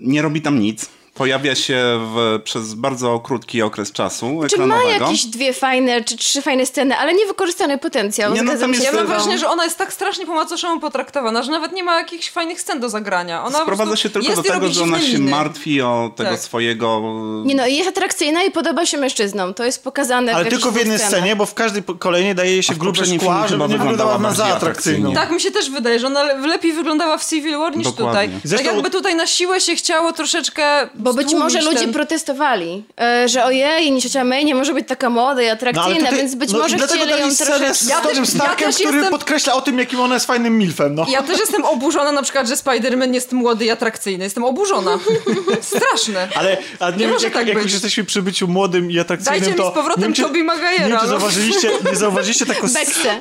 nie 0.00 0.22
robi 0.22 0.40
tam 0.42 0.58
nic. 0.60 0.88
Pojawia 1.18 1.54
się 1.54 1.76
w, 2.14 2.40
przez 2.44 2.74
bardzo 2.74 3.18
krótki 3.20 3.62
okres 3.62 3.92
czasu 3.92 4.40
Czy 4.50 4.58
ma 4.66 4.82
jakieś 4.82 5.24
dwie 5.26 5.52
fajne, 5.52 6.04
czy 6.04 6.16
trzy 6.16 6.42
fajne 6.42 6.66
sceny, 6.66 6.96
ale 6.96 7.14
niewykorzystany 7.14 7.78
potencjał. 7.78 8.34
Nie, 8.34 8.42
no 8.42 8.50
Zgadzam 8.50 8.72
tam 8.72 8.80
się 8.80 8.86
Ja 8.86 8.92
mam 8.92 9.06
wrażenie, 9.06 9.38
że 9.38 9.48
ona 9.48 9.64
jest 9.64 9.78
tak 9.78 9.92
strasznie 9.92 10.26
po 10.26 10.34
macoszemu 10.34 10.80
potraktowana, 10.80 11.42
że 11.42 11.50
nawet 11.50 11.72
nie 11.72 11.84
ma 11.84 11.98
jakichś 11.98 12.30
fajnych 12.30 12.60
scen 12.60 12.80
do 12.80 12.88
zagrania. 12.88 13.44
Ona 13.44 13.58
Sprowadza 13.62 13.96
się 13.96 14.10
tylko 14.10 14.32
do 14.36 14.42
tego, 14.42 14.68
że 14.68 14.82
ona 14.82 15.00
się 15.00 15.18
martwi 15.18 15.82
o 15.82 16.10
tego 16.16 16.30
Tak. 16.30 16.40
swojego 16.40 17.02
Nie 17.44 17.54
no, 17.54 17.66
jest 17.66 17.88
atrakcyjna 17.88 18.42
i 18.42 18.50
podoba 18.50 18.86
się 18.86 18.98
mężczyznom. 18.98 19.54
To 19.54 19.64
jest 19.64 19.84
pokazane 19.84 20.34
Ale 20.34 20.44
w 20.44 20.48
tylko 20.48 20.70
w 20.70 20.76
jednej 20.76 20.98
scenach. 20.98 21.14
scenie, 21.18 21.36
bo 21.36 21.46
w 21.46 21.54
każdej 21.54 21.82
kolejnej 21.98 22.34
daje 22.34 22.52
jej 22.52 22.62
się 22.62 22.74
w 22.74 22.78
poprzednim 22.78 23.20
szkła, 23.20 23.48
żeby 23.48 23.68
nie 23.68 23.78
wyglądała 23.78 24.18
na 24.18 24.32
za 24.32 24.46
atrakcyjnie. 24.46 25.14
Tak, 25.14 25.30
mi 25.30 25.40
się 25.40 25.50
też 25.50 25.70
wydaje, 25.70 25.98
że 25.98 26.06
ona 26.06 26.22
le- 26.22 26.46
lepiej 26.46 26.72
wyglądała 26.72 27.18
w 27.18 27.26
Civil 27.28 27.58
War 27.58 27.76
niż 27.76 27.86
Dokładnie. 27.86 28.22
tutaj. 28.28 28.40
Zresztą- 28.44 28.66
Tak 28.66 28.74
jakby 28.74 28.90
tutaj 28.90 29.16
na 29.16 29.26
siłę 29.26 29.60
się 29.60 29.74
chciało 29.76 30.12
troszeczkę 30.12 30.88
Bo 31.08 31.14
być 31.14 31.34
może 31.34 31.60
ludzie 31.62 31.78
ten... 31.78 31.92
protestowali, 31.92 32.84
e, 33.00 33.28
że 33.28 33.44
ojej, 33.44 33.92
nie 33.92 34.02
ciocia 34.02 34.24
May 34.24 34.44
nie 34.44 34.54
może 34.54 34.74
być 34.74 34.88
taka 34.88 35.10
młoda 35.10 35.42
i 35.42 35.46
No, 35.46 35.52
atrakcyjna, 35.52 35.94
tutaj- 36.00 36.16
więc 36.16 36.34
być 36.34 36.52
no, 36.52 36.58
może 36.58 36.76
chcieli 36.78 37.10
ją 37.10 37.16
troszeczkę... 37.36 37.74
z 37.74 37.88
Ja 37.88 38.00
Tonym 38.00 38.16
też- 38.24 38.34
ja 38.34 38.40
Starkiem, 38.40 38.66
też 38.66 38.74
który 38.76 38.96
jestem- 38.96 39.12
podkreśla 39.12 39.54
o 39.54 39.60
tym, 39.60 39.78
jakim 39.78 40.00
ona 40.00 40.14
jest 40.14 40.26
fajnym 40.26 40.58
milfem, 40.58 40.94
no. 40.94 41.06
Ja 41.08 41.22
też 41.22 41.38
jestem 41.38 41.64
oburzona 41.64 42.12
na 42.12 42.22
przykład, 42.22 42.48
że 42.48 42.54
Spider-Man 42.54 43.14
jest 43.14 43.32
młody 43.32 43.64
i 43.64 43.70
atrakcyjny. 43.70 44.24
Jestem 44.24 44.44
oburzona. 44.44 44.98
Straszne. 45.60 46.28
Ale 46.34 46.56
a 46.80 46.90
nie, 46.90 46.96
Nie 46.96 47.02
wiem, 47.04 47.10
może 47.12 47.24
jak, 47.26 47.34
tak 47.34 47.46
jak 47.46 47.56
być. 47.56 47.64
już 47.64 47.72
jesteśmy 47.72 48.04
przy 48.04 48.22
byciu 48.22 48.48
młodym 48.48 48.90
i 48.90 48.98
atrakcyjnym, 48.98 49.40
Dajcie 49.40 49.52
mi 49.52 49.58
to... 49.64 49.70
z 49.70 49.74
powrotem 49.74 50.00
nie 50.02 50.06
wiem, 50.06 50.14
czy- 50.14 50.22
Tobey 50.22 50.44
Maguire'a, 50.46 50.82
Nie 50.88 50.94
no. 50.94 51.06
zauważyliście, 51.06 51.70
nie 51.90 51.96
zauważyliście 51.96 52.46
taką... 52.46 52.66
s- 52.66 52.74
Beksę. 52.74 53.20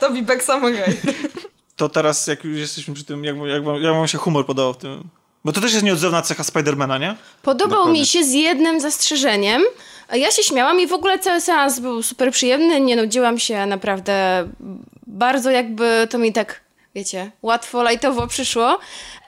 Tobi 0.00 0.22
Bexa 0.22 0.58
Magaj. 0.62 0.96
To 1.76 1.88
teraz, 1.88 2.26
jak 2.26 2.44
już 2.44 2.58
jesteśmy 2.58 2.94
przy 2.94 3.04
tym, 3.04 3.24
jak, 3.24 3.36
jak, 3.46 3.64
wam- 3.64 3.82
jak 3.82 3.94
wam 3.94 4.08
się 4.08 4.18
humor 4.18 4.46
podobał 4.46 4.74
w 4.74 4.76
tym... 4.76 5.02
Bo 5.44 5.52
to 5.52 5.60
też 5.60 5.72
jest 5.72 5.84
nieodzowna 5.84 6.22
cecha 6.22 6.44
Spidermana, 6.44 6.98
nie? 6.98 7.16
Podobał 7.42 7.78
Dokładnie. 7.78 8.00
mi 8.00 8.06
się 8.06 8.24
z 8.24 8.32
jednym 8.32 8.80
zastrzeżeniem. 8.80 9.62
Ja 10.12 10.30
się 10.30 10.42
śmiałam 10.42 10.80
i 10.80 10.86
w 10.86 10.92
ogóle 10.92 11.18
cały 11.18 11.40
seans 11.40 11.80
był 11.80 12.02
super 12.02 12.32
przyjemny, 12.32 12.80
nie 12.80 12.96
nudziłam 12.96 13.38
się 13.38 13.66
naprawdę 13.66 14.48
bardzo 15.06 15.50
jakby 15.50 16.08
to 16.10 16.18
mi 16.18 16.32
tak, 16.32 16.60
wiecie, 16.94 17.30
łatwo, 17.42 17.82
lajtowo 17.82 18.26
przyszło, 18.26 18.78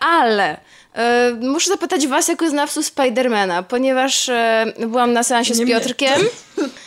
ale 0.00 0.60
e, 0.94 1.32
muszę 1.40 1.70
zapytać 1.70 2.06
was 2.06 2.28
jako 2.28 2.50
znawców 2.50 2.86
Spidermana, 2.86 3.62
ponieważ 3.62 4.28
e, 4.28 4.66
byłam 4.78 5.12
na 5.12 5.22
seansie 5.22 5.54
z 5.54 5.58
Nie 5.58 5.64
mnie. 5.64 5.80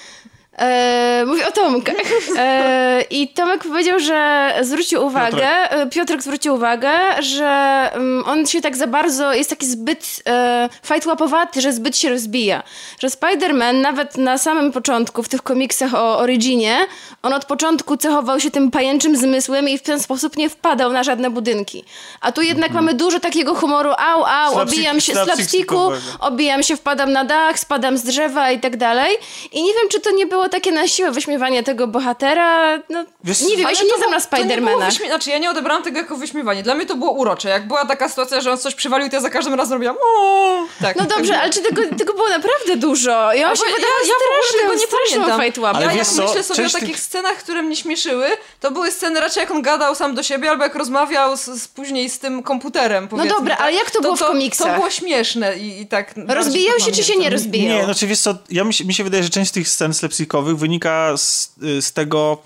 E, 0.60 1.23
mówię 1.27 1.48
o 1.48 1.52
Tomkach. 1.52 1.95
E, 2.38 3.02
I 3.10 3.27
Tomek 3.27 3.64
powiedział, 3.64 3.99
że 3.99 4.53
zwrócił 4.61 5.06
uwagę, 5.06 5.48
e, 5.72 5.88
Piotrek 5.88 6.23
zwrócił 6.23 6.53
uwagę, 6.56 6.90
że 7.19 7.45
mm, 7.94 8.23
on 8.27 8.48
się 8.48 8.61
tak 8.61 8.77
za 8.77 8.88
bardzo, 8.88 9.34
jest 9.34 9.49
taki 9.49 9.65
zbyt 9.65 10.23
e, 10.30 10.69
fajtłapowaty, 10.84 11.61
że 11.61 11.73
zbyt 11.73 11.98
się 11.98 12.10
rozbija. 12.10 12.64
Że 12.99 13.07
Spider-Man 13.07 13.81
nawet 13.81 14.18
na 14.18 14.38
samym 14.38 14.72
początku, 14.72 15.23
w 15.23 15.30
tych 15.30 15.41
komiksach 15.44 15.94
o 15.94 16.18
Originie, 16.19 16.77
on 17.23 17.34
od 17.34 17.45
początku 17.45 17.98
cechował 17.98 18.40
się 18.40 18.52
tym 18.52 18.72
pajęczym 18.72 19.18
zmysłem 19.18 19.69
i 19.69 19.77
w 19.77 19.81
ten 19.81 19.99
sposób 19.99 20.38
nie 20.38 20.49
wpadał 20.49 20.91
na 20.94 21.03
żadne 21.03 21.30
budynki. 21.30 21.84
A 22.22 22.31
tu 22.31 22.41
jednak 22.41 22.72
mamy 22.72 22.94
dużo 22.94 23.19
takiego 23.19 23.56
humoru, 23.56 23.90
au, 23.98 24.23
au, 24.26 24.53
Slapstick- 24.53 24.61
obijam 24.61 25.02
się, 25.02 25.14
slapsticku, 25.14 25.36
slapstickowego. 25.36 26.02
obijam 26.19 26.64
się, 26.64 26.76
wpadam 26.77 27.11
na 27.11 27.26
dach, 27.26 27.60
spadam 27.60 27.98
z 27.98 28.03
drzewa 28.03 28.52
i 28.52 28.60
tak 28.60 28.77
dalej. 28.77 29.18
I 29.52 29.64
nie 29.64 29.73
wiem, 29.73 29.90
czy 29.90 29.99
to 29.99 30.11
nie 30.11 30.26
było 30.26 30.49
takie 30.50 30.72
na 30.72 30.88
siłę 30.88 31.12
wyśmiewanie 31.12 31.64
tego 31.64 31.88
bohatera. 31.88 32.78
No, 32.90 33.06
Wiesz- 33.24 33.42
nie 33.42 33.58
wiem, 33.58 33.68
ja 33.70 33.76
się 33.76 33.82
to 33.82 33.86
nie 33.92 33.98
znam 33.98 34.12
na 34.12 34.20
Spidermana. 34.20 34.86
wyśmie- 34.90 35.08
Znaczy, 35.08 35.30
ja 35.30 35.38
nie 35.38 35.50
odebrałam 35.52 35.84
tego 35.84 35.98
jako 35.98 36.16
wyśmiewanie. 36.18 36.64
Dla 36.64 36.76
mnie 36.76 36.86
to 36.86 36.96
było 36.96 37.12
urocze. 37.12 37.50
Jak 37.50 37.68
była 37.68 37.86
taka 37.86 38.10
sytuacja, 38.10 38.42
że 38.42 38.52
on 38.52 38.58
coś 38.58 38.76
przywalił, 38.76 39.10
to 39.10 39.16
ja 39.16 39.22
za 39.22 39.30
każdym 39.30 39.54
razem 39.54 39.74
robiłam 39.74 39.96
o. 40.20 40.66
Tak. 40.82 40.96
No 40.96 41.06
dobrze, 41.06 41.40
ale 41.42 41.50
czy 41.50 41.62
tego, 41.62 41.82
tego 41.98 42.14
było 42.14 42.30
naprawdę 42.30 42.78
dużo? 42.78 43.12
Ja 43.34 43.34
się 43.34 43.64
ja, 43.70 43.76
wydała 43.76 43.94
ja 44.08 44.14
w 44.14 44.48
ogóle 44.50 44.62
tego 44.62 44.74
nie 44.74 44.80
straszną 44.88 45.10
pamiętam. 45.16 45.38
fajtłapą. 45.38 45.78
Ale 45.78 45.86
Ja 45.86 45.92
wiesz 45.92 45.98
jak 46.08 46.08
co, 46.08 46.24
myślę 46.28 46.44
sobie 46.44 46.58
część 46.64 46.76
o 46.76 46.80
tych- 46.80 46.88
takich 46.88 47.00
scenach, 47.04 47.38
które 47.38 47.62
mnie 47.64 47.76
śmieszyły, 47.76 48.28
to 48.60 48.72
były 48.72 48.92
sceny 48.92 49.20
raczej 49.20 49.42
jak 49.42 49.52
on 49.52 49.62
gadał 49.62 49.96
sam 49.96 50.16
do 50.16 50.24
siebie, 50.24 50.50
albo 50.50 50.64
jak 50.64 50.76
rozmawiał 50.76 51.38
z, 51.38 51.46
z 51.46 51.68
później 51.68 52.10
z 52.10 52.20
tym 52.20 52.44
komputerem, 52.44 53.08
powiedzmy, 53.08 53.30
dobra, 53.34 53.56
tak? 53.56 53.66
ale 53.66 53.74
jak 53.74 53.92
to 53.92 54.02
było 54.02 54.16
w 54.16 54.20
komiksach? 54.20 54.68
To 54.68 54.76
było 54.76 54.90
śmieszne 54.90 55.58
i, 55.58 55.82
i 55.82 55.88
tak... 55.88 56.14
Rozbijał 56.28 56.80
się, 56.80 56.92
czy 56.92 57.04
się 57.04 57.16
nie 57.16 57.30
rozbijał? 57.30 57.78
Nie, 57.78 57.84
znaczy 57.86 58.08
wiesz 58.08 58.20
co, 58.20 58.36
ja 58.50 58.64
mi 58.64 58.74
się, 58.74 58.86
mi 58.86 58.94
się 58.94 59.04
wydaje, 59.04 59.24
że 59.24 59.30
część 59.30 59.50
z 59.50 59.54
tych 59.54 59.70
scen 59.70 59.94
wynika 60.41 61.18
z, 61.18 61.56
z 61.80 61.94
tego, 61.94 62.38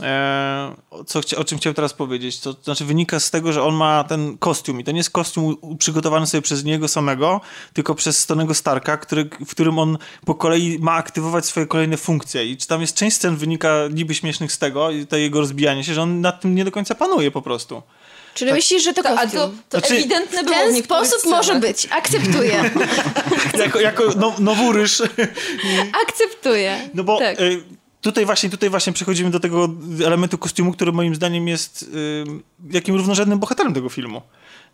e, 0.00 0.74
co 1.06 1.20
o 1.36 1.44
czym 1.44 1.58
chciałem 1.58 1.74
teraz 1.74 1.92
powiedzieć. 1.94 2.40
To, 2.40 2.54
to 2.54 2.64
znaczy 2.64 2.84
wynika 2.84 3.20
z 3.20 3.30
tego, 3.30 3.52
że 3.52 3.62
on 3.62 3.74
ma 3.74 4.04
ten 4.04 4.38
kostium 4.38 4.80
i 4.80 4.84
to 4.84 4.92
nie 4.92 4.98
jest 4.98 5.10
kostium 5.10 5.56
przygotowany 5.78 6.26
sobie 6.26 6.42
przez 6.42 6.64
niego 6.64 6.88
samego, 6.88 7.40
tylko 7.72 7.94
przez 7.94 8.26
Tonego 8.26 8.54
Starka, 8.54 8.96
który, 8.96 9.30
w 9.46 9.50
którym 9.50 9.78
on 9.78 9.98
po 10.24 10.34
kolei 10.34 10.78
ma 10.78 10.92
aktywować 10.92 11.46
swoje 11.46 11.66
kolejne 11.66 11.96
funkcje 11.96 12.46
i 12.46 12.56
tam 12.56 12.80
jest 12.80 12.96
część 12.96 13.16
scen 13.16 13.36
wynika 13.36 13.74
niby 13.90 14.14
śmiesznych 14.14 14.52
z 14.52 14.58
tego 14.58 14.90
i 14.90 15.06
to 15.06 15.16
jego 15.16 15.40
rozbijanie 15.40 15.84
się, 15.84 15.94
że 15.94 16.02
on 16.02 16.20
nad 16.20 16.40
tym 16.40 16.54
nie 16.54 16.64
do 16.64 16.70
końca 16.70 16.94
panuje 16.94 17.30
po 17.30 17.42
prostu. 17.42 17.82
Czyli 18.34 18.48
Tak. 18.50 18.56
myślisz, 18.58 18.82
że 18.84 18.92
to 18.94 19.00
a 19.08 19.16
kostium? 19.16 19.30
to, 19.32 19.48
to 19.68 19.78
Znaczy, 19.78 19.94
ewidentne 19.94 20.42
W 20.42 20.46
było 20.46 20.56
w 20.56 20.60
ten 20.72 20.82
sposób 20.84 21.18
scenach. 21.20 21.38
może 21.38 21.60
być. 21.60 21.88
Akceptuję. 21.90 22.70
jako, 23.64 23.80
jako 23.80 24.04
no. 24.16 24.34
Akceptuję. 26.08 26.88
No 26.94 27.04
bo 27.04 27.18
tak. 27.18 27.40
y, 27.40 27.62
tutaj, 28.00 28.26
właśnie, 28.26 28.50
tutaj 28.50 28.70
właśnie 28.70 28.92
przechodzimy 28.92 29.30
do 29.30 29.40
tego 29.40 29.68
elementu 30.06 30.38
kostiumu, 30.38 30.72
który 30.72 30.92
moim 30.92 31.14
zdaniem 31.14 31.48
jest 31.48 31.82
y, 31.82 32.24
jakim 32.70 32.94
równorzędnym 32.96 33.38
bohaterem 33.38 33.74
tego 33.74 33.88
filmu. 33.88 34.22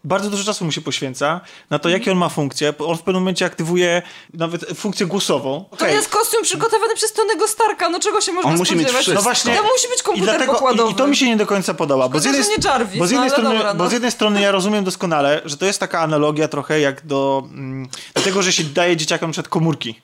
Bardzo 0.04 0.30
dużo 0.30 0.44
czasu 0.44 0.64
mu 0.64 0.72
się 0.72 0.80
poświęca 0.80 1.40
na 1.70 1.78
to, 1.78 1.88
jakie 1.88 2.12
on 2.12 2.18
ma 2.18 2.28
funkcje. 2.28 2.72
On 2.78 2.96
w 2.96 3.02
pewnym 3.02 3.22
momencie 3.22 3.46
aktywuje 3.46 4.02
nawet 4.34 4.64
funkcję 4.74 5.06
głosową. 5.06 5.64
To 5.70 5.76
Okej. 5.76 5.94
jest 5.94 6.08
kostium 6.08 6.42
przygotowany 6.42 6.94
przez 6.94 7.12
Tonego 7.12 7.48
Starka, 7.48 7.88
no 7.88 8.00
czego 8.00 8.20
się 8.20 8.32
można 8.32 8.50
On 8.50 8.56
musi 8.56 8.72
mieć 8.76 8.82
spodziewać? 8.82 9.02
wszystko. 9.02 9.18
No 9.18 9.22
właśnie. 9.22 9.56
To 9.56 9.62
musi 9.62 9.88
być 9.88 10.00
I, 10.00 10.02
komputer 10.02 10.28
dlatego, 10.34 10.52
pokładowy. 10.52 10.90
i, 10.90 10.92
I 10.92 10.96
to 10.96 11.06
mi 11.06 11.16
się 11.16 11.26
nie 11.26 11.36
do 11.36 11.46
końca 11.46 11.74
podoba. 11.74 12.08
Bo 12.08 12.20
z, 12.20 12.24
jednej, 12.24 12.42
nie 12.42 12.70
Jarvis, 12.70 12.98
bo, 12.98 13.06
z 13.06 13.10
no 13.10 13.16
jednej 13.16 13.30
ale 13.30 13.30
strony, 13.30 13.56
dobra, 13.56 13.74
no. 13.74 13.78
bo 13.84 13.88
z 13.88 13.92
jednej 13.92 14.10
strony 14.10 14.40
ja 14.40 14.50
rozumiem 14.50 14.84
doskonale, 14.84 15.42
że 15.44 15.56
to 15.56 15.66
jest 15.66 15.80
taka 15.80 16.00
analogia 16.00 16.48
trochę 16.48 16.80
jak 16.80 17.06
do, 17.06 17.42
mm, 17.52 17.88
do 18.14 18.20
tego, 18.20 18.42
że 18.42 18.52
się 18.52 18.64
daje 18.64 18.96
dzieciakom 18.96 19.32
przed 19.32 19.48
komórki. 19.48 20.00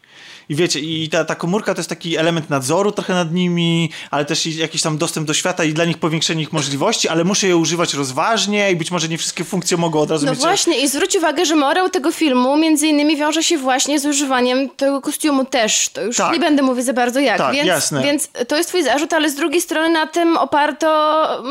I 0.49 0.55
wiecie, 0.55 0.81
i 0.81 1.09
ta, 1.09 1.25
ta 1.25 1.35
komórka 1.35 1.75
to 1.75 1.81
jest 1.81 1.89
taki 1.89 2.17
element 2.17 2.51
nadzoru 2.51 2.93
trochę 2.93 3.15
nad 3.15 3.33
nimi, 3.33 3.91
ale 4.11 4.25
też 4.25 4.47
jakiś 4.47 4.83
tam 4.83 4.99
dostęp 4.99 5.27
do 5.27 5.35
świata 5.35 5.65
i 5.65 5.73
dla 5.73 5.85
nich 5.85 5.99
powiększenie 5.99 6.43
ich 6.43 6.53
możliwości, 6.53 7.09
ale 7.09 7.25
muszę 7.25 7.47
je 7.47 7.57
używać 7.57 7.95
rozważnie 7.95 8.71
i 8.71 8.77
być 8.77 8.91
może 8.91 9.09
nie 9.09 9.19
wszystkie 9.19 9.45
funkcje 9.45 9.77
mogą 9.77 10.01
od 10.01 10.11
razu 10.11 10.27
No 10.27 10.33
mieć... 10.33 10.41
właśnie 10.41 10.81
i 10.81 10.89
zwróć 10.89 11.17
uwagę, 11.17 11.47
że 11.47 11.57
morał 11.57 11.89
tego 11.91 12.13
filmu 12.13 12.57
między 12.57 12.87
innymi 12.87 13.17
wiąże 13.17 13.43
się 13.43 13.59
właśnie 13.59 14.01
z 14.01 14.07
używaniem 14.07 14.69
tego 14.77 15.01
kostiumu 15.01 15.45
też. 15.45 15.89
To 15.89 16.03
już 16.03 16.17
Tak. 16.17 16.33
nie 16.33 16.41
będę 16.41 16.63
mówić 16.63 16.85
za 16.85 16.93
bardzo 16.93 17.21
jak. 17.21 17.39
Tak, 17.39 17.55
więc, 17.55 17.67
jasne. 17.67 18.03
więc 18.03 18.29
to 18.49 18.57
jest 18.57 18.69
twój 18.69 18.83
zarzut, 18.83 19.13
ale 19.13 19.31
z 19.31 19.35
drugiej 19.35 19.61
strony 19.61 19.89
na 19.89 20.07
tym 20.07 20.37
oparto 20.37 20.87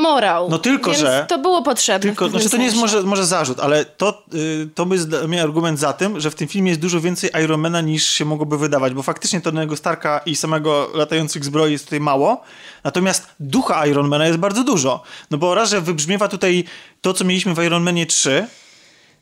morał. 0.02 0.50
No 0.50 0.58
tylko, 0.58 0.92
więc 0.92 1.02
że- 1.02 1.26
to 1.30 1.38
było 1.40 1.62
potrzebne. 1.64 2.10
Tylko, 2.10 2.30
znaczy 2.30 2.50
to 2.50 2.58
nie 2.58 2.66
jest 2.66 2.78
może, 2.78 3.04
może 3.04 3.26
zarzut, 3.26 3.60
ale 3.60 3.86
to, 3.86 4.24
y, 4.34 4.70
to 4.76 4.88
jest 4.92 5.10
dla 5.10 5.28
mnie 5.28 5.42
argument 5.44 5.80
za 5.80 5.94
tym, 5.94 6.20
że 6.20 6.32
w 6.32 6.36
tym 6.36 6.48
filmie 6.48 6.70
jest 6.70 6.82
dużo 6.82 7.02
więcej 7.02 7.30
Ironmana 7.44 7.82
niż 7.82 8.06
się 8.08 8.26
mogłoby 8.26 8.58
wydawać, 8.58 8.83
bo 8.92 9.04
faktycznie 9.04 9.42
Tonego 9.42 9.78
Starka 9.78 10.22
i 10.26 10.36
samego 10.36 10.90
latających 10.94 11.46
zbroi 11.46 11.72
jest 11.72 11.86
tutaj 11.86 12.00
mało, 12.00 12.42
natomiast 12.84 13.28
ducha 13.40 13.88
Ironmana 13.88 14.28
jest 14.28 14.40
bardzo 14.40 14.64
dużo. 14.64 15.04
No 15.32 15.38
bo 15.38 15.56
raz, 15.56 15.70
że 15.70 15.82
wybrzmiewa 15.82 16.28
tutaj 16.28 16.64
to, 17.02 17.14
co 17.14 17.26
mieliśmy 17.26 17.54
w 17.54 17.64
Ironmanie 17.64 18.06
3, 18.06 18.32
e, 18.32 18.63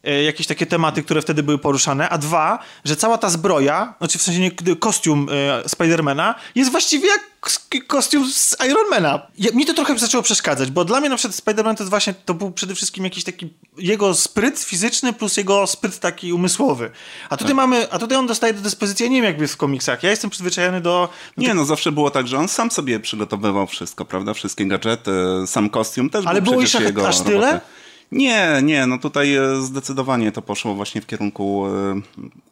jakieś 0.03 0.47
takie 0.47 0.65
tematy, 0.65 1.03
które 1.03 1.21
wtedy 1.21 1.43
były 1.43 1.57
poruszane, 1.57 2.09
a 2.09 2.17
dwa, 2.17 2.59
że 2.85 2.95
cała 2.95 3.17
ta 3.17 3.29
zbroja, 3.29 3.93
znaczy 3.97 4.17
w 4.17 4.21
sensie 4.21 4.39
nie, 4.39 4.75
kostium 4.75 5.27
e, 5.31 5.69
Spidermana 5.69 6.35
jest 6.55 6.71
właściwie 6.71 7.07
jak 7.07 7.31
kostium 7.87 8.31
z 8.31 8.55
Ironmana. 8.69 9.27
Ja, 9.37 9.51
mi 9.53 9.65
to 9.65 9.73
trochę 9.73 9.99
zaczęło 9.99 10.23
przeszkadzać, 10.23 10.71
bo 10.71 10.85
dla 10.85 10.99
mnie 10.99 11.09
na 11.09 11.15
przykład 11.15 11.35
Spiderman 11.35 11.75
to 11.75 11.85
właśnie, 11.85 12.13
to 12.13 12.33
był 12.33 12.51
przede 12.51 12.75
wszystkim 12.75 13.03
jakiś 13.03 13.23
taki 13.23 13.53
jego 13.77 14.13
spryt 14.13 14.59
fizyczny 14.59 15.13
plus 15.13 15.37
jego 15.37 15.67
spryt 15.67 15.99
taki 15.99 16.33
umysłowy. 16.33 16.91
A 17.29 17.37
tutaj 17.37 17.55
mamy, 17.55 17.91
a 17.91 17.99
tutaj 17.99 18.17
on 18.17 18.27
dostaje 18.27 18.53
do 18.53 18.61
dyspozycji, 18.61 19.03
ja 19.03 19.09
nie 19.09 19.21
wiem 19.21 19.25
jak 19.25 19.41
jest 19.41 19.53
w 19.53 19.57
komiksach, 19.57 20.03
ja 20.03 20.09
jestem 20.09 20.29
przyzwyczajony 20.29 20.81
do... 20.81 21.09
Nie, 21.37 21.53
no 21.53 21.65
zawsze 21.65 21.91
było 21.91 22.11
tak, 22.11 22.27
że 22.27 22.37
on 22.37 22.47
sam 22.47 22.71
sobie 22.71 22.99
przygotowywał 22.99 23.67
wszystko, 23.67 24.05
prawda? 24.05 24.33
Wszystkie 24.33 24.65
gadżety, 24.65 25.11
sam 25.45 25.69
kostium 25.69 26.09
też 26.09 26.25
Ale 26.25 26.41
był 26.41 26.51
było 26.51 26.63
przecież 26.63 26.81
ich 26.81 26.87
jego 26.87 27.07
aż 27.07 27.19
tyle? 27.19 27.61
Nie, 28.11 28.59
nie, 28.63 28.87
no 28.87 28.97
tutaj 28.97 29.35
e, 29.35 29.61
zdecydowanie 29.61 30.31
to 30.31 30.41
poszło 30.41 30.75
właśnie 30.75 31.01
w 31.01 31.05
kierunku 31.05 31.65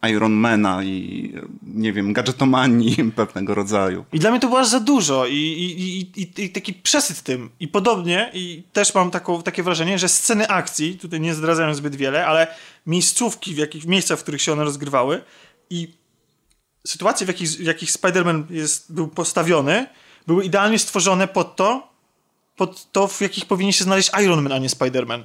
e, 0.02 0.10
Ironmana 0.10 0.84
i 0.84 1.32
e, 1.36 1.42
nie 1.62 1.92
wiem, 1.92 2.12
gadżetomanii 2.12 2.96
pewnego 3.16 3.54
rodzaju. 3.54 4.04
I 4.12 4.18
dla 4.18 4.30
mnie 4.30 4.40
to 4.40 4.48
było 4.48 4.60
aż 4.60 4.68
za 4.68 4.80
dużo 4.80 5.26
i, 5.26 5.34
i, 5.34 5.80
i, 5.80 6.22
i, 6.22 6.44
i 6.44 6.50
taki 6.50 6.74
przesyt 6.74 7.22
tym. 7.22 7.50
I 7.60 7.68
podobnie, 7.68 8.30
i 8.34 8.62
też 8.72 8.94
mam 8.94 9.10
taką, 9.10 9.42
takie 9.42 9.62
wrażenie, 9.62 9.98
że 9.98 10.08
sceny 10.08 10.48
akcji, 10.48 10.98
tutaj 10.98 11.20
nie 11.20 11.34
zdradzają 11.34 11.74
zbyt 11.74 11.96
wiele, 11.96 12.26
ale 12.26 12.46
miejscówki, 12.86 13.54
w 13.54 13.58
jakich 13.58 13.86
miejscach, 13.86 14.18
w 14.18 14.22
których 14.22 14.42
się 14.42 14.52
one 14.52 14.64
rozgrywały 14.64 15.22
i 15.70 15.88
sytuacje, 16.86 17.24
w 17.24 17.28
jakich, 17.28 17.48
w 17.48 17.64
jakich 17.64 17.90
Spider-Man 17.90 18.42
jest, 18.50 18.92
był 18.92 19.08
postawiony, 19.08 19.86
były 20.26 20.44
idealnie 20.44 20.78
stworzone 20.78 21.28
pod 21.28 21.56
to, 21.56 21.88
pod 22.56 22.92
to, 22.92 23.08
w 23.08 23.20
jakich 23.20 23.46
powinien 23.46 23.72
się 23.72 23.84
znaleźć 23.84 24.10
Iron 24.22 24.42
Man, 24.42 24.52
a 24.52 24.58
nie 24.58 24.68
Spider-Man. 24.68 25.24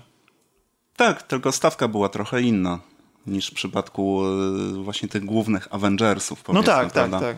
Tak, 0.96 1.24
tylko 1.24 1.52
stawka 1.52 1.88
była 1.88 2.10
trochę 2.10 2.42
inna 2.42 2.80
niż 3.28 3.48
w 3.48 3.54
przypadku 3.54 4.22
e, 4.26 4.84
właśnie 4.84 5.10
tych 5.10 5.26
głównych 5.26 5.68
Avengersów. 5.72 6.44
No 6.54 6.64
tak, 6.64 6.84
tak, 6.84 6.94
prawda? 6.94 7.20
tak. 7.20 7.38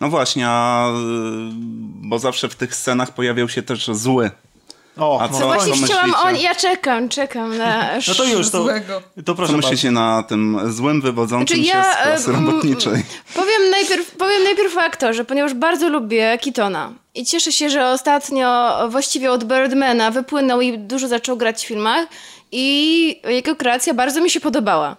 No 0.00 0.08
właśnie, 0.08 0.48
a, 0.48 0.88
e, 0.88 0.92
bo 1.84 2.18
zawsze 2.18 2.48
w 2.48 2.54
tych 2.54 2.74
scenach 2.74 3.14
pojawiał 3.14 3.48
się 3.48 3.62
też 3.62 3.86
zły. 3.86 4.30
O, 4.98 5.20
A 5.20 5.28
no, 5.28 5.32
co 5.32 5.40
No 5.40 5.46
właśnie 5.46 5.72
co 5.72 5.84
chciałam, 5.84 6.14
on, 6.22 6.36
ja 6.36 6.54
czekam, 6.54 7.08
czekam 7.08 7.56
na... 7.58 7.88
no 8.08 8.14
to 8.14 8.24
już, 8.24 8.50
to, 8.50 8.62
Złego. 8.62 9.02
to 9.24 9.34
proszę 9.34 9.52
Co 9.52 9.52
bardzo. 9.52 9.56
myślicie 9.56 9.90
na 9.90 10.22
tym 10.22 10.60
złym 10.72 11.00
wywodzącym 11.00 11.56
Znaczy 11.56 11.70
się 11.70 11.78
ja, 11.78 11.92
z 11.92 12.02
klasy 12.02 12.30
e, 12.30 12.34
mm, 12.34 12.46
robotniczej? 12.46 13.04
Powiem 13.34 13.70
najpierw, 13.70 14.10
powiem 14.10 14.44
najpierw 14.44 14.76
o 14.76 14.80
aktorze, 14.80 15.24
ponieważ 15.24 15.54
bardzo 15.54 15.88
lubię 15.88 16.38
Kitona. 16.40 16.92
I 17.14 17.24
cieszę 17.24 17.52
się, 17.52 17.70
że 17.70 17.90
ostatnio 17.90 18.74
właściwie 18.88 19.32
od 19.32 19.44
Birdmana 19.44 20.10
wypłynął 20.10 20.60
i 20.60 20.78
dużo 20.78 21.08
zaczął 21.08 21.36
grać 21.36 21.64
w 21.64 21.66
filmach. 21.66 22.06
I 22.52 23.20
jego 23.28 23.56
kreacja 23.56 23.94
bardzo 23.94 24.20
mi 24.20 24.30
się 24.30 24.40
podobała. 24.40 24.96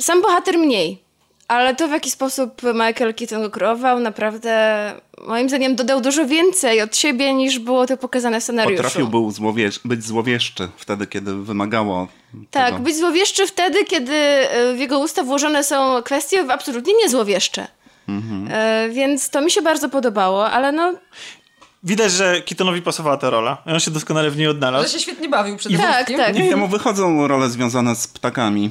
Sam 0.00 0.22
bohater 0.22 0.58
mniej. 0.58 1.02
Ale 1.48 1.74
to, 1.74 1.88
w 1.88 1.90
jaki 1.90 2.10
sposób 2.10 2.62
Michael 2.62 3.14
Keaton 3.14 3.42
go 3.42 3.50
kreował, 3.50 4.00
naprawdę 4.00 4.92
moim 5.26 5.48
zdaniem 5.48 5.76
dodał 5.76 6.00
dużo 6.00 6.26
więcej 6.26 6.80
od 6.80 6.96
siebie, 6.96 7.34
niż 7.34 7.58
było 7.58 7.86
to 7.86 7.96
pokazane 7.96 8.40
w 8.40 8.42
scenariuszu. 8.44 8.82
Potrafił 8.82 9.08
był 9.08 9.30
złowiesz- 9.30 9.80
być 9.84 10.04
złowieszczy 10.04 10.68
wtedy, 10.76 11.06
kiedy 11.06 11.34
wymagało 11.34 12.08
Tak, 12.50 12.66
tego. 12.70 12.78
być 12.78 12.96
złowieszczy 12.96 13.46
wtedy, 13.46 13.84
kiedy 13.84 14.14
e, 14.14 14.74
w 14.74 14.78
jego 14.78 14.98
usta 14.98 15.22
włożone 15.24 15.64
są 15.64 16.02
kwestie 16.02 16.44
absolutnie 16.48 16.92
niezłowieszcze. 17.02 17.66
Mhm. 18.08 18.48
E, 18.52 18.88
więc 18.88 19.30
to 19.30 19.40
mi 19.40 19.50
się 19.50 19.62
bardzo 19.62 19.88
podobało, 19.88 20.50
ale 20.50 20.72
no 20.72 20.94
Widać, 21.84 22.12
że 22.12 22.42
Keatonowi 22.42 22.82
pasowała 22.82 23.16
ta 23.16 23.30
rola. 23.30 23.62
I 23.66 23.70
on 23.70 23.80
się 23.80 23.90
doskonale 23.90 24.30
w 24.30 24.36
niej 24.36 24.46
Ale 24.46 24.50
odnalazł. 24.56 24.92
się 24.92 24.98
świetnie 25.00 25.28
bawił 25.28 25.56
przede 25.56 25.78
Tak, 25.78 25.92
wszystkim. 25.94 26.16
tak. 26.18 26.34
Nie, 26.34 26.44
jemu 26.46 26.68
wychodzą 26.68 27.26
role 27.28 27.50
związane 27.50 27.96
z 27.96 28.08
ptakami, 28.08 28.70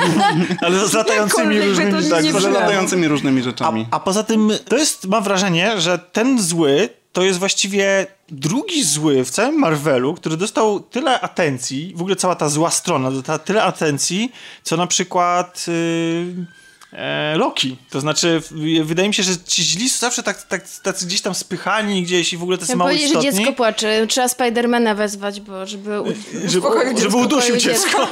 Ale 0.66 0.88
z 0.88 0.92
latającymi 0.92 1.60
różnymi... 1.60 1.92
nie 1.94 2.10
Tak, 2.10 2.24
z 2.24 2.44
latającymi 2.44 3.08
różnymi 3.08 3.40
a, 3.40 3.44
rzeczami. 3.44 3.86
a 3.90 4.00
poza 4.00 4.22
tym, 4.22 4.52
to 4.68 4.76
jest, 4.76 5.06
mam 5.06 5.22
wrażenie, 5.24 5.80
że 5.80 5.98
ten 5.98 6.42
zły 6.42 6.88
to 7.12 7.22
jest 7.22 7.38
właściwie 7.38 8.06
drugi 8.28 8.84
zły 8.84 9.24
w 9.24 9.30
całym 9.30 9.58
Marvelu, 9.58 10.14
który 10.14 10.36
dostał 10.36 10.80
tyle 10.80 11.20
atencji, 11.20 11.92
w 11.96 12.00
ogóle 12.00 12.16
cała 12.16 12.34
ta 12.34 12.48
zła 12.48 12.70
strona 12.70 13.10
dostała 13.10 13.38
tyle 13.38 13.62
atencji, 13.62 14.32
co 14.62 14.76
na 14.76 14.86
przykład... 14.86 15.64
Yy... 15.68 16.61
e, 16.92 17.36
Loki. 17.36 17.76
To 17.90 18.00
znaczy, 18.00 18.42
wydaje 18.84 19.08
mi 19.08 19.14
się, 19.14 19.22
że 19.22 19.32
ci 19.46 19.64
źli 19.64 19.88
są 19.88 19.98
zawsze 19.98 20.22
tak, 20.22 20.42
tak, 20.42 20.64
tacy 20.82 21.06
gdzieś 21.06 21.20
tam 21.20 21.34
spychani 21.34 22.02
gdzieś 22.02 22.32
i 22.32 22.36
w 22.36 22.42
ogóle 22.42 22.58
tacy 22.58 22.64
Chciałam 22.66 22.78
mało 22.78 22.88
powiedzieć, 22.90 23.08
że 23.08 23.18
istotni. 23.18 23.38
dziecko 23.38 23.52
płacze. 23.52 24.06
Trzeba 24.06 24.28
Spidermana 24.28 24.94
wezwać, 24.94 25.40
bo 25.40 25.66
żeby... 25.66 26.00
u- 26.00 26.06
żeby, 26.46 26.58
Uspokoił 26.58 26.88
żeby 26.88 27.00
dziecko, 27.00 27.18
udusił 27.18 27.56
dziecko. 27.56 28.08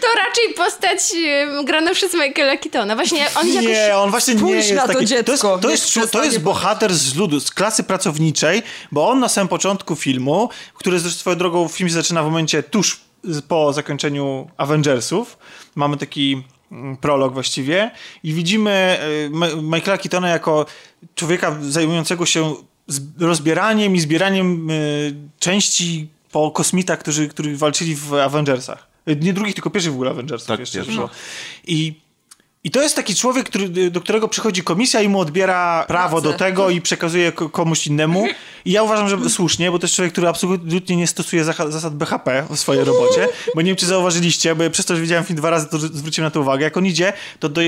To 0.00 0.06
raczej 0.16 0.54
postać 0.56 0.98
grana 1.64 1.94
przez 1.94 2.14
Michaela 2.14 2.56
Keatona. 2.56 2.94
Właśnie 2.94 3.26
on 3.34 3.48
jakoś... 3.48 3.64
Nie, 3.68 3.96
on 3.96 4.10
właśnie 4.10 4.34
nie 4.34 4.52
jest 4.52 4.72
na 4.72 4.86
to 4.86 4.92
taki... 4.92 5.06
dziecko, 5.06 5.32
to 5.32 5.32
jest, 5.32 5.62
to 5.62 5.70
jest, 5.70 5.94
to 5.94 6.00
przestanie 6.00 6.24
jest 6.26 6.40
bohater 6.40 6.94
z 6.94 7.14
ludu, 7.16 7.40
z 7.40 7.50
klasy 7.50 7.82
pracowniczej, 7.82 8.62
bo 8.92 9.08
on 9.08 9.20
na 9.20 9.28
samym 9.28 9.48
początku 9.48 9.96
filmu, 9.96 10.48
który 10.74 10.98
zresztą 10.98 11.18
swoją 11.20 11.36
drogą 11.36 11.68
film 11.68 11.88
się 11.88 11.94
zaczyna 11.94 12.22
w 12.22 12.24
momencie 12.26 12.62
tuż 12.62 13.00
po 13.48 13.72
zakończeniu 13.72 14.50
Avengersów, 14.56 15.38
mamy 15.74 15.96
taki 15.96 16.42
prolog 17.00 17.32
właściwie 17.32 17.90
i 18.22 18.32
widzimy 18.32 18.98
y, 19.54 19.62
Michaela 19.62 19.98
Keatona 19.98 20.28
jako 20.28 20.66
człowieka 21.14 21.56
zajmującego 21.60 22.26
się 22.26 22.54
rozbieraniem 23.18 23.96
i 23.96 24.00
zbieraniem 24.00 24.70
y, 24.70 25.14
części 25.38 26.08
po 26.32 26.50
kosmitach, 26.50 26.98
którzy, 26.98 27.28
którzy 27.28 27.56
walczyli 27.56 27.96
w 27.96 28.14
Avengersach. 28.14 28.86
Y, 29.08 29.16
Nie 29.16 29.32
drugich, 29.32 29.54
tylko 29.54 29.70
pierwszych 29.70 29.92
w 29.92 29.94
ogóle 29.94 30.10
Avengersów. 30.10 30.48
Tak, 30.48 30.60
jeszcze. 30.60 30.84
I 31.66 32.00
i 32.64 32.70
to 32.70 32.82
jest 32.82 32.96
taki 32.96 33.14
człowiek, 33.14 33.46
który, 33.46 33.90
do 33.90 34.00
którego 34.00 34.28
przychodzi 34.28 34.62
komisja 34.62 35.00
i 35.00 35.08
mu 35.08 35.20
odbiera 35.20 35.84
prawo 35.88 36.20
Pracę. 36.20 36.32
do 36.32 36.38
tego 36.44 36.70
i 36.70 36.80
przekazuje 36.80 37.32
ko- 37.32 37.48
komuś 37.48 37.86
innemu. 37.86 38.26
I 38.64 38.72
ja 38.72 38.82
uważam, 38.82 39.08
że 39.08 39.30
słusznie, 39.30 39.70
bo 39.70 39.78
to 39.78 39.84
jest 39.86 39.94
człowiek, 39.94 40.12
który 40.12 40.28
absolutnie 40.28 40.96
nie 40.96 41.06
stosuje 41.06 41.44
zasad 41.44 41.94
BHP 41.94 42.46
w 42.50 42.58
swojej 42.58 42.84
robocie. 42.84 43.28
Bo 43.54 43.60
nie 43.60 43.66
wiem, 43.66 43.76
czy 43.76 43.86
zauważyliście, 43.86 44.54
bo 44.54 44.70
przez 44.70 44.86
to, 44.86 44.96
że 44.96 45.02
widziałem 45.02 45.24
film 45.24 45.36
dwa 45.36 45.50
razy, 45.50 45.66
to 45.66 45.78
zwróciłem 45.78 46.26
na 46.26 46.30
to 46.30 46.40
uwagę. 46.40 46.64
Jak 46.64 46.76
on 46.76 46.86
idzie, 46.86 47.12
to, 47.38 47.48
do, 47.48 47.60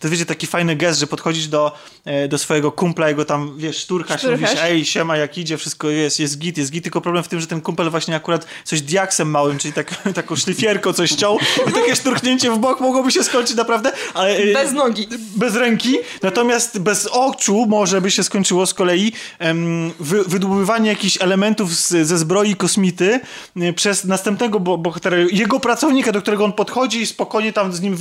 to 0.00 0.08
wiecie, 0.08 0.26
taki 0.26 0.46
fajny 0.46 0.76
gest, 0.76 1.00
że 1.00 1.06
podchodzisz 1.06 1.48
do, 1.48 1.72
e, 2.04 2.28
do 2.28 2.38
swojego 2.38 2.72
kumpla, 2.72 3.08
jego 3.08 3.24
tam, 3.24 3.54
wiesz, 3.58 3.76
szturchasz, 3.78 4.20
Szturchasz. 4.20 4.40
mówisz, 4.40 4.58
ej, 4.62 4.84
siema, 4.84 5.16
jak 5.16 5.38
idzie, 5.38 5.58
wszystko 5.58 5.88
jest, 5.90 6.20
jest 6.20 6.38
git, 6.38 6.58
jest 6.58 6.70
git, 6.70 6.82
tylko 6.84 7.00
problem 7.00 7.24
w 7.24 7.28
tym, 7.28 7.40
że 7.40 7.46
ten 7.46 7.60
kumpel 7.60 7.90
właśnie 7.90 8.16
akurat 8.16 8.46
coś 8.64 8.80
diaksem 8.82 9.30
małym, 9.30 9.58
czyli 9.58 9.74
tak, 9.74 10.02
taką 10.14 10.36
szlifierką 10.36 10.92
coś 10.92 11.10
ciął 11.10 11.38
i 11.68 11.72
takie 11.72 11.96
szturchnięcie 11.96 12.50
w 12.50 12.58
bok 12.58 12.80
mogłoby 12.80 13.10
się 13.12 13.24
skończyć 13.24 13.56
naprawdę. 13.56 13.92
E, 14.28 14.52
Bez 14.52 14.72
nogi. 14.72 15.08
bez 15.36 15.56
ręki, 15.56 15.98
natomiast 16.22 16.78
bez 16.78 17.06
oczu 17.06 17.66
może 17.68 18.00
by 18.00 18.10
się 18.10 18.22
skończyło 18.24 18.66
z 18.66 18.74
kolei 18.74 19.12
em, 19.38 19.92
wy, 20.00 20.24
wydoby, 20.24 20.60
wydobywanie 20.60 20.90
jakichś 20.90 21.22
elementów 21.22 21.74
z, 21.74 22.06
ze 22.06 22.18
zbroi 22.18 22.56
kosmity 22.56 23.20
y, 23.56 23.72
przez 23.72 24.04
następnego 24.04 24.60
bo, 24.60 24.78
bohatera, 24.78 25.16
jego 25.32 25.60
pracownika, 25.60 26.12
do 26.12 26.22
którego 26.22 26.44
on 26.44 26.52
podchodzi 26.52 27.00
i 27.00 27.06
spokojnie 27.06 27.52
tam 27.52 27.72
z 27.72 27.80
nim 27.80 27.96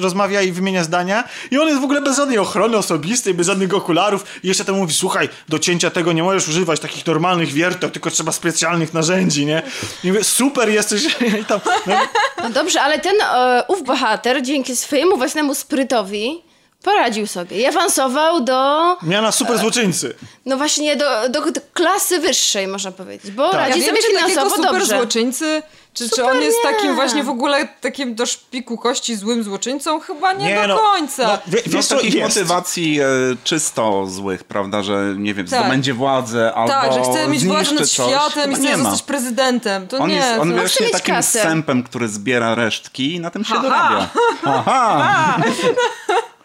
rozmawia 0.00 0.42
i 0.42 0.52
wymienia 0.52 0.84
zdania 0.84 1.24
i 1.50 1.58
on 1.58 1.68
jest 1.68 1.80
w 1.80 1.84
ogóle 1.84 2.00
bez 2.00 2.16
żadnej 2.16 2.38
ochrony 2.38 2.76
osobistej, 2.76 3.34
bez 3.34 3.46
żadnych 3.46 3.74
okularów 3.74 4.24
i 4.44 4.48
jeszcze 4.48 4.64
temu 4.64 4.78
mówi, 4.78 4.94
słuchaj, 4.94 5.28
do 5.48 5.58
cięcia 5.58 5.90
tego 5.90 6.12
nie 6.12 6.22
możesz 6.22 6.48
używać 6.48 6.80
takich 6.80 7.06
normalnych 7.06 7.52
wierteł, 7.52 7.90
tylko 7.90 8.10
trzeba 8.10 8.32
specjalnych 8.32 8.94
narzędzi, 8.94 9.46
nie? 9.46 9.62
I 10.04 10.08
mówię, 10.08 10.24
super 10.24 10.68
jesteś 10.68 11.04
i 11.40 11.44
tam, 11.44 11.60
no, 11.86 11.94
No 12.42 12.50
dobrze, 12.50 12.82
ale 12.82 12.98
ten 12.98 13.14
e, 13.20 13.64
ów 13.68 13.82
bohater 13.84 14.42
dzięki 14.42 14.76
swojemu 14.76 15.16
własnemu 15.16 15.43
sprytowi 15.54 16.42
poradził 16.82 17.26
sobie 17.26 17.60
i 17.60 17.66
awansował 17.66 18.40
do, 18.40 18.96
miana 19.02 19.32
super 19.32 19.58
złoczyńcy. 19.58 20.14
no 20.46 20.56
właśnie, 20.56 20.96
do, 20.96 21.28
do, 21.28 21.50
do 21.52 21.60
klasy 21.72 22.18
wyższej, 22.18 22.66
można 22.68 22.92
powiedzieć, 22.92 23.30
bo 23.30 23.50
Tak. 23.50 23.60
radzi 23.60 23.80
Ja 23.80 23.86
wiem, 23.86 23.96
sobie 23.96 24.02
czy 24.02 24.12
takiego 24.12 24.28
finansowo 24.30 24.56
super 24.56 24.80
dobrze. 24.80 24.96
złoczyńcy, 24.96 25.62
czy, 25.94 26.10
czy 26.10 26.24
on 26.24 26.40
jest 26.42 26.58
nie. 26.64 26.72
takim 26.72 26.94
właśnie 26.94 27.22
w 27.24 27.28
ogóle 27.28 27.68
takim 27.80 28.14
do 28.14 28.26
szpiku 28.26 28.78
kości 28.78 29.16
złym 29.16 29.42
złoczyńcą? 29.44 30.00
Chyba 30.00 30.32
nie, 30.32 30.44
Nie, 30.46 30.54
do 30.62 30.66
no, 30.66 30.76
końca. 30.78 31.26
no, 31.26 31.38
wie- 31.46 31.62
No, 31.66 31.72
wiesz 31.72 31.86
co, 31.86 31.96
takich 31.96 32.14
jest. 32.14 32.28
motywacji 32.36 33.00
e, 33.00 33.06
czysto 33.44 34.06
złych, 34.06 34.44
prawda, 34.44 34.82
że 34.82 35.14
nie 35.18 35.34
wiem, 35.34 35.46
Tak. 35.46 35.60
zdobędzie 35.60 35.94
władzę 35.94 36.54
albo 36.54 36.72
tak, 36.72 36.92
że 36.92 37.02
chce 37.02 37.28
mieć 37.28 37.44
władzę 37.46 37.72
nad 37.74 37.88
światem 37.90 38.52
i 38.52 38.54
Chyba 38.54 38.68
chce 38.68 38.78
zostać 38.82 39.02
prezydentem. 39.02 39.88
To 39.88 39.98
On 39.98 40.08
nie. 40.10 40.16
jest, 40.16 40.40
on 40.40 40.50
to... 40.50 40.56
właśnie 40.56 40.86
takim 40.90 41.14
kasę. 41.14 41.42
sępem, 41.42 41.82
który 41.82 42.08
zbiera 42.08 42.54
resztki 42.54 43.14
i 43.14 43.20
na 43.20 43.30
tym 43.30 43.44
się 43.44 43.54
Aha. 43.54 43.62
dorabia. 43.62 44.08
Aha! 44.58 45.36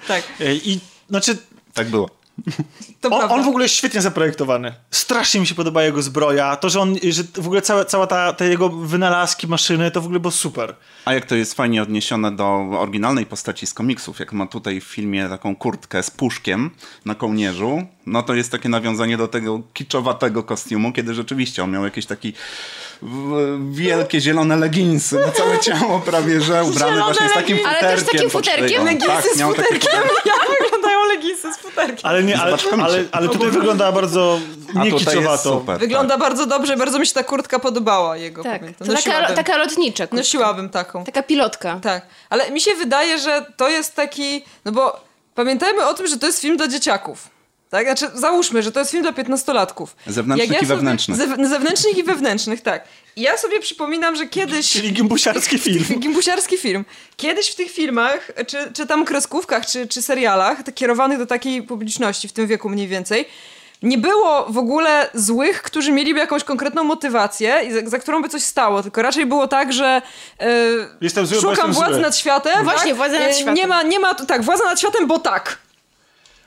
Tak, 0.08 0.24
E, 0.42 0.54
I 0.54 0.80
znaczy, 1.10 1.38
Tak 1.74 1.88
było. 1.90 2.10
To 3.02 3.10
on, 3.10 3.32
on 3.32 3.44
w 3.44 3.48
ogóle 3.48 3.66
jest 3.66 3.76
świetnie 3.76 4.02
zaprojektowany. 4.02 4.74
Strasznie 4.92 5.40
mi 5.40 5.48
się 5.48 5.56
podoba 5.56 5.84
jego 5.84 6.02
zbroja. 6.02 6.56
To, 6.56 6.70
że 6.70 6.80
on, 6.80 6.96
że 7.10 7.24
w 7.36 7.46
ogóle 7.46 7.62
cała, 7.62 7.86
cała 7.86 8.08
ta, 8.08 8.34
te 8.34 8.50
jego 8.50 8.70
wynalazki, 8.70 9.48
maszyny, 9.48 9.92
to 9.92 10.02
w 10.02 10.06
ogóle 10.06 10.20
było 10.20 10.32
super. 10.32 10.76
A 11.06 11.14
jak 11.14 11.26
to 11.26 11.36
jest 11.36 11.54
fajnie 11.54 11.82
odniesione 11.84 12.32
do 12.32 12.46
oryginalnej 12.80 13.26
postaci 13.26 13.68
z 13.68 13.74
komiksów, 13.74 14.20
jak 14.20 14.34
ma 14.34 14.48
tutaj 14.48 14.82
w 14.82 14.84
filmie 14.84 15.30
taką 15.30 15.56
kurtkę 15.56 16.04
z 16.04 16.12
puszkiem 16.12 16.72
na 17.06 17.16
kołnierzu, 17.16 17.84
no 18.06 18.24
to 18.24 18.34
jest 18.34 18.52
takie 18.52 18.70
nawiązanie 18.70 19.18
do 19.18 19.28
tego 19.28 19.62
kiczowatego 19.74 20.44
kostiumu, 20.44 20.94
kiedy 20.94 21.14
rzeczywiście 21.14 21.64
on 21.64 21.72
miał 21.72 21.84
jakieś 21.84 22.06
taki 22.06 22.34
wielkie 23.72 24.22
zielone 24.22 24.56
leginsy 24.56 25.20
na 25.20 25.32
całe 25.32 25.60
ciało 25.60 26.00
prawie, 26.00 26.42
że 26.42 26.64
ubrany 26.64 26.94
Zielone 26.94 27.14
właśnie 27.14 27.30
z 27.30 27.34
takim 27.34 27.58
futerkiem. 27.58 27.88
Ale 27.88 27.96
też 27.96 28.06
takim 28.12 28.30
futerkiem? 28.30 28.68
szpilą. 28.68 28.86
Leginsy 28.86 29.08
Tak, 29.08 29.24
z 29.24 29.28
takie 29.28 29.46
futerkiem. 29.46 29.80
Wyglądają 29.80 30.50
leginsy 30.50 30.69
z 31.38 31.58
futerkiem? 31.58 31.98
Ale, 32.04 32.24
nie, 32.24 32.42
ale, 32.42 32.58
ale, 32.84 33.04
ale 33.12 33.30
tutaj 33.30 33.52
wygląda 33.52 33.92
bardzo 33.92 34.40
niekiczowato. 34.76 35.60
super. 35.60 35.80
Wygląda 35.80 36.14
tak. 36.14 36.22
bardzo 36.22 36.46
dobrze, 36.46 36.78
bardzo 36.78 37.00
mi 37.00 37.08
się 37.08 37.14
ta 37.14 37.24
kurtka 37.24 37.60
podobała 37.60 38.18
jego. 38.18 38.44
Tak, 38.44 38.60
pamiętam. 38.60 38.88
to 38.88 38.94
taka, 38.94 39.34
taka 39.34 39.58
lotnicza 39.58 40.04
kurtka. 40.04 40.18
Nosiłabym 40.18 40.70
taką. 40.70 41.04
Taka 41.04 41.24
pilotka. 41.24 41.80
Tak, 41.82 42.06
ale 42.30 42.52
mi 42.52 42.62
się 42.62 42.76
wydaje, 42.76 43.20
że 43.20 43.46
to 43.58 43.70
jest 43.70 43.96
taki, 43.96 44.44
no 44.66 44.72
bo 44.72 45.00
pamiętajmy 45.36 45.86
o 45.86 45.94
tym, 45.94 46.08
że 46.08 46.18
to 46.18 46.26
jest 46.26 46.42
film 46.42 46.58
dla 46.58 46.68
dzieciaków. 46.68 47.39
Tak? 47.70 47.86
Znaczy, 47.86 48.08
załóżmy, 48.14 48.64
że 48.64 48.72
to 48.72 48.80
jest 48.80 48.92
film 48.92 49.04
dla 49.04 49.14
piętnastolatków. 49.14 49.96
Zewnętrznych 50.08 50.52
Jak 50.52 50.64
i 50.64 50.66
wewnętrznych. 50.66 51.18
Sobie, 51.18 51.36
zew- 51.36 51.50
zewnętrznych 51.50 51.98
i 51.98 52.04
wewnętrznych, 52.04 52.62
tak. 52.62 52.84
I 53.16 53.22
ja 53.22 53.38
sobie 53.38 53.60
przypominam, 53.60 54.16
że 54.16 54.28
kiedyś... 54.28 54.72
Czyli 54.72 54.94
gimbusiarski 54.94 55.60
film. 55.68 55.86
Gimbusiarski 56.00 56.58
film. 56.58 56.86
Kiedyś 57.18 57.50
w 57.52 57.56
tych 57.56 57.72
filmach, 57.72 58.32
czy, 58.48 58.58
czy 58.74 58.88
tam 58.88 59.06
kreskówkach, 59.06 59.66
czy, 59.66 59.88
czy 59.88 60.02
serialach, 60.02 60.64
tak 60.64 60.76
kierowanych 60.76 61.18
do 61.18 61.26
takiej 61.26 61.64
publiczności, 61.64 62.28
w 62.28 62.34
tym 62.34 62.48
wieku 62.48 62.70
mniej 62.70 62.88
więcej, 62.88 63.26
nie 63.84 63.98
było 63.98 64.46
w 64.50 64.58
ogóle 64.58 65.10
złych, 65.14 65.62
którzy 65.62 65.92
mieliby 65.92 66.20
jakąś 66.20 66.44
konkretną 66.44 66.84
motywację, 66.84 67.62
za, 67.84 67.90
za 67.90 68.00
którą 68.00 68.22
by 68.22 68.30
coś 68.30 68.44
stało, 68.44 68.84
tylko 68.84 69.02
raczej 69.02 69.26
było 69.26 69.48
tak, 69.48 69.74
że 69.74 70.02
e, 70.40 70.50
Jestem 71.02 71.26
zły, 71.26 71.36
szukam 71.38 71.52
jestem 71.52 71.74
władzy 71.74 71.94
zły. 71.94 72.02
nad 72.02 72.18
światem. 72.18 72.64
Właśnie, 72.64 72.88
tak? 72.90 72.98
władza 72.98 73.20
nad 73.20 73.30
E, 73.30 73.34
światem. 73.34 73.54
Nie 73.54 73.68
ma, 73.68 73.84
nie 73.84 74.00
ma, 74.00 74.14
tak, 74.14 74.42
władza 74.44 74.64
nad 74.66 74.80
światem, 74.80 75.08
bo 75.08 75.20
tak. 75.20 75.58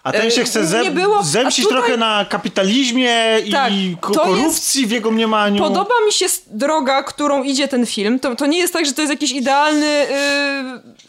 A 0.04 0.12
ten 0.12 0.30
się 0.30 0.40
E, 0.42 0.44
chce 0.44 0.66
zem, 0.66 0.94
było, 0.94 1.22
zemścić 1.22 1.64
tutaj- 1.64 1.78
trochę 1.78 1.96
na 1.96 2.24
kapitalizmie 2.28 3.16
Tak, 3.52 3.72
i 3.72 3.96
korupcji 4.00 4.86
w 4.86 4.90
jego 4.90 5.10
mniemaniu. 5.10 5.58
Podoba 5.62 5.94
mi 6.06 6.12
się 6.12 6.26
droga, 6.46 7.02
którą 7.02 7.42
idzie 7.42 7.68
ten 7.68 7.86
film. 7.86 8.18
To, 8.20 8.36
to 8.36 8.46
nie 8.46 8.58
jest 8.58 8.72
tak, 8.72 8.86
że 8.86 8.92
to 8.92 9.02
jest 9.02 9.10
jakiś 9.12 9.32
idealny 9.32 10.06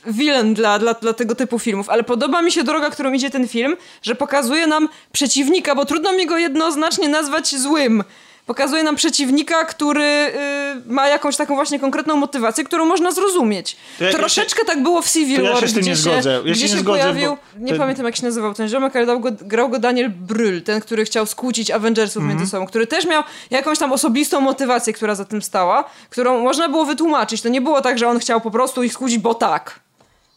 yy, 0.06 0.14
villain 0.14 0.54
dla, 0.54 0.80
dla, 0.80 0.94
dla 0.94 1.14
tego 1.14 1.36
typu 1.36 1.60
filmów, 1.60 1.90
ale 1.90 2.04
podoba 2.04 2.42
mi 2.42 2.52
się 2.52 2.64
droga, 2.64 2.90
którą 2.90 3.14
idzie 3.14 3.30
ten 3.30 3.48
film, 3.48 3.76
że 4.02 4.16
pokazuje 4.16 4.68
nam 4.68 4.90
przeciwnika, 5.12 5.76
bo 5.76 5.86
trudno 5.86 6.14
mi 6.14 6.26
go 6.26 6.38
jednoznacznie 6.38 7.08
nazwać 7.10 7.56
złym. 7.56 8.04
Pokazuje 8.46 8.84
nam 8.84 8.96
przeciwnika, 8.96 9.66
który 9.66 10.04
yy, 10.04 10.94
ma 10.94 11.08
jakąś 11.08 11.36
taką 11.38 11.56
właśnie 11.56 11.80
konkretną 11.80 12.16
motywację, 12.16 12.64
którą 12.64 12.86
można 12.86 13.12
zrozumieć. 13.12 13.78
Ja- 14.00 14.08
ja 14.08 14.14
Troszeczkę 14.14 14.66
tak 14.66 14.84
było 14.84 15.02
w 15.02 15.12
Civil 15.12 15.38
to 15.38 15.44
ja 15.44 15.48
się 15.56 15.60
War, 15.62 15.70
z 15.70 15.74
tym 15.74 15.82
gdzie 15.82 15.90
nie 15.92 15.96
zgodzę. 15.96 16.42
Ja 16.46 16.54
się 16.56 16.68
się, 16.68 16.76
nie 16.76 16.82
zgodzę, 16.82 17.00
pojawił, 17.00 17.38
nie 17.58 17.70
ten- 17.70 17.78
pamiętam 17.78 18.06
jak 18.06 18.16
się 18.16 18.24
nazywał 18.26 18.54
ten 18.54 18.70
ziomek, 18.70 18.96
ale 18.96 19.06
go, 19.20 19.30
grał 19.42 19.70
go 19.70 19.80
Daniel 19.80 20.12
Brühl, 20.28 20.62
ten, 20.62 20.82
który 20.82 21.06
chciał 21.06 21.26
skłócić 21.26 21.72
Avengersów 21.72 22.18
Mhm. 22.22 22.38
między 22.38 22.52
sobą, 22.52 22.66
który 22.68 22.88
też 22.88 23.06
miał 23.06 23.24
jakąś 23.50 23.80
tam 23.80 23.92
osobistą 23.94 24.42
motywację, 24.42 24.94
która 24.94 25.16
za 25.16 25.26
tym 25.26 25.42
stała, 25.42 25.84
którą 26.10 26.40
można 26.44 26.70
było 26.70 26.86
wytłumaczyć. 26.86 27.42
To 27.42 27.50
nie 27.50 27.62
było 27.62 27.82
tak, 27.82 28.00
że 28.00 28.08
on 28.08 28.20
chciał 28.20 28.42
po 28.42 28.52
prostu 28.52 28.84
ich 28.84 28.94
skłócić, 28.94 29.18
bo 29.18 29.34
tak. 29.34 29.80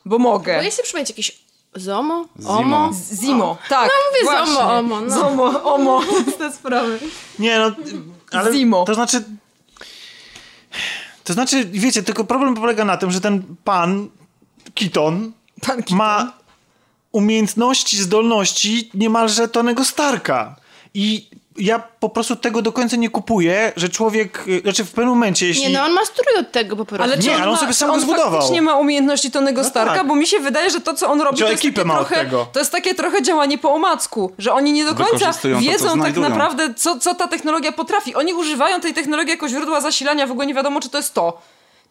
Bo 0.04 0.18
mogę. 0.18 0.56
Bo 0.64 0.70
sobie 0.70 0.82
przypomnieć 0.82 1.10
jakieś 1.10 1.45
Zomo? 1.76 2.24
Zimo. 2.40 2.50
Omo? 2.58 2.90
Zimo, 3.14 3.58
tak. 3.68 3.88
No 3.90 4.10
mówię 4.10 4.24
właśnie. 4.24 4.54
Zomo, 4.54 4.78
Omo, 4.78 5.00
no. 5.00 5.10
Zomo, 5.10 5.74
Omo, 5.74 6.00
te 6.38 6.52
sprawy. 6.52 6.98
Nie 7.38 7.58
no, 7.58 7.70
ale 8.32 8.52
Zimo. 8.52 8.84
to 8.84 8.94
znaczy... 8.94 9.24
To 11.24 11.32
znaczy, 11.32 11.64
wiecie, 11.64 12.02
tylko 12.02 12.24
problem 12.24 12.54
polega 12.54 12.84
na 12.84 12.96
tym, 12.96 13.10
że 13.10 13.20
ten 13.20 13.42
pan, 13.64 14.08
Keaton, 14.74 15.32
Pan 15.66 15.76
Keaton. 15.76 15.96
ma 15.96 16.32
umiejętności, 17.12 17.96
zdolności 17.96 18.90
niemalże 18.94 19.48
Tonego 19.48 19.84
Starka. 19.84 20.56
I 20.94 21.30
ja 21.58 21.78
po 22.00 22.08
prostu 22.08 22.36
tego 22.36 22.62
do 22.62 22.72
końca 22.72 22.96
nie 22.96 23.10
kupuję, 23.10 23.72
że 23.76 23.88
człowiek, 23.88 24.44
y, 24.48 24.60
znaczy 24.60 24.84
w 24.84 24.90
pewnym 24.90 25.08
momencie, 25.08 25.46
jeśli... 25.46 25.62
Nie, 25.62 25.78
no 25.78 25.84
on 25.84 25.92
ma 25.92 26.04
strój 26.04 26.36
od 26.40 26.52
tego 26.52 26.76
po 26.76 26.84
prostu. 26.84 27.04
Ale 27.04 27.16
Nie, 27.16 27.30
on, 27.30 27.36
ale 27.36 27.44
on 27.44 27.54
ma, 27.54 27.60
sobie 27.60 27.74
sam 27.74 27.88
go 27.88 27.94
on 27.94 28.00
zbudował. 28.00 28.32
faktycznie 28.32 28.62
ma 28.62 28.76
umiejętności 28.76 29.30
Tonego 29.30 29.64
Starka, 29.64 29.94
tak. 29.94 30.06
bo 30.06 30.14
mi 30.14 30.26
się 30.26 30.40
wydaje, 30.40 30.70
że 30.70 30.80
to, 30.80 30.94
co 30.94 31.10
on 31.10 31.20
robi, 31.20 31.38
Że 31.38 31.44
to 31.44 31.50
jest, 31.50 31.62
takie 31.62 31.84
trochę, 31.84 32.26
to 32.52 32.58
jest 32.58 32.72
takie 32.72 32.94
trochę 32.94 33.22
działanie 33.22 33.58
po 33.58 33.74
omacku, 33.74 34.32
że 34.38 34.52
oni 34.52 34.72
nie 34.72 34.84
do 34.84 34.94
końca 34.94 35.12
Wykorzystują 35.12 35.56
to, 35.56 35.62
wiedzą 35.62 36.00
tak 36.00 36.16
naprawdę, 36.16 36.74
co, 36.74 36.98
co 36.98 37.14
ta 37.14 37.28
technologia 37.28 37.72
potrafi. 37.72 38.14
Oni 38.14 38.34
używają 38.34 38.80
tej 38.80 38.94
technologii 38.94 39.30
jako 39.30 39.48
źródła 39.48 39.80
zasilania, 39.80 40.26
w 40.26 40.30
ogóle 40.30 40.46
nie 40.46 40.54
wiadomo, 40.54 40.80
czy 40.80 40.90
to 40.90 40.98
jest 40.98 41.14
to. 41.14 41.40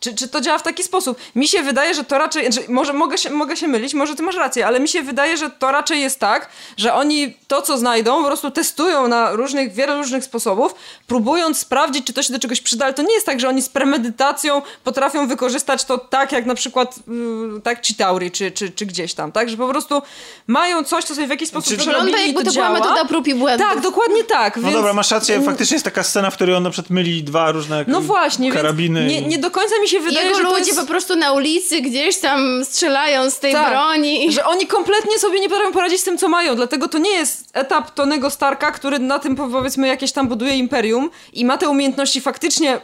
Czy, 0.05 0.15
czy 0.15 0.27
to 0.27 0.41
działa 0.41 0.57
w 0.57 0.63
taki 0.63 0.83
sposób? 0.83 1.17
Mi 1.35 1.47
się 1.47 1.63
wydaje, 1.63 1.93
że 1.93 2.03
to 2.03 2.17
raczej, 2.17 2.51
znaczy, 2.51 2.71
może 2.71 2.93
mogę 2.93 3.17
się, 3.17 3.29
mogę 3.29 3.57
się 3.57 3.67
mylić, 3.67 3.93
może 3.93 4.15
ty 4.15 4.23
masz 4.23 4.35
rację, 4.35 4.67
ale 4.67 4.79
mi 4.79 4.87
się 4.87 5.03
wydaje, 5.03 5.37
że 5.37 5.49
to 5.49 5.71
raczej 5.71 6.01
jest 6.01 6.19
tak, 6.19 6.49
że 6.77 6.93
oni 6.93 7.37
to, 7.47 7.61
co 7.61 7.77
znajdą, 7.77 8.21
po 8.21 8.27
prostu 8.27 8.51
testują 8.51 9.07
na 9.07 9.31
różnych, 9.31 9.73
wiele 9.73 9.97
różnych 9.97 10.23
sposobów, 10.23 10.75
próbując 11.07 11.59
sprawdzić, 11.59 12.05
czy 12.07 12.13
to 12.13 12.23
się 12.23 12.33
do 12.33 12.39
czegoś 12.39 12.61
przyda, 12.61 12.85
ale 12.85 12.93
to 12.93 13.01
nie 13.01 13.13
jest 13.13 13.25
tak, 13.25 13.39
że 13.39 13.49
oni 13.49 13.61
z 13.61 13.69
premedytacją 13.69 14.61
potrafią 14.83 15.27
wykorzystać 15.27 15.83
to 15.85 15.97
tak, 15.97 16.31
jak 16.31 16.45
na 16.45 16.55
przykład 16.55 16.95
yy, 17.07 17.61
tak 17.61 17.85
Chitauri, 17.85 18.31
czy, 18.31 18.51
czy, 18.51 18.69
czy 18.69 18.85
gdzieś 18.85 19.13
tam, 19.13 19.31
tak? 19.31 19.49
Że 19.49 19.57
po 19.57 19.67
prostu 19.67 20.01
mają 20.47 20.83
coś, 20.83 21.03
co 21.03 21.15
sobie 21.15 21.27
w 21.27 21.29
jakiś 21.29 21.49
sposób 21.49 21.69
Czy- 21.69 21.77
przerobili 21.77 22.11
jakby 22.27 22.43
to 22.43 22.45
to 22.49 22.53
była 22.53 22.53
działa. 22.65 22.79
metoda 22.79 23.05
prób 23.05 23.27
i 23.27 23.35
błędów. 23.35 23.67
Tak, 23.69 23.81
dokładnie 23.81 24.23
tak. 24.23 24.55
No 24.55 24.61
więc... 24.61 24.73
dobra, 24.75 24.93
masz 24.93 25.11
rację, 25.11 25.41
faktycznie 25.41 25.75
jest 25.75 25.85
taka 25.85 26.03
scena, 26.03 26.29
w 26.29 26.35
której 26.35 26.55
on 26.55 26.63
na 26.63 26.69
przykład 26.69 26.89
myli 26.89 27.23
dwa 27.23 27.51
różne 27.51 27.85
No 27.87 28.01
właśnie, 28.01 28.51
karabiny. 28.51 28.99
więc 28.99 29.11
nie, 29.11 29.21
nie 29.21 29.37
do 29.37 29.51
końca 29.51 29.79
mi 29.81 29.87
się 29.87 29.94
wydaje, 29.99 30.25
Jego 30.25 30.37
że 30.37 30.43
ludzie 30.43 30.65
jest... 30.65 30.79
po 30.79 30.85
prostu 30.85 31.15
na 31.15 31.31
ulicy 31.31 31.81
gdzieś 31.81 32.17
tam 32.17 32.65
strzelają 32.65 33.29
z 33.29 33.39
tej 33.39 33.53
Tak, 33.53 33.69
broni. 33.69 34.31
Że 34.31 34.45
oni 34.45 34.67
kompletnie 34.67 35.19
sobie 35.19 35.39
nie 35.39 35.49
potrafią 35.49 35.71
poradzić 35.71 36.01
z 36.01 36.03
tym, 36.03 36.17
co 36.17 36.29
mają. 36.29 36.55
Dlatego 36.55 36.87
to 36.87 36.97
nie 36.97 37.11
jest 37.11 37.49
etap 37.53 37.91
Tonego 37.91 38.29
Starka, 38.29 38.71
który 38.71 38.99
na 38.99 39.19
tym 39.19 39.35
powiedzmy 39.35 39.87
jakieś 39.87 40.11
tam 40.11 40.27
buduje 40.27 40.57
imperium 40.57 41.09
i 41.33 41.45
ma 41.45 41.57
te 41.57 41.69
umiejętności 41.69 42.21
faktycznie 42.21 42.81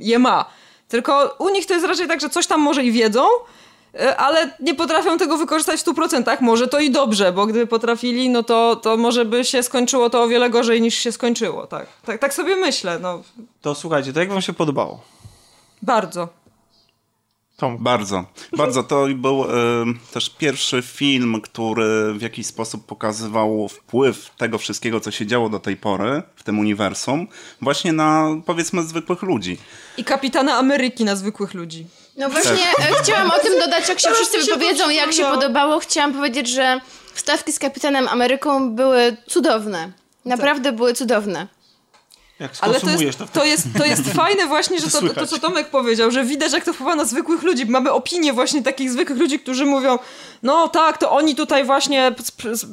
je 0.00 0.18
ma. 0.18 0.44
Tylko 0.88 1.34
u 1.38 1.48
nich 1.48 1.66
to 1.66 1.74
jest 1.74 1.86
raczej 1.86 2.08
tak, 2.08 2.20
że 2.20 2.30
coś 2.30 2.46
tam 2.46 2.60
może 2.60 2.84
i 2.84 2.92
wiedzą, 2.92 3.26
e, 4.00 4.16
ale 4.16 4.50
nie 4.60 4.74
potrafią 4.74 5.18
tego 5.18 5.36
wykorzystać 5.36 5.80
w 5.80 5.84
100%. 5.84 6.36
Może 6.40 6.68
to 6.68 6.78
i 6.78 6.90
dobrze, 6.90 7.32
bo 7.32 7.46
gdyby 7.46 7.66
potrafili, 7.66 8.28
no 8.30 8.42
to, 8.42 8.76
to 8.76 8.96
może 8.96 9.24
by 9.24 9.44
się 9.44 9.62
skończyło 9.62 10.10
to 10.10 10.22
o 10.22 10.28
wiele 10.28 10.50
gorzej 10.50 10.80
niż 10.82 10.94
się 10.94 11.12
skończyło. 11.12 11.66
Tak, 11.66 11.86
tak, 12.06 12.20
tak 12.20 12.34
sobie 12.34 12.56
myślę. 12.56 12.98
No, 12.98 13.22
To 13.62 13.74
słuchajcie, 13.74 14.12
to 14.12 14.20
jak 14.20 14.28
wam 14.28 14.42
się 14.42 14.52
podobało? 14.52 15.00
Bardzo. 15.82 16.40
Tom. 17.60 17.78
Bardzo, 17.78 18.24
bardzo. 18.56 18.82
To 18.82 19.06
był 19.14 19.44
e, 19.44 19.48
też 20.12 20.30
pierwszy 20.30 20.82
film, 20.82 21.40
który 21.40 22.14
w 22.14 22.22
jakiś 22.22 22.46
sposób 22.46 22.86
pokazywał 22.86 23.68
wpływ 23.68 24.30
tego 24.36 24.58
wszystkiego, 24.58 25.00
co 25.00 25.10
się 25.10 25.26
działo 25.26 25.48
do 25.48 25.58
tej 25.58 25.76
pory 25.76 26.22
w 26.36 26.42
tym 26.42 26.58
uniwersum, 26.58 27.28
właśnie 27.60 27.92
na 27.92 28.28
powiedzmy 28.46 28.82
zwykłych 28.82 29.22
ludzi. 29.22 29.58
I 29.96 30.04
kapitana 30.04 30.56
Ameryki 30.56 31.04
na 31.04 31.16
zwykłych 31.16 31.54
ludzi. 31.54 31.86
No 32.16 32.28
właśnie, 32.28 32.66
e, 32.78 33.02
chciałam 33.02 33.30
o 33.30 33.38
tym 33.38 33.58
dodać, 33.58 33.88
jak 33.88 34.00
się 34.00 34.08
wszyscy 34.14 34.38
wypowiedzą, 34.38 34.90
jak 34.90 35.12
się 35.12 35.24
podobało. 35.24 35.78
Chciałam 35.78 36.12
powiedzieć, 36.12 36.48
że 36.48 36.80
wstawki 37.14 37.52
z 37.52 37.58
Kapitanem 37.58 38.08
Ameryką 38.08 38.70
były 38.70 39.16
cudowne. 39.26 39.92
Naprawdę 40.24 40.72
były 40.72 40.94
cudowne. 40.94 41.46
Jak 42.40 42.52
Ale 42.60 42.80
to 42.80 42.90
jest, 42.90 43.18
to, 43.18 43.26
to, 43.26 43.44
jest, 43.44 43.66
to 43.78 43.84
jest 43.84 44.12
fajne 44.22 44.46
właśnie, 44.46 44.80
że 44.80 44.90
to, 44.90 45.00
to, 45.00 45.14
to, 45.14 45.26
co 45.26 45.38
Tomek 45.38 45.70
powiedział, 45.70 46.10
że 46.10 46.24
widać 46.24 46.52
jak 46.52 46.64
to 46.64 46.72
wpływa 46.72 46.94
na 46.94 47.04
zwykłych 47.04 47.42
ludzi. 47.42 47.66
Mamy 47.66 47.92
opinie 47.92 48.32
właśnie 48.32 48.62
takich 48.62 48.90
zwykłych 48.90 49.18
ludzi, 49.18 49.38
którzy 49.38 49.66
mówią, 49.66 49.98
no 50.42 50.68
tak, 50.68 50.98
to 50.98 51.10
oni 51.10 51.34
tutaj 51.34 51.64
właśnie 51.64 52.14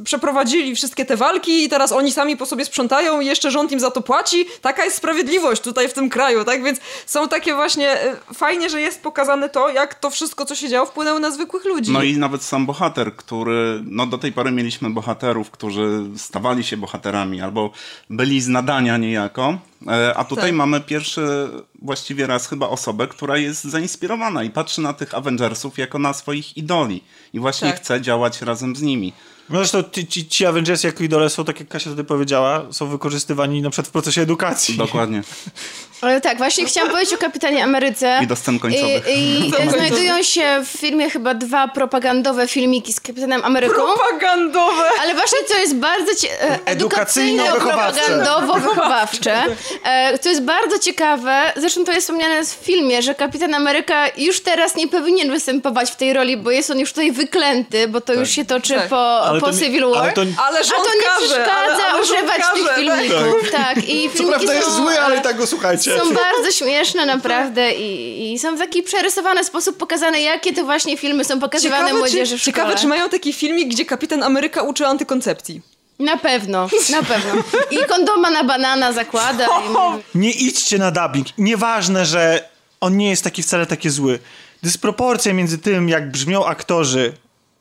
przeprowadzili 0.04 0.76
wszystkie 0.76 1.06
te 1.06 1.18
walki 1.18 1.64
i 1.64 1.70
teraz 1.70 1.92
oni 1.92 2.12
sami 2.12 2.38
po 2.38 2.46
sobie 2.46 2.66
sprzątają 2.66 3.22
i 3.22 3.26
jeszcze 3.26 3.52
rząd 3.52 3.72
im 3.72 3.80
za 3.80 3.92
to 3.92 4.02
płaci. 4.02 4.46
Taka 4.62 4.86
jest 4.86 4.98
sprawiedliwość 4.98 5.62
tutaj 5.62 5.90
w 5.90 5.94
tym 5.94 6.10
kraju, 6.10 6.46
tak? 6.46 6.64
Więc 6.64 6.80
są 7.06 7.28
takie 7.28 7.54
właśnie, 7.54 7.92
e, 8.02 8.16
fajnie, 8.34 8.70
że 8.70 8.82
jest 8.82 9.02
pokazane 9.02 9.50
to, 9.50 9.70
jak 9.70 9.96
to 9.96 10.10
wszystko, 10.10 10.46
co 10.46 10.56
się 10.56 10.70
działo, 10.70 10.86
wpłynęło 10.86 11.20
na 11.20 11.32
zwykłych 11.32 11.66
ludzi. 11.66 11.92
No 11.92 12.04
i 12.04 12.18
nawet 12.18 12.44
sam 12.44 12.66
bohater, 12.66 13.16
który, 13.16 13.82
no 13.86 14.06
do 14.06 14.18
tej 14.18 14.32
pory 14.32 14.52
mieliśmy 14.52 14.90
bohaterów, 14.90 15.52
którzy 15.52 16.04
stawali 16.18 16.64
się 16.64 16.78
bohaterami 16.78 17.42
albo 17.42 17.72
byli 18.10 18.42
z 18.42 18.48
nadania 18.48 18.98
niejako, 18.98 19.57
e, 19.88 20.14
a 20.18 20.24
tutaj 20.24 20.50
Tak. 20.50 20.56
mamy 20.56 20.82
pierwszy 20.82 21.50
właściwie 21.82 22.28
raz 22.28 22.48
chyba 22.48 22.70
osobę, 22.70 23.08
która 23.08 23.38
jest 23.38 23.64
zainspirowana 23.64 24.44
i 24.44 24.50
patrzy 24.50 24.82
na 24.82 24.94
tych 24.94 25.16
Avengersów 25.16 25.78
jako 25.78 26.00
na 26.00 26.14
swoich 26.14 26.58
idoli 26.58 27.04
i 27.34 27.40
właśnie 27.40 27.72
Tak. 27.72 27.82
chce 27.82 28.02
działać 28.02 28.42
razem 28.42 28.76
z 28.76 28.82
nimi. 28.82 29.14
No 29.50 29.58
zresztą 29.60 29.84
ci, 29.92 30.08
ci, 30.08 30.28
ci 30.28 30.46
Avengers 30.46 30.84
jako 30.84 31.04
idole 31.04 31.30
są, 31.30 31.46
tak 31.46 31.60
jak 31.60 31.70
Kasia 31.70 31.90
tutaj 31.90 32.06
powiedziała, 32.06 32.66
są 32.72 32.88
wykorzystywani 32.88 33.62
na 33.62 33.70
przykład 33.70 33.88
w 33.88 33.92
procesie 33.92 34.22
edukacji. 34.22 34.78
Dokładnie. 34.78 35.24
Ale 36.02 36.22
tak, 36.22 36.38
właśnie 36.38 36.66
chciałam 36.66 36.92
powiedzieć 36.92 37.14
o 37.14 37.18
Kapitanie 37.18 37.64
Ameryce. 37.64 38.20
I 38.24 38.28
do 38.28 38.36
scen 38.36 38.60
końcowych. 38.60 39.04
I, 39.16 39.40
i 39.68 39.70
znajdują 39.70 40.24
się 40.24 40.62
w 40.66 40.68
filmie 40.80 41.10
chyba 41.10 41.34
dwa 41.34 41.68
propagandowe 41.68 42.48
filmiki 42.48 42.94
z 42.94 43.00
Kapitanem 43.00 43.46
Ameryką. 43.46 43.76
Propagandowe! 43.76 44.84
Ale 45.02 45.14
właśnie 45.16 45.38
co 45.48 45.58
jest 45.62 45.76
bardzo 45.76 46.16
cie- 46.16 46.42
e, 46.42 46.60
edukacyjno-propagandowo-wychowawcze, 46.66 49.44
e, 49.84 50.20
co 50.20 50.30
jest 50.30 50.42
bardzo 50.42 50.80
ciekawe, 50.80 51.42
zresztą 51.56 51.86
to 51.86 51.92
jest 51.92 52.08
wspomniane 52.08 52.46
w 52.46 52.50
filmie, 52.50 53.02
że 53.02 53.16
Kapitan 53.16 53.54
Ameryka 53.54 54.06
już 54.18 54.42
teraz 54.42 54.76
nie 54.76 54.88
powinien 54.88 55.32
występować 55.32 55.92
w 55.92 55.96
tej 55.96 56.14
roli, 56.14 56.38
bo 56.38 56.52
jest 56.52 56.72
on 56.72 56.80
już 56.80 56.90
tutaj 56.90 57.12
wyklęty, 57.12 57.88
bo 57.88 58.02
to 58.02 58.14
już 58.14 58.30
się 58.30 58.46
toczy 58.46 58.74
Tak. 58.76 58.88
po, 58.88 59.20
Ale 59.22 59.40
po 59.40 59.46
to 59.52 59.58
Civil 59.60 59.86
War. 59.90 60.04
ale 60.04 60.14
to- 60.14 60.22
Ale 60.48 60.60
A 60.60 60.64
rząd 60.64 60.84
to 60.84 60.90
nie 60.96 61.02
każe, 61.02 61.26
przeszkadza 61.26 61.52
ale, 61.74 61.84
ale 61.86 62.02
używać 62.04 62.38
każe, 62.42 62.54
tych 62.54 62.68
tak. 62.68 62.76
filmików. 62.78 63.52
Tak, 63.52 63.78
i 63.78 63.82
Co 64.10 64.18
filmiki 64.18 64.26
prawda 64.30 64.54
jest 64.54 64.68
są, 64.68 64.74
zły, 64.76 65.00
ale 65.00 65.18
i 65.18 65.22
tak 65.22 65.38
go 65.38 65.48
słuchajcie. 65.48 65.87
Są 65.88 66.14
bardzo 66.14 66.52
śmieszne 66.52 67.06
naprawdę 67.06 67.74
i, 67.74 68.34
i 68.34 68.40
są 68.40 68.56
w 68.56 68.60
taki 68.60 68.84
przerysowany 68.84 69.44
sposób 69.44 69.78
pokazane, 69.78 70.22
jakie 70.22 70.54
to 70.54 70.64
właśnie 70.64 70.98
filmy 70.98 71.24
są 71.26 71.40
pokazywane 71.40 71.94
młodzieży 71.94 72.38
w 72.38 72.42
szkole. 72.42 72.54
ciekawe, 72.56 72.76
czy 72.76 72.88
mają 72.88 73.10
taki 73.10 73.34
filmik, 73.34 73.70
gdzie 73.70 73.86
kapitan 73.86 74.24
Ameryka 74.24 74.62
uczy 74.62 74.88
antykoncepcji. 74.88 75.62
Na 76.00 76.18
pewno, 76.18 76.70
na 76.92 77.04
pewno. 77.04 77.44
I 77.72 77.78
kondoma 77.88 78.32
na 78.32 78.44
banana 78.44 78.94
zakłada. 78.94 79.46
I... 79.46 80.18
Nie 80.20 80.32
idźcie 80.32 80.78
na 80.78 80.92
dubbing. 80.92 81.28
Nieważne, 81.38 82.06
że 82.06 82.50
on 82.82 82.98
nie 82.98 83.10
jest 83.10 83.24
taki 83.24 83.44
wcale 83.44 83.66
taki 83.66 83.90
zły. 83.90 84.20
Dysproporcja 84.64 85.34
między 85.34 85.58
tym, 85.58 85.90
jak 85.90 86.12
brzmią 86.12 86.46
aktorzy, 86.46 87.14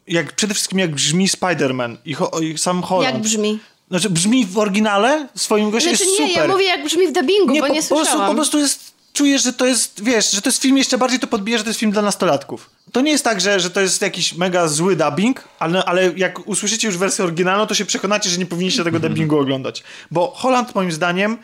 jak 0.06 0.32
przede 0.32 0.54
wszystkim 0.54 0.78
jak 0.78 0.90
brzmi 0.94 1.28
Spider-Man 1.28 1.96
i, 2.04 2.14
ho- 2.14 2.40
i 2.42 2.58
sam 2.58 2.82
Holland. 2.82 3.14
Jak 3.14 3.22
brzmi? 3.22 3.58
Znaczy 3.88 4.10
brzmi 4.10 4.46
w 4.46 4.58
oryginale 4.58 5.28
swoim 5.34 5.70
gościem 5.70 5.96
Znaczy 5.96 6.10
jest 6.10 6.20
nie, 6.20 6.28
super. 6.28 6.42
ja 6.42 6.52
mówię 6.52 6.64
jak 6.64 6.84
brzmi 6.84 7.06
w 7.06 7.12
dubbingu, 7.12 7.54
bo 7.54 7.60
po, 7.60 7.68
nie 7.68 7.82
po, 7.82 7.88
prostu, 7.88 7.96
słyszałam. 7.96 8.28
po 8.28 8.34
prostu 8.34 8.58
jest, 8.58 8.92
czujesz, 9.12 9.42
że 9.42 9.52
to 9.52 9.66
jest, 9.66 10.04
wiesz, 10.04 10.30
że 10.30 10.42
to 10.42 10.48
jest 10.48 10.62
film 10.62 10.78
jeszcze 10.78 10.98
bardziej 10.98 11.20
to 11.20 11.26
podbija, 11.26 11.58
że 11.58 11.64
to 11.64 11.70
jest 11.70 11.80
film 11.80 11.92
dla 11.92 12.02
nastolatków. 12.02 12.70
To 12.92 13.00
nie 13.00 13.10
jest 13.10 13.24
tak, 13.24 13.40
że, 13.40 13.60
że 13.60 13.70
to 13.70 13.80
jest 13.80 14.02
jakiś 14.02 14.34
mega 14.34 14.68
zły 14.68 14.96
dubbing, 14.96 15.48
ale, 15.58 15.84
ale 15.84 16.12
jak 16.16 16.48
usłyszycie 16.48 16.88
już 16.88 16.98
wersję 16.98 17.24
oryginalną, 17.24 17.66
to 17.66 17.74
się 17.74 17.84
przekonacie, 17.84 18.30
że 18.30 18.38
nie 18.38 18.46
powinniście 18.46 18.84
tego 18.84 19.00
dubbingu 19.00 19.38
oglądać. 19.38 19.82
Bo 20.10 20.32
Holland 20.36 20.74
moim 20.74 20.92
zdaniem 20.92 21.38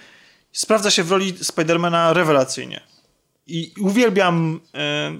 sprawdza 0.52 0.90
się 0.90 1.02
w 1.02 1.10
roli 1.10 1.34
Spidermana 1.42 2.12
rewelacyjnie. 2.12 2.80
I 3.46 3.72
uwielbiam 3.80 4.60
e, 4.74 5.12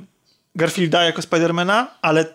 Garfielda 0.55 1.05
jako 1.05 1.23
Spidermana, 1.23 1.87
ale 2.03 2.35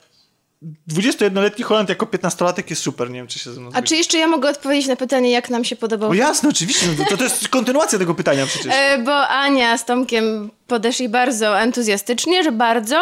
21-letni 0.91 1.63
Holland 1.63 1.89
jako 1.89 2.05
15-latek 2.05 2.63
jest 2.69 2.81
super, 2.81 3.09
nie 3.09 3.19
wiem 3.19 3.27
czy 3.27 3.39
się 3.39 3.53
ze 3.53 3.61
mną 3.61 3.69
A 3.73 3.81
czy 3.81 3.95
jeszcze 3.95 4.17
ja 4.17 4.27
mogę 4.27 4.49
odpowiedzieć 4.49 4.87
na 4.87 4.95
pytanie, 4.95 5.31
jak 5.31 5.49
nam 5.49 5.63
się 5.63 5.75
podobał? 5.75 6.09
No 6.09 6.15
jasne, 6.15 6.49
oczywiście, 6.49 6.85
no 6.99 7.05
to, 7.05 7.17
to 7.17 7.23
jest 7.23 7.47
kontynuacja 7.47 7.99
tego 7.99 8.15
pytania 8.15 8.45
przecież. 8.45 8.73
E, 8.75 8.97
bo 8.97 9.27
Ania 9.27 9.77
z 9.77 9.85
Tomkiem 9.85 10.49
podeszli 10.67 11.09
bardzo 11.09 11.59
entuzjastycznie, 11.59 12.43
że 12.43 12.51
bardzo. 12.51 13.01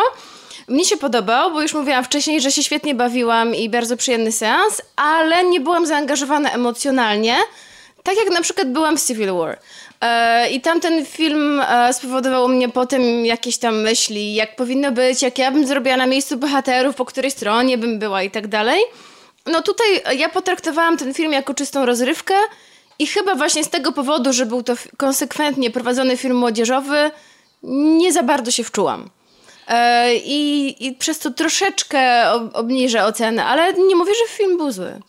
Mnie 0.68 0.86
się 0.86 0.98
podobał, 0.98 1.52
bo 1.54 1.62
już 1.62 1.74
mówiłam 1.74 2.04
wcześniej, 2.04 2.42
że 2.42 2.52
się 2.52 2.64
świetnie 2.64 2.96
bawiłam 2.96 3.56
i 3.56 3.70
bardzo 3.70 3.98
przyjemny 3.98 4.32
seans, 4.32 4.82
ale 4.96 5.44
nie 5.44 5.60
byłam 5.60 5.86
zaangażowana 5.86 6.52
emocjonalnie, 6.52 7.36
tak 8.04 8.16
jak 8.18 8.34
na 8.34 8.42
przykład 8.42 8.72
byłam 8.72 8.98
w 8.98 9.06
Civil 9.06 9.34
War. 9.34 9.60
E, 10.06 10.50
I 10.50 10.62
tamten 10.62 11.06
film 11.06 11.62
e, 11.62 11.94
spowodował 11.94 12.46
u 12.46 12.48
mnie 12.48 12.70
potem 12.70 13.26
jakieś 13.26 13.58
tam 13.58 13.82
myśli, 13.82 14.34
jak 14.36 14.56
powinno 14.56 14.92
być, 14.92 15.22
jak 15.22 15.38
ja 15.38 15.52
bym 15.52 15.68
zrobiła 15.68 15.98
na 15.98 16.06
miejscu 16.06 16.38
bohaterów, 16.38 16.96
po 16.96 17.06
której 17.06 17.32
stronie 17.32 17.78
bym 17.78 18.00
była 18.00 18.24
i 18.24 18.32
tak 18.32 18.48
dalej. 18.48 18.82
No 19.46 19.62
tutaj 19.62 20.18
ja 20.18 20.30
potraktowałam 20.30 20.98
ten 20.98 21.14
film 21.14 21.32
jako 21.34 21.54
czystą 21.54 21.86
rozrywkę 21.86 22.34
i 23.00 23.08
chyba 23.08 23.36
właśnie 23.36 23.64
z 23.64 23.70
tego 23.70 23.92
powodu, 23.92 24.34
że 24.34 24.46
był 24.46 24.64
to 24.64 24.74
konsekwentnie 24.98 25.72
prowadzony 25.72 26.18
film 26.18 26.38
młodzieżowy, 26.38 27.12
nie 27.98 28.14
za 28.14 28.24
bardzo 28.24 28.52
się 28.52 28.64
wczułam. 28.64 29.10
E, 29.68 30.16
I, 30.16 30.76
I 30.88 30.94
przez 30.94 31.20
to 31.20 31.32
troszeczkę 31.32 32.32
ob- 32.32 32.56
obniżę 32.56 33.06
ocenę, 33.06 33.46
ale 33.46 33.74
nie 33.74 33.96
mówię, 33.96 34.12
że 34.14 34.34
film 34.38 34.58
był 34.58 34.72
zły. 34.72 35.02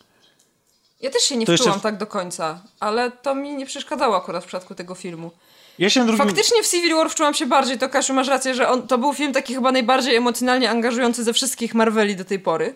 Ja 1.01 1.11
też 1.11 1.23
się 1.23 1.37
nie 1.37 1.47
To 1.47 1.57
wczułam 1.57 1.79
w- 1.79 1.83
tak 1.83 1.97
do 1.99 2.07
końca, 2.07 2.61
ale 2.81 3.11
to 3.11 3.35
mi 3.35 3.55
nie 3.57 3.67
przeszkadzało 3.67 4.17
akurat 4.17 4.45
w 4.45 4.47
przypadku 4.47 4.75
tego 4.75 4.95
filmu. 4.95 5.31
Ja 5.79 5.89
drugim... 5.89 6.17
Faktycznie 6.17 6.63
w 6.63 6.69
Civil 6.69 6.97
War 6.97 7.11
wczułam 7.11 7.35
się 7.35 7.47
bardziej, 7.47 7.79
to 7.79 7.89
Kasiu 7.89 8.15
masz 8.15 8.29
rację, 8.29 8.55
że 8.55 8.69
on, 8.69 8.89
to 8.89 8.99
był 8.99 9.15
film 9.15 9.33
taki 9.33 9.55
chyba 9.55 9.73
najbardziej 9.73 10.17
emocjonalnie 10.17 10.71
angażujący 10.71 11.25
ze 11.25 11.33
wszystkich 11.33 11.75
Marveli 11.75 12.17
do 12.17 12.25
tej 12.25 12.39
pory. 12.39 12.75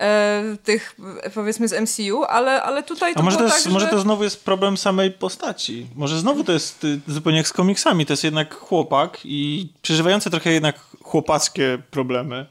E, 0.00 0.42
tych 0.64 0.96
e, 1.22 1.30
powiedzmy 1.30 1.68
z 1.68 1.72
MCU, 1.80 2.24
ale, 2.24 2.62
ale 2.62 2.82
tutaj 2.82 3.14
to 3.14 3.20
A 3.20 3.22
może 3.22 3.36
to, 3.36 3.42
było 3.42 3.54
jest, 3.54 3.64
tak, 3.64 3.72
może 3.72 3.86
że... 3.86 3.92
to 3.92 4.00
znowu 4.00 4.24
jest 4.24 4.44
problem 4.44 4.76
samej 4.76 5.10
postaci. 5.10 5.86
Może 5.96 6.18
znowu 6.18 6.44
to 6.44 6.52
jest 6.52 6.84
y, 6.84 7.00
zupełnie 7.08 7.38
jak 7.38 7.48
z 7.48 7.52
komiksami. 7.52 8.06
To 8.06 8.12
jest 8.12 8.24
jednak 8.24 8.54
chłopak 8.54 9.18
i 9.24 9.68
przeżywający 9.82 10.30
trochę 10.30 10.52
jednak 10.52 10.76
chłopackie 11.02 11.78
problemy. 11.90 12.46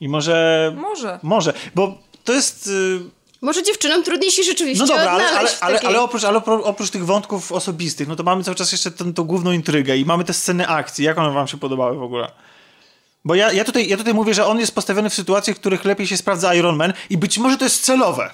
I 0.00 0.08
może... 0.08 0.72
Może. 0.76 1.18
Może, 1.22 1.52
bo 1.74 1.98
to 2.24 2.32
jest... 2.32 2.66
y, 2.66 3.17
Może 3.40 3.62
dziewczynom 3.62 4.02
trudniej 4.02 4.30
się 4.30 4.42
rzeczywiście 4.42 4.84
No 4.84 4.86
dobra, 4.86 5.10
ale, 5.10 5.28
ale, 5.28 5.50
ale, 5.60 5.80
ale, 5.80 6.00
oprócz, 6.00 6.24
ale 6.24 6.44
oprócz 6.44 6.90
tych 6.90 7.06
wątków 7.06 7.52
osobistych, 7.52 8.08
no 8.08 8.16
to 8.16 8.22
mamy 8.22 8.44
cały 8.44 8.54
czas 8.54 8.72
jeszcze 8.72 8.90
tę 8.90 9.04
główną 9.16 9.52
intrygę 9.52 9.96
i 9.96 10.04
mamy 10.04 10.24
te 10.24 10.34
sceny 10.34 10.68
akcji. 10.68 11.04
Jak 11.04 11.18
one 11.18 11.30
wam 11.30 11.48
się 11.48 11.56
podobały 11.56 11.96
w 11.96 12.02
ogóle? 12.02 12.30
Bo 13.24 13.34
ja, 13.34 13.52
ja, 13.52 13.64
tutaj, 13.64 13.88
ja 13.88 13.96
tutaj 13.96 14.14
mówię, 14.14 14.34
że 14.34 14.46
on 14.46 14.60
jest 14.60 14.74
postawiony 14.74 15.10
w 15.10 15.14
sytuacjach, 15.14 15.56
w 15.56 15.60
których 15.60 15.84
lepiej 15.84 16.06
się 16.06 16.16
sprawdza 16.16 16.54
Iron 16.54 16.76
Man 16.76 16.92
i 17.10 17.18
być 17.18 17.38
może 17.38 17.56
to 17.56 17.64
jest 17.64 17.84
celowe. 17.84 18.30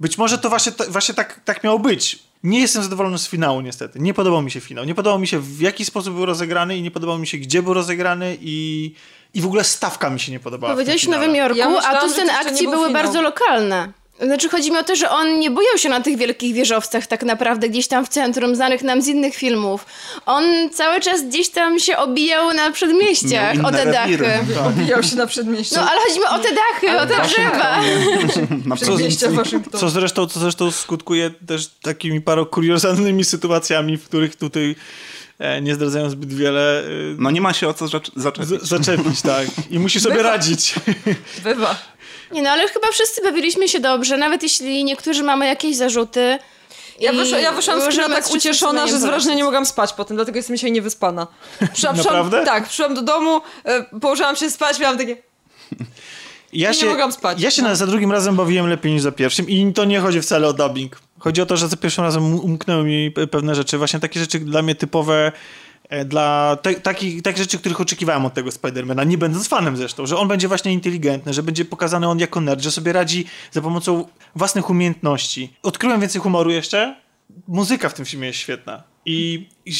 Być 0.00 0.18
może 0.18 0.38
to 0.38 0.48
właśnie, 0.48 0.72
właśnie 0.88 1.14
tak, 1.14 1.40
tak 1.44 1.64
miało 1.64 1.78
być. 1.78 2.18
Nie 2.42 2.60
jestem 2.60 2.82
zadowolony 2.82 3.18
z 3.18 3.28
finału 3.28 3.60
niestety. 3.60 3.98
Nie 3.98 4.14
podobał 4.14 4.42
mi 4.42 4.50
się 4.50 4.60
finał. 4.60 4.84
Nie 4.84 4.94
podobał 4.94 5.18
mi 5.18 5.26
się 5.26 5.40
w 5.40 5.60
jaki 5.60 5.84
sposób 5.84 6.14
był 6.14 6.26
rozegrany 6.26 6.76
i 6.76 6.82
nie 6.82 6.90
podobał 6.90 7.18
mi 7.18 7.26
się 7.26 7.38
gdzie 7.38 7.62
był 7.62 7.74
rozegrany 7.74 8.36
i, 8.40 8.94
i 9.34 9.40
w 9.40 9.46
ogóle 9.46 9.64
stawka 9.64 10.10
mi 10.10 10.20
się 10.20 10.32
nie 10.32 10.40
podobała. 10.40 10.72
Powiedziałeś 10.72 11.04
w. 11.04 11.08
Nowym 11.08 11.34
Jorku, 11.34 11.56
Ja 11.58 11.66
a 11.66 11.70
myślałam, 11.70 12.00
tu 12.00 12.06
że 12.08 12.12
sceny 12.14 12.32
akcji 12.32 12.66
był 12.66 12.72
były 12.74 12.88
finał. 12.88 13.02
bardzo 13.02 13.22
lokalne. 13.22 13.92
Znaczy 14.20 14.48
chodzi 14.48 14.70
mi 14.72 14.78
o 14.78 14.84
to, 14.84 14.96
że 14.96 15.10
on 15.10 15.38
nie 15.38 15.50
bujał 15.50 15.78
się 15.78 15.88
na 15.88 16.00
tych 16.00 16.16
wielkich 16.16 16.54
wieżowcach 16.54 17.06
tak 17.06 17.22
naprawdę 17.22 17.68
gdzieś 17.68 17.88
tam 17.88 18.06
w 18.06 18.08
centrum, 18.08 18.56
znanych 18.56 18.82
nam 18.82 19.02
z 19.02 19.06
innych 19.08 19.34
filmów. 19.34 19.86
On 20.26 20.44
cały 20.72 21.00
czas 21.00 21.22
gdzieś 21.24 21.48
tam 21.48 21.78
się 21.80 21.96
obijał 21.96 22.52
na 22.54 22.70
przedmieściach, 22.72 23.56
Miał 23.56 23.66
o 23.66 23.70
te 23.70 23.92
dachy. 23.92 24.16
rewiry. 24.16 24.60
Obijał 24.66 25.02
się 25.02 25.16
na 25.16 25.26
przedmieściu. 25.26 25.74
No 25.76 25.90
ale 25.90 26.00
chodzi 26.00 26.18
mi 26.20 26.24
o 26.26 26.38
te 26.38 26.48
dachy, 26.54 27.00
o 27.00 27.06
te 27.06 27.28
drzewa. 27.28 27.80
Na 28.66 28.76
Przedmieścia 28.76 29.26
prowincji. 29.26 29.28
Waszyngtonu. 29.36 29.78
Co 29.80 29.88
zresztą, 29.88 30.26
co 30.26 30.40
zresztą 30.40 30.70
skutkuje 30.70 31.30
też 31.46 31.66
takimi 31.82 32.20
parokuriozalnymi 32.20 33.24
sytuacjami, 33.24 33.96
w 33.96 34.04
których 34.04 34.36
tutaj 34.36 34.76
nie 35.62 35.74
zdradzają 35.74 36.10
zbyt 36.10 36.34
wiele, 36.34 36.80
e, 36.80 36.84
No 37.18 37.30
nie 37.30 37.40
ma 37.40 37.52
się 37.52 37.68
o 37.68 37.74
co 37.74 37.84
zacz- 37.84 38.10
zaczepić. 38.16 38.48
z- 38.48 38.62
zaczepić, 38.68 39.22
tak. 39.22 39.46
I 39.70 39.78
musi 39.78 40.00
sobie 40.00 40.16
Bywa. 40.16 40.30
radzić. 40.30 40.74
Bywa. 41.44 41.76
Nie 42.32 42.42
no, 42.42 42.50
ale 42.50 42.68
chyba 42.68 42.88
wszyscy 42.92 43.22
bawiliśmy 43.22 43.68
się 43.68 43.80
dobrze, 43.80 44.16
nawet 44.16 44.42
jeśli 44.42 44.84
niektórzy 44.84 45.22
mamy 45.22 45.46
jakieś 45.46 45.76
zarzuty. 45.76 46.38
Ja, 47.00 47.12
I 47.12 47.16
wyszła, 47.16 47.38
ja 47.38 47.52
wyszłam 47.52 47.80
z 47.80 47.88
kina 47.88 48.08
tak 48.08 48.30
ucieszona, 48.30 48.86
że 48.86 48.98
z 48.98 49.04
wrażenia 49.04 49.34
nie 49.34 49.44
mogłam 49.44 49.66
spać 49.66 49.92
potem, 49.92 50.16
dlatego 50.16 50.36
jestem 50.38 50.56
dzisiaj 50.56 50.72
niewyspana. 50.72 51.26
Przyszłam, 51.72 51.96
Naprawdę? 51.96 52.44
tak, 52.44 52.66
przyszłam 52.68 52.94
do 52.94 53.02
domu, 53.02 53.40
e, 53.64 53.82
położyłam 54.00 54.36
się 54.36 54.50
spać, 54.50 54.78
miałam 54.78 54.98
takie... 54.98 55.16
Ja 56.52 56.72
nie 56.72 56.84
mogłam 56.84 57.12
spać. 57.12 57.40
Ja 57.40 57.50
się 57.50 57.62
No. 57.62 57.68
na, 57.68 57.74
za 57.74 57.86
drugim 57.86 58.12
razem 58.12 58.36
bawiłem 58.36 58.66
lepiej 58.68 58.92
niż 58.92 59.02
za 59.02 59.12
pierwszym 59.12 59.48
i 59.48 59.72
to 59.72 59.84
nie 59.84 60.00
chodzi 60.00 60.20
wcale 60.20 60.48
o 60.48 60.52
dubbing. 60.52 60.98
Chodzi 61.26 61.42
o 61.42 61.46
to, 61.46 61.56
że 61.56 61.68
za 61.68 61.76
pierwszym 61.76 62.04
razem 62.04 62.22
um- 62.24 62.40
umknęły 62.40 62.84
mi 62.84 63.10
pe- 63.12 63.26
pewne 63.26 63.54
rzeczy, 63.54 63.78
właśnie 63.78 64.00
takie 64.00 64.20
rzeczy 64.20 64.38
dla 64.38 64.62
mnie 64.62 64.74
typowe 64.74 65.32
e, 65.88 66.04
dla 66.04 66.56
te, 66.62 66.74
takich, 66.74 67.22
takich 67.22 67.38
rzeczy, 67.42 67.58
których 67.58 67.80
oczekiwałem 67.80 68.26
od 68.26 68.34
tego 68.34 68.50
Spidermana, 68.52 69.04
nie 69.04 69.18
będąc 69.18 69.48
fanem 69.48 69.76
zresztą, 69.76 70.06
że 70.06 70.16
on 70.16 70.28
będzie 70.28 70.48
właśnie 70.48 70.72
inteligentny, 70.72 71.32
że 71.34 71.42
będzie 71.42 71.64
pokazany 71.64 72.08
on 72.08 72.18
jako 72.18 72.40
nerd, 72.40 72.60
że 72.62 72.70
sobie 72.70 72.92
radzi 72.92 73.24
za 73.52 73.60
pomocą 73.62 74.04
własnych 74.36 74.70
umiejętności. 74.70 75.52
Odkryłem 75.62 76.00
więcej 76.00 76.20
humoru 76.20 76.50
jeszcze. 76.50 76.96
Muzyka 77.48 77.88
w 77.88 77.94
tym 77.94 78.04
filmie 78.04 78.26
jest 78.26 78.38
świetna. 78.38 78.82
I, 79.06 79.48
i, 79.66 79.72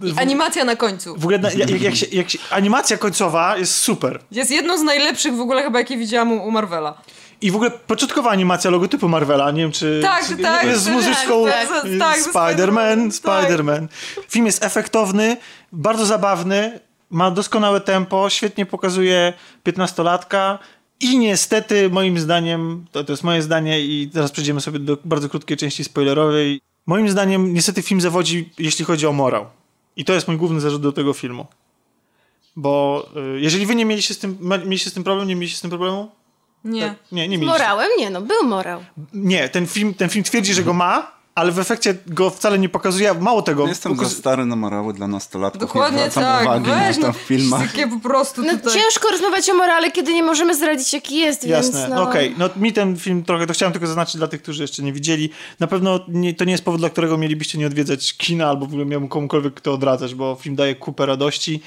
w, 0.00 0.18
Animacja 0.18 0.64
na 0.64 0.76
końcu. 0.76 1.14
w 1.14 1.24
ogóle 1.24 1.38
na- 1.38 1.52
jak, 1.52 1.70
jak, 1.82 1.96
się, 1.96 2.06
jak 2.12 2.30
się, 2.30 2.38
animacja 2.50 2.96
końcowa 2.98 3.56
jest 3.56 3.74
super. 3.74 4.20
Jest 4.30 4.50
jedną 4.50 4.78
z 4.78 4.82
najlepszych 4.82 5.34
w 5.34 5.40
ogóle 5.40 5.62
chyba, 5.62 5.78
jakie 5.78 5.96
widziałam 5.96 6.32
u, 6.32 6.46
u 6.46 6.50
Marvela. 6.50 7.02
I 7.40 7.50
w 7.50 7.54
ogóle 7.54 7.70
początkowa 7.70 8.30
animacja 8.30 8.70
logotypu 8.70 9.08
Marvela, 9.08 9.50
nie 9.50 9.62
wiem 9.62 9.72
czy... 9.72 10.00
Tak, 10.02 10.26
czy, 10.28 10.36
tak, 10.36 10.66
Jest 10.66 10.82
z 10.82 10.84
tak, 10.84 10.94
muzyczką 10.94 11.44
tak, 11.44 11.68
tak, 11.68 11.86
tak, 11.98 12.18
Spider-Man, 12.18 13.08
Spider-Man. 13.10 13.88
Film 14.28 14.46
jest 14.46 14.64
efektowny, 14.64 15.36
bardzo 15.72 16.06
zabawny, 16.06 16.80
ma 17.10 17.30
doskonałe 17.30 17.80
tempo, 17.80 18.30
świetnie 18.30 18.66
pokazuje 18.66 19.32
15-latka 19.64 20.58
i 21.00 21.18
niestety 21.18 21.90
moim 21.90 22.18
zdaniem, 22.18 22.84
to, 22.92 23.04
to 23.04 23.12
jest 23.12 23.24
moje 23.24 23.42
zdanie 23.42 23.80
i 23.80 24.10
teraz 24.12 24.32
przejdziemy 24.32 24.60
sobie 24.60 24.78
do 24.78 24.98
bardzo 25.04 25.28
krótkiej 25.28 25.56
części 25.56 25.84
spoilerowej. 25.84 26.60
Moim 26.86 27.08
zdaniem 27.08 27.54
niestety 27.54 27.82
film 27.82 28.00
zawodzi, 28.00 28.50
jeśli 28.58 28.84
chodzi 28.84 29.06
o 29.06 29.12
morał. 29.12 29.46
I 29.96 30.04
to 30.04 30.12
jest 30.12 30.28
mój 30.28 30.36
główny 30.36 30.60
zarzut 30.60 30.82
do 30.82 30.92
tego 30.92 31.12
filmu. 31.12 31.46
Bo 32.56 33.06
y, 33.36 33.40
jeżeli 33.40 33.66
wy 33.66 33.74
nie 33.74 33.84
mieliście 33.84 34.14
z 34.14 34.18
tym, 34.18 34.38
mieliście 34.64 34.90
z 34.90 34.92
tym 34.92 35.04
problem, 35.04 35.28
nie 35.28 35.36
mieliście 35.36 35.58
z 35.58 35.60
tym 35.60 35.70
problemu? 35.70 36.10
Nie. 36.64 36.82
Tak. 36.88 36.94
Nie, 37.12 37.28
nie 37.28 37.38
mieliście. 37.38 37.58
Morałem? 37.58 37.88
Nie, 37.98 38.10
no 38.10 38.20
był 38.20 38.44
morał. 38.44 38.80
Nie, 39.12 39.48
ten 39.48 39.66
film, 39.66 39.94
ten 39.94 40.08
film 40.08 40.24
twierdzi, 40.24 40.54
że 40.54 40.62
go 40.62 40.72
ma, 40.72 41.14
ale 41.34 41.52
w 41.52 41.58
efekcie 41.58 41.94
go 42.06 42.30
wcale 42.30 42.58
nie 42.58 42.68
pokazuje. 42.68 43.14
Mało 43.14 43.42
tego. 43.42 43.66
Jestem 43.66 43.92
pokaz- 43.92 44.08
za 44.08 44.16
stary 44.18 44.46
na 44.46 44.56
morały 44.56 44.92
dla 44.94 45.08
nastolatków. 45.08 45.60
Dokładnie 45.60 46.02
nie 46.04 46.10
tak. 46.10 46.42
uwagi 46.42 46.70
Weź, 46.70 46.96
na 46.96 47.02
to 47.02 47.06
no, 47.08 47.12
w 47.12 47.16
filmach. 47.16 47.66
Takie 47.72 47.88
po 47.88 48.00
prostu 48.00 48.42
No 48.42 48.52
tutaj. 48.52 48.72
ciężko 48.74 49.08
rozmawiać 49.10 49.50
o 49.50 49.54
morale, 49.54 49.90
kiedy 49.90 50.14
nie 50.14 50.22
możemy 50.22 50.54
zdradzić 50.54 50.92
jaki 50.92 51.16
jest, 51.18 51.46
Jasne, 51.46 51.78
więc 51.78 51.90
no 51.94 52.02
okej. 52.02 52.34
No 52.38 52.48
mi 52.56 52.72
ten 52.72 52.96
film 52.96 53.24
trochę, 53.24 53.46
to 53.46 53.52
chciałem 53.52 53.72
tylko 53.72 53.86
zaznaczyć 53.86 54.16
dla 54.16 54.28
tych, 54.28 54.42
którzy 54.42 54.62
jeszcze 54.62 54.82
nie 54.82 54.92
widzieli. 54.92 55.30
Na 55.60 55.66
pewno 55.66 56.00
nie, 56.08 56.34
to 56.34 56.44
nie 56.44 56.52
jest 56.52 56.64
powód, 56.64 56.80
dla 56.80 56.90
którego 56.90 57.18
mielibyście 57.18 57.58
nie 57.58 57.66
odwiedzać 57.66 58.16
kina, 58.16 58.48
albo 58.48 58.66
w 58.66 58.68
ogóle 58.68 58.84
miałbym 58.84 59.08
komukolwiek 59.08 59.60
to 59.60 59.72
odradzać, 59.72 60.14
bo 60.14 60.34
film 60.40 60.56
daje 60.56 60.74
kupę 60.74 61.06
radości. 61.06 61.62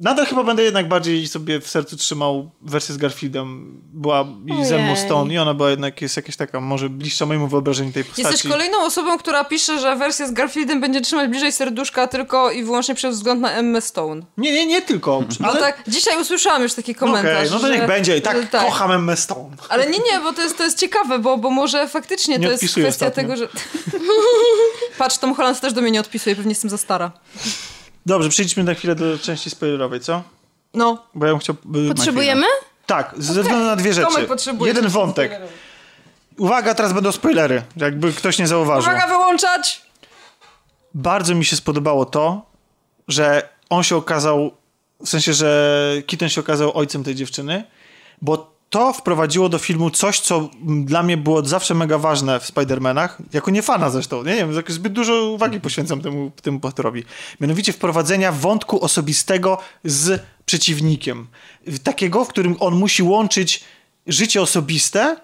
Nadal 0.00 0.26
chyba 0.26 0.44
będę 0.44 0.62
jednak 0.62 0.88
bardziej 0.88 1.28
sobie 1.28 1.60
w 1.60 1.68
sercu 1.68 1.96
trzymał 1.96 2.50
wersję 2.62 2.94
z 2.94 2.98
Garfieldem. 2.98 3.80
Była 3.92 4.26
i 4.60 4.64
z 4.64 4.72
Emma 4.72 4.84
Ojej. 4.84 4.96
Stone 4.96 5.34
i 5.34 5.38
ona 5.38 5.54
była 5.54 5.70
jednak, 5.70 6.02
jest 6.02 6.16
jakaś 6.16 6.36
taka, 6.36 6.60
może 6.60 6.88
bliższa 6.88 7.26
mojemu 7.26 7.48
wyobrażeniu 7.48 7.92
tej 7.92 8.04
postaci. 8.04 8.22
Jesteś 8.32 8.50
kolejną 8.50 8.78
osobą, 8.78 9.18
która 9.18 9.44
pisze, 9.44 9.80
że 9.80 9.96
wersja 9.96 10.26
z 10.26 10.32
Garfieldem 10.32 10.80
będzie 10.80 11.00
trzymać 11.00 11.30
bliżej 11.30 11.52
serduszka 11.52 12.06
tylko 12.06 12.50
i 12.50 12.64
wyłącznie 12.64 12.94
przez 12.94 13.16
wzgląd 13.16 13.40
na 13.40 13.52
Emma 13.52 13.80
Stone. 13.80 14.22
Nie, 14.36 14.52
nie, 14.52 14.66
nie 14.66 14.82
tylko. 14.82 15.22
No 15.40 15.48
Ale... 15.48 15.60
tak, 15.60 15.82
dzisiaj 15.88 16.20
usłyszałam 16.20 16.62
już 16.62 16.74
taki 16.74 16.92
No 17.00 17.06
okej, 17.06 17.22
komentarz. 17.22 17.50
no 17.50 17.58
to 17.58 17.66
że- 17.66 17.72
niech 17.78 17.86
będzie. 17.86 18.16
I 18.16 18.22
tak, 18.22 18.36
że 18.36 18.46
tak. 18.46 18.64
kocham 18.66 18.92
Emma 18.92 19.16
Stone. 19.16 19.56
Ale 19.68 19.86
nie, 19.90 19.98
nie, 19.98 20.20
bo 20.22 20.32
to 20.32 20.42
jest, 20.42 20.58
to 20.58 20.64
jest 20.64 20.78
ciekawe, 20.78 21.18
bo, 21.18 21.36
bo 21.38 21.50
może 21.50 21.88
faktycznie 21.88 22.38
Nie 22.38 22.46
to 22.46 22.52
jest 22.52 22.64
kwestia 22.64 22.88
ostatnio. 22.88 23.22
tego, 23.22 23.36
że... 23.36 23.48
Patrz, 24.98 25.18
Tom 25.18 25.34
Holland 25.34 25.60
też 25.60 25.72
do 25.72 25.80
mnie 25.80 25.90
nie 25.90 26.00
odpisuje, 26.00 26.36
pewnie 26.36 26.50
jestem 26.50 26.70
za 26.70 26.78
stara. 26.78 27.12
Dobrze, 28.06 28.28
przejdźmy 28.28 28.64
na 28.64 28.74
chwilę 28.74 28.94
do 28.94 29.18
części 29.18 29.50
spoilerowej, 29.50 30.00
co? 30.00 30.22
No. 30.74 31.06
Bo 31.14 31.26
ja 31.26 31.32
bym 31.32 31.40
chciał... 31.40 31.56
y, 31.90 31.94
Potrzebujemy? 31.94 32.46
Tak, 32.86 33.14
ze 33.18 33.42
względu 33.42 33.64
na 33.64 33.76
dwie 33.76 33.92
rzeczy. 33.92 34.26
Jeden 34.60 34.88
wątek. 34.88 35.40
Uwaga, 36.38 36.74
teraz 36.74 36.92
będą 36.92 37.12
spoilery, 37.12 37.62
jakby 37.76 38.12
ktoś 38.12 38.38
nie 38.38 38.46
zauważył. 38.46 38.92
Uwaga, 38.92 39.06
wyłączać! 39.06 39.82
Bardzo 40.94 41.34
mi 41.34 41.44
się 41.44 41.56
spodobało 41.56 42.04
to, 42.04 42.42
że 43.08 43.48
on 43.70 43.82
się 43.82 43.96
okazał, 43.96 44.50
w 45.04 45.08
sensie, 45.08 45.32
że 45.32 45.92
Keaton 46.06 46.28
się 46.28 46.40
okazał 46.40 46.78
ojcem 46.78 47.04
tej 47.04 47.14
dziewczyny, 47.14 47.64
bo 48.22 48.54
to 48.70 48.92
wprowadziło 48.92 49.48
do 49.48 49.58
filmu 49.58 49.90
coś, 49.90 50.20
co 50.20 50.50
dla 50.62 51.02
mnie 51.02 51.16
było 51.16 51.44
zawsze 51.44 51.74
mega 51.74 51.98
ważne 51.98 52.40
w 52.40 52.52
Spider-Manach, 52.52 53.08
jako 53.32 53.50
nie 53.50 53.62
fana 53.62 53.90
zresztą, 53.90 54.22
nie, 54.22 54.30
nie 54.30 54.46
wiem, 54.46 54.62
zbyt 54.68 54.92
dużo 54.92 55.30
uwagi 55.30 55.60
poświęcam 55.60 56.00
temu, 56.00 56.30
temu 56.42 56.58
bohaterowi. 56.58 57.04
Mianowicie 57.40 57.72
wprowadzenia 57.72 58.32
wątku 58.32 58.84
osobistego 58.84 59.58
z 59.84 60.22
przeciwnikiem. 60.46 61.26
Takiego, 61.82 62.24
w 62.24 62.28
którym 62.28 62.56
on 62.60 62.74
musi 62.74 63.02
łączyć 63.02 63.64
życie 64.06 64.42
osobiste 64.42 65.16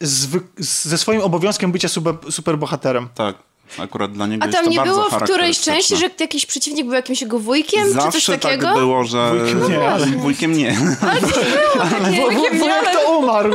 z, 0.00 0.42
ze 0.58 0.98
swoim 0.98 1.20
obowiązkiem 1.20 1.72
bycia 1.72 1.88
super, 1.88 2.14
superbohaterem. 2.30 3.08
Tak, 3.14 3.36
akurat 3.78 4.12
dla 4.12 4.26
niego 4.26 4.42
A 4.44 4.46
jest 4.46 4.56
tam 4.58 4.64
to 4.64 4.70
nie 4.70 4.80
było 4.80 5.10
w 5.10 5.22
którejś 5.22 5.60
części, 5.60 5.96
że 5.96 6.10
jakiś 6.20 6.46
przeciwnik 6.46 6.84
był 6.86 6.94
jakimś 6.94 7.22
jego 7.22 7.38
wujkiem, 7.38 7.88
czy 7.88 7.94
coś 7.94 8.02
Zawsze 8.12 8.38
takiego? 8.38 8.66
tak 8.66 8.76
było, 8.76 9.04
że... 9.04 9.32
Wujkiem 9.34 9.68
nie, 9.70 9.88
ale- 9.90 10.06
Wujkiem 10.06 10.52
nie. 10.52 10.76
Wo- 12.20 12.30
wo- 12.30 12.30
Wujek 12.58 12.90
to 12.92 13.18
umarł. 13.18 13.54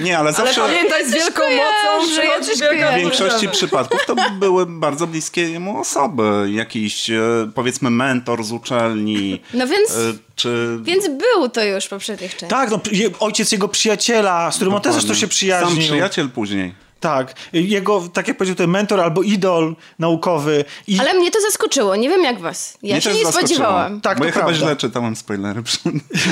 Nie, 0.00 0.18
ale 0.18 0.28
Ale 0.28 0.36
zawsze... 0.46 0.60
pamiętaj, 0.60 1.08
z 1.08 1.14
wielką 1.14 1.42
mocą 1.42 2.14
kojarzę, 2.16 2.76
ja 2.76 2.92
W 2.92 2.96
większości 2.96 3.48
przypadków 3.48 4.06
to 4.06 4.14
były 4.38 4.66
bardzo 4.66 5.06
bliskie 5.06 5.42
jemu 5.50 5.78
osoby. 5.80 6.48
Jakiś, 6.52 7.10
e, 7.10 7.20
powiedzmy, 7.54 7.90
mentor 7.90 8.44
z 8.44 8.52
uczelni. 8.52 9.42
No 9.54 9.66
więc, 9.66 9.90
e, 9.90 9.94
Czy... 10.36 10.78
więc 10.82 11.08
był 11.08 11.48
to 11.48 11.64
już 11.64 11.84
w 11.84 11.88
poprzednich 11.88 12.30
częściach. 12.30 12.48
Tak, 12.48 12.70
no, 12.70 12.80
ojciec 13.20 13.52
jego 13.52 13.68
przyjaciela, 13.68 14.50
z 14.52 14.56
którym 14.56 14.74
on 14.74 14.80
też 14.80 14.92
zresztą 14.92 15.14
się 15.14 15.20
Sam 15.20 15.28
przyjaźnił. 15.28 15.78
przyjaciel 15.82 16.28
później. 16.30 16.74
Tak, 17.02 17.34
jego, 17.52 18.08
tak 18.12 18.28
jak 18.28 18.36
powiedział, 18.36 18.56
ten 18.56 18.70
mentor 18.70 19.00
albo 19.00 19.22
idol 19.22 19.76
naukowy. 19.98 20.64
I 20.86 20.98
Ale 21.00 21.14
mnie 21.14 21.30
to 21.30 21.40
zaskoczyło, 21.40 21.96
nie 21.96 22.08
wiem 22.08 22.22
jak 22.22 22.40
was. 22.40 22.78
Ja 22.82 22.94
Mnie 22.94 23.02
się 23.02 23.08
też 23.10 23.18
nie 23.18 23.24
zaskoczyło. 23.24 23.48
spodziewałam. 23.48 24.00
Tak, 24.00 24.18
Bo 24.18 24.22
to 24.24 24.26
ja 24.26 24.32
chyba 24.32 24.44
prawda. 24.46 24.64
źle 24.66 24.76
czytałem 24.76 25.16
spoilery 25.16 25.62
przy 25.62 25.78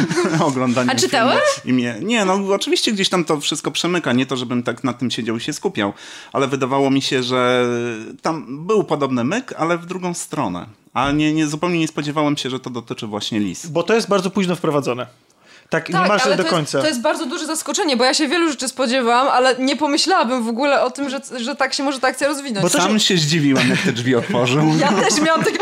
oglądaniu 0.48 0.90
A 0.90 0.94
czytałeś? 0.94 1.40
I 1.64 1.72
mnie... 1.72 1.96
Nie, 2.02 2.24
no 2.24 2.34
oczywiście 2.54 2.92
gdzieś 2.92 3.08
tam 3.08 3.24
to 3.24 3.40
wszystko 3.40 3.70
przemyka. 3.70 4.12
Nie 4.12 4.26
to, 4.26 4.36
żebym 4.36 4.62
tak 4.62 4.84
nad 4.84 4.98
tym 4.98 5.10
siedział 5.10 5.36
i 5.36 5.40
się 5.40 5.52
skupiał, 5.52 5.92
ale 6.32 6.48
wydawało 6.48 6.90
mi 6.90 7.02
się, 7.02 7.22
że 7.22 7.64
tam 8.22 8.66
był 8.66 8.84
podobny 8.84 9.24
myk, 9.24 9.54
ale 9.58 9.78
w 9.78 9.86
drugą 9.86 10.14
stronę. 10.14 10.66
A 10.94 11.10
nie, 11.12 11.32
nie, 11.32 11.46
zupełnie 11.46 11.78
nie 11.78 11.88
spodziewałem 11.88 12.36
się, 12.36 12.50
że 12.50 12.60
to 12.60 12.70
dotyczy 12.70 13.06
właśnie 13.06 13.40
lis. 13.40 13.66
Bo 13.66 13.82
to 13.82 13.94
jest 13.94 14.08
bardzo 14.08 14.30
późno 14.30 14.56
wprowadzone. 14.56 15.06
Tak, 15.70 15.84
Tak, 15.88 16.02
niemalże 16.02 16.24
ale 16.24 16.36
do 16.36 16.44
to 16.44 16.50
końca. 16.50 16.78
Jest, 16.78 16.84
to 16.84 16.88
jest 16.88 17.00
bardzo 17.00 17.26
duże 17.26 17.46
zaskoczenie, 17.46 17.96
bo 17.96 18.04
ja 18.04 18.14
się 18.14 18.28
wielu 18.28 18.50
rzeczy 18.50 18.68
spodziewałam, 18.68 19.28
ale 19.28 19.54
nie 19.58 19.76
pomyślałabym 19.76 20.42
w 20.44 20.48
ogóle 20.48 20.82
o 20.82 20.90
tym, 20.90 21.10
że, 21.10 21.20
że 21.36 21.56
tak 21.56 21.74
się 21.74 21.82
może 21.82 22.00
ta 22.00 22.08
akcja 22.08 22.28
rozwinąć. 22.28 22.62
Bo 22.62 22.70
to 22.70 22.78
Sam 22.78 22.98
się 22.98 23.16
zdziwiłem, 23.16 23.68
jak 23.68 23.78
te 23.82 23.92
drzwi 23.92 24.14
otworzył. 24.14 24.62
Ja 24.80 24.92
też 24.92 25.20
miałam 25.20 25.44
takie... 25.44 25.58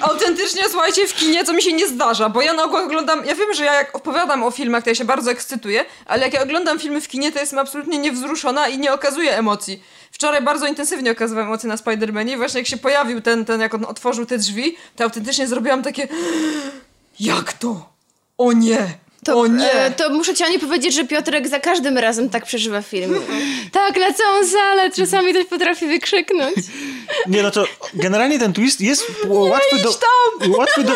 Autentycznie, 0.00 0.62
słuchajcie, 0.70 1.06
w 1.06 1.14
kinie, 1.14 1.44
co 1.44 1.52
mi 1.52 1.62
się 1.62 1.72
nie 1.72 1.88
zdarza, 1.88 2.28
bo 2.28 2.42
ja 2.42 2.52
na 2.52 2.64
ogół 2.64 2.78
oglądam... 2.78 3.24
Ja 3.26 3.34
wiem, 3.34 3.54
że 3.54 3.64
ja 3.64 3.74
jak 3.74 3.96
opowiadam 3.96 4.42
o 4.42 4.50
filmach, 4.50 4.84
to 4.84 4.90
ja 4.90 4.94
się 4.94 5.04
bardzo 5.04 5.30
ekscytuję, 5.30 5.84
ale 6.06 6.22
jak 6.22 6.32
ja 6.34 6.42
oglądam 6.42 6.78
filmy 6.78 7.00
w 7.00 7.08
kinie, 7.08 7.32
to 7.32 7.40
jestem 7.40 7.58
absolutnie 7.58 7.98
niewzruszona 7.98 8.68
i 8.68 8.78
nie 8.78 8.92
okazuję 8.92 9.36
emocji. 9.38 9.82
Wczoraj 10.10 10.42
bardzo 10.42 10.66
intensywnie 10.66 11.10
okazywałem 11.10 11.48
emocje 11.48 11.68
na 11.68 11.76
Spider-Manie 11.76 12.32
i 12.32 12.36
właśnie 12.36 12.60
jak 12.60 12.68
się 12.68 12.76
pojawił 12.76 13.20
ten, 13.20 13.44
ten, 13.44 13.60
jak 13.60 13.74
on 13.74 13.84
otworzył 13.84 14.26
te 14.26 14.38
drzwi, 14.38 14.76
to 14.96 15.04
autentycznie 15.04 15.46
zrobiłam 15.48 15.82
takie... 15.82 16.08
Jak 17.20 17.52
to? 17.52 17.88
O 18.38 18.52
nie! 18.52 19.03
To, 19.24 19.40
o 19.40 19.46
nie! 19.46 19.72
e, 19.72 19.90
to 19.90 20.10
muszę 20.10 20.34
ci 20.34 20.44
Ani 20.44 20.58
powiedzieć, 20.58 20.94
że 20.94 21.04
Piotrek 21.04 21.48
za 21.48 21.60
każdym 21.60 21.98
razem 21.98 22.30
tak 22.30 22.44
przeżywa 22.44 22.82
film. 22.82 23.14
tak, 23.72 23.96
na 23.96 24.12
całą 24.12 24.46
salę, 24.46 24.90
czasami 24.90 25.32
też 25.32 25.46
potrafi 25.46 25.86
wykrzyknąć. 25.86 26.56
Nie, 27.26 27.42
no 27.42 27.50
to 27.50 27.64
generalnie 27.94 28.38
ten 28.38 28.52
twist 28.52 28.80
jest 28.80 29.04
łatwy, 29.26 29.82
do, 29.82 29.94
łatwy, 30.58 30.84
do, 30.84 30.92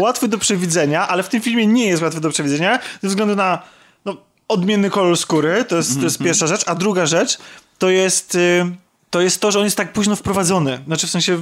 łatwy 0.00 0.28
do 0.28 0.38
przewidzenia, 0.38 1.08
ale 1.08 1.22
w 1.22 1.28
tym 1.28 1.40
filmie 1.40 1.66
nie 1.66 1.86
jest 1.86 2.02
łatwy 2.02 2.20
do 2.20 2.30
przewidzenia 2.30 2.78
ze 3.02 3.08
względu 3.08 3.36
na 3.36 3.62
no, 4.04 4.16
odmienny 4.48 4.90
kolor 4.90 5.16
skóry, 5.16 5.64
to 5.64 5.76
jest, 5.76 5.98
to 5.98 6.04
jest 6.04 6.18
pierwsza 6.18 6.46
rzecz, 6.46 6.62
a 6.66 6.74
druga 6.74 7.06
rzecz 7.06 7.38
to 7.78 7.90
jest, 7.90 8.34
y, 8.34 8.64
to 9.10 9.20
jest 9.20 9.40
to, 9.40 9.50
że 9.50 9.58
on 9.58 9.64
jest 9.64 9.76
tak 9.76 9.92
późno 9.92 10.16
wprowadzony, 10.16 10.78
znaczy 10.86 11.06
w 11.06 11.10
sensie 11.10 11.38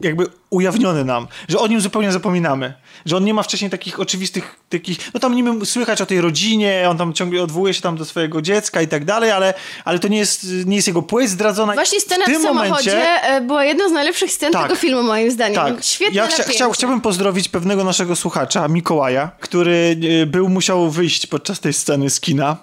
jakby 0.00 0.26
ujawniony 0.50 1.04
nam, 1.04 1.26
że 1.48 1.58
o 1.58 1.66
nim 1.66 1.80
zupełnie 1.80 2.12
zapominamy, 2.12 2.74
że 3.06 3.16
on 3.16 3.24
nie 3.24 3.34
ma 3.34 3.42
wcześniej 3.42 3.70
takich 3.70 4.00
oczywistych, 4.00 4.56
takich, 4.68 4.98
no 5.14 5.20
tam 5.20 5.34
niby 5.34 5.66
słychać 5.66 6.00
o 6.00 6.06
tej 6.06 6.20
rodzinie, 6.20 6.86
on 6.90 6.98
tam 6.98 7.12
ciągle 7.12 7.42
odwołuje 7.42 7.74
się 7.74 7.80
tam 7.80 7.96
do 7.96 8.04
swojego 8.04 8.42
dziecka 8.42 8.82
i 8.82 8.88
tak 8.88 9.04
dalej, 9.04 9.30
ale, 9.30 9.54
ale 9.84 9.98
to 9.98 10.08
nie 10.08 10.18
jest, 10.18 10.46
nie 10.66 10.76
jest 10.76 10.88
jego 10.88 11.02
płeć 11.02 11.30
zdradzona. 11.30 11.74
Właśnie 11.74 12.00
scena 12.00 12.24
w, 12.24 12.28
tym 12.28 12.42
samochodzie 12.42 12.90
momencie- 12.90 13.22
e, 13.22 13.40
była 13.40 13.64
jedną 13.64 13.88
z 13.88 13.92
najlepszych 13.92 14.32
scen 14.32 14.52
Tak. 14.52 14.62
tego 14.62 14.76
filmu, 14.76 15.02
moim 15.02 15.30
zdaniem. 15.30 15.54
tak. 15.56 15.84
Świetnie 15.84 16.16
ja 16.16 16.26
chcia, 16.26 16.42
chciał, 16.42 16.72
chciałbym 16.72 17.00
pozdrowić 17.00 17.48
pewnego 17.48 17.84
naszego 17.84 18.16
słuchacza, 18.16 18.68
Mikołaja, 18.68 19.30
który 19.40 19.96
e, 20.22 20.26
był, 20.26 20.48
musiał 20.48 20.90
wyjść 20.90 21.26
podczas 21.26 21.60
tej 21.60 21.72
sceny 21.72 22.10
z 22.10 22.20
kina 22.20 22.56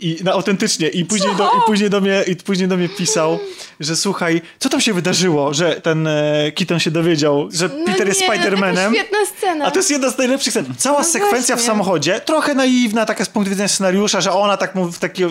i 0.00 0.16
no, 0.24 0.32
autentycznie 0.32 0.88
i 0.88 1.04
później, 1.04 1.36
do, 1.36 1.44
i, 1.48 1.60
później 1.66 1.90
do 1.90 2.00
mnie, 2.00 2.24
i 2.26 2.36
później 2.36 2.68
do 2.68 2.76
mnie 2.76 2.88
pisał, 2.88 3.38
że 3.80 3.96
słuchaj, 3.96 4.42
co 4.58 4.68
tam 4.68 4.80
się 4.80 4.92
wydarzyło, 4.92 5.54
że 5.54 5.80
ten 5.80 6.06
e, 6.06 6.52
Keaton 6.56 6.78
się 6.78 6.90
dowiedział, 6.90 7.29
że 7.50 7.68
No 7.78 7.84
Peter 7.86 8.08
jest 8.08 8.20
nie, 8.20 8.26
no, 8.28 8.34
taka 8.34 8.50
Spider-Manem. 8.50 8.94
Świetna 8.94 9.18
scena. 9.36 9.64
A 9.64 9.70
to 9.70 9.78
jest 9.78 9.90
jedna 9.90 10.10
z 10.10 10.18
najlepszych 10.18 10.52
scen. 10.52 10.74
Cała 10.78 10.98
No 10.98 11.04
sekwencja 11.04 11.56
w 11.56 11.58
właśnie. 11.58 11.66
samochodzie, 11.66 12.20
trochę 12.20 12.54
naiwna, 12.54 13.06
taka 13.06 13.24
z 13.24 13.28
punktu 13.28 13.50
widzenia 13.50 13.68
scenariusza, 13.68 14.20
że 14.20 14.32
ona 14.32 14.56
tak 14.56 14.74
mu 14.74 14.92
w 14.92 14.98
takie, 14.98 15.28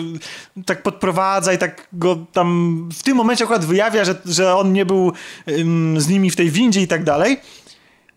tak 0.66 0.82
podprowadza 0.82 1.52
i 1.52 1.58
tak 1.58 1.86
go 1.92 2.16
tam 2.32 2.88
w 2.98 3.02
tym 3.02 3.16
momencie 3.16 3.44
akurat 3.44 3.64
wyjawia, 3.64 4.04
że, 4.04 4.14
że 4.24 4.56
on 4.56 4.72
nie 4.72 4.86
był 4.86 5.12
ym, 5.48 6.00
z 6.00 6.08
nimi 6.08 6.30
w 6.30 6.36
tej 6.36 6.50
windzie 6.50 6.80
i 6.80 6.88
tak 6.88 7.04
dalej. 7.04 7.40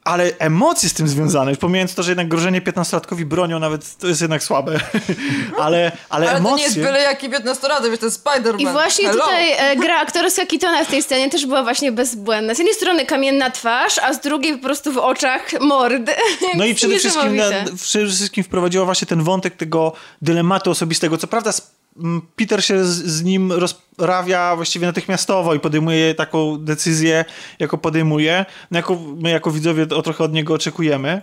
Ale 0.04 0.32
emocje 0.40 0.90
z 0.90 0.94
tym 0.94 1.08
związane, 1.08 1.56
pomijając 1.56 1.96
to, 1.96 2.04
że 2.04 2.12
jednak 2.12 2.28
grożenie 2.28 2.62
15-latkowi 2.62 3.26
bronią 3.26 3.60
nawet 3.60 3.98
to 3.98 4.08
jest 4.08 4.22
jednak 4.22 4.44
słabe, 4.44 4.80
ale, 5.64 5.92
ale, 6.10 6.30
Ale 6.30 6.38
emocje... 6.38 6.52
to 6.52 6.58
nie 6.58 6.64
jest 6.64 6.80
byle 6.80 7.02
jaki 7.02 7.30
15-latek, 7.30 7.90
wiesz, 7.90 8.00
to 8.00 8.06
jest 8.06 8.26
Spider-Man. 8.26 8.62
I 8.62 8.68
właśnie 8.68 9.08
Hello. 9.08 9.22
tutaj 9.22 9.52
e, 9.52 9.76
gra 9.76 9.98
aktorska 9.98 10.46
Kitona 10.46 10.86
w 10.86 10.88
tej 10.88 11.04
scenie 11.04 11.30
też 11.30 11.46
była 11.46 11.64
właśnie 11.64 11.92
bezbłędna. 11.92 12.56
Z 12.56 12.58
jednej 12.58 12.76
strony 12.76 13.06
kamienna 13.06 13.52
twarz, 13.52 14.00
a 14.00 14.14
z 14.14 14.22
drugiej 14.22 14.58
po 14.58 14.64
prostu 14.64 14.92
w 14.92 14.98
oczach 14.98 15.60
mord. 15.62 16.04
No 16.58 16.66
i 16.66 16.76
przede 16.76 17.00
wszystkim, 17.00 17.36
na, 17.36 17.50
Niesamowite. 17.50 17.78
przede 17.84 18.08
wszystkim 18.08 18.44
wprowadziła 18.44 18.86
właśnie 18.86 19.08
ten 19.08 19.24
wątek 19.24 19.56
tego 19.56 19.94
dylematu 20.22 20.72
osobistego. 20.72 21.18
Co 21.18 21.28
prawda 21.28 21.52
Peter 22.36 22.64
się 22.66 22.86
z, 22.86 22.90
z 22.90 23.24
nim 23.24 23.52
rozprawia 23.52 24.56
właściwie 24.56 24.88
natychmiastowo 24.88 25.54
i 25.54 25.60
podejmuje 25.60 26.16
taką 26.16 26.58
decyzję, 26.58 27.26
jaką 27.60 27.78
podejmuje. 27.78 28.46
No 28.72 28.80
jako, 28.80 28.96
my 29.18 29.30
jako 29.30 29.52
widzowie 29.52 29.84
o 29.84 30.02
trochę 30.02 30.24
od 30.24 30.34
niego 30.34 30.54
oczekujemy. 30.54 31.22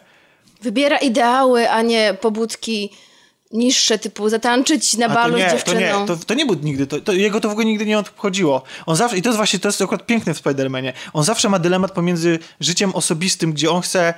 Wybiera 0.63 0.99
ideały, 0.99 1.71
a 1.71 1.83
nie 1.83 2.15
pobudki 2.21 2.91
niższe, 3.53 3.99
typu 3.99 4.29
zatańczyć 4.29 4.97
na 4.97 5.09
balu 5.09 5.33
to 5.33 5.39
nie, 5.39 5.45
z 5.45 5.51
to 5.51 5.57
dziewczyną. 5.57 6.01
nie, 6.01 6.07
to, 6.07 6.17
to 6.17 6.35
nie 6.35 6.47
był 6.47 6.57
nigdy, 6.63 6.87
to, 6.87 7.01
to, 7.01 7.13
jego 7.13 7.41
to 7.41 7.49
w 7.49 7.53
ogóle 7.53 7.67
nigdy 7.67 7.87
nie 7.87 7.99
obchodziło. 7.99 8.63
On 8.87 8.97
zawsze, 8.97 9.19
i 9.19 9.23
to 9.23 9.29
jest 9.29 9.37
właśnie, 9.37 9.59
to 9.59 9.69
jest 9.69 9.83
akurat 9.83 10.07
piękne 10.07 10.35
w 10.35 10.43
Spider-Manie, 10.43 10.93
on 11.13 11.25
zawsze 11.25 11.49
ma 11.49 11.59
dylemat 11.59 11.93
pomiędzy 11.93 12.39
życiem 12.61 12.95
osobistym, 12.95 13.53
gdzie 13.53 13.71
on 13.71 13.83
chce, 13.83 14.15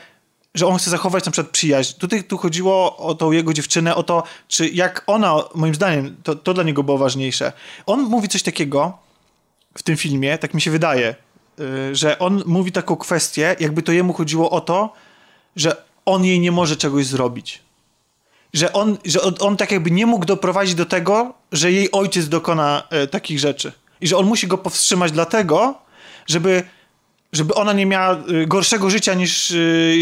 że 0.55 0.67
on 0.67 0.79
chce 0.79 0.91
zachować 0.91 1.25
na 1.25 1.33
przykład 1.33 1.53
przyjaźń. 1.53 1.99
Tutaj 1.99 2.25
tu 2.25 2.39
chodziło 2.39 2.97
o 2.97 3.15
tą 3.15 3.33
jego 3.33 3.53
dziewczynę, 3.53 3.95
o 3.95 4.03
to, 4.03 4.23
czy 4.49 4.69
jak 4.69 5.03
ona, 5.07 5.35
moim 5.55 5.75
zdaniem, 5.75 6.17
to, 6.23 6.35
to 6.35 6.55
dla 6.55 6.65
niego 6.65 6.83
było 6.83 6.99
ważniejsze. 6.99 7.53
On 7.87 8.03
mówi 8.03 8.29
coś 8.29 8.43
takiego 8.43 8.99
w 9.79 9.83
tym 9.83 9.97
filmie, 9.97 10.39
tak 10.39 10.55
mi 10.55 10.61
się 10.61 10.71
wydaje, 10.71 11.15
y, 11.61 11.95
że 11.97 12.19
on 12.19 12.43
mówi 12.47 12.73
taką 12.73 12.97
kwestię, 12.97 13.57
jakby 13.61 13.83
to 13.83 13.93
jemu 13.93 14.13
chodziło 14.13 14.51
o 14.51 14.61
to, 14.61 14.93
że 15.57 15.77
on 16.05 16.25
jej 16.25 16.41
nie 16.41 16.53
może 16.53 16.77
czegoś 16.77 17.07
zrobić 17.07 17.63
że 18.53 18.73
on, 18.73 18.99
że 19.05 19.23
on, 19.23 19.35
on 19.41 19.57
tak 19.57 19.73
jakby 19.73 19.91
nie 19.91 20.07
mógł 20.07 20.25
doprowadzić 20.25 20.75
do 20.75 20.87
tego, 20.87 21.35
że 21.53 21.73
jej 21.73 21.93
ojciec 21.93 22.29
dokona 22.29 22.83
e, 22.91 23.07
takich 23.07 23.39
rzeczy. 23.39 23.73
I 24.01 24.07
że 24.07 24.17
on 24.17 24.27
musi 24.27 24.47
go 24.47 24.59
powstrzymać 24.59 25.13
dlatego, 25.13 25.75
żeby, 26.27 26.63
żeby 27.33 27.55
ona 27.55 27.73
nie 27.73 27.87
miała 27.87 28.13
e, 28.13 28.47
gorszego 28.47 28.91
życia 28.91 29.15
niż, 29.15 29.51
e, 29.51 29.55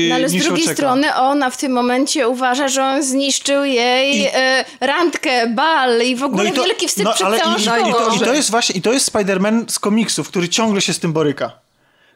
No 0.09 0.15
ale 0.15 0.29
z 0.29 0.33
niż 0.33 0.45
drugiej 0.45 0.65
oczeka. 0.65 0.77
strony 0.77 1.15
ona 1.15 1.51
w 1.51 1.57
tym 1.57 1.73
momencie 1.73 2.29
uważa, 2.29 2.69
że 2.69 2.85
on 2.85 3.03
zniszczył 3.03 3.65
jej 3.65 4.21
I- 4.23 4.27
e, 4.35 4.65
randkę, 4.81 5.47
bal 5.47 6.03
i 6.07 6.17
w 6.17 6.23
ogóle 6.23 6.53
wielki 6.53 6.89
wstyd 6.89 7.09
przed 7.15 7.27
ale 7.27 7.39
całą 7.41 7.57
i, 7.57 7.61
szkołą. 7.61 7.89
i, 7.89 7.93
to, 7.93 8.15
I 8.15 8.19
to 8.19 8.35
jest 8.35 8.51
właśnie, 8.51 8.75
i 8.77 8.83
to 8.83 8.93
jest 8.93 9.13
Spider-Man 9.13 9.65
z 9.69 9.79
komiksów, 9.79 10.29
który 10.29 10.49
ciągle 10.49 10.81
się 10.81 10.93
z 10.93 10.99
tym 10.99 11.13
boryka. 11.13 11.53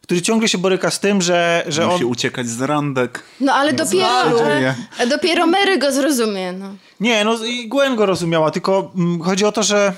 Który 0.03 0.23
ciągle 0.23 0.49
się 0.49 0.59
boryka 0.59 0.91
z 0.91 1.01
tym, 1.01 1.23
że, 1.23 1.65
że 1.69 1.87
Musi 1.87 2.05
on... 2.05 2.11
uciekać 2.11 2.49
z 2.49 2.61
randek. 2.61 3.23
No 3.41 3.53
ale 3.55 3.73
dopiero, 3.73 4.39
dzieje. 4.39 4.75
e, 4.99 5.07
dopiero 5.07 5.47
Mary 5.47 5.79
go 5.79 5.93
zrozumie. 5.93 6.53
No. 6.53 6.75
Nie, 7.01 7.25
no 7.25 7.45
i 7.45 7.69
Gwen 7.69 7.97
go 7.97 8.07
rozumiała, 8.07 8.51
tylko 8.51 8.93
mm, 8.97 9.21
chodzi 9.23 9.45
o 9.45 9.53
to, 9.53 9.63
że 9.63 9.93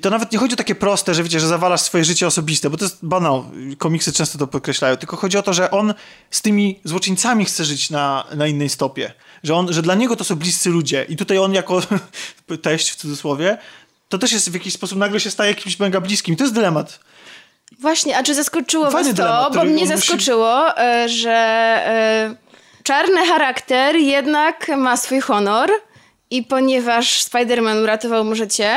to 0.00 0.10
nawet 0.10 0.32
nie 0.32 0.38
chodzi 0.38 0.54
o 0.54 0.56
takie 0.56 0.74
proste, 0.74 1.14
że 1.14 1.22
wiecie, 1.22 1.40
że 1.40 1.46
zawalasz 1.46 1.80
swoje 1.80 2.04
życie 2.04 2.26
osobiste, 2.26 2.70
bo 2.70 2.76
to 2.76 2.84
jest 2.84 2.98
banał. 3.02 3.44
Komiksy 3.78 4.12
często 4.12 4.38
to 4.38 4.46
podkreślają. 4.46 4.96
Tylko 4.96 5.16
chodzi 5.16 5.38
o 5.38 5.42
to, 5.42 5.52
że 5.52 5.70
on 5.70 5.94
z 6.30 6.42
tymi 6.42 6.80
złoczyńcami 6.84 7.44
chce 7.44 7.64
żyć 7.64 7.90
na, 7.90 8.24
na 8.34 8.46
innej 8.46 8.68
stopie. 8.68 9.12
Że, 9.42 9.54
on, 9.54 9.72
że 9.72 9.82
dla 9.82 9.94
niego 9.94 10.16
to 10.16 10.24
są 10.24 10.36
bliscy 10.36 10.70
ludzie. 10.70 11.06
I 11.08 11.16
tutaj 11.16 11.38
on 11.38 11.54
jako 11.54 11.80
teść 12.62 12.90
w 12.90 12.96
cudzysłowie, 12.96 13.58
to 14.08 14.18
też 14.18 14.32
jest 14.32 14.50
w 14.50 14.54
jakiś 14.54 14.74
sposób 14.74 14.98
nagle 14.98 15.20
się 15.20 15.30
staje 15.30 15.54
kimś 15.54 15.78
mega 15.78 16.00
bliskim. 16.00 16.36
To 16.36 16.44
jest 16.44 16.54
dylemat. 16.54 17.00
Właśnie, 17.80 18.18
a 18.18 18.22
czy 18.22 18.34
zaskoczyło 18.34 18.90
Fajny 18.90 19.08
was 19.10 19.16
to? 19.16 19.22
dylemat, 19.22 19.54
Bo 19.54 19.64
mnie 19.64 19.82
on 19.82 19.88
musi- 19.88 19.96
zaskoczyło, 19.96 20.78
e, 20.78 21.08
że 21.08 21.30
e, 21.30 22.34
czarny 22.82 23.26
charakter 23.26 23.96
jednak 23.96 24.68
ma 24.76 24.96
swój 24.96 25.20
honor 25.20 25.70
i 26.30 26.42
ponieważ 26.42 27.24
Spider-Man 27.24 27.82
uratował 27.82 28.24
mu 28.24 28.34
życie, 28.34 28.76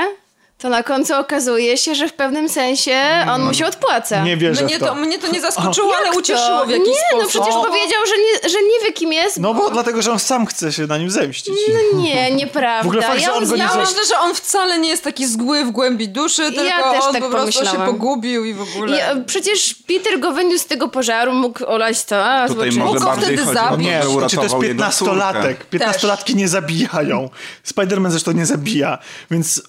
to 0.57 0.69
na 0.69 0.83
końcu 0.83 1.15
okazuje 1.15 1.77
się, 1.77 1.95
że 1.95 2.07
w 2.07 2.13
pewnym 2.13 2.49
sensie 2.49 3.01
on 3.31 3.43
mu 3.43 3.53
się 3.53 3.65
odpłaca. 3.65 4.23
Nie 4.23 4.37
wierzę 4.37 4.63
Mnie 4.65 4.75
w 4.77 4.79
to. 4.79 4.85
to, 4.85 4.95
mnie 4.95 5.19
to 5.19 5.27
nie 5.27 5.41
zaskoczyło, 5.41 5.91
ale 5.97 6.05
Jak 6.07 6.15
ucieszyło 6.15 6.65
w 6.65 6.69
jakiś 6.69 6.87
nie, 6.87 6.93
sposób. 7.09 7.21
no 7.23 7.27
przecież 7.29 7.55
powiedział, 7.55 8.01
że 8.07 8.13
nie, 8.17 8.49
że 8.49 8.57
nie 8.63 8.85
wie 8.87 8.93
kim 8.93 9.13
jest. 9.13 9.39
No 9.39 9.53
bo 9.53 9.69
dlatego, 9.69 10.01
że 10.01 10.11
on 10.11 10.19
sam 10.19 10.45
chce 10.45 10.73
się 10.73 10.87
na 10.87 10.97
nim 10.97 11.09
zemścić. 11.11 11.53
No 11.93 11.99
nie, 12.01 12.31
nieprawda. 12.35 12.83
W 12.83 12.87
ogóle 12.87 13.01
fakt, 13.01 13.19
że 13.19 13.23
ja 13.25 13.33
on 13.33 13.47
go 13.47 13.55
nie 13.55 13.61
Ja 13.61 13.75
myślę, 13.75 14.05
że 14.09 14.19
on 14.19 14.35
wcale 14.35 14.79
nie 14.79 14.89
jest 14.89 15.03
taki 15.03 15.27
zgły 15.27 15.65
w 15.65 15.71
głębi 15.71 16.09
duszy, 16.09 16.51
tylko 16.51 16.91
też 16.91 17.03
on 17.03 17.13
tak 17.13 17.23
po 17.23 17.29
prostu 17.29 17.51
się 17.51 17.59
pomyślałam. 17.59 17.93
pogubił 17.93 18.45
i 18.45 18.53
w 18.53 18.61
ogóle... 18.61 19.11
E, 19.11 19.23
przecież 19.23 19.75
Peter 19.87 20.19
go 20.19 20.31
wyniósł 20.31 20.63
z 20.63 20.67
tego 20.67 20.87
pożaru, 20.87 21.33
mógł 21.33 21.65
olać 21.65 22.03
to, 22.03 22.25
a 22.25 22.47
Tutaj 22.47 22.71
Mógł 22.71 22.93
go 22.93 22.99
bardziej 22.99 23.37
wtedy 23.37 23.51
o 23.51 23.53
zabić. 23.53 23.87
Nie, 23.87 24.03
że 24.03 24.09
znaczy 24.09 24.35
to 24.35 24.43
jest 24.43 24.53
uratował 24.55 24.63
jego 24.63 24.83
15-latek. 24.83 25.55
córkę. 25.57 25.77
15-latki 25.79 26.35
nie 26.35 26.47
zabijają. 26.47 27.29
Spider-Man 27.67 28.09
zresztą 28.11 28.31
nie 28.31 28.45
zabija, 28.45 28.97
więc 29.31 29.61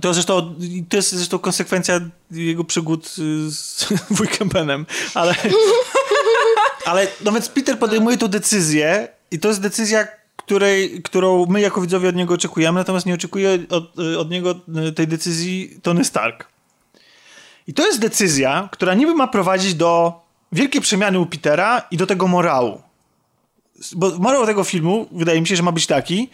to 0.00 0.14
zresztą 0.14 0.54
to 0.88 0.96
jest 0.96 1.12
zresztą 1.12 1.38
konsekwencja 1.38 2.00
jego 2.30 2.64
przygód 2.64 3.06
y, 3.18 3.50
z 3.50 3.88
wujkiem 4.10 4.48
Benem, 4.48 4.86
ale 5.14 5.34
ale 6.86 7.08
no 7.24 7.32
więc 7.32 7.48
Peter 7.48 7.78
podejmuje 7.78 8.18
tę 8.18 8.28
decyzję 8.28 9.08
i 9.30 9.38
to 9.38 9.48
jest 9.48 9.60
decyzja, 9.60 10.08
której, 10.36 11.02
którą 11.02 11.46
my 11.46 11.60
jako 11.60 11.80
widzowie 11.80 12.08
od 12.08 12.16
niego 12.16 12.34
oczekujemy, 12.34 12.80
natomiast 12.80 13.06
nie 13.06 13.14
oczekuje 13.14 13.58
od, 13.70 13.98
y, 13.98 14.18
od 14.18 14.30
niego 14.30 14.54
y, 14.88 14.92
tej 14.92 15.08
decyzji 15.08 15.80
Tony 15.82 16.04
Stark. 16.04 16.48
I 17.66 17.74
to 17.74 17.86
jest 17.86 17.98
decyzja, 17.98 18.68
która 18.72 18.94
niby 18.94 19.14
ma 19.14 19.28
prowadzić 19.28 19.74
do 19.74 20.20
wielkiej 20.52 20.80
przemiany 20.80 21.18
u 21.18 21.26
Petera 21.26 21.82
i 21.90 21.96
do 21.96 22.06
tego 22.06 22.28
morału. 22.28 22.82
Bo 23.96 24.18
morał 24.18 24.46
tego 24.46 24.64
filmu, 24.64 25.08
wydaje 25.12 25.40
mi 25.40 25.46
się, 25.46 25.56
że 25.56 25.62
ma 25.62 25.72
być 25.72 25.86
taki 25.86 26.28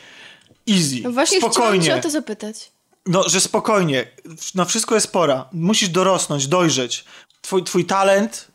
easy, 0.70 1.00
No 1.02 1.12
Właśnie 1.12 1.38
chciałam 1.38 1.52
spokojnie. 1.54 1.84
cię 1.84 1.94
o 1.94 2.00
to 2.00 2.10
zapytać. 2.10 2.72
No, 3.06 3.28
że 3.28 3.40
spokojnie, 3.40 4.06
na 4.54 4.64
wszystko 4.64 4.94
jest 4.94 5.12
pora. 5.12 5.48
Musisz 5.52 5.88
dorosnąć, 5.88 6.46
dojrzeć. 6.46 7.04
Twój, 7.42 7.64
twój 7.64 7.84
talent 7.84 8.48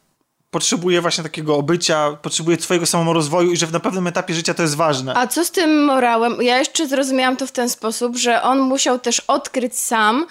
potrzebuje 0.52 1.02
właśnie 1.02 1.24
takiego 1.24 1.56
obycia, 1.56 2.18
potrzebuje 2.22 2.58
twojego 2.58 2.86
samorozwoju 2.86 3.52
i 3.52 3.58
że 3.58 3.68
na 3.68 3.80
pewnym 3.80 4.08
etapie 4.08 4.34
życia 4.34 4.54
to 4.54 4.62
jest 4.62 4.76
ważne. 4.76 5.14
A 5.18 5.28
co 5.28 5.46
z 5.46 5.52
tym 5.52 5.86
morałem? 5.86 6.42
Ja 6.42 6.58
jeszcze 6.58 6.88
zrozumiałam 6.88 7.38
to 7.38 7.48
w 7.48 7.52
ten 7.52 7.70
sposób, 7.70 8.18
że 8.18 8.42
on 8.42 8.60
musiał 8.60 9.00
też 9.00 9.20
odkryć 9.20 9.80
sam, 9.80 10.26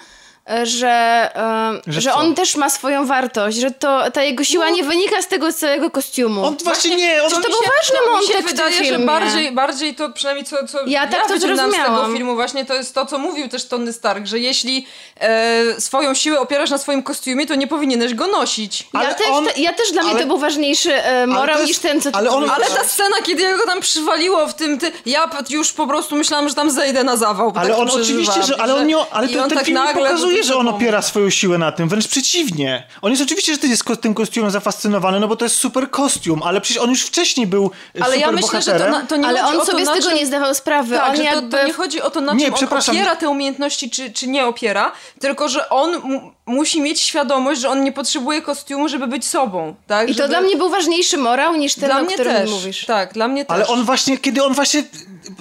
że, 0.63 0.89
e, 1.35 1.81
Że 1.87 2.01
że, 2.01 2.11
co? 2.11 2.15
on 2.17 2.35
też 2.35 2.55
ma 2.55 2.69
swoją 2.69 3.05
wartość, 3.05 3.57
że 3.57 3.71
to, 3.71 4.11
ta 4.11 4.23
jego 4.23 4.43
siła 4.43 4.69
nie 4.69 4.83
wynika 4.83 5.21
z 5.21 5.27
tego 5.27 5.53
całego 5.53 5.91
kostiumu. 5.91 6.45
on 6.45 6.57
właśnie 6.63 6.95
nie, 6.95 7.23
on 7.23 7.29
to 7.29 7.37
mi 7.37 7.43
był 7.43 7.53
się- 7.53 7.69
ważny 7.79 7.97
to 8.05 8.19
mi 8.21 8.27
się 8.27 8.47
wydaje, 8.47 8.85
że 8.85 8.99
bardziej, 8.99 9.51
bardziej 9.51 9.95
to 9.95 10.09
przynajmniej 10.09 10.45
co, 10.45 10.67
co 10.67 10.77
Ja 10.87 11.07
tak 11.07 11.27
to 11.27 11.33
wyciągnęłam 11.33 11.71
z 11.71 11.75
tego 11.75 12.13
filmu 12.17 12.35
właśnie 12.35 12.65
to 12.65 12.73
jest 12.73 12.95
to, 12.95 13.05
co 13.05 13.17
mówił 13.17 13.47
też 13.49 13.65
Tony 13.67 13.93
Stark, 13.93 14.25
że 14.25 14.39
jeśli 14.39 14.87
e, 15.19 15.81
swoją 15.81 16.13
siłę 16.13 16.39
opierasz 16.39 16.69
na 16.69 16.77
swoim 16.77 17.03
kostiumie, 17.03 17.45
to 17.47 17.55
nie 17.55 17.67
powinieneś 17.67 18.13
go 18.13 18.27
nosić. 18.27 18.87
ja, 18.93 18.99
ale 18.99 19.15
też, 19.15 19.27
on- 19.31 19.47
ja 19.57 19.73
też 19.73 19.91
dla 19.91 20.01
mnie 20.01 20.11
ale- 20.11 20.21
to 20.21 20.27
był 20.27 20.37
ważniejszy 20.37 20.93
e, 21.03 21.27
morał 21.27 21.55
to 21.55 21.61
jest- 21.61 21.67
niż 21.67 21.79
ten, 21.79 22.01
co 22.01 22.11
ty 22.11 22.17
ale 22.17 22.29
on-. 22.29 22.49
Ale 22.49 22.65
ta 22.65 22.83
scena, 22.83 23.15
kiedy 23.25 23.43
jego 23.43 23.65
tam 23.65 23.79
przywaliło 23.81 24.47
w 24.47 24.53
tym, 24.53 24.77
ty, 24.79 24.91
ja 25.05 25.29
już 25.49 25.73
po 25.73 25.87
prostu 25.87 26.15
myślałam, 26.15 26.49
że 26.49 26.55
tam 26.55 26.71
zejdę 26.71 27.03
na 27.03 27.17
zawał. 27.17 27.53
Ale 27.55 27.69
tak 27.69 27.79
on 27.79 27.87
to 27.87 27.93
oczywiście, 27.93 28.43
że, 28.43 28.61
ale 28.61 28.75
on 28.75 28.87
nie, 28.87 28.95
ale 29.11 29.27
I 29.27 29.29
ten, 29.29 29.39
on 29.39 29.49
ten 29.49 29.57
tak 29.57 29.65
film 29.67 29.77
nagle 29.77 30.03
pokazuje, 30.03 30.38
że 30.43 30.55
on 30.55 30.67
opiera 30.67 31.01
swoją 31.01 31.29
siłę 31.29 31.57
na 31.57 31.71
tym, 31.71 31.89
wręcz 31.89 32.07
przeciwnie. 32.07 32.87
On 33.01 33.11
jest 33.11 33.23
oczywiście, 33.23 33.53
że 33.53 33.59
ty 33.59 33.67
jest 33.67 33.83
tym 34.01 34.13
kostiumem 34.13 34.51
zafascynowany, 34.51 35.19
no 35.19 35.27
bo 35.27 35.35
to 35.35 35.45
jest 35.45 35.55
super 35.55 35.89
kostium, 35.89 36.43
ale 36.43 36.61
przecież 36.61 36.83
on 36.83 36.89
już 36.89 37.01
wcześniej 37.03 37.47
był 37.47 37.71
e, 37.95 38.03
Ale 38.03 38.15
super 38.15 38.19
ja 38.19 38.31
myślę, 38.31 38.61
że 38.61 38.71
to, 38.71 38.77
bohaterem. 38.77 38.91
na, 39.01 39.07
to 39.07 39.17
nie 39.17 39.27
Ale 39.27 39.39
chodzi 39.41 39.55
on 39.55 39.61
o 39.61 39.65
to, 39.65 39.71
sobie 39.71 39.83
na 39.83 39.91
z 39.91 39.95
tego 39.97 40.09
czym... 40.09 40.17
nie 40.17 40.25
zdawał 40.25 40.55
sprawy. 40.55 40.95
Tak, 40.95 41.09
on 41.09 41.15
że 41.15 41.23
jakby... 41.23 41.51
to, 41.51 41.57
to 41.57 41.67
nie 41.67 41.73
chodzi 41.73 42.01
o 42.01 42.09
to, 42.09 42.21
na 42.21 42.33
Nie, 42.33 42.51
czym 42.51 42.67
on 42.71 42.79
opiera 42.89 43.15
te 43.15 43.29
umiejętności, 43.29 43.89
czy, 43.89 44.11
czy 44.11 44.27
nie 44.27 44.45
opiera, 44.45 44.91
tylko 45.19 45.49
że 45.49 45.69
on 45.69 45.99
mu, 45.99 46.31
musi 46.45 46.81
mieć 46.81 47.01
świadomość, 47.01 47.61
że 47.61 47.69
on 47.69 47.83
nie 47.83 47.91
potrzebuje 47.91 48.41
kostiumu, 48.41 48.89
żeby 48.89 49.07
być 49.07 49.25
sobą. 49.25 49.75
Tak? 49.87 50.09
I 50.09 50.11
to 50.11 50.17
żeby... 50.17 50.29
dla 50.29 50.41
mnie 50.41 50.57
był 50.57 50.69
ważniejszy 50.69 51.17
morał 51.17 51.55
niż 51.55 51.75
ten, 51.75 51.89
Dla 51.89 51.99
o 51.99 52.03
mnie 52.03 52.13
którym 52.13 52.33
też. 52.33 52.49
mówisz. 52.49 52.85
Tak, 52.85 53.13
dla 53.13 53.27
mnie 53.27 53.45
też. 53.45 53.55
Ale 53.55 53.67
on 53.67 53.83
właśnie, 53.83 54.17
kiedy 54.17 54.43
on 54.43 54.53
właśnie. 54.53 54.83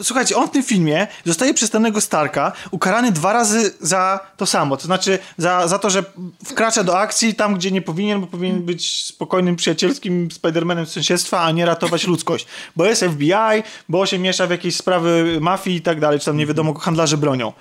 Słuchajcie, 0.03 0.37
on 0.37 0.49
w 0.49 0.51
tym 0.51 0.63
filmie 0.63 1.07
zostaje 1.25 1.55
przez 1.55 1.71
danego 1.71 2.01
Starka 2.01 2.53
ukarany 2.71 3.13
dwa 3.13 3.33
razy 3.33 3.75
za 3.81 4.21
to 4.37 4.47
samo. 4.47 4.77
To 4.77 4.85
znaczy 4.85 5.19
za, 5.39 5.69
za 5.69 5.79
to, 5.79 5.91
że 5.91 6.05
wkracza 6.45 6.85
do 6.85 6.99
akcji 6.99 7.35
tam, 7.35 7.55
gdzie 7.55 7.71
nie 7.71 7.83
powinien, 7.83 8.21
bo 8.21 8.27
powinien 8.27 8.63
być 8.63 9.05
spokojnym, 9.05 9.57
przyjacielskim 9.57 10.29
Spider-Manem 10.29 10.87
z 10.87 10.93
sąsiedztwa, 10.93 11.43
a 11.43 11.51
nie 11.51 11.67
ratować 11.67 12.07
ludzkość. 12.07 12.47
Bo 12.77 12.85
jest 12.85 13.05
FBI, 13.05 13.63
bo 13.89 14.07
się 14.07 14.19
miesza 14.19 14.47
w 14.47 14.51
jakieś 14.51 14.77
sprawy 14.77 15.39
mafii 15.41 15.77
i 15.77 15.83
tak 15.83 16.01
dalej, 16.01 16.19
czy 16.19 16.27
tam 16.27 16.37
nie 16.37 16.47
wiadomo, 16.47 16.75
handlarze 16.75 17.17
bronią. 17.17 17.53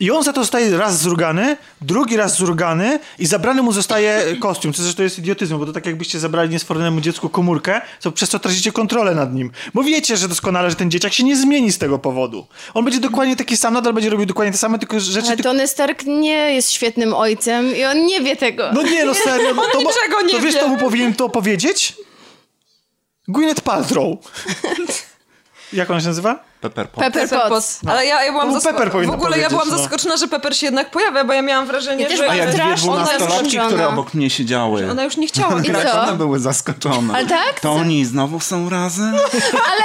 I 0.00 0.10
on 0.10 0.22
za 0.22 0.32
to 0.32 0.40
zostaje 0.40 0.76
raz 0.78 0.98
zrugany, 0.98 1.56
drugi 1.80 2.16
raz 2.16 2.36
zrugany 2.38 2.98
i 3.18 3.26
zabrany 3.26 3.62
mu 3.62 3.72
zostaje 3.72 4.36
kostium, 4.40 4.72
co 4.72 4.82
zresztą 4.82 5.02
jest 5.02 5.18
idiotyzmem, 5.18 5.60
bo 5.60 5.66
to 5.66 5.72
tak 5.72 5.86
jakbyście 5.86 6.18
zabrali 6.18 6.50
niesfornemu 6.50 7.00
dziecku 7.00 7.28
komórkę, 7.28 7.80
co 8.00 8.12
przez 8.12 8.30
co 8.30 8.38
tracicie 8.38 8.72
kontrolę 8.72 9.14
nad 9.14 9.34
nim. 9.34 9.50
Bo 9.74 9.82
wiecie, 9.82 10.16
że 10.16 10.28
doskonale, 10.28 10.70
że 10.70 10.76
ten 10.76 10.90
dzieciak 10.90 11.12
się 11.12 11.24
nie 11.24 11.36
zmieni 11.36 11.72
z 11.72 11.78
tego 11.78 11.98
powodu. 11.98 12.46
On 12.74 12.84
będzie 12.84 13.00
dokładnie 13.00 13.36
taki 13.36 13.56
sam, 13.56 13.74
nadal 13.74 13.92
będzie 13.92 14.10
robił 14.10 14.26
dokładnie 14.26 14.52
te 14.52 14.58
same, 14.58 14.78
tylko 14.78 15.00
rzeczy... 15.00 15.28
Ale 15.28 15.36
Tony 15.36 15.68
Stark 15.68 16.04
nie 16.06 16.54
jest 16.54 16.72
świetnym 16.72 17.14
ojcem 17.14 17.76
i 17.76 17.84
on 17.84 18.06
nie 18.06 18.20
wie 18.20 18.36
tego. 18.36 18.72
No 18.72 18.82
nie, 18.82 19.04
no 19.04 19.14
serio. 19.24 19.54
No, 19.54 19.62
to, 19.72 19.78
niczego 19.78 20.22
nie 20.26 20.32
to 20.32 20.40
wiesz, 20.40 20.54
wie. 20.54 20.60
to 20.60 20.68
mu 20.68 20.76
powinien 20.76 21.14
to 21.14 21.28
powiedzieć? 21.28 21.94
Gwyneth 23.28 23.60
Paltrow. 23.60 24.18
Jak 25.72 25.90
ona 25.90 26.00
się 26.00 26.06
nazywa? 26.06 26.44
Pepper 26.64 26.88
Pot. 26.88 27.04
Pepper 27.04 27.28
Potts. 27.28 27.48
Potts. 27.48 27.80
Ale 27.88 28.06
ja, 28.06 28.24
ja 28.24 28.32
byłam 28.32 28.48
No, 28.48 28.54
zaskoczona. 28.54 28.84
Pepper 28.90 29.06
W 29.06 29.10
ogóle 29.10 29.38
ja 29.38 29.48
byłam 29.50 29.68
no. 29.70 29.78
zaskoczona, 29.78 30.16
że 30.16 30.28
Pepper 30.28 30.56
się 30.56 30.66
jednak 30.66 30.90
pojawia, 30.90 31.24
bo 31.24 31.32
ja 31.32 31.42
miałam 31.42 31.66
wrażenie, 31.66 32.02
Ja 32.02 32.08
też 32.08 32.18
że... 32.18 32.30
A 32.30 32.34
jak 32.34 32.50
dwie 32.50 32.74
dwunastolatki, 32.76 33.58
które 33.66 33.88
obok 33.88 34.14
mnie 34.14 34.30
siedziały. 34.30 34.90
Ona 34.90 35.04
już 35.04 35.16
nie 35.16 35.26
chciała 35.26 35.58
I 35.60 35.62
grać. 35.62 35.88
co? 35.92 36.00
One 36.02 36.12
były 36.12 36.38
zaskoczone. 36.38 37.14
Ale 37.14 37.26
tak? 37.26 37.60
To 37.60 37.72
oni 37.72 38.04
znowu 38.04 38.40
są 38.40 38.70
razem? 38.70 39.14
Ale, 39.70 39.84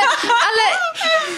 ale, 0.50 0.64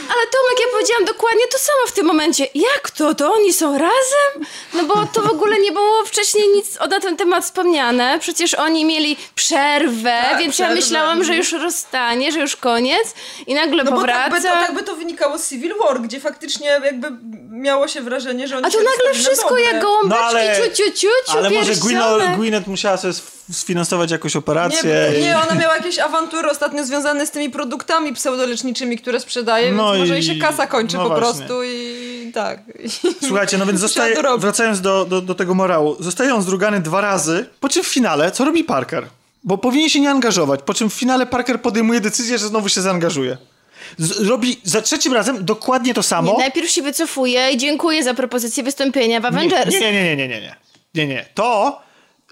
ale 0.07 0.21
Tomek, 0.31 0.57
ja 0.59 0.65
powiedziałam 0.71 1.05
dokładnie 1.05 1.47
to 1.51 1.57
samo 1.57 1.87
w 1.87 1.91
tym 1.91 2.05
momencie. 2.05 2.47
Jak 2.55 2.89
to? 2.91 3.15
To 3.15 3.33
oni 3.33 3.53
są 3.53 3.71
razem? 3.77 4.47
No 4.73 4.83
bo 4.83 5.05
to 5.05 5.21
w 5.21 5.31
ogóle 5.31 5.59
nie 5.59 5.71
było 5.71 6.05
wcześniej 6.05 6.47
nic 6.55 6.77
o- 6.81 6.87
na 6.87 6.99
ten 6.99 7.17
temat 7.17 7.43
wspomniane. 7.45 8.19
Przecież 8.19 8.53
oni 8.53 8.85
mieli 8.85 9.17
przerwę, 9.35 10.21
Tak, 10.29 10.39
więc 10.39 10.53
przerwę. 10.53 10.73
ja 10.73 10.81
myślałam, 10.81 11.23
że 11.23 11.35
już 11.35 11.51
rozstanie, 11.51 12.31
że 12.31 12.39
już 12.39 12.55
koniec 12.55 13.13
i 13.47 13.53
nagle 13.53 13.83
No 13.83 13.91
bo 13.91 13.97
powraca. 13.97 14.21
tak 14.29 14.31
by, 14.31 14.41
to, 14.41 14.53
tak 14.53 14.73
by 14.75 14.83
to 14.83 14.95
wynikało 14.95 15.30
z 15.37 15.49
Civil 15.49 15.73
War, 15.79 16.01
gdzie 16.01 16.19
faktycznie 16.19 16.67
jakby 16.67 17.07
miało 17.49 17.87
się 17.87 18.01
wrażenie, 18.01 18.47
że 18.47 18.57
oni 18.57 18.65
A 18.65 18.69
się 18.71 18.77
tu 18.77 18.83
nagle 18.83 19.07
na 19.13 19.19
wszystko 19.19 19.49
dobre. 19.49 19.63
jak 19.63 19.81
gołąbeczki, 19.81 20.21
No 20.21 20.27
ale- 20.27 20.55
ciu, 20.57 20.63
ciu, 20.83 20.91
ciu, 20.91 21.07
ciu, 21.27 21.37
Ale 21.37 21.49
może. 21.49 21.75
Gwyneth, 21.75 22.35
Gwyneth 22.37 22.67
musiała 22.67 22.97
sobie 22.97 23.13
sf- 23.13 23.53
sfinansować 23.53 24.11
jakąś 24.11 24.35
operację. 24.35 25.09
Nie, 25.13 25.19
i- 25.19 25.21
nie, 25.23 25.37
ona 25.39 25.55
miała 25.61 25.75
jakieś 25.75 25.99
awantury 25.99 26.49
ostatnio 26.49 26.85
związane 26.85 27.25
z 27.27 27.31
tymi 27.31 27.49
produktami 27.49 28.13
pseudoleczniczymi, 28.13 28.97
które 28.97 29.19
sprzedaje, 29.19 29.71
No 29.71 29.87
więc 29.93 29.99
może 29.99 30.19
i- 30.19 30.25
jej 30.25 30.35
się 30.35 30.41
kasa 30.41 30.67
kończy 30.67 30.97
no 30.97 31.03
po 31.03 31.09
właśnie. 31.09 31.23
prostu 31.45 31.63
i 31.63 32.31
tak. 32.33 32.59
Słuchajcie, 33.27 33.57
no 33.57 33.65
więc 33.65 33.79
zostaje, 33.79 34.15
to 34.15 34.37
wracając 34.37 34.81
do, 34.81 35.05
do, 35.05 35.21
do 35.21 35.35
tego 35.35 35.53
morału, 35.53 35.95
zostaje 35.99 36.35
on 36.35 36.41
zdrugany 36.41 36.79
dwa 36.79 37.01
razy, 37.01 37.45
po 37.59 37.69
czym 37.69 37.83
w 37.83 37.87
finale, 37.87 38.31
co 38.31 38.45
robi 38.45 38.63
Parker? 38.63 39.05
Bo 39.43 39.57
powinien 39.57 39.89
się 39.89 39.99
nie 39.99 40.09
angażować, 40.09 40.59
po 40.65 40.73
czym 40.73 40.89
w 40.89 40.93
finale 40.93 41.25
Parker 41.25 41.61
podejmuje 41.61 42.01
decyzję, 42.01 42.37
że 42.37 42.47
znowu 42.47 42.69
się 42.69 42.81
zaangażuje. 42.81 43.37
Robi 44.19 44.57
za 44.63 44.81
trzecim 44.81 45.13
razem 45.13 45.45
dokładnie 45.45 45.93
to 45.93 46.03
samo. 46.03 46.31
Nie, 46.31 46.37
najpierw 46.37 46.69
się 46.69 46.81
wycofuje 46.81 47.51
i 47.51 47.57
dziękuję 47.57 48.03
za 48.03 48.13
propozycję 48.13 48.63
wystąpienia 48.63 49.19
w 49.19 49.25
Avengers. 49.25 49.71
Nie, 49.73 49.79
nie, 49.79 49.91
nie, 49.93 50.03
nie, 50.03 50.15
nie, 50.15 50.27
nie, 50.27 50.41
nie. 50.41 50.55
Nie, 50.95 51.07
nie. 51.07 51.25
To, 51.33 51.81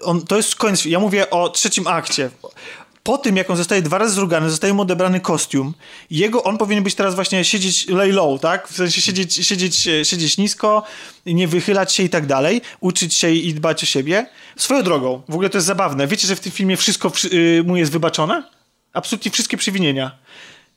on, 0.04 0.22
to 0.26 0.36
jest 0.36 0.54
koniec. 0.54 0.84
Ja 0.84 0.98
mówię 1.00 1.30
o 1.30 1.48
trzecim 1.48 1.86
akcie. 1.86 2.30
Po 3.02 3.18
tym, 3.18 3.36
jak 3.36 3.50
on 3.50 3.56
zostaje 3.56 3.82
dwa 3.82 3.98
razy 3.98 4.14
zrugany, 4.14 4.50
zostaje 4.50 4.74
mu 4.74 4.82
odebrany 4.82 5.20
kostium. 5.20 5.74
Jego, 6.10 6.42
on 6.42 6.58
powinien 6.58 6.84
być 6.84 6.94
teraz 6.94 7.14
właśnie 7.14 7.44
siedzieć 7.44 7.88
lay 7.88 8.12
low, 8.12 8.40
tak? 8.40 8.68
W 8.68 8.76
sensie 8.76 9.00
siedzieć, 9.02 9.34
siedzieć, 9.46 9.76
siedzieć 10.02 10.38
nisko, 10.38 10.82
nie 11.26 11.48
wychylać 11.48 11.94
się 11.94 12.02
i 12.02 12.08
tak 12.08 12.26
dalej, 12.26 12.60
uczyć 12.80 13.14
się 13.14 13.30
i 13.30 13.54
dbać 13.54 13.82
o 13.82 13.86
siebie. 13.86 14.26
Swoją 14.56 14.82
drogą, 14.82 15.22
w 15.28 15.34
ogóle 15.34 15.50
to 15.50 15.58
jest 15.58 15.66
zabawne. 15.66 16.06
Wiecie, 16.06 16.26
że 16.28 16.36
w 16.36 16.40
tym 16.40 16.52
filmie 16.52 16.76
wszystko 16.76 17.10
wszy- 17.10 17.28
y, 17.32 17.64
mu 17.66 17.76
jest 17.76 17.92
wybaczone? 17.92 18.42
Absolutnie 18.92 19.30
wszystkie 19.30 19.56
przewinienia. 19.56 20.18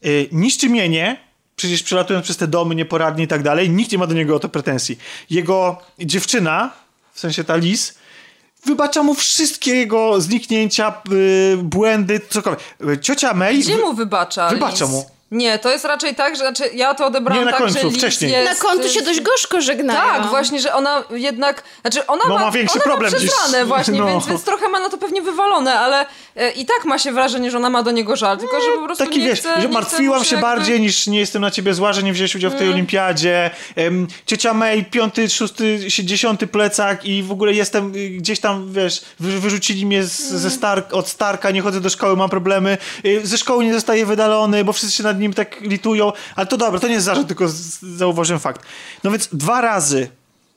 Y, 0.05 0.29
niszczy 0.31 0.69
mienie, 0.69 1.17
przecież 1.55 1.83
przelatując 1.83 2.23
przez 2.23 2.37
te 2.37 2.47
domy 2.47 2.75
nieporadnie 2.75 3.23
i 3.23 3.27
tak 3.27 3.43
dalej, 3.43 3.69
nikt 3.69 3.91
nie 3.91 3.97
ma 3.97 4.07
do 4.07 4.13
niego 4.13 4.35
o 4.35 4.39
to 4.39 4.49
pretensji. 4.49 4.97
Jego 5.29 5.77
dziewczyna, 5.99 6.71
w 7.13 7.19
sensie 7.19 7.43
ta 7.43 7.55
Liz, 7.55 7.97
wybacza 8.65 9.03
mu 9.03 9.13
wszystkie 9.13 9.75
jego 9.75 10.21
zniknięcia, 10.21 11.01
y, 11.11 11.57
błędy, 11.63 12.21
cokolwiek. 12.29 12.61
Y, 12.89 12.97
Ciocia 12.97 13.33
May... 13.33 13.59
Gdzie 13.59 13.77
mu 13.77 13.93
wybacza 13.93 14.49
Wybacza 14.49 14.85
Liz? 14.85 14.93
mu. 14.93 15.12
Nie, 15.33 15.59
to 15.59 15.71
jest 15.71 15.85
raczej 15.85 16.15
tak, 16.15 16.35
że 16.35 16.39
znaczy, 16.39 16.63
ja 16.73 16.93
to 16.93 17.05
odebrałam 17.05 17.39
Nie, 17.41 17.45
na 17.45 17.51
tak, 17.51 17.61
końcu, 17.61 17.79
że 17.79 17.87
Liz 17.87 17.97
wcześniej. 17.97 18.31
jest... 18.31 18.63
Na 18.63 18.69
kontu 18.69 18.89
się 18.89 19.01
dość 19.01 19.21
gorzko 19.21 19.61
żegnają. 19.61 19.99
Tak, 19.99 20.25
właśnie, 20.25 20.59
że 20.59 20.73
ona 20.73 21.03
jednak, 21.11 21.63
znaczy 21.81 22.07
ona 22.07 22.23
No, 22.27 22.33
ma, 22.35 22.41
ma 22.41 22.51
większy 22.51 22.75
ona 22.75 22.83
problem 22.83 23.11
ma 23.13 23.17
przesrane 23.19 23.65
właśnie, 23.65 23.99
no. 23.99 24.07
więc, 24.07 24.25
więc 24.27 24.43
trochę 24.43 24.69
ma 24.69 24.79
na 24.79 24.89
to 24.89 24.97
pewnie 24.97 25.21
wywalone, 25.21 25.79
ale 25.79 26.05
e, 26.35 26.51
i 26.51 26.65
tak 26.65 26.85
ma 26.85 26.99
się 26.99 27.11
wrażenie, 27.11 27.51
że 27.51 27.57
ona 27.57 27.69
ma 27.69 27.83
do 27.83 27.91
niego 27.91 28.15
żal, 28.15 28.37
tylko 28.37 28.61
że 28.61 28.67
po 28.79 28.85
prostu 28.85 29.05
Taki 29.05 29.19
nie 29.19 29.25
wiesz, 29.25 29.39
chce, 29.39 29.61
że 29.61 29.67
martwiłam 29.67 30.19
chce 30.19 30.29
się 30.29 30.35
jakby- 30.35 30.47
bardziej 30.47 30.81
niż 30.81 31.07
nie 31.07 31.19
jestem 31.19 31.41
na 31.41 31.51
ciebie 31.51 31.73
zła, 31.73 31.93
że 31.93 32.03
nie 32.03 32.13
wziąłeś 32.13 32.35
udziału 32.35 32.55
w 32.55 32.57
tej 32.57 32.69
olimpiadzie. 32.69 33.51
Em, 33.75 34.07
ciocia 34.25 34.53
May, 34.53 34.85
piąty, 34.85 35.29
szósty, 35.29 35.91
si- 35.91 36.05
dziesiąty 36.05 36.47
plecak 36.47 37.05
i 37.05 37.23
w 37.23 37.31
ogóle 37.31 37.53
jestem 37.53 37.95
y, 37.95 38.09
gdzieś 38.09 38.39
tam, 38.39 38.73
wiesz, 38.73 39.01
wy, 39.19 39.39
wyrzucili 39.39 39.85
mnie 39.85 40.03
z, 40.03 40.19
ze 40.19 40.49
Stark, 40.49 40.93
od 40.93 41.07
Starka, 41.07 41.51
nie 41.51 41.61
chodzę 41.61 41.81
do 41.81 41.89
szkoły, 41.89 42.15
mam 42.17 42.29
problemy. 42.29 42.77
Y, 43.05 43.21
ze 43.27 43.37
szkoły 43.37 43.65
nie 43.65 43.73
zostaję 43.73 44.05
wydalony, 44.05 44.63
bo 44.63 44.73
wszyscy 44.73 44.95
się 44.97 45.03
nad 45.03 45.19
nim 45.23 45.33
tak 45.33 45.61
litują. 45.61 46.11
Ale 46.35 46.47
to 46.47 46.57
dobra, 46.57 46.79
to 46.79 46.87
nie 46.87 46.93
jest 46.93 47.05
zarzut, 47.05 47.27
tylko 47.27 47.45
zauważyłem 47.81 48.39
fakt. 48.39 48.61
No 49.03 49.11
więc 49.11 49.29
dwa 49.31 49.61
razy 49.61 50.09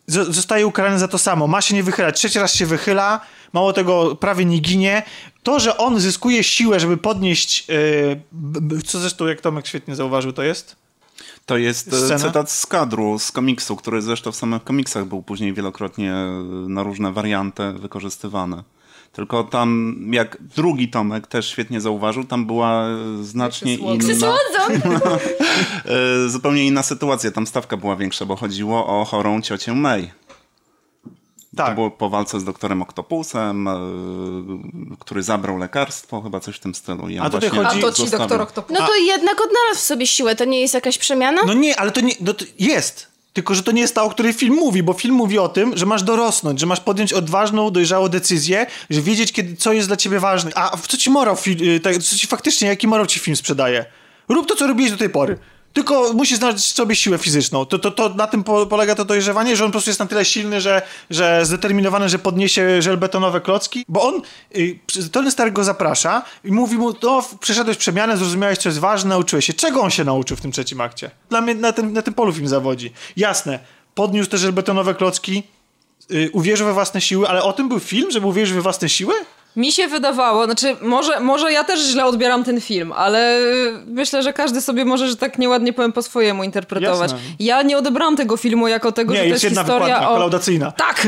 zostaje 0.07 0.67
ukarany 0.67 0.99
za 0.99 1.09
to 1.09 1.19
samo. 1.19 1.47
Ma 1.47 1.61
się 1.61 1.75
nie 1.75 1.83
wychylać. 1.83 2.17
Trzeci 2.17 2.39
raz 2.39 2.55
się 2.55 2.67
wychyla, 2.67 3.21
mało 3.53 3.73
tego 3.73 4.17
prawie 4.17 4.45
nie 4.45 4.59
ginie. 4.59 5.03
To, 5.43 5.61
że 5.61 5.77
on 5.77 6.01
zyskuje 6.01 6.45
siłę, 6.45 6.81
żeby 6.81 6.97
podnieść, 6.97 7.69
yy, 8.69 8.83
co 8.83 8.99
zresztą 8.99 9.27
jak 9.27 9.41
Tomek 9.41 9.67
świetnie 9.67 9.97
zauważył, 9.97 10.33
to 10.33 10.43
jest? 10.43 10.77
To 11.47 11.57
jest 11.57 11.93
e, 11.93 11.97
Scena? 11.97 12.19
cytat 12.19 12.51
z 12.51 12.67
kadru, 12.67 13.19
z 13.19 13.33
komiksu, 13.33 13.77
który 13.77 14.03
zresztą 14.03 14.33
w 14.33 14.37
samych 14.37 14.65
komiksach 14.65 15.05
był 15.05 15.23
później 15.23 15.55
wielokrotnie 15.55 16.13
e, 16.13 16.43
na 16.69 16.83
różne 16.83 17.13
warianty 17.13 17.73
wykorzystywany. 17.73 18.63
Tylko 19.17 19.45
tam, 19.45 19.97
jak 20.13 20.39
drugi 20.57 20.89
Tomek 20.89 21.27
też 21.27 21.49
świetnie 21.49 21.81
zauważył, 21.81 22.25
tam 22.25 22.47
była 22.47 22.87
znacznie 23.23 23.75
inna, 23.75 24.15
Słodzą. 24.19 24.91
e, 26.27 26.29
zupełnie 26.29 26.67
inna 26.67 26.83
sytuacja. 26.83 27.31
Tam 27.31 27.47
stawka 27.47 27.77
była 27.77 27.97
większa, 27.97 28.27
bo 28.27 28.37
chodziło 28.37 29.01
o 29.01 29.05
chorą 29.05 29.43
ciocię 29.43 29.73
May. 29.75 30.11
To 31.57 31.65
Tak. 31.65 31.75
było 31.75 31.91
po 31.91 32.11
walce 32.11 32.41
z 32.41 32.45
doktorem 32.45 32.83
Oktopusem, 32.83 33.69
e, 33.69 33.77
który 34.99 35.23
zabrał 35.23 35.59
lekarstwo, 35.59 36.23
chyba 36.23 36.41
coś 36.41 36.57
w 36.57 36.61
tym 36.61 36.75
stylu. 36.75 37.05
A 37.21 37.31
tutaj 37.31 37.51
chodzi- 37.51 37.79
A 37.79 37.83
to 37.83 37.93
ci 37.93 38.03
zostawił. 38.03 38.19
doktor 38.19 38.41
Octopus. 38.41 38.79
No 38.81 38.87
to 38.87 38.95
jednak 38.95 39.41
odnalazł 39.41 39.81
w 39.81 39.83
sobie 39.85 40.07
siłę, 40.07 40.37
to 40.37 40.45
nie 40.45 40.61
jest 40.61 40.75
jakaś 40.75 40.99
przemiana? 40.99 41.41
No 41.47 41.55
nie, 41.55 41.81
ale 41.81 41.91
to 41.93 42.01
nie, 42.01 42.15
no 42.21 42.35
to 42.35 42.45
jest. 42.59 43.16
Tylko, 43.37 43.55
że 43.55 43.63
to 43.63 43.73
nie 43.73 43.81
jest 43.81 43.95
ta, 43.95 44.03
o 44.03 44.11
której 44.11 44.33
film 44.33 44.55
mówi, 44.55 44.83
bo 44.83 44.93
film 44.93 45.15
mówi 45.15 45.39
o 45.39 45.49
tym, 45.49 45.77
że 45.77 45.87
masz 45.87 46.03
dorosnąć, 46.03 46.61
że 46.61 46.67
masz 46.67 46.81
podjąć 46.81 47.13
odważną, 47.13 47.71
dojrzałą 47.71 48.09
decyzję, 48.09 48.67
że 48.91 49.03
wiedzieć, 49.03 49.33
kiedy, 49.33 49.57
co 49.57 49.73
jest 49.73 49.89
dla 49.89 49.97
ciebie 49.97 50.21
ważne. 50.21 50.51
A 50.55 50.77
co 50.77 50.97
ci 50.97 51.11
morał, 51.11 51.37
y, 51.47 51.81
tak, 51.81 51.99
co 51.99 52.17
ci 52.17 52.27
faktycznie, 52.27 52.69
jaki 52.69 52.87
morał 52.89 53.07
ci 53.07 53.21
film 53.21 53.37
sprzedaje? 53.37 53.85
Rób 54.29 54.47
to, 54.49 54.57
co 54.57 54.67
robiłeś 54.67 54.91
do 54.91 54.97
tej 54.97 55.11
pory. 55.11 55.39
Tylko 55.77 56.13
musisz 56.13 56.39
znaleźć 56.39 56.75
sobie 56.75 56.97
siłę 56.97 57.19
fizyczną. 57.19 57.65
To, 57.65 57.79
to, 57.79 57.91
to 57.91 58.09
na 58.09 58.27
tym 58.27 58.45
po, 58.45 58.67
polega 58.67 58.95
to 58.95 59.05
dojrzewanie, 59.05 59.57
że 59.57 59.65
on 59.65 59.71
po 59.71 59.73
prostu 59.73 59.91
jest 59.91 60.01
na 60.01 60.07
tyle 60.07 60.25
silny, 60.25 60.61
że, 60.61 60.83
że 61.11 61.47
zdeterminowany, 61.47 62.09
że 62.09 62.19
podniesie 62.19 62.83
żelbetonowe 62.83 63.41
klocki, 63.41 63.85
bo 63.89 64.03
on, 64.03 64.23
y, 64.57 64.79
Tony 65.13 65.31
Stark 65.31 65.53
go 65.53 65.65
zaprasza 65.65 66.23
i 66.45 66.53
mówi 66.53 66.79
mu, 66.79 66.95
no 67.03 67.25
przeszedłeś 67.41 67.77
przemianę, 67.77 68.17
zrozumiałeś, 68.17 68.59
co 68.59 68.69
jest 68.69 68.79
ważne, 68.79 69.09
nauczyłeś 69.09 69.45
się. 69.45 69.53
Czego 69.53 69.81
on 69.81 69.91
się 69.91 70.05
nauczył 70.05 70.37
w 70.37 70.41
tym 70.41 70.53
trzecim 70.53 70.81
akcie? 70.81 71.11
Dla 71.29 71.41
mnie 71.41 71.55
na 71.55 71.73
tym, 71.73 71.93
na 71.93 72.03
tym 72.03 72.15
polu 72.15 72.33
film 72.33 72.49
zawodzi. 72.49 72.93
Jasne, 73.17 73.59
podniósł 73.95 74.31
te 74.31 74.39
żelbetonowe 74.39 74.95
klocki, 74.95 75.43
y, 76.11 76.31
uwierzył 76.33 76.67
we 76.67 76.73
własne 76.73 77.01
siły, 77.01 77.29
ale 77.29 77.43
o 77.43 77.53
tym 77.53 77.69
był 77.69 77.81
film, 77.81 78.11
żeby 78.11 78.27
uwierzyć 78.27 78.55
we 78.55 78.63
własne 78.63 78.89
siły? 78.89 79.15
Mi 79.57 79.73
się 79.73 79.89
wydawało, 79.89 80.45
znaczy 80.45 80.77
może, 80.81 81.21
może 81.21 81.53
ja 81.53 81.65
też 81.65 81.81
źle 81.81 82.05
odbieram 82.05 82.45
ten 82.45 82.61
film, 82.61 82.93
ale 82.93 83.41
myślę, 83.87 84.23
że 84.23 84.33
każdy 84.33 84.61
sobie 84.61 84.85
może, 84.85 85.09
że 85.09 85.17
tak 85.17 85.39
nieładnie 85.39 85.73
powiem 85.73 85.93
po 85.93 86.03
swojemu 86.03 86.45
interpretować. 86.45 87.13
Jasne. 87.13 87.27
Ja 87.39 87.63
nie 87.63 87.79
odebrałam 87.79 88.17
tego 88.17 88.37
filmu 88.37 88.69
jako 88.69 88.93
tego, 88.93 89.13
Nie, 89.15 89.19
że 89.19 89.25
to 89.25 89.29
jest 89.29 89.45
jest 89.45 89.57
jedna 89.57 89.73
historia 89.75 90.09
o... 90.09 90.15
kolaudacyjna. 90.15 90.73
Tak! 90.73 91.07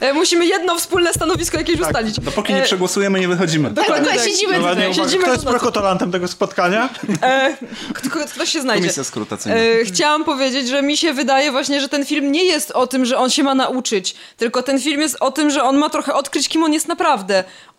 E, 0.00 0.12
Musimy 0.14 0.46
jedno 0.46 0.78
wspólne 0.78 1.12
stanowisko 1.12 1.58
jakieś 1.58 1.80
ustalić. 1.80 2.20
Dopóki 2.20 2.52
nie 2.54 2.60
E, 2.60 2.64
przegłosujemy, 2.64 3.20
nie 3.20 3.28
wychodzimy. 3.28 3.70
Dokładnie 3.70 4.08
tak. 4.08 4.20
siedzimy 4.20 4.52
Ładnie 4.52 4.68
tutaj. 4.68 4.90
uwaga. 4.90 5.04
siedzimy 5.04 5.22
Kto 5.22 5.32
jest 5.32 5.44
prokotolantem 5.44 6.12
tego 6.12 6.28
spotkania? 6.28 6.88
E, 7.22 7.56
kto, 7.94 8.10
ktoś 8.34 8.52
się 8.52 8.60
znajdzie. 8.60 8.82
Komisja 8.82 9.04
skrutacyjna. 9.04 9.58
E, 9.58 9.84
chciałam 9.84 10.24
powiedzieć, 10.24 10.68
że 10.68 10.82
mi 10.82 10.96
się 10.96 11.12
wydaje 11.12 11.50
właśnie, 11.52 11.80
że 11.80 11.88
ten 11.88 12.04
film 12.06 12.32
nie 12.32 12.44
jest 12.44 12.70
o 12.70 12.86
tym, 12.86 13.04
że 13.04 13.18
on 13.18 13.30
się 13.30 13.42
ma 13.42 13.54
nauczyć, 13.54 14.14
tylko 14.36 14.62
ten 14.62 14.80
film 14.80 15.00
jest 15.00 15.16
o 15.20 15.30
tym, 15.30 15.50
że 15.50 15.62
on 15.62 15.76
ma 15.76 15.90
trochę 15.90 16.14
odkryć, 16.14 16.48
kim 16.48 16.62
on 16.62 16.72
jest 16.72 16.88
naprawdę. 16.88 17.15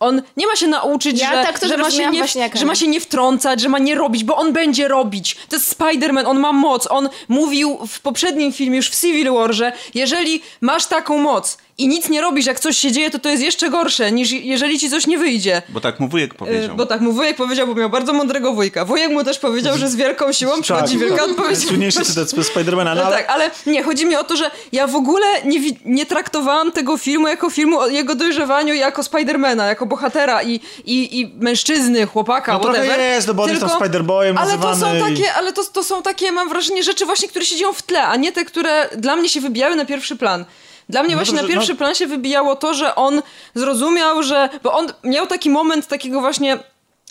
On 0.00 0.22
nie 0.36 0.46
ma 0.46 0.56
się 0.56 0.66
nauczyć, 0.66 1.20
Ja 1.20 1.28
że, 1.28 1.44
tak 1.44 1.68
że, 1.68 1.76
ma 1.76 1.90
się 1.90 2.10
nie, 2.10 2.24
że 2.54 2.66
ma 2.66 2.74
się 2.74 2.86
nie 2.88 3.00
wtrącać, 3.00 3.60
że 3.60 3.68
ma 3.68 3.78
nie 3.78 3.94
robić, 3.94 4.24
bo 4.24 4.36
on 4.36 4.52
będzie 4.52 4.88
robić. 4.88 5.36
To 5.48 5.56
jest 5.56 5.78
Spider-Man, 5.78 6.26
on 6.26 6.38
ma 6.38 6.52
moc. 6.52 6.86
On 6.90 7.08
mówił 7.28 7.78
w 7.88 8.00
poprzednim 8.00 8.52
filmie, 8.52 8.76
już 8.76 8.90
w 8.90 9.00
Civil 9.00 9.32
War, 9.32 9.52
że 9.52 9.72
jeżeli 9.94 10.42
masz 10.60 10.86
taką 10.86 11.18
moc 11.18 11.58
i 11.78 11.88
nic 11.88 12.08
nie 12.08 12.20
robisz, 12.20 12.46
jak 12.46 12.60
coś 12.60 12.76
się 12.78 12.92
dzieje, 12.92 13.10
to 13.10 13.18
to 13.18 13.28
jest 13.28 13.42
jeszcze 13.42 13.70
gorsze, 13.70 14.12
niż 14.12 14.30
jeżeli 14.32 14.78
ci 14.78 14.90
coś 14.90 15.06
nie 15.06 15.18
wyjdzie. 15.18 15.62
Bo 15.68 15.80
tak 15.80 16.00
mu 16.00 16.08
wujek 16.08 16.32
E, 16.32 16.34
powiedział. 16.34 16.76
Bo 16.76 16.86
tak, 16.86 17.00
mu 17.00 17.12
wujek 17.12 17.36
powiedział, 17.36 17.66
bo 17.66 17.74
miał 17.74 17.90
bardzo 17.90 18.12
mądrego 18.12 18.52
wujka. 18.52 18.84
Wujek 18.84 19.10
mu 19.10 19.24
też 19.24 19.38
powiedział, 19.38 19.78
że 19.78 19.88
z 19.88 19.96
wielką 19.96 20.32
siłą 20.32 20.62
przychodzi 20.62 20.98
wielka 20.98 21.22
odpowiedzialność. 21.24 21.68
Słynniejszy 21.68 22.04
cytat 22.04 22.28
z 22.30 22.46
Spidermana, 22.46 22.94
no 22.94 23.00
No 23.00 23.06
ale... 23.06 23.16
tak, 23.16 23.30
ale 23.30 23.50
nie, 23.66 23.82
chodzi 23.82 24.06
mi 24.06 24.16
o 24.16 24.24
to, 24.24 24.36
że 24.36 24.50
ja 24.72 24.86
w 24.86 24.94
ogóle 24.96 25.26
nie, 25.44 25.60
nie 25.84 26.06
traktowałam 26.06 26.72
tego 26.72 26.96
filmu 26.96 27.28
jako 27.28 27.50
filmu 27.50 27.78
o 27.78 27.88
jego 27.88 28.14
dojrzewaniu 28.14 28.74
jako 28.74 29.02
Spidermana, 29.02 29.66
jako 29.66 29.86
bohatera 29.86 30.42
i, 30.42 30.60
i, 30.84 31.20
i 31.20 31.34
mężczyzny, 31.40 32.06
chłopaka, 32.06 32.52
No 32.52 32.60
trochę 32.60 32.78
whatever. 32.78 33.00
jest, 33.00 33.28
no 33.28 33.34
bo 33.34 33.42
on 33.42 33.48
jest 33.50 33.60
tam 33.60 33.70
Spider-Boyem 33.70 34.34
Ale 34.38 34.58
to 34.58 34.76
są 34.76 34.96
i- 34.96 35.00
takie, 35.00 35.32
ale 35.34 35.52
to, 35.52 35.64
to 35.64 35.84
są 35.84 36.02
takie, 36.02 36.32
mam 36.32 36.48
wrażenie, 36.48 36.82
rzeczy 36.82 37.06
właśnie, 37.06 37.28
które 37.28 37.44
się 37.44 37.56
dzieją 37.56 37.72
w 37.72 37.82
tle, 37.82 38.02
a 38.02 38.16
nie 38.16 38.32
te, 38.32 38.44
które 38.44 38.88
dla 38.96 39.16
mnie 39.16 39.28
się 39.28 39.40
wybijały 39.40 39.76
na 39.76 39.84
pierwszy 39.84 40.16
plan. 40.16 40.44
Dla 40.88 41.02
mnie 41.02 41.10
No 41.10 41.16
właśnie 41.16 41.34
dobrze, 41.38 41.48
na 41.48 41.54
pierwszy 41.54 41.72
no- 41.72 41.78
plan 41.78 41.94
się 41.94 42.06
wybijało 42.06 42.56
to, 42.56 42.74
że 42.74 42.94
on 42.94 43.22
zrozumiał, 43.54 44.22
że... 44.22 44.48
Bo 44.62 44.72
on 44.72 44.92
miał 45.04 45.26
taki 45.26 45.50
moment 45.50 45.86
takiego 45.86 46.20
właśnie 46.20 46.58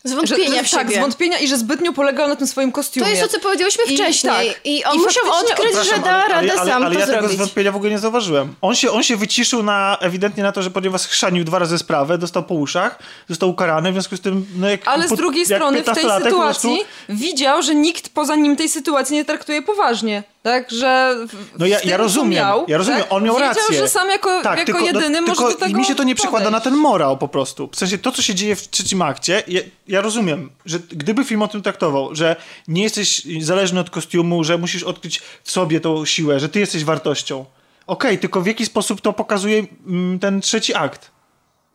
Zwątpienia 0.04 0.50
że, 0.50 0.56
że, 0.58 0.64
w 0.64 0.70
Tak, 0.72 0.82
siebie. 0.88 0.96
zwątpienia 0.96 1.40
i 1.40 1.48
że 1.48 1.58
zbytnio 1.58 1.94
polegał 1.94 2.28
na 2.28 2.36
tym 2.36 2.48
swoim 2.48 2.72
kostiumie. 2.72 3.06
To 3.06 3.10
jest 3.12 3.22
to, 3.22 3.28
co 3.28 3.40
powiedziałyśmy 3.40 3.84
I 3.84 3.96
wcześniej. 3.96 4.34
tak. 4.54 4.66
I, 4.66 4.84
on 4.84 4.96
I 4.96 5.00
musiał 5.00 5.24
odkryć, 5.42 5.74
że 5.90 6.00
da 6.00 6.10
ale- 6.12 6.22
radę 6.22 6.36
ale, 6.36 6.54
ale, 6.60 6.72
sam 6.72 6.84
ale 6.84 6.96
to 6.96 7.00
ja 7.00 7.06
tego 7.06 7.20
zrobić. 7.20 7.38
zwątpienia 7.38 7.72
w 7.72 7.76
ogóle 7.76 7.92
nie 7.92 8.00
zauważyłem. 8.00 8.56
On 8.62 8.76
się, 8.76 8.92
on 8.92 9.04
się 9.04 9.18
wyciszył 9.18 9.64
na, 9.64 9.98
ewidentnie 10.02 10.44
na 10.44 10.52
to, 10.52 10.62
że 10.64 10.72
ponieważ 10.72 11.08
chrzanił 11.08 11.44
dwa 11.44 11.60
razy 11.60 11.78
sprawę, 11.78 12.18
dostał 12.18 12.44
po 12.44 12.54
uszach, 12.56 13.00
został 13.30 13.50
ukarany, 13.50 13.90
w 13.92 13.94
związku 13.94 14.18
z 14.18 14.22
tym... 14.22 14.46
No 14.56 14.70
jak, 14.70 14.88
Ale 14.88 15.08
z 15.08 15.10
po- 15.10 15.16
drugiej 15.16 15.46
jak 15.50 15.58
strony 15.62 15.82
w 15.82 15.86
tej 15.86 15.94
15-latek 15.96 16.30
po 16.30 16.40
prostu- 16.40 16.62
sytuacji 16.62 16.86
widział, 17.10 17.62
że 17.62 17.76
nikt 17.76 18.10
poza 18.10 18.36
nim 18.36 18.56
tej 18.56 18.70
sytuacji 18.70 19.16
nie 19.16 19.26
traktuje 19.26 19.62
poważnie. 19.62 20.24
Tak, 20.48 20.72
że 20.72 21.16
No 21.60 21.66
ja, 21.66 21.80
ja 21.84 21.98
rozumiem, 21.98 22.32
miał, 22.32 22.66
ja 22.68 22.78
rozumiem, 22.78 23.02
tak, 23.02 23.14
on 23.14 23.24
miał 23.24 23.36
wiedział, 23.36 23.50
rację. 23.50 23.78
że 23.78 23.90
sam 23.90 24.10
jako, 24.10 24.42
tak, 24.44 24.60
jako 24.60 24.66
tylko, 24.66 24.80
no, 24.80 24.86
jedyny 24.86 25.22
może 25.22 25.42
tylko 25.42 25.70
do 25.70 25.78
mi 25.78 25.86
się 25.86 25.96
to 25.96 26.04
nie 26.04 26.16
przekłada 26.16 26.50
na 26.50 26.60
ten 26.60 26.76
morał 26.76 27.18
po 27.18 27.28
prostu. 27.28 27.70
W 27.72 27.76
sensie 27.76 27.98
to, 27.98 28.12
co 28.12 28.22
się 28.22 28.36
dzieje 28.36 28.56
w 28.56 28.70
trzecim 28.70 29.02
akcie, 29.02 29.44
ja, 29.48 29.62
ja 29.88 30.02
rozumiem, 30.02 30.50
że 30.66 30.80
gdyby 30.80 31.24
film 31.24 31.42
o 31.42 31.48
tym 31.48 31.62
traktował, 31.62 32.16
że 32.16 32.36
nie 32.68 32.84
jesteś 32.84 33.22
zależny 33.42 33.80
od 33.80 33.90
kostiumu, 33.90 34.44
że 34.44 34.58
musisz 34.58 34.84
odkryć 34.84 35.22
w 35.44 35.52
sobie 35.52 35.80
tą 35.80 36.06
siłę, 36.06 36.40
że 36.40 36.50
ty 36.50 36.60
jesteś 36.60 36.84
wartością. 36.84 37.46
Okej, 37.88 38.20
tylko 38.20 38.42
w 38.42 38.48
jaki 38.48 38.66
sposób 38.66 39.02
to 39.02 39.14
pokazuje 39.14 39.66
mm, 39.88 40.20
ten 40.20 40.42
trzeci 40.42 40.76
akt? 40.76 41.12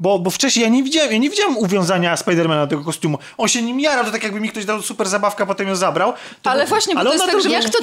Bo, 0.01 0.19
bo 0.19 0.31
wcześniej 0.31 0.63
ja 0.63 0.69
nie 0.69 0.83
widziałem, 0.83 1.13
ja 1.13 1.19
nie 1.19 1.31
widziałem 1.31 1.57
uwiązania 1.59 2.17
Spidermana 2.17 2.61
do 2.61 2.67
tego 2.71 2.85
kostiumu. 2.85 3.19
On 3.39 3.49
się 3.49 3.63
nim 3.63 3.81
jarał, 3.81 4.05
to 4.05 4.11
tak 4.11 4.23
jakby 4.23 4.41
mi 4.41 4.49
ktoś 4.49 4.65
dał 4.65 4.83
super 4.83 5.09
zabawkę, 5.09 5.45
a 5.45 5.47
potem 5.47 5.69
ją 5.69 5.77
zabrał. 5.77 6.13
To 6.43 6.51
Ale 6.51 6.61
był- 6.61 6.69
właśnie, 6.69 6.95
bo 6.95 7.01
ale 7.01 7.11
to 7.11 7.15
jest 7.17 7.27
tak, 7.27 7.43
że 7.43 7.51
Jak 7.51 7.65
to, 7.65 7.79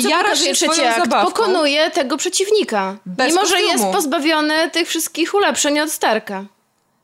co 0.68 0.74
się 0.76 0.90
akt? 0.90 1.04
zabawką. 1.04 1.32
Pokonuje 1.32 1.92
tego 1.92 2.18
przeciwnika. 2.18 2.98
Bez 3.06 3.28
mimo, 3.28 3.46
że 3.46 3.52
kostiumu. 3.52 3.72
jest 3.74 3.86
pozbawiony 3.96 4.70
tych 4.72 4.88
wszystkich 4.88 5.34
ulepszeń 5.34 5.80
od 5.80 5.92
Starka. 5.92 6.46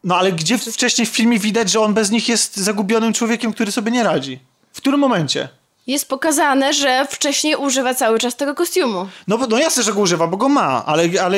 No 0.04 0.18
ale 0.18 0.32
gdzie 0.32 0.58
wcześniej 0.58 1.08
w 1.08 1.10
filmie 1.10 1.40
widać, 1.40 1.70
że 1.72 1.80
on 1.82 1.94
bez 1.94 2.12
nich 2.12 2.30
jest 2.30 2.58
zagubionym 2.58 3.14
człowiekiem, 3.14 3.54
który 3.54 3.72
sobie 3.72 3.92
nie 3.92 4.04
radzi? 4.04 4.40
W 4.74 4.78
którym 4.78 5.00
momencie? 5.00 5.50
Jest 5.88 6.08
pokazane, 6.10 6.74
że 6.74 7.08
wcześniej 7.12 7.56
używa 7.56 7.94
cały 7.96 8.20
czas 8.20 8.36
tego 8.36 8.56
kostiumu. 8.56 9.08
No, 9.28 9.38
bo- 9.38 9.48
no 9.48 9.58
jasne, 9.58 9.84
że 9.84 9.94
go 9.94 10.00
używa, 10.00 10.28
bo 10.28 10.38
go 10.38 10.50
ma, 10.50 10.84
ale, 10.86 11.04
ale, 11.24 11.38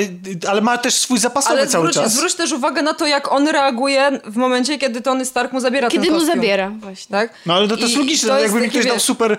ale 0.49 0.61
ma 0.61 0.77
też 0.77 0.93
swój 0.93 1.19
zapasowy 1.19 1.55
Ale 1.55 1.67
cały 1.67 1.83
zwróć, 1.83 1.95
czas. 1.95 2.13
zwróć 2.13 2.35
też 2.35 2.51
uwagę 2.51 2.81
na 2.81 2.93
to, 2.93 3.05
jak 3.07 3.31
on 3.31 3.47
reaguje 3.47 4.19
w 4.25 4.35
momencie, 4.35 4.77
kiedy 4.77 5.01
Tony 5.01 5.25
Stark 5.25 5.53
mu 5.53 5.59
zabiera 5.59 5.89
Kiedy 5.89 6.03
ten 6.05 6.13
mu 6.13 6.19
kostium. 6.19 6.35
zabiera, 6.37 6.69
właśnie. 6.69 7.11
Tak? 7.13 7.33
No 7.45 7.53
ale 7.53 7.67
to, 7.67 7.77
to 7.77 7.83
jest 7.83 7.97
logiczne, 7.97 8.27
to 8.27 8.33
no, 8.33 8.39
jest 8.39 8.53
jakby 8.53 8.67
mi 8.67 8.71
ktoś 8.71 8.85
dał 8.85 8.99
super 8.99 9.37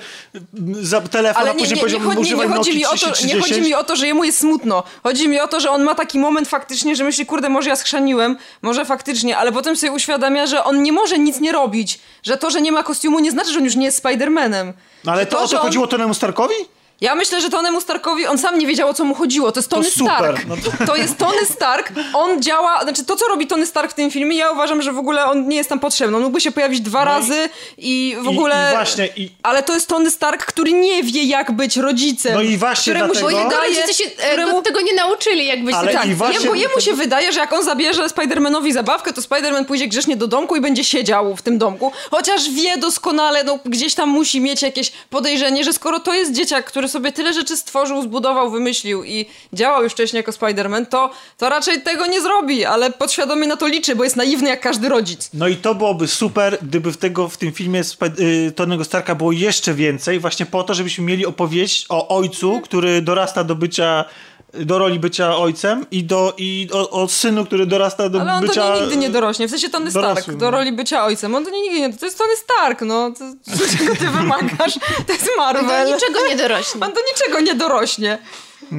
mm, 0.59 0.85
za 0.85 1.01
telefon, 1.01 1.43
Ale 1.43 1.51
a 1.51 1.53
nie, 1.55 1.59
później 1.59 1.71
nie, 1.71 1.75
nie, 1.77 1.81
powiedział, 1.81 2.01
chodzi, 2.01 2.17
nie, 2.17 2.23
używaj 2.23 2.49
nie, 2.49 2.55
chodzi 2.55 2.77
mi 2.77 2.87
o 2.87 2.91
to, 2.91 2.97
30, 3.13 3.27
nie 3.27 3.41
chodzi 3.43 3.61
mi 3.61 3.75
o 3.75 3.85
to, 3.85 3.97
że 3.97 4.07
jemu 4.07 4.25
jest 4.25 4.39
smutno. 4.39 4.83
Chodzi 5.03 5.29
mi 5.29 5.41
o 5.41 5.49
to, 5.49 5.61
że 5.61 5.71
on 5.71 5.83
ma 5.83 5.95
taki 5.95 6.19
moment 6.19 6.49
faktycznie, 6.49 6.97
że 6.97 7.05
myśli, 7.05 7.27
kurde, 7.27 7.49
może 7.49 7.71
ja 7.71 7.77
schrzaniłem, 7.77 8.37
może 8.63 8.85
faktycznie, 8.85 9.37
ale 9.39 9.53
potem 9.53 9.77
sobie 9.77 9.93
uświadamia, 9.93 10.47
że 10.47 10.65
on 10.65 10.83
nie 10.83 10.93
może 10.93 11.19
nic 11.19 11.41
nie 11.41 11.53
robić. 11.53 11.99
Że 12.23 12.37
to, 12.37 12.51
że 12.51 12.61
nie 12.63 12.73
ma 12.73 12.83
kostiumu 12.83 13.19
nie 13.19 13.31
znaczy, 13.31 13.53
że 13.53 13.59
on 13.59 13.65
już 13.65 13.77
nie 13.77 13.85
jest 13.87 13.99
Spidermanem. 13.99 14.73
No 15.05 15.13
ale 15.13 15.23
Że 15.23 15.27
to, 15.27 15.43
o 15.43 15.49
to 15.49 15.57
on- 15.57 15.63
chodziło 15.63 15.87
Tonemu 15.87 16.15
Starkowi? 16.15 16.55
Ja 17.01 17.15
myślę, 17.15 17.41
że 17.41 17.51
Tonemu 17.51 17.81
Starkowi, 17.81 18.27
on 18.27 18.39
sam 18.39 18.59
nie 18.59 18.67
wiedział 18.67 18.89
o 18.89 18.95
co 18.95 19.05
mu 19.05 19.15
chodziło. 19.15 19.53
To 19.53 19.59
jest 19.61 19.71
Tony 19.71 19.91
super, 19.91 20.15
Stark. 20.15 20.47
no 20.47 20.87
to... 20.87 20.97
jest 20.97 21.19
Tony 21.19 21.45
Stark. 21.47 21.93
On 22.15 22.43
działa, 22.43 22.83
znaczy 22.83 23.05
to, 23.05 23.17
co 23.17 23.27
robi 23.29 23.47
Tony 23.47 23.67
Stark 23.67 23.91
w 23.91 23.95
tym 23.95 24.11
filmie, 24.11 24.37
ja 24.37 24.51
uważam, 24.51 24.83
że 24.83 24.93
w 24.93 24.99
ogóle 24.99 25.25
on 25.25 25.49
nie 25.49 25.57
jest 25.57 25.69
tam 25.69 25.81
potrzebny. 25.81 26.17
On 26.17 26.23
mógłby 26.23 26.41
się 26.41 26.53
pojawić 26.53 26.81
dwa 26.81 27.05
razy 27.05 27.49
i 27.79 28.17
w 28.21 28.25
i- 28.25 28.29
ogóle. 28.29 28.69
i 28.73 28.77
właśnie, 28.77 29.09
i- 29.17 29.31
Ale 29.43 29.63
to 29.63 29.75
jest 29.75 29.89
Tony 29.89 30.11
Stark, 30.11 30.45
który 30.47 30.73
nie 30.73 31.03
wie, 31.03 31.23
jak 31.25 31.53
być 31.53 31.77
rodzicem. 31.77 32.35
No 32.35 32.43
i 32.43 32.57
właśnie 32.57 32.93
któremu 32.93 33.13
dlatego- 33.15 33.31
się 33.43 33.45
wydaje, 33.49 33.75
rodzice 33.75 33.95
się 33.95 34.05
e, 34.11 34.29
któremu... 34.31 34.53
go 34.53 34.63
tego 34.63 34.81
nie 34.81 34.95
nauczyli, 34.95 35.47
jak 35.47 35.65
być 35.65 35.75
Ale 35.75 35.93
tak. 35.93 36.07
i 36.07 36.15
właśnie- 36.15 36.41
Jemu, 36.41 36.55
jemu 36.55 36.81
się 36.81 36.93
wydaje, 36.95 37.33
że 37.33 37.41
jak 37.41 37.53
on 37.53 37.65
zabierze 37.65 38.09
Spidermanowi 38.09 38.73
zabawkę, 38.73 39.13
to 39.13 39.23
Spiderman 39.23 39.65
pójdzie 39.65 39.87
grzecznie 39.89 40.17
do 40.17 40.27
domku 40.27 40.57
i 40.57 40.61
będzie 40.61 40.85
siedział 40.85 41.37
w 41.37 41.43
tym 41.43 41.59
domku. 41.59 41.93
Chociaż 42.11 42.51
wie 42.51 42.77
doskonale, 42.77 43.45
no 43.45 43.59
gdzieś 43.65 43.95
tam 43.95 44.09
musi 44.09 44.41
mieć 44.41 44.63
jakieś 44.63 44.93
podejrzenie, 45.11 45.65
że 45.65 45.73
skoro 45.73 46.01
to 46.01 46.15
jest 46.15 46.33
dzieciak, 46.33 46.65
który 46.65 46.88
sobie 46.89 47.13
tyle 47.13 47.33
rzeczy 47.33 47.57
stworzył, 47.57 48.03
zbudował, 48.03 48.51
wymyślił 48.51 49.05
i 49.05 49.27
działał 49.53 49.83
już 49.83 49.93
wcześniej 49.93 50.19
jako 50.19 50.33
Spiderman, 50.33 50.87
to, 50.87 51.11
to 51.39 51.49
raczej 51.49 51.83
tego 51.83 52.07
nie 52.07 52.21
zrobi, 52.21 52.65
ale 52.65 52.91
podświadomie 52.91 53.47
na 53.47 53.57
to 53.57 53.67
liczy, 53.67 53.97
bo 53.97 54.05
jest 54.05 54.17
naiwny 54.17 54.49
jak 54.49 54.61
każdy 54.61 54.89
rodzic. 54.89 55.31
No 55.35 55.49
i 55.49 55.57
to 55.57 55.75
byłoby 55.75 56.09
super, 56.09 56.59
gdyby 56.63 56.93
w, 56.93 56.97
tego, 56.97 57.29
w 57.29 57.37
tym 57.37 57.53
filmie 57.53 57.83
y, 58.21 58.53
Tonego 58.53 58.85
Starka 58.85 59.15
było 59.15 59.33
jeszcze 59.33 59.75
więcej, 59.75 60.19
właśnie 60.21 60.47
po 60.47 60.63
to, 60.63 60.75
żebyśmy 60.75 61.05
mieli 61.05 61.27
opowieść 61.27 61.87
o 61.89 62.09
ojcu, 62.09 62.61
który 62.61 63.03
dorasta 63.03 63.45
do 63.45 63.55
bycia 63.55 64.05
do 64.53 64.79
roli 64.79 64.99
bycia 64.99 65.37
ojcem 65.37 65.87
i, 65.91 66.05
do, 66.05 66.35
i 66.37 66.69
o, 66.73 66.91
o 66.91 67.09
synu, 67.09 67.45
który 67.47 67.67
dorasta 67.67 68.09
do 68.09 68.21
Ale 68.21 68.33
on 68.33 68.47
bycia... 68.47 68.63
do 68.63 68.73
niej 68.73 68.81
nigdy 68.81 68.97
nie 68.97 69.11
dorośnie. 69.11 69.47
W 69.47 69.51
sensie 69.51 69.69
Tony 69.69 69.91
Stark, 69.91 70.07
dorosłym, 70.07 70.39
do 70.39 70.45
no. 70.45 70.51
roli 70.51 70.73
bycia 70.73 71.05
ojcem. 71.05 71.35
On 71.35 71.45
do 71.45 71.51
niej 71.51 71.63
nigdy 71.63 71.81
nie... 71.81 71.93
To 71.93 72.07
jest 72.07 72.19
Tony 72.19 72.37
Stark, 72.37 72.81
no. 72.83 73.11
To, 73.11 73.25
czego 73.79 73.97
ty 73.97 74.09
wymagasz? 74.09 74.75
To 75.07 75.13
jest 75.13 75.31
Marvel. 75.37 75.89
Do 75.89 75.95
niczego 75.95 76.29
nie 76.29 76.37
dorośnie. 76.37 76.81
On 76.81 76.93
do 76.93 77.01
niczego 77.13 77.41
nie 77.41 77.55
dorośnie. 77.55 78.19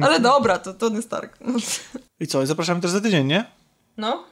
Ale 0.02 0.20
dobra, 0.20 0.58
to 0.58 0.74
Tony 0.74 1.02
Stark. 1.02 1.38
I 2.20 2.26
co, 2.26 2.46
zapraszamy 2.46 2.80
też 2.80 2.90
za 2.90 3.00
tydzień, 3.00 3.26
nie? 3.26 3.44
No. 3.96 4.24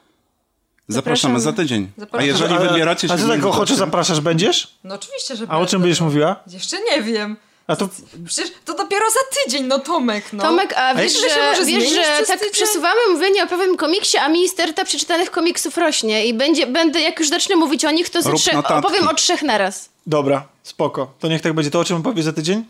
Zapraszamy 0.89 1.41
za 1.41 1.53
tydzień. 1.53 1.91
A 1.97 2.01
Zapraszamy. 2.01 2.27
jeżeli 2.27 2.55
A- 2.55 2.59
wybieracie 2.59 3.09
się... 3.09 3.15
A 3.15 3.17
ty 3.17 3.29
tak 3.29 3.45
ochoczo 3.45 3.75
zapraszasz 3.75 4.21
będziesz? 4.21 4.79
No 4.85 4.95
oczywiście, 4.95 5.37
że 5.37 5.47
A 5.49 5.59
o 5.59 5.67
czym 5.67 5.81
będziesz 5.81 6.01
no. 6.01 6.07
mówiła? 6.07 6.37
Jeszcze 6.47 6.77
nie 6.83 7.03
wiem. 7.03 7.37
A 7.69 7.77
to 7.77 7.89
Przecież 8.27 8.53
to 8.65 8.75
dopiero 8.75 9.07
za 9.11 9.43
tydzień, 9.43 9.67
no 9.67 9.79
Tomek, 9.79 10.33
no. 10.33 10.43
Tomek, 10.43 10.75
a 10.77 10.95
wiesz, 10.95 11.15
myślę, 11.15 11.29
że 11.29 11.35
się 11.35 11.41
że, 11.41 11.47
może 11.47 11.65
wiesz, 11.65 11.67
zmienić 11.67 12.07
że 12.19 12.27
tak 12.27 12.39
tydzień? 12.39 12.53
przesuwamy 12.53 13.01
mówienie 13.11 13.45
o 13.45 13.47
pewnym 13.47 13.77
komiksie, 13.77 14.19
a 14.19 14.29
mi 14.29 14.49
sterta 14.49 14.85
przeczytanych 14.85 15.31
komiksów 15.31 15.77
rośnie 15.77 16.27
i 16.27 16.35
będzie, 16.35 16.67
będę, 16.67 17.01
jak 17.01 17.19
już 17.19 17.29
zacznę 17.29 17.57
mówić 17.57 17.85
o 17.85 17.91
nich, 17.91 18.11
to 18.11 18.33
trzech, 18.37 18.59
opowiem 18.59 19.09
o 19.09 19.15
trzech 19.15 19.43
naraz. 19.43 19.89
Dobra, 20.07 20.49
spoko. 20.63 21.15
To 21.21 21.29
niech 21.29 21.43
tak 21.43 21.53
będzie. 21.53 21.71
To 21.71 21.81
o 21.81 21.85
czym 21.85 22.03
powie 22.03 22.23
za 22.23 22.33
tydzień? 22.33 22.65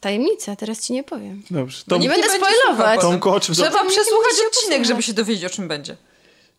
Tajemnica, 0.00 0.56
teraz 0.56 0.80
ci 0.86 0.92
nie 0.92 1.04
powiem. 1.04 1.42
Dobrze. 1.50 1.82
No 1.86 1.94
Tom, 1.94 2.02
nie 2.02 2.08
będę 2.08 2.28
będzie 2.28 2.46
spoilować. 2.46 3.00
Tomku, 3.00 3.30
o 3.30 3.40
czym, 3.40 3.54
Trzeba 3.54 3.82
nie 3.82 3.90
przesłuchać 3.90 4.32
odcinek, 4.46 4.84
żeby 4.84 5.02
się 5.02 5.12
dowiedzieć, 5.12 5.44
o 5.44 5.50
czym 5.50 5.68
będzie. 5.68 5.96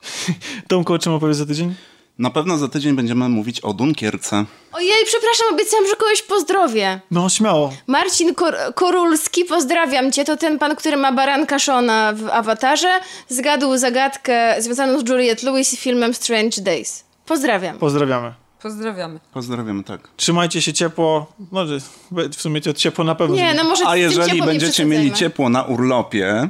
Tomku, 0.68 0.94
o 0.94 1.00
czym 1.00 1.14
opowie 1.14 1.34
za 1.34 1.46
tydzień? 1.46 1.76
Na 2.20 2.30
pewno 2.30 2.58
za 2.58 2.68
tydzień 2.68 2.96
będziemy 2.96 3.30
mówić 3.30 3.60
o 3.60 3.74
Dunkierce. 3.74 4.46
Ojej, 4.72 5.06
przepraszam, 5.06 5.48
obiecałam, 5.54 5.88
że 5.88 5.96
kogoś 5.96 6.22
pozdrowię. 6.22 7.00
No, 7.12 7.30
śmiało. 7.30 7.74
Marcin 7.88 8.36
Kor 8.36 8.56
Korulski, 8.76 9.46
pozdrawiam 9.46 10.12
cię. 10.12 10.26
To 10.26 10.38
ten 10.38 10.60
pan, 10.60 10.76
który 10.76 10.98
ma 10.98 11.12
baranka 11.12 11.60
Shona 11.60 12.14
w 12.16 12.30
awatarze. 12.30 12.92
Zgadł 13.30 13.78
zagadkę 13.78 14.56
związaną 14.60 15.00
z 15.00 15.10
Juliette 15.10 15.46
Lewis 15.46 15.74
i 15.74 15.78
filmem 15.78 16.14
Strange 16.14 16.62
Days. 16.62 17.04
Pozdrawiam. 17.26 17.78
Pozdrawiamy. 17.78 18.34
Pozdrawiamy. 18.62 19.20
Pozdrawiamy, 19.34 19.84
tak. 19.84 20.10
Trzymajcie 20.18 20.62
się 20.62 20.74
ciepło. 20.74 21.32
Może 21.52 21.78
w 22.32 22.42
sumie 22.42 22.62
to 22.62 22.74
ciepło 22.74 23.04
na 23.04 23.16
pewno. 23.16 23.36
Nie, 23.36 23.54
no 23.54 23.64
może 23.64 23.88
A 23.88 23.96
jeżeli 23.96 24.42
będziecie 24.42 24.86
mieli 24.86 25.12
ciepło 25.12 25.50
na 25.50 25.64
urlopie, 25.64 26.50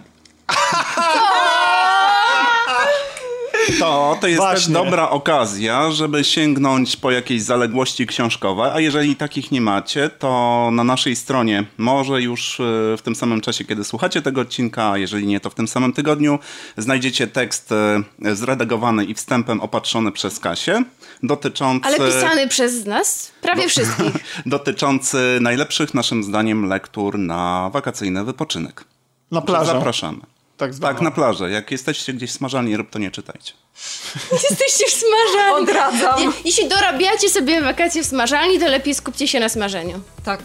to 3.79 4.17
to 4.21 4.27
jest 4.27 4.41
też 4.41 4.49
Właśnie. 4.49 4.73
dobra 4.73 5.09
okazja, 5.09 5.91
żeby 5.91 6.23
sięgnąć 6.23 6.97
po 6.97 7.11
jakieś 7.11 7.41
zaległości 7.41 8.07
książkowe, 8.07 8.73
a 8.73 8.79
jeżeli 8.79 9.15
takich 9.15 9.51
nie 9.51 9.61
macie, 9.61 10.09
to 10.09 10.69
na 10.71 10.83
naszej 10.83 11.15
stronie, 11.15 11.65
może 11.77 12.21
już 12.21 12.59
e, 12.59 12.63
w 12.97 13.01
tym 13.03 13.15
samym 13.15 13.41
czasie, 13.41 13.65
kiedy 13.65 13.83
słuchacie 13.83 14.21
tego 14.21 14.41
odcinka, 14.41 14.91
a 14.91 14.97
jeżeli 14.97 15.27
nie, 15.27 15.39
to 15.39 15.49
w 15.49 15.55
tym 15.55 15.67
samym 15.67 15.93
tygodniu, 15.93 16.39
znajdziecie 16.77 17.27
tekst 17.27 17.71
e, 17.71 18.35
zredagowany 18.35 19.05
i 19.05 19.13
wstępem 19.13 19.61
opatrzony 19.61 20.11
przez 20.11 20.39
Kasię, 20.39 20.83
dotyczący... 21.23 21.87
Ale 21.87 21.97
pisany 21.97 22.47
przez 22.47 22.85
nas, 22.85 23.31
prawie 23.41 23.67
wszystkich. 23.67 24.13
dotyczący 24.45 25.37
najlepszych 25.41 25.93
naszym 25.93 26.23
zdaniem 26.23 26.65
lektur 26.65 27.19
na 27.19 27.69
wakacyjny 27.73 28.23
wypoczynek. 28.23 28.85
Na 29.31 29.41
plażę. 29.41 29.71
Zapraszamy. 29.71 30.19
Tak 30.61 30.73
zwana. 30.73 30.93
Tak, 30.93 31.01
na 31.01 31.11
plażę. 31.11 31.49
Jak 31.51 31.71
jesteście 31.71 32.13
gdzieś 32.13 32.31
smażalni 32.31 32.77
ryb, 32.77 32.89
to 32.89 32.99
nie 32.99 33.11
czytajcie. 33.11 33.53
Jesteście 34.49 34.85
w 34.87 34.93
smażalni. 34.93 35.63
Odradzam. 35.69 36.19
Je- 36.23 36.31
Jeśli 36.45 36.69
dorabiacie 36.69 37.29
sobie 37.29 37.61
wakacje 37.61 38.03
w 38.03 38.05
smażalni, 38.05 38.59
to 38.59 38.67
lepiej 38.67 38.95
skupcie 38.95 39.27
się 39.27 39.39
na 39.39 39.49
smażeniu. 39.49 40.01
Tak. 40.25 40.39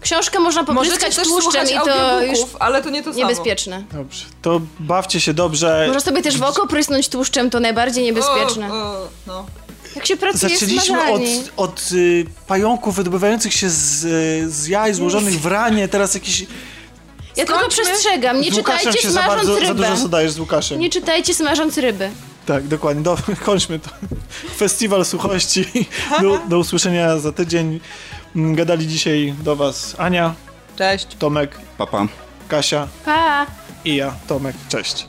Książkę 0.00 0.40
można 0.40 0.64
popryskać 0.64 1.16
tłuszczem 1.16 1.66
i 1.66 1.74
to 1.86 2.22
już 2.22 2.38
ale 2.60 2.82
to 2.82 2.90
nie 2.90 3.02
to 3.02 3.12
samo. 3.12 3.24
niebezpieczne. 3.24 3.84
Dobrze. 3.92 4.24
To 4.42 4.60
bawcie 4.80 5.20
się 5.20 5.34
dobrze. 5.34 5.84
Można 5.86 6.00
sobie 6.00 6.22
też 6.22 6.38
w 6.38 6.42
oko 6.42 6.66
prysnąć 6.66 7.08
tłuszczem, 7.08 7.50
to 7.50 7.60
najbardziej 7.60 8.04
niebezpieczne. 8.04 8.72
O, 8.72 8.74
o, 8.74 9.08
no. 9.26 9.46
Jak 9.96 10.06
się 10.06 10.16
pracuje 10.16 10.56
w 10.56 10.60
Zaczęliśmy 10.60 11.12
od, 11.12 11.22
od 11.56 11.92
y, 11.92 12.26
pająków 12.46 12.94
wydobywających 12.94 13.52
się 13.52 13.70
z, 13.70 14.04
y, 14.04 14.50
z 14.50 14.66
jaj 14.66 14.94
złożonych 14.94 15.40
w 15.40 15.46
ranie, 15.46 15.88
teraz 15.88 16.14
jakiś... 16.14 16.46
Ja 17.36 17.46
tylko 17.46 17.68
przestrzegam, 17.68 18.40
nie 18.40 18.52
czytajcie 18.52 18.92
się 18.92 19.10
za, 19.10 19.22
smażąc 19.22 19.36
bardzo, 19.36 19.54
za 19.54 19.60
rybę. 19.60 19.74
dużo 19.88 19.96
zadajesz 19.96 20.32
z 20.32 20.38
Łukaszem. 20.38 20.78
Nie 20.80 20.90
czytajcie 20.90 21.34
smażąc 21.34 21.78
ryby. 21.78 22.10
Tak, 22.46 22.68
dokładnie. 22.68 23.02
Do, 23.02 23.16
kończmy 23.44 23.78
to. 23.78 23.90
Festiwal 24.56 25.04
suchości. 25.04 25.64
Do, 26.20 26.38
do 26.48 26.58
usłyszenia 26.58 27.18
za 27.18 27.32
tydzień. 27.32 27.80
Gadali 28.34 28.86
dzisiaj 28.86 29.34
do 29.42 29.56
was 29.56 29.94
Ania, 29.98 30.34
Cześć. 30.76 31.06
Tomek, 31.18 31.58
Papa. 31.78 32.06
Kasia 32.48 32.88
Pa! 33.04 33.46
i 33.84 33.96
ja, 33.96 34.14
Tomek. 34.26 34.56
Cześć. 34.68 35.06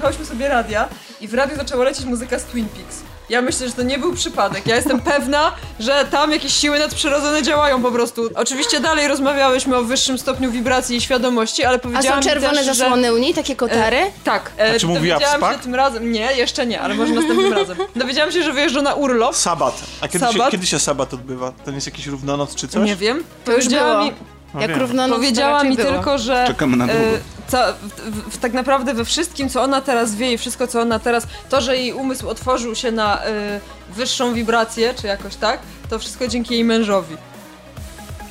Słuchałyśmy 0.00 0.26
sobie 0.26 0.48
radia 0.48 0.88
i 1.20 1.28
w 1.28 1.34
radiu 1.34 1.56
zaczęła 1.56 1.84
lecieć 1.84 2.04
muzyka 2.06 2.38
z 2.38 2.44
Twin 2.44 2.68
Peaks. 2.68 2.96
Ja 3.28 3.42
myślę, 3.42 3.68
że 3.68 3.74
to 3.74 3.82
nie 3.82 3.98
był 3.98 4.14
przypadek. 4.14 4.66
Ja 4.66 4.76
jestem 4.76 5.00
pewna, 5.00 5.52
że 5.80 6.04
tam 6.10 6.32
jakieś 6.32 6.52
siły 6.54 6.78
nadprzyrodzone 6.78 7.42
działają 7.42 7.82
po 7.82 7.92
prostu. 7.92 8.30
Oczywiście 8.34 8.80
dalej 8.80 9.08
rozmawiałyśmy 9.08 9.76
o 9.76 9.82
wyższym 9.82 10.18
stopniu 10.18 10.50
wibracji 10.50 10.96
i 10.96 11.00
świadomości, 11.00 11.64
ale 11.64 11.76
A 11.76 11.78
powiedziałam 11.78 12.22
są 12.22 12.28
czerwone 12.28 12.54
też, 12.54 12.66
że... 12.66 12.74
zasłony 12.74 13.14
Unii, 13.14 13.34
takie 13.34 13.56
kotary? 13.56 13.96
E, 13.96 14.10
tak. 14.24 14.50
E, 14.58 14.74
A 14.74 14.78
czy 14.78 14.86
mówiła 14.86 15.20
się 15.20 15.26
tym 15.62 15.74
razem. 15.74 16.12
Nie, 16.12 16.32
jeszcze 16.36 16.66
nie, 16.66 16.80
ale 16.80 16.94
może 16.94 17.12
następnym 17.12 17.52
razem. 17.52 17.76
Dowiedziałam 17.96 18.32
się, 18.32 18.42
że 18.42 18.52
wyjeżdża 18.52 18.82
na 18.82 18.94
urlop. 18.94 19.36
Sabat. 19.36 19.82
A 20.00 20.08
kiedy, 20.08 20.26
Się, 20.26 20.32
Sabat? 20.32 20.50
kiedy 20.50 20.66
się 20.66 20.78
sabat 20.78 21.14
odbywa? 21.14 21.52
To 21.64 21.70
nie 21.70 21.74
jest 21.76 21.86
jakiś 21.86 22.06
równonoc 22.06 22.54
czy 22.54 22.68
coś? 22.68 22.86
Nie 22.86 22.96
wiem. 22.96 23.24
To 23.44 23.52
już 23.52 23.68
było. 23.68 24.04
Mi, 24.04 24.12
No 24.54 24.60
Jak 24.60 24.70
powiedziała 25.08 25.64
mi 25.64 25.76
było. 25.76 25.92
tylko, 25.92 26.18
że 26.18 26.44
Czekamy 26.46 26.76
na 26.76 26.84
e, 26.84 26.88
drugą. 26.88 27.18
ca, 27.48 27.72
w, 27.72 27.88
w, 27.88 28.34
w, 28.34 28.38
tak 28.38 28.52
naprawdę 28.52 28.94
we 28.94 29.04
wszystkim, 29.04 29.48
co 29.48 29.62
ona 29.62 29.80
teraz 29.80 30.14
wie 30.14 30.32
i 30.32 30.38
wszystko, 30.38 30.66
co 30.66 30.80
ona 30.80 30.98
teraz, 30.98 31.26
to, 31.48 31.60
że 31.60 31.76
jej 31.76 31.92
umysł 31.92 32.28
otworzył 32.28 32.74
się 32.74 32.92
na 32.92 33.24
e, 33.24 33.60
wyższą 33.90 34.34
wibrację, 34.34 34.94
czy 35.00 35.06
jakoś 35.06 35.36
tak, 35.36 35.58
to 35.90 35.98
wszystko 35.98 36.28
dzięki 36.28 36.54
jej 36.54 36.64
mężowi. 36.64 37.16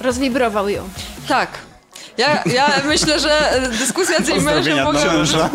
Rozwibrował 0.01 0.69
ją. 0.69 0.89
Tak. 1.27 1.49
Ja, 2.17 2.43
ja 2.45 2.67
myślę, 2.87 3.19
że 3.19 3.51
e, 3.51 3.69
dyskusja 3.69 4.19
z 4.23 4.27
jej 4.27 4.41
mężem 4.41 4.83
mogła 4.83 5.05
męża. 5.05 5.49